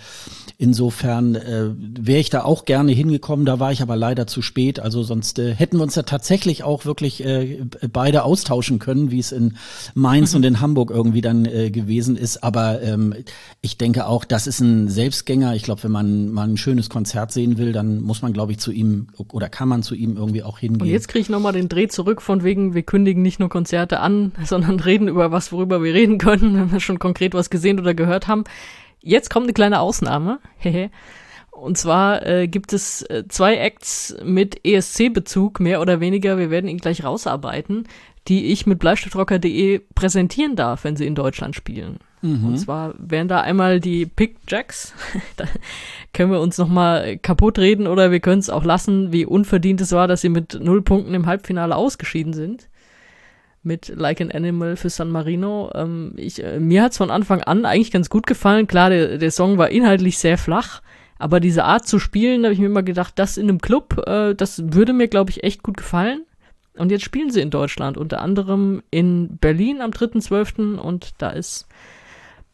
insofern 0.57 1.35
äh, 1.35 1.69
wäre 1.77 2.19
ich 2.19 2.29
da 2.29 2.43
auch 2.43 2.65
gerne 2.65 2.91
hingekommen, 2.91 3.45
da 3.45 3.59
war 3.59 3.71
ich 3.71 3.81
aber 3.81 3.95
leider 3.95 4.27
zu 4.27 4.41
spät, 4.41 4.79
also 4.79 5.03
sonst 5.03 5.39
äh, 5.39 5.53
hätten 5.53 5.77
wir 5.77 5.83
uns 5.83 5.95
ja 5.95 6.03
tatsächlich 6.03 6.63
auch 6.63 6.83
wirklich 6.83 7.23
äh, 7.23 7.61
beide 7.89 8.23
austauschen 8.23 8.79
können, 8.79 9.09
wie 9.09 9.19
es 9.19 9.31
in 9.31 9.55
Mainz 9.93 10.33
und 10.33 10.43
in 10.43 10.59
Hamburg 10.59 10.91
irgendwie 10.91 11.21
dann 11.21 11.45
äh, 11.45 11.69
gewesen 11.69 12.17
ist, 12.17 12.43
aber 12.43 12.81
ähm, 12.81 13.13
ich 13.61 13.77
denke 13.77 14.07
auch, 14.07 14.25
das 14.25 14.47
ist 14.47 14.59
ein 14.59 14.89
Selbstgänger, 14.89 15.55
ich 15.55 15.63
glaube, 15.63 15.83
wenn 15.83 15.91
man 15.91 16.29
mal 16.31 16.47
ein 16.47 16.57
schönes 16.57 16.89
Konzert 16.89 17.31
sehen 17.31 17.57
will, 17.57 17.71
dann 17.71 18.01
muss 18.01 18.21
man 18.21 18.33
glaube 18.33 18.51
ich 18.51 18.57
zu 18.57 18.71
ihm 18.71 19.07
oder 19.31 19.49
kann 19.49 19.69
man 19.69 19.83
zu 19.83 19.93
ihm 19.93 20.17
irgendwie 20.17 20.43
auch 20.43 20.56
auch 20.57 20.59
hingehen. 20.59 20.81
Und 20.81 20.87
jetzt 20.87 21.07
kriege 21.07 21.21
ich 21.21 21.29
nochmal 21.29 21.53
den 21.53 21.69
Dreh 21.69 21.87
zurück 21.87 22.21
von 22.21 22.43
wegen, 22.43 22.73
wir 22.73 22.83
kündigen 22.83 23.21
nicht 23.21 23.39
nur 23.39 23.49
Konzerte 23.49 23.99
an, 23.99 24.33
sondern 24.43 24.79
reden 24.79 25.07
über 25.07 25.31
was, 25.31 25.51
worüber 25.51 25.83
wir 25.83 25.93
reden 25.93 26.17
können, 26.17 26.55
wenn 26.55 26.71
wir 26.71 26.79
schon 26.79 26.99
konkret 26.99 27.33
was 27.33 27.49
gesehen 27.49 27.79
oder 27.79 27.93
gehört 27.93 28.27
haben. 28.27 28.43
Jetzt 29.01 29.29
kommt 29.29 29.45
eine 29.45 29.53
kleine 29.53 29.79
Ausnahme. 29.79 30.39
Und 31.51 31.75
zwar 31.75 32.23
äh, 32.25 32.47
gibt 32.47 32.71
es 32.71 33.01
äh, 33.03 33.23
zwei 33.29 33.57
Acts 33.57 34.15
mit 34.23 34.63
ESC-Bezug, 34.63 35.59
mehr 35.59 35.81
oder 35.81 35.99
weniger. 35.99 36.37
Wir 36.37 36.51
werden 36.51 36.69
ihn 36.69 36.77
gleich 36.77 37.03
rausarbeiten, 37.03 37.87
die 38.27 38.51
ich 38.51 38.67
mit 38.67 38.77
bleistiftrocker.de 38.77 39.81
präsentieren 39.95 40.55
darf, 40.55 40.83
wenn 40.83 40.95
sie 40.95 41.07
in 41.07 41.15
Deutschland 41.15 41.55
spielen. 41.55 41.97
Mhm. 42.21 42.45
Und 42.45 42.57
zwar 42.57 42.95
wären 42.97 43.27
da 43.27 43.41
einmal 43.41 43.79
die 43.79 44.05
Pick 44.05 44.37
Jacks. 44.47 44.93
da 45.37 45.45
können 46.13 46.31
wir 46.31 46.39
uns 46.39 46.57
nochmal 46.57 47.17
kaputt 47.17 47.59
reden 47.59 47.87
oder 47.87 48.11
wir 48.11 48.19
können 48.19 48.39
es 48.39 48.49
auch 48.49 48.63
lassen, 48.63 49.11
wie 49.11 49.25
unverdient 49.25 49.81
es 49.81 49.91
war, 49.91 50.07
dass 50.07 50.21
sie 50.21 50.29
mit 50.29 50.59
null 50.59 50.81
Punkten 50.81 51.13
im 51.13 51.25
Halbfinale 51.25 51.75
ausgeschieden 51.75 52.33
sind. 52.33 52.69
Mit 53.63 53.89
Like 53.89 54.21
an 54.21 54.31
Animal 54.31 54.77
für 54.77 54.89
San 54.89 55.09
Marino. 55.09 55.71
Ähm, 55.75 56.13
ich, 56.15 56.43
äh, 56.43 56.59
mir 56.59 56.83
hat's 56.83 56.97
von 56.97 57.11
Anfang 57.11 57.41
an 57.41 57.65
eigentlich 57.65 57.91
ganz 57.91 58.09
gut 58.09 58.25
gefallen. 58.25 58.67
Klar, 58.67 58.89
der, 58.89 59.17
der 59.17 59.31
Song 59.31 59.57
war 59.57 59.69
inhaltlich 59.69 60.17
sehr 60.17 60.37
flach, 60.37 60.81
aber 61.19 61.39
diese 61.39 61.65
Art 61.65 61.87
zu 61.87 61.99
spielen, 61.99 62.41
da 62.41 62.47
habe 62.47 62.53
ich 62.53 62.59
mir 62.59 62.67
immer 62.67 62.83
gedacht, 62.83 63.13
das 63.17 63.37
in 63.37 63.49
einem 63.49 63.59
Club, 63.59 64.03
äh, 64.07 64.33
das 64.35 64.63
würde 64.73 64.93
mir, 64.93 65.07
glaube 65.07 65.31
ich, 65.31 65.43
echt 65.43 65.63
gut 65.63 65.77
gefallen. 65.77 66.23
Und 66.77 66.91
jetzt 66.91 67.03
spielen 67.03 67.31
sie 67.31 67.41
in 67.41 67.49
Deutschland, 67.49 67.97
unter 67.97 68.21
anderem 68.21 68.83
in 68.91 69.37
Berlin 69.37 69.81
am 69.81 69.91
3.12. 69.91 70.77
und 70.77 71.09
da 71.17 71.31
ist 71.31 71.67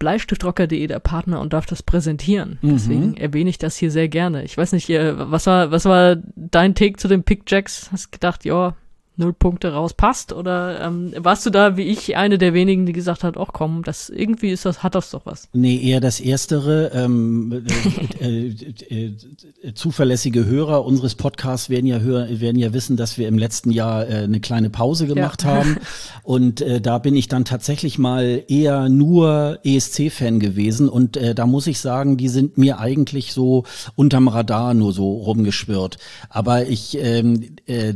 bleistiftrocker.de 0.04 0.86
der 0.86 1.00
Partner 1.00 1.40
und 1.40 1.54
darf 1.54 1.66
das 1.66 1.82
präsentieren. 1.82 2.60
Mhm. 2.62 2.74
Deswegen 2.74 3.18
erwähne 3.18 3.50
ich 3.50 3.58
das 3.58 3.78
hier 3.78 3.90
sehr 3.90 4.10
gerne. 4.10 4.44
Ich 4.44 4.58
weiß 4.58 4.74
nicht, 4.74 4.90
was 4.90 5.48
war, 5.48 5.72
was 5.72 5.86
war 5.86 6.18
dein 6.36 6.76
Take 6.76 6.98
zu 6.98 7.08
den 7.08 7.24
Pickjacks? 7.24 7.90
Hast 7.90 8.12
gedacht, 8.12 8.44
ja, 8.44 8.76
null 9.16 9.34
Punkte 9.34 9.74
raus 9.74 9.94
passt? 9.94 10.34
Oder 10.34 10.82
ähm, 10.82 11.14
warst 11.18 11.46
du 11.46 11.50
da 11.50 11.78
wie 11.78 11.84
ich 11.84 12.16
eine 12.16 12.38
der 12.38 12.54
wenigen, 12.54 12.86
die 12.86 12.94
gesagt 12.94 13.24
hat, 13.24 13.38
ach 13.38 13.50
komm, 13.54 13.84
das 13.84 14.10
irgendwie 14.10 14.50
ist 14.50 14.66
das, 14.66 14.84
hat 14.84 14.96
das 14.96 15.12
doch 15.12 15.26
was? 15.26 15.48
Nee, 15.54 15.78
eher 15.78 16.00
das 16.00 16.20
Erstere. 16.20 16.92
Ähm, 16.94 17.66
äh, 18.20 18.48
äh, 18.48 19.14
äh, 19.62 19.74
zuverlässige 19.74 20.46
Hörer 20.46 20.86
unseres 20.86 21.16
Podcasts 21.16 21.70
werden 21.70 21.86
ja 21.86 22.00
hören, 22.00 22.40
werden 22.40 22.58
ja 22.58 22.74
wissen, 22.74 22.98
dass 22.98 23.18
wir 23.18 23.28
im 23.28 23.38
letzten 23.38 23.72
Jahr 23.72 24.08
äh, 24.08 24.24
eine 24.24 24.40
kleine 24.40 24.70
Pause 24.70 25.08
gemacht 25.08 25.44
ja. 25.44 25.50
haben. 25.50 25.78
Und 26.24 26.62
äh, 26.62 26.82
da 26.82 26.98
bin 26.98 27.16
ich 27.16 27.28
dann 27.28 27.46
tatsächlich 27.46 28.00
mal 28.00 28.44
eher 28.48 28.90
nur 28.90 29.60
ESC-Fan 29.64 30.40
gewesen. 30.40 30.90
Und 30.90 31.18
äh, 31.18 31.36
da 31.36 31.46
muss 31.46 31.68
ich 31.68 31.80
sagen, 31.80 32.18
die 32.18 32.30
sind 32.30 32.58
mir 32.58 32.80
eigentlich 32.80 33.34
so 33.34 33.64
unterm 33.96 34.28
Radar 34.28 34.74
nur 34.74 34.94
so 34.94 35.12
rumgeschwirrt. 35.14 35.98
Aber 36.30 36.68
ich 36.68 36.98
ähm, 37.00 37.56
äh, 37.66 37.94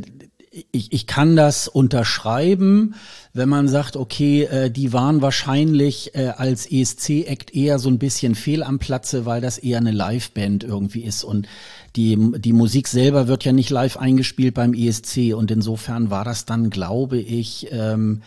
ich, 0.72 0.92
ich 0.92 1.08
kann 1.08 1.36
das 1.36 1.68
unterschreiben, 1.68 2.96
wenn 3.34 3.50
man 3.50 3.68
sagt, 3.68 3.96
okay, 3.96 4.44
äh, 4.44 4.72
die 4.72 4.94
waren 4.94 5.22
wahrscheinlich 5.22 6.16
äh, 6.16 6.34
als 6.36 6.66
ESC-Act 6.72 7.54
eher 7.54 7.80
so 7.80 7.90
ein 7.90 8.00
bisschen 8.00 8.36
fehl 8.36 8.64
am 8.64 8.80
Platze, 8.80 9.26
weil 9.26 9.42
das 9.42 9.58
eher 9.58 9.78
eine 9.78 9.92
Liveband 9.92 10.64
irgendwie 10.64 11.02
ist. 11.04 11.24
Und 11.24 11.48
die, 11.96 12.18
die 12.38 12.54
Musik 12.54 12.88
selber 12.88 13.28
wird 13.28 13.44
ja 13.46 13.52
nicht 13.52 13.70
live 13.70 13.98
eingespielt 13.98 14.54
beim 14.54 14.74
ESC 14.74 15.34
und 15.36 15.52
insofern 15.52 16.10
war 16.10 16.24
das 16.24 16.46
dann, 16.46 16.70
glaube 16.70 17.18
ich, 17.18 17.68
ähm, 17.72 18.22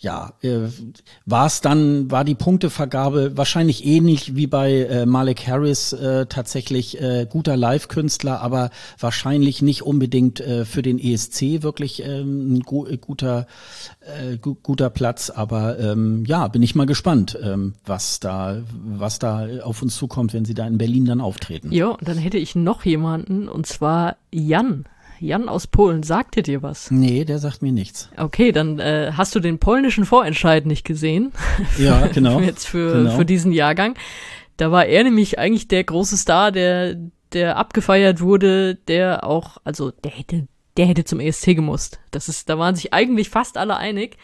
ja, 0.00 0.32
äh, 0.40 0.60
war 1.26 1.46
es 1.46 1.60
dann, 1.60 2.10
war 2.10 2.24
die 2.24 2.34
Punktevergabe 2.34 3.36
wahrscheinlich 3.36 3.84
ähnlich 3.84 4.34
wie 4.34 4.46
bei 4.46 4.72
äh, 4.72 5.04
Malik 5.04 5.46
Harris 5.46 5.92
äh, 5.92 6.24
tatsächlich 6.24 7.00
äh, 7.00 7.26
guter 7.28 7.54
Live-Künstler, 7.54 8.40
aber 8.40 8.70
wahrscheinlich 8.98 9.60
nicht 9.60 9.82
unbedingt 9.82 10.40
äh, 10.40 10.64
für 10.64 10.80
den 10.80 10.98
ESC 10.98 11.62
wirklich 11.62 12.02
ähm, 12.02 12.54
ein 12.54 12.60
gu 12.60 12.86
guter, 12.96 13.46
äh, 14.00 14.38
gu 14.38 14.54
guter 14.54 14.88
Platz. 14.88 15.28
Aber 15.28 15.78
ähm, 15.78 16.24
ja, 16.26 16.48
bin 16.48 16.62
ich 16.62 16.74
mal 16.74 16.86
gespannt, 16.86 17.38
ähm, 17.42 17.74
was 17.84 18.20
da, 18.20 18.62
was 18.72 19.18
da 19.18 19.46
auf 19.62 19.82
uns 19.82 19.96
zukommt, 19.96 20.32
wenn 20.32 20.46
sie 20.46 20.54
da 20.54 20.66
in 20.66 20.78
Berlin 20.78 21.04
dann 21.04 21.20
auftreten. 21.20 21.72
Ja, 21.72 21.88
und 21.88 22.08
dann 22.08 22.16
hätte 22.16 22.38
ich 22.38 22.54
noch 22.54 22.86
jemanden, 22.86 23.50
und 23.50 23.66
zwar 23.66 24.16
Jan. 24.32 24.86
Jan 25.20 25.48
aus 25.50 25.66
Polen, 25.66 26.02
sagt 26.02 26.36
dir 26.36 26.42
dir 26.42 26.62
was? 26.62 26.90
Nee, 26.90 27.24
der 27.24 27.38
sagt 27.38 27.60
mir 27.60 27.72
nichts. 27.72 28.08
Okay, 28.16 28.52
dann 28.52 28.78
äh, 28.78 29.12
hast 29.14 29.34
du 29.34 29.40
den 29.40 29.58
polnischen 29.58 30.06
Vorentscheid 30.06 30.64
nicht 30.64 30.84
gesehen. 30.84 31.32
Ja, 31.78 32.06
genau. 32.12 32.40
Jetzt 32.40 32.66
für, 32.66 32.94
genau. 32.94 33.16
für 33.16 33.26
diesen 33.26 33.52
Jahrgang. 33.52 33.96
Da 34.56 34.72
war 34.72 34.86
er 34.86 35.04
nämlich 35.04 35.38
eigentlich 35.38 35.68
der 35.68 35.84
große 35.84 36.16
Star, 36.16 36.52
der, 36.52 36.96
der 37.32 37.58
abgefeiert 37.58 38.20
wurde, 38.20 38.74
der 38.74 39.24
auch, 39.24 39.58
also 39.64 39.90
der 39.90 40.10
hätte, 40.10 40.48
der 40.76 40.86
hätte 40.86 41.04
zum 41.04 41.20
ESC 41.20 41.54
gemusst. 41.54 42.00
Das 42.10 42.28
ist, 42.28 42.48
da 42.48 42.58
waren 42.58 42.74
sich 42.74 42.94
eigentlich 42.94 43.28
fast 43.28 43.58
alle 43.58 43.76
einig. 43.76 44.16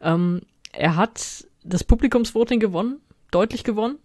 Ähm, 0.00 0.40
er 0.72 0.96
hat 0.96 1.46
das 1.62 1.84
Publikumsvoting 1.84 2.58
gewonnen, 2.58 3.00
deutlich 3.30 3.64
gewonnen. 3.64 3.98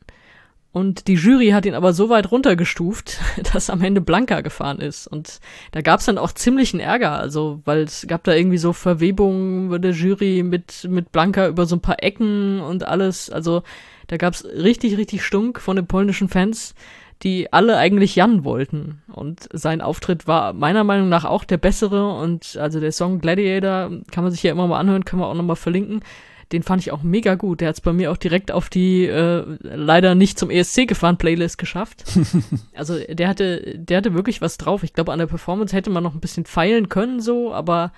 Und 0.77 1.07
die 1.07 1.15
Jury 1.15 1.49
hat 1.49 1.65
ihn 1.65 1.73
aber 1.73 1.91
so 1.91 2.09
weit 2.09 2.29
runtergestuft, 2.29 3.17
dass 3.51 3.71
am 3.71 3.81
Ende 3.81 3.99
Blanca 3.99 4.41
gefahren 4.41 4.77
ist. 4.77 5.07
Und 5.07 5.39
da 5.71 5.81
gab 5.81 6.01
es 6.01 6.05
dann 6.05 6.19
auch 6.19 6.31
ziemlichen 6.31 6.79
Ärger, 6.79 7.13
also 7.13 7.61
weil 7.65 7.79
es 7.79 8.05
gab 8.07 8.23
da 8.25 8.35
irgendwie 8.35 8.59
so 8.59 8.73
Verwebungen 8.73 9.81
der 9.81 9.93
Jury 9.93 10.43
mit, 10.43 10.85
mit 10.87 11.11
Blanca 11.11 11.47
über 11.47 11.65
so 11.65 11.77
ein 11.77 11.81
paar 11.81 12.03
Ecken 12.03 12.59
und 12.59 12.83
alles. 12.83 13.31
Also 13.31 13.63
da 14.05 14.17
gab 14.17 14.35
es 14.35 14.45
richtig, 14.45 14.97
richtig 14.97 15.25
Stunk 15.25 15.59
von 15.59 15.77
den 15.77 15.87
polnischen 15.87 16.29
Fans, 16.29 16.75
die 17.23 17.51
alle 17.51 17.77
eigentlich 17.77 18.15
Jan 18.15 18.43
wollten. 18.43 19.01
Und 19.11 19.49
sein 19.51 19.81
Auftritt 19.81 20.27
war 20.27 20.53
meiner 20.53 20.83
Meinung 20.83 21.09
nach 21.09 21.25
auch 21.25 21.43
der 21.43 21.57
bessere. 21.57 22.07
Und 22.13 22.55
also 22.55 22.79
der 22.79 22.91
Song 22.91 23.19
Gladiator 23.19 23.89
kann 24.11 24.23
man 24.23 24.31
sich 24.31 24.43
ja 24.43 24.51
immer 24.51 24.67
mal 24.67 24.77
anhören, 24.77 25.05
können 25.05 25.23
wir 25.23 25.27
auch 25.27 25.33
nochmal 25.33 25.55
verlinken 25.55 26.03
den 26.51 26.63
fand 26.63 26.81
ich 26.81 26.91
auch 26.91 27.03
mega 27.03 27.35
gut. 27.35 27.61
Der 27.61 27.69
hat 27.69 27.75
es 27.75 27.81
bei 27.81 27.93
mir 27.93 28.11
auch 28.11 28.17
direkt 28.17 28.51
auf 28.51 28.69
die 28.69 29.05
äh, 29.05 29.43
leider 29.61 30.15
nicht 30.15 30.39
zum 30.39 30.49
ESC 30.49 30.87
gefahren 30.87 31.17
Playlist 31.17 31.57
geschafft. 31.57 32.03
also 32.75 32.97
der 32.99 33.27
hatte, 33.27 33.77
der 33.77 33.97
hatte 33.97 34.13
wirklich 34.13 34.41
was 34.41 34.57
drauf. 34.57 34.83
Ich 34.83 34.93
glaube, 34.93 35.11
an 35.11 35.19
der 35.19 35.27
Performance 35.27 35.75
hätte 35.75 35.89
man 35.89 36.03
noch 36.03 36.13
ein 36.13 36.19
bisschen 36.21 36.45
feilen 36.45 36.89
können, 36.89 37.19
so, 37.19 37.53
aber 37.53 37.91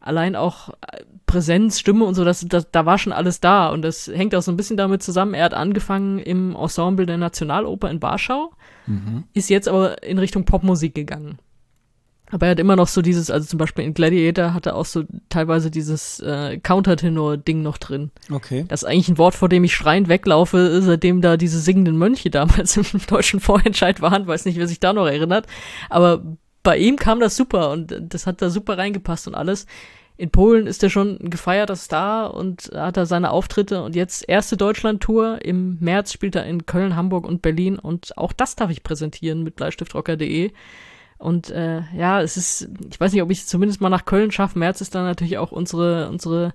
allein 0.00 0.36
auch 0.36 0.70
äh, 0.70 1.04
Präsenz, 1.26 1.78
Stimme 1.78 2.04
und 2.04 2.14
so, 2.14 2.24
das, 2.24 2.46
das, 2.48 2.70
da 2.70 2.86
war 2.86 2.98
schon 2.98 3.12
alles 3.12 3.40
da. 3.40 3.68
Und 3.68 3.82
das 3.82 4.08
hängt 4.08 4.34
auch 4.34 4.42
so 4.42 4.50
ein 4.52 4.56
bisschen 4.56 4.76
damit 4.76 5.02
zusammen. 5.02 5.34
Er 5.34 5.44
hat 5.44 5.54
angefangen 5.54 6.18
im 6.18 6.56
Ensemble 6.56 7.06
der 7.06 7.18
Nationaloper 7.18 7.90
in 7.90 8.02
Warschau, 8.02 8.52
mhm. 8.86 9.24
ist 9.32 9.50
jetzt 9.50 9.68
aber 9.68 10.02
in 10.02 10.18
Richtung 10.18 10.44
Popmusik 10.44 10.94
gegangen. 10.94 11.38
Aber 12.32 12.46
er 12.46 12.52
hat 12.52 12.58
immer 12.58 12.76
noch 12.76 12.88
so 12.88 13.02
dieses, 13.02 13.30
also 13.30 13.46
zum 13.46 13.58
Beispiel 13.58 13.84
in 13.84 13.92
Gladiator 13.92 14.54
hat 14.54 14.64
er 14.64 14.74
auch 14.74 14.86
so 14.86 15.04
teilweise 15.28 15.70
dieses 15.70 16.18
äh, 16.20 16.58
Countertenor-Ding 16.58 17.62
noch 17.62 17.76
drin. 17.76 18.10
Okay. 18.30 18.64
Das 18.68 18.82
ist 18.82 18.88
eigentlich 18.88 19.10
ein 19.10 19.18
Wort, 19.18 19.34
vor 19.34 19.50
dem 19.50 19.64
ich 19.64 19.74
schreiend 19.74 20.08
weglaufe, 20.08 20.80
seitdem 20.80 21.20
da 21.20 21.36
diese 21.36 21.60
singenden 21.60 21.98
Mönche 21.98 22.30
damals 22.30 22.76
im 22.78 22.86
deutschen 23.06 23.38
Vorentscheid 23.38 24.00
waren. 24.00 24.26
Weiß 24.26 24.46
nicht, 24.46 24.58
wer 24.58 24.66
sich 24.66 24.80
da 24.80 24.94
noch 24.94 25.06
erinnert. 25.06 25.46
Aber 25.90 26.22
bei 26.62 26.78
ihm 26.78 26.96
kam 26.96 27.20
das 27.20 27.36
super 27.36 27.70
und 27.70 27.94
das 28.00 28.26
hat 28.26 28.40
da 28.40 28.48
super 28.48 28.78
reingepasst 28.78 29.28
und 29.28 29.34
alles. 29.34 29.66
In 30.16 30.30
Polen 30.30 30.66
ist 30.66 30.82
er 30.82 30.90
schon 30.90 31.18
ein 31.20 31.30
gefeierter 31.30 31.76
Star 31.76 32.32
und 32.32 32.70
hat 32.74 32.96
da 32.96 33.06
seine 33.06 33.30
Auftritte 33.30 33.82
und 33.82 33.94
jetzt 33.94 34.26
erste 34.26 34.56
Deutschland-Tour. 34.56 35.44
Im 35.44 35.78
März 35.80 36.12
spielt 36.12 36.36
er 36.36 36.46
in 36.46 36.64
Köln, 36.64 36.96
Hamburg 36.96 37.26
und 37.26 37.42
Berlin 37.42 37.78
und 37.78 38.16
auch 38.16 38.32
das 38.32 38.56
darf 38.56 38.70
ich 38.70 38.82
präsentieren 38.82 39.42
mit 39.42 39.56
bleistiftrocker.de. 39.56 40.52
Und 41.22 41.50
äh, 41.50 41.82
ja, 41.96 42.20
es 42.20 42.36
ist, 42.36 42.68
ich 42.90 42.98
weiß 42.98 43.12
nicht, 43.12 43.22
ob 43.22 43.30
ich 43.30 43.38
es 43.38 43.46
zumindest 43.46 43.80
mal 43.80 43.90
nach 43.90 44.06
Köln 44.06 44.32
schaffe. 44.32 44.58
März 44.58 44.80
ist 44.80 44.94
dann 44.94 45.04
natürlich 45.04 45.38
auch 45.38 45.52
unsere, 45.52 46.08
unsere 46.08 46.52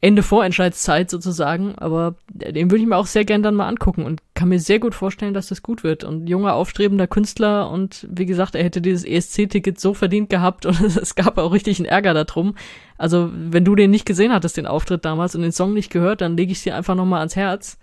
Ende 0.00 0.24
Vorentscheidszeit 0.24 1.10
sozusagen, 1.10 1.76
aber 1.76 2.16
den 2.28 2.70
würde 2.70 2.82
ich 2.82 2.88
mir 2.88 2.96
auch 2.96 3.06
sehr 3.06 3.24
gern 3.24 3.42
dann 3.42 3.54
mal 3.54 3.68
angucken 3.68 4.04
und 4.04 4.20
kann 4.34 4.48
mir 4.48 4.58
sehr 4.58 4.80
gut 4.80 4.96
vorstellen, 4.96 5.32
dass 5.32 5.46
das 5.46 5.62
gut 5.62 5.84
wird. 5.84 6.02
Und 6.02 6.28
junger, 6.28 6.54
aufstrebender 6.54 7.06
Künstler 7.06 7.70
und 7.70 8.06
wie 8.10 8.26
gesagt, 8.26 8.56
er 8.56 8.64
hätte 8.64 8.80
dieses 8.80 9.04
ESC-Ticket 9.04 9.78
so 9.78 9.94
verdient 9.94 10.28
gehabt 10.28 10.66
und 10.66 10.80
es 10.96 11.14
gab 11.14 11.38
auch 11.38 11.52
richtig 11.52 11.78
einen 11.78 11.86
Ärger 11.86 12.14
darum. 12.14 12.56
Also, 12.96 13.30
wenn 13.32 13.64
du 13.64 13.76
den 13.76 13.92
nicht 13.92 14.06
gesehen 14.06 14.32
hattest, 14.32 14.56
den 14.56 14.66
Auftritt 14.66 15.04
damals 15.04 15.36
und 15.36 15.42
den 15.42 15.52
Song 15.52 15.72
nicht 15.72 15.90
gehört, 15.90 16.20
dann 16.20 16.36
lege 16.36 16.50
ich 16.50 16.62
dir 16.62 16.74
einfach 16.74 16.96
nochmal 16.96 17.20
ans 17.20 17.36
Herz. 17.36 17.78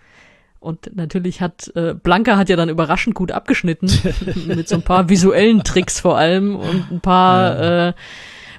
Und 0.60 0.96
natürlich 0.96 1.40
hat 1.40 1.70
äh, 1.76 1.94
Blanca 1.94 2.36
hat 2.36 2.48
ja 2.48 2.56
dann 2.56 2.68
überraschend 2.68 3.14
gut 3.14 3.30
abgeschnitten 3.30 3.90
mit 4.46 4.68
so 4.68 4.76
ein 4.76 4.82
paar 4.82 5.08
visuellen 5.08 5.62
Tricks 5.62 6.00
vor 6.00 6.16
allem 6.16 6.56
und 6.56 6.90
ein 6.90 7.00
paar 7.00 7.40
ja. 7.42 7.88
äh, 7.88 7.92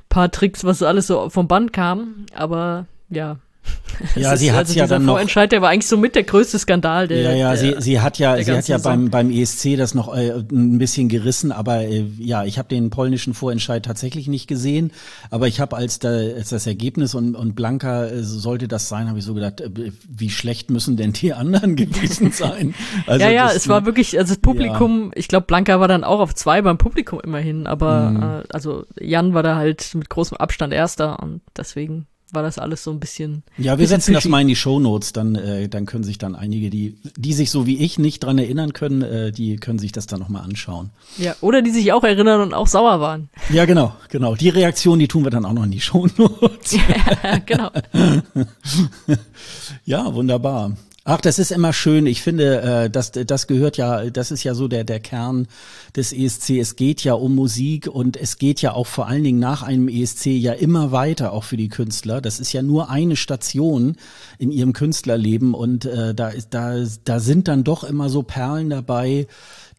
paar 0.09 0.31
Tricks, 0.31 0.63
was 0.63 0.83
alles 0.83 1.07
so 1.07 1.29
vom 1.29 1.47
Band 1.47 1.73
kam. 1.73 2.25
Aber 2.33 2.85
ja, 3.09 3.37
ja, 4.15 4.35
sie 4.37 4.51
hat 4.51 4.67
also 4.67 4.73
ja 4.73 4.87
dann 4.87 5.05
noch. 5.05 5.13
Vorentscheid, 5.13 5.51
der 5.51 5.61
war 5.61 5.69
eigentlich 5.69 5.87
so 5.87 5.97
mit 5.97 6.15
der 6.15 6.23
größte 6.23 6.59
Skandal. 6.59 7.07
Der, 7.07 7.21
ja, 7.21 7.31
ja, 7.31 7.55
der, 7.55 7.57
sie, 7.57 7.75
sie 7.79 7.99
hat 7.99 8.19
ja, 8.19 8.41
sie 8.41 8.51
hat 8.51 8.67
ja 8.67 8.77
beim 8.77 9.09
beim 9.09 9.31
ESC 9.31 9.75
das 9.77 9.93
noch 9.93 10.13
äh, 10.13 10.31
ein 10.51 10.77
bisschen 10.77 11.09
gerissen, 11.09 11.51
aber 11.51 11.81
äh, 11.81 12.05
ja, 12.19 12.43
ich 12.43 12.57
habe 12.57 12.69
den 12.69 12.89
polnischen 12.89 13.33
Vorentscheid 13.33 13.83
tatsächlich 13.83 14.27
nicht 14.27 14.47
gesehen, 14.47 14.91
aber 15.31 15.47
ich 15.47 15.59
habe 15.59 15.75
als, 15.75 15.99
da, 15.99 16.09
als 16.09 16.49
das 16.49 16.67
Ergebnis 16.67 17.15
und 17.15 17.35
und 17.35 17.55
Blanca 17.55 18.05
äh, 18.05 18.23
sollte 18.23 18.67
das 18.67 18.87
sein, 18.89 19.07
habe 19.09 19.19
ich 19.19 19.25
so 19.25 19.33
gedacht, 19.33 19.61
äh, 19.61 19.91
wie 20.07 20.29
schlecht 20.29 20.69
müssen 20.69 20.97
denn 20.97 21.13
die 21.13 21.33
anderen 21.33 21.75
gewesen 21.75 22.31
sein? 22.31 22.75
Also 23.07 23.25
ja, 23.25 23.31
ja, 23.31 23.45
das, 23.45 23.55
es 23.55 23.67
war 23.67 23.85
wirklich, 23.85 24.17
also 24.17 24.33
das 24.33 24.41
Publikum, 24.41 25.05
ja. 25.05 25.11
ich 25.15 25.27
glaube, 25.27 25.47
Blanca 25.47 25.79
war 25.79 25.87
dann 25.87 26.03
auch 26.03 26.19
auf 26.19 26.35
zwei 26.35 26.61
beim 26.61 26.77
Publikum 26.77 27.19
immerhin, 27.23 27.67
aber 27.67 28.09
mhm. 28.09 28.23
äh, 28.23 28.43
also 28.49 28.85
Jan 28.99 29.33
war 29.33 29.43
da 29.43 29.55
halt 29.55 29.95
mit 29.95 30.09
großem 30.09 30.37
Abstand 30.37 30.73
erster 30.73 31.21
und 31.21 31.41
deswegen 31.55 32.07
war 32.31 32.43
das 32.43 32.59
alles 32.59 32.83
so 32.83 32.91
ein 32.91 32.99
bisschen. 32.99 33.43
Ja, 33.57 33.79
wir 33.79 33.87
setzen 33.87 34.13
das 34.13 34.25
mal 34.25 34.41
in 34.41 34.47
die 34.47 34.55
Shownotes, 34.55 35.13
dann, 35.13 35.35
äh, 35.35 35.69
dann 35.69 35.85
können 35.85 36.03
sich 36.03 36.17
dann 36.17 36.35
einige, 36.35 36.69
die, 36.69 36.97
die 37.15 37.33
sich 37.33 37.51
so 37.51 37.65
wie 37.65 37.77
ich 37.77 37.99
nicht 37.99 38.23
dran 38.23 38.37
erinnern 38.37 38.73
können, 38.73 39.01
äh, 39.01 39.31
die 39.31 39.55
können 39.57 39.79
sich 39.79 39.91
das 39.91 40.07
dann 40.07 40.19
nochmal 40.19 40.43
anschauen. 40.43 40.89
Ja, 41.17 41.35
oder 41.41 41.61
die 41.61 41.71
sich 41.71 41.93
auch 41.93 42.03
erinnern 42.03 42.41
und 42.41 42.53
auch 42.53 42.67
sauer 42.67 42.99
waren. 42.99 43.29
Ja, 43.49 43.65
genau, 43.65 43.93
genau. 44.09 44.35
Die 44.35 44.49
Reaktion, 44.49 44.99
die 44.99 45.07
tun 45.07 45.23
wir 45.23 45.31
dann 45.31 45.45
auch 45.45 45.53
noch 45.53 45.63
in 45.63 45.71
die 45.71 45.81
Shownotes. 45.81 46.73
ja, 47.23 47.37
genau. 47.45 47.71
ja, 49.85 50.13
wunderbar. 50.13 50.75
Ach, 51.09 51.21
das 51.21 51.39
ist 51.39 51.53
immer 51.53 51.71
schön. 51.71 52.05
Ich 52.05 52.21
finde, 52.21 52.61
äh, 52.61 52.89
das, 52.89 53.13
das 53.13 53.47
gehört 53.47 53.77
ja, 53.77 54.09
das 54.09 54.29
ist 54.29 54.43
ja 54.43 54.53
so 54.53 54.67
der, 54.67 54.83
der 54.83 54.99
Kern 54.99 55.47
des 55.95 56.11
ESC. 56.11 56.59
Es 56.59 56.75
geht 56.75 57.01
ja 57.05 57.13
um 57.13 57.33
Musik 57.33 57.87
und 57.87 58.17
es 58.17 58.37
geht 58.37 58.61
ja 58.61 58.73
auch 58.73 58.87
vor 58.87 59.07
allen 59.07 59.23
Dingen 59.23 59.39
nach 59.39 59.63
einem 59.63 59.87
ESC 59.87 60.25
ja 60.25 60.51
immer 60.51 60.91
weiter, 60.91 61.31
auch 61.31 61.45
für 61.45 61.55
die 61.55 61.69
Künstler. 61.69 62.19
Das 62.19 62.41
ist 62.41 62.51
ja 62.51 62.61
nur 62.61 62.89
eine 62.89 63.15
Station 63.15 63.95
in 64.37 64.51
ihrem 64.51 64.73
Künstlerleben 64.73 65.53
und 65.53 65.85
äh, 65.85 66.13
da, 66.13 66.27
ist, 66.27 66.53
da, 66.53 66.75
da 67.05 67.19
sind 67.21 67.47
dann 67.47 67.63
doch 67.63 67.85
immer 67.85 68.09
so 68.09 68.23
Perlen 68.23 68.69
dabei, 68.69 69.27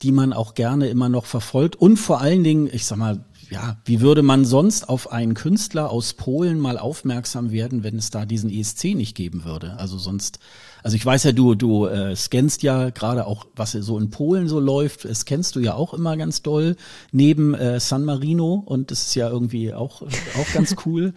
die 0.01 0.12
man 0.12 0.33
auch 0.33 0.55
gerne 0.55 0.87
immer 0.89 1.11
noch 1.11 1.26
verfolgt. 1.26 1.76
Und 1.76 1.99
vor 1.99 2.22
allen 2.22 2.43
Dingen, 2.43 2.70
ich 2.72 2.87
sag 2.87 2.97
mal, 2.97 3.22
ja, 3.51 3.76
wie 3.84 4.01
würde 4.01 4.22
man 4.22 4.44
sonst 4.44 4.88
auf 4.88 5.12
einen 5.12 5.34
Künstler 5.34 5.90
aus 5.90 6.14
Polen 6.14 6.59
mal 6.59 6.78
aufmerksam 6.78 7.51
werden, 7.51 7.82
wenn 7.82 7.96
es 7.96 8.11
da 8.11 8.26
diesen 8.26 8.51
ESC 8.51 8.94
nicht 8.94 9.14
geben 9.14 9.44
würde? 9.44 9.76
Also 9.78 9.99
sonst 9.99 10.38
also 10.82 10.96
ich 10.96 11.05
weiß 11.05 11.24
ja, 11.24 11.32
du, 11.32 11.55
du 11.55 11.86
äh, 11.86 12.14
scannst 12.14 12.62
ja 12.62 12.90
gerade 12.90 13.26
auch, 13.26 13.46
was 13.57 13.72
so 13.72 13.99
in 13.99 14.11
Polen 14.11 14.49
so 14.49 14.61
läuft, 14.61 15.05
das 15.05 15.24
kennst 15.24 15.57
du 15.57 15.61
ja 15.61 15.74
auch 15.74 15.92
immer 15.92 16.16
ganz 16.16 16.42
doll, 16.42 16.76
neben 17.12 17.55
äh, 17.55 17.80
San 17.80 18.05
Marino 18.05 18.62
und 18.64 18.90
das 18.90 19.09
ist 19.09 19.14
ja 19.14 19.28
irgendwie 19.28 19.74
auch, 19.74 20.03
auch 20.03 20.53
ganz 20.55 20.76
cool. 20.86 21.14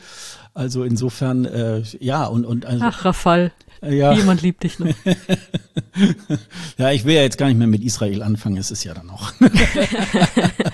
Also 0.53 0.83
insofern, 0.83 1.45
äh, 1.45 1.83
ja, 1.99 2.25
und, 2.25 2.45
und 2.45 2.65
also, 2.65 2.83
Ach, 2.85 3.05
Rafal. 3.05 3.51
Ja. 3.81 4.13
Jemand 4.13 4.41
liebt 4.41 4.63
dich 4.63 4.77
noch. 4.77 4.87
ja, 6.77 6.91
ich 6.91 7.05
will 7.05 7.15
ja 7.15 7.21
jetzt 7.21 7.37
gar 7.37 7.47
nicht 7.47 7.57
mehr 7.57 7.67
mit 7.67 7.83
Israel 7.83 8.21
anfangen, 8.21 8.57
es 8.57 8.69
ist 8.69 8.83
ja 8.83 8.93
dann 8.93 9.09
auch. 9.09 9.31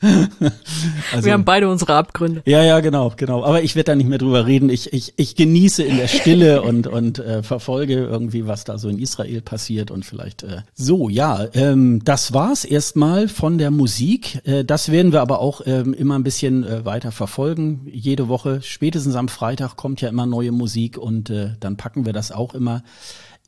also, 1.12 1.24
wir 1.24 1.32
haben 1.32 1.44
beide 1.44 1.68
unsere 1.68 1.94
Abgründe. 1.94 2.42
Ja, 2.46 2.62
ja, 2.62 2.80
genau, 2.80 3.12
genau. 3.16 3.44
Aber 3.44 3.62
ich 3.62 3.74
werde 3.76 3.92
da 3.92 3.96
nicht 3.96 4.08
mehr 4.08 4.18
drüber 4.18 4.46
reden. 4.46 4.70
Ich, 4.70 4.92
ich, 4.92 5.14
ich 5.16 5.34
genieße 5.34 5.82
in 5.82 5.96
der 5.96 6.08
Stille 6.08 6.62
und, 6.68 6.86
und 6.86 7.18
äh, 7.18 7.42
verfolge 7.42 7.94
irgendwie, 7.94 8.46
was 8.46 8.64
da 8.64 8.78
so 8.78 8.88
in 8.88 8.98
Israel 8.98 9.40
passiert 9.40 9.90
und 9.90 10.04
vielleicht 10.04 10.42
äh, 10.42 10.62
so, 10.74 11.08
ja. 11.08 11.46
Ähm, 11.54 12.02
das 12.04 12.32
war's 12.32 12.64
erstmal 12.64 13.28
von 13.28 13.58
der 13.58 13.70
Musik. 13.70 14.40
Äh, 14.44 14.64
das 14.64 14.90
werden 14.90 15.12
wir 15.12 15.20
aber 15.20 15.40
auch 15.40 15.62
ähm, 15.66 15.94
immer 15.94 16.18
ein 16.18 16.24
bisschen 16.24 16.64
äh, 16.64 16.84
weiter 16.84 17.12
verfolgen. 17.12 17.86
Jede 17.90 18.28
Woche, 18.28 18.60
spätestens 18.62 19.16
am 19.16 19.28
Freitag 19.28 19.76
kommt 19.76 20.00
ja 20.00 20.08
immer 20.08 20.26
neue 20.26 20.52
Musik 20.52 20.98
und 20.98 21.30
äh, 21.30 21.50
dann 21.60 21.76
packen 21.76 22.06
wir 22.06 22.12
das 22.12 22.32
auch 22.32 22.54
immer 22.54 22.82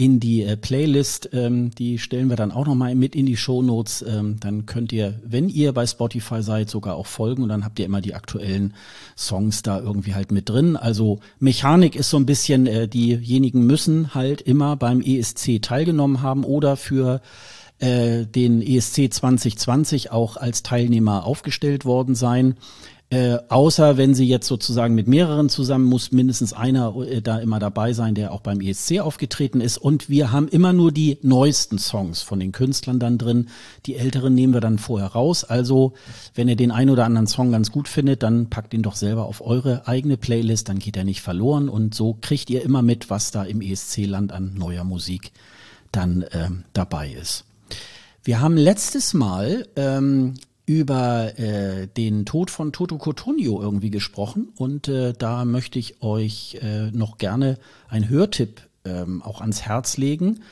in 0.01 0.19
die 0.19 0.45
äh, 0.45 0.57
Playlist. 0.57 1.29
Ähm, 1.35 1.73
die 1.73 1.99
stellen 1.99 2.31
wir 2.31 2.37
dann 2.37 2.53
auch 2.53 2.65
nochmal 2.65 2.95
mit 2.95 3.15
in 3.15 3.27
die 3.27 3.37
Show 3.37 3.61
Notes. 3.61 4.03
Ähm, 4.09 4.39
dann 4.41 4.65
könnt 4.65 4.93
ihr, 4.93 5.21
wenn 5.23 5.51
ihr 5.51 5.75
bei 5.75 5.87
Spotify 5.87 6.43
seid, 6.43 6.71
sogar 6.71 6.97
auch 6.97 7.07
folgen 7.07 7.43
und 7.43 7.51
dann 7.51 7.67
habt 7.67 7.79
ihr 7.79 7.85
immer 7.85 8.01
die 8.01 8.15
aktuellen 8.15 8.73
Songs 9.15 9.61
da 9.61 9.79
irgendwie 9.79 10.15
halt 10.15 10.33
mit 10.33 10.49
drin. 10.49 10.79
Also 10.79 11.21
Mechanik 11.39 11.97
ist 11.97 12.09
so 12.09 12.17
ein 12.17 12.25
bisschen, 12.25 12.67
äh, 12.67 12.89
diejenigen 12.89 13.67
müssen 13.67 14.15
halt 14.15 14.41
immer 14.41 14.75
beim 14.75 15.03
ESC 15.03 15.61
teilgenommen 15.61 16.23
haben 16.23 16.45
oder 16.45 16.79
für 16.79 17.21
äh, 17.79 18.25
den 18.25 18.63
ESC 18.63 19.13
2020 19.13 20.13
auch 20.13 20.39
als 20.39 20.63
Teilnehmer 20.63 21.27
aufgestellt 21.27 21.85
worden 21.85 22.15
sein. 22.15 22.57
Äh, 23.13 23.39
außer 23.49 23.97
wenn 23.97 24.15
sie 24.15 24.25
jetzt 24.25 24.47
sozusagen 24.47 24.95
mit 24.95 25.09
mehreren 25.09 25.49
zusammen, 25.49 25.85
muss 25.85 26.13
mindestens 26.13 26.53
einer 26.53 26.95
äh, 26.95 27.21
da 27.21 27.41
immer 27.41 27.59
dabei 27.59 27.93
sein, 27.93 28.15
der 28.15 28.33
auch 28.33 28.41
beim 28.41 28.61
ESC 28.61 29.01
aufgetreten 29.01 29.61
ist. 29.61 29.79
Und 29.79 30.09
wir 30.09 30.31
haben 30.31 30.47
immer 30.47 30.73
nur 30.73 30.93
die 30.93 31.19
neuesten 31.23 31.79
Songs 31.79 32.23
von 32.23 32.39
den 32.39 32.53
Künstlern 32.53 33.01
dann 33.01 33.19
drin. 33.19 33.49
Die 33.87 33.97
älteren 33.97 34.33
nehmen 34.37 34.55
wir 34.55 34.61
dann 34.61 34.79
vorher 34.79 35.09
raus. 35.09 35.43
Also, 35.43 35.95
wenn 36.37 36.47
ihr 36.47 36.55
den 36.55 36.71
einen 36.71 36.91
oder 36.91 37.05
anderen 37.05 37.27
Song 37.27 37.51
ganz 37.51 37.73
gut 37.73 37.89
findet, 37.89 38.23
dann 38.23 38.49
packt 38.49 38.75
ihn 38.75 38.83
doch 38.83 38.95
selber 38.95 39.25
auf 39.25 39.45
eure 39.45 39.89
eigene 39.89 40.17
Playlist, 40.17 40.69
dann 40.69 40.79
geht 40.79 40.97
er 40.97 41.03
nicht 41.03 41.21
verloren. 41.21 41.69
Und 41.69 41.97
so 41.97 42.17
kriegt 42.21 42.49
ihr 42.49 42.63
immer 42.63 42.83
mit, 42.83 43.11
was 43.11 43.33
da 43.33 43.43
im 43.43 43.61
ESC-Land 43.61 44.31
an 44.31 44.55
neuer 44.55 44.85
Musik 44.85 45.33
dann 45.91 46.25
ähm, 46.31 46.63
dabei 46.75 47.11
ist. 47.11 47.45
Wir 48.23 48.41
haben 48.41 48.57
letztes 48.57 49.15
Mal 49.15 49.67
ähm, 49.75 50.35
über 50.71 51.37
äh, 51.37 51.89
den 51.89 52.25
Tod 52.25 52.49
von 52.49 52.73
Toto 52.73 52.97
Cotugno 52.97 53.61
irgendwie 53.61 53.91
gesprochen 53.91 54.51
und 54.55 54.87
äh, 54.87 55.13
da 55.19 55.45
möchte 55.45 55.81
ich 55.81 56.01
euch 56.01 56.61
äh, 56.63 56.93
noch 56.93 57.19
gerne 57.19 57.59
ein 57.89 58.09
Hörtipp 58.09 58.61
ähm, 58.85 59.21
auch 59.21 59.41
ans 59.41 59.63
Herz 59.63 59.97
legen. 59.97 60.45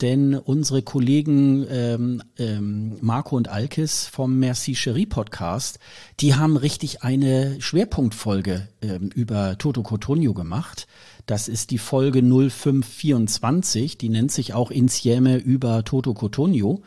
Denn 0.00 0.34
unsere 0.34 0.80
Kollegen 0.80 1.66
ähm, 1.70 2.22
ähm, 2.38 2.96
Marco 3.02 3.36
und 3.36 3.48
Alkis 3.48 4.06
vom 4.06 4.38
Merci 4.38 4.74
Cherie 4.74 5.04
Podcast, 5.04 5.78
die 6.20 6.34
haben 6.34 6.56
richtig 6.56 7.02
eine 7.02 7.60
Schwerpunktfolge 7.60 8.68
ähm, 8.80 9.10
über 9.14 9.58
Toto 9.58 9.82
Cotugno 9.82 10.32
gemacht. 10.32 10.86
Das 11.26 11.48
ist 11.48 11.70
die 11.70 11.78
Folge 11.78 12.22
0524, 12.22 13.98
die 13.98 14.08
nennt 14.08 14.32
sich 14.32 14.54
auch 14.54 14.70
Insieme 14.70 15.36
über 15.36 15.84
Toto 15.84 16.14
Cotugno. 16.14 16.82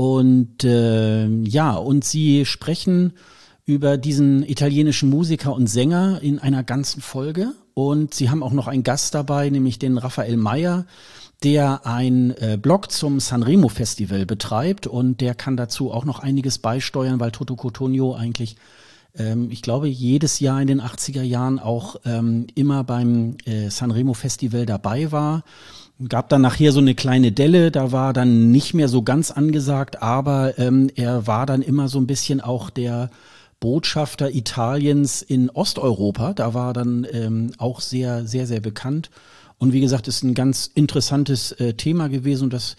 Und 0.00 0.64
äh, 0.64 1.28
ja, 1.44 1.74
und 1.74 2.06
sie 2.06 2.46
sprechen 2.46 3.12
über 3.66 3.98
diesen 3.98 4.42
italienischen 4.48 5.10
Musiker 5.10 5.52
und 5.52 5.66
Sänger 5.66 6.20
in 6.22 6.38
einer 6.38 6.64
ganzen 6.64 7.02
Folge. 7.02 7.52
Und 7.74 8.14
sie 8.14 8.30
haben 8.30 8.42
auch 8.42 8.52
noch 8.52 8.66
einen 8.66 8.82
Gast 8.82 9.14
dabei, 9.14 9.50
nämlich 9.50 9.78
den 9.78 9.98
Raphael 9.98 10.38
Meyer, 10.38 10.86
der 11.42 11.84
ein 11.84 12.30
äh, 12.38 12.56
Blog 12.56 12.90
zum 12.90 13.20
Sanremo 13.20 13.68
Festival 13.68 14.24
betreibt 14.24 14.86
und 14.86 15.20
der 15.20 15.34
kann 15.34 15.58
dazu 15.58 15.92
auch 15.92 16.06
noch 16.06 16.20
einiges 16.20 16.56
beisteuern, 16.56 17.20
weil 17.20 17.30
Toto 17.30 17.54
Cotugno 17.54 18.14
eigentlich 18.14 18.56
ähm, 19.18 19.50
ich 19.50 19.60
glaube, 19.60 19.86
jedes 19.86 20.40
Jahr 20.40 20.62
in 20.62 20.68
den 20.68 20.80
80er 20.80 21.22
Jahren 21.22 21.58
auch 21.58 21.96
ähm, 22.06 22.46
immer 22.54 22.84
beim 22.84 23.36
äh, 23.44 23.68
Sanremo 23.68 24.14
Festival 24.14 24.64
dabei 24.64 25.12
war 25.12 25.44
Gab 26.08 26.30
dann 26.30 26.40
nachher 26.40 26.72
so 26.72 26.80
eine 26.80 26.94
kleine 26.94 27.30
Delle, 27.30 27.70
da 27.70 27.92
war 27.92 28.12
dann 28.12 28.50
nicht 28.50 28.72
mehr 28.72 28.88
so 28.88 29.02
ganz 29.02 29.30
angesagt, 29.30 30.00
aber 30.00 30.58
ähm, 30.58 30.90
er 30.94 31.26
war 31.26 31.44
dann 31.44 31.60
immer 31.60 31.88
so 31.88 31.98
ein 31.98 32.06
bisschen 32.06 32.40
auch 32.40 32.70
der 32.70 33.10
Botschafter 33.60 34.34
Italiens 34.34 35.20
in 35.20 35.50
Osteuropa. 35.50 36.32
Da 36.32 36.54
war 36.54 36.72
dann 36.72 37.06
ähm, 37.12 37.52
auch 37.58 37.80
sehr, 37.82 38.26
sehr, 38.26 38.46
sehr 38.46 38.60
bekannt. 38.60 39.10
Und 39.58 39.74
wie 39.74 39.82
gesagt, 39.82 40.08
ist 40.08 40.24
ein 40.24 40.34
ganz 40.34 40.70
interessantes 40.74 41.52
äh, 41.52 41.74
Thema 41.74 42.08
gewesen 42.08 42.44
und 42.44 42.54
das, 42.54 42.76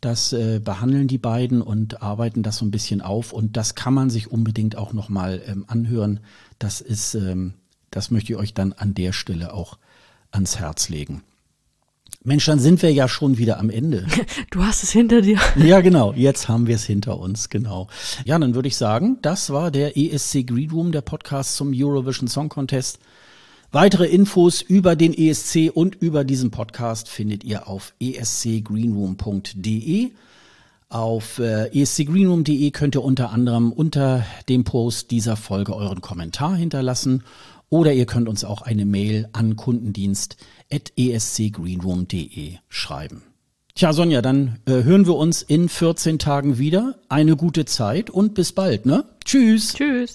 das 0.00 0.32
äh, 0.32 0.58
behandeln 0.58 1.06
die 1.06 1.18
beiden 1.18 1.60
und 1.60 2.02
arbeiten 2.02 2.42
das 2.42 2.56
so 2.56 2.64
ein 2.64 2.70
bisschen 2.70 3.02
auf. 3.02 3.34
Und 3.34 3.58
das 3.58 3.74
kann 3.74 3.92
man 3.92 4.08
sich 4.08 4.32
unbedingt 4.32 4.76
auch 4.76 4.94
nochmal 4.94 5.42
ähm, 5.46 5.66
anhören. 5.68 6.20
Das 6.58 6.80
ist, 6.80 7.14
ähm, 7.14 7.52
das 7.90 8.10
möchte 8.10 8.32
ich 8.32 8.38
euch 8.38 8.54
dann 8.54 8.72
an 8.72 8.94
der 8.94 9.12
Stelle 9.12 9.52
auch 9.52 9.76
ans 10.30 10.58
Herz 10.58 10.88
legen. 10.88 11.22
Mensch, 12.24 12.46
dann 12.46 12.60
sind 12.60 12.82
wir 12.82 12.92
ja 12.92 13.08
schon 13.08 13.36
wieder 13.38 13.58
am 13.58 13.68
Ende. 13.68 14.06
Du 14.50 14.64
hast 14.64 14.82
es 14.82 14.90
hinter 14.92 15.20
dir. 15.22 15.38
Ja, 15.56 15.80
genau. 15.80 16.12
Jetzt 16.12 16.46
haben 16.48 16.66
wir 16.66 16.74
es 16.76 16.84
hinter 16.84 17.18
uns, 17.18 17.48
genau. 17.48 17.88
Ja, 18.24 18.38
dann 18.38 18.54
würde 18.54 18.68
ich 18.68 18.76
sagen, 18.76 19.16
das 19.22 19.48
war 19.50 19.70
der 19.70 19.96
ESC 19.96 20.46
Green 20.46 20.70
Room, 20.70 20.92
der 20.92 21.00
Podcast 21.00 21.56
zum 21.56 21.72
Eurovision 21.74 22.28
Song 22.28 22.50
Contest. 22.50 22.98
Weitere 23.72 24.06
Infos 24.06 24.60
über 24.60 24.94
den 24.94 25.14
ESC 25.14 25.70
und 25.72 25.94
über 25.96 26.24
diesen 26.24 26.50
Podcast 26.50 27.08
findet 27.08 27.44
ihr 27.44 27.66
auf 27.66 27.94
escgreenroom.de. 28.00 30.10
Auf 30.90 31.38
äh, 31.38 31.80
escgreenroom.de 31.80 32.70
könnt 32.72 32.94
ihr 32.94 33.02
unter 33.02 33.30
anderem 33.30 33.72
unter 33.72 34.26
dem 34.50 34.64
Post 34.64 35.10
dieser 35.10 35.36
Folge 35.36 35.74
euren 35.74 36.02
Kommentar 36.02 36.54
hinterlassen 36.54 37.22
oder 37.72 37.94
ihr 37.94 38.04
könnt 38.04 38.28
uns 38.28 38.44
auch 38.44 38.60
eine 38.60 38.84
Mail 38.84 39.30
an 39.32 39.56
kundendienst.escgreenroom.de 40.72 42.56
schreiben. 42.68 43.22
Tja, 43.74 43.92
Sonja, 43.92 44.20
dann 44.20 44.58
äh, 44.66 44.82
hören 44.82 45.06
wir 45.06 45.16
uns 45.16 45.42
in 45.42 45.68
14 45.68 46.18
Tagen 46.18 46.58
wieder. 46.58 46.96
Eine 47.08 47.36
gute 47.36 47.64
Zeit 47.64 48.10
und 48.10 48.34
bis 48.34 48.52
bald, 48.52 48.84
ne? 48.84 49.04
Tschüss. 49.24 49.72
Tschüss. 49.72 50.14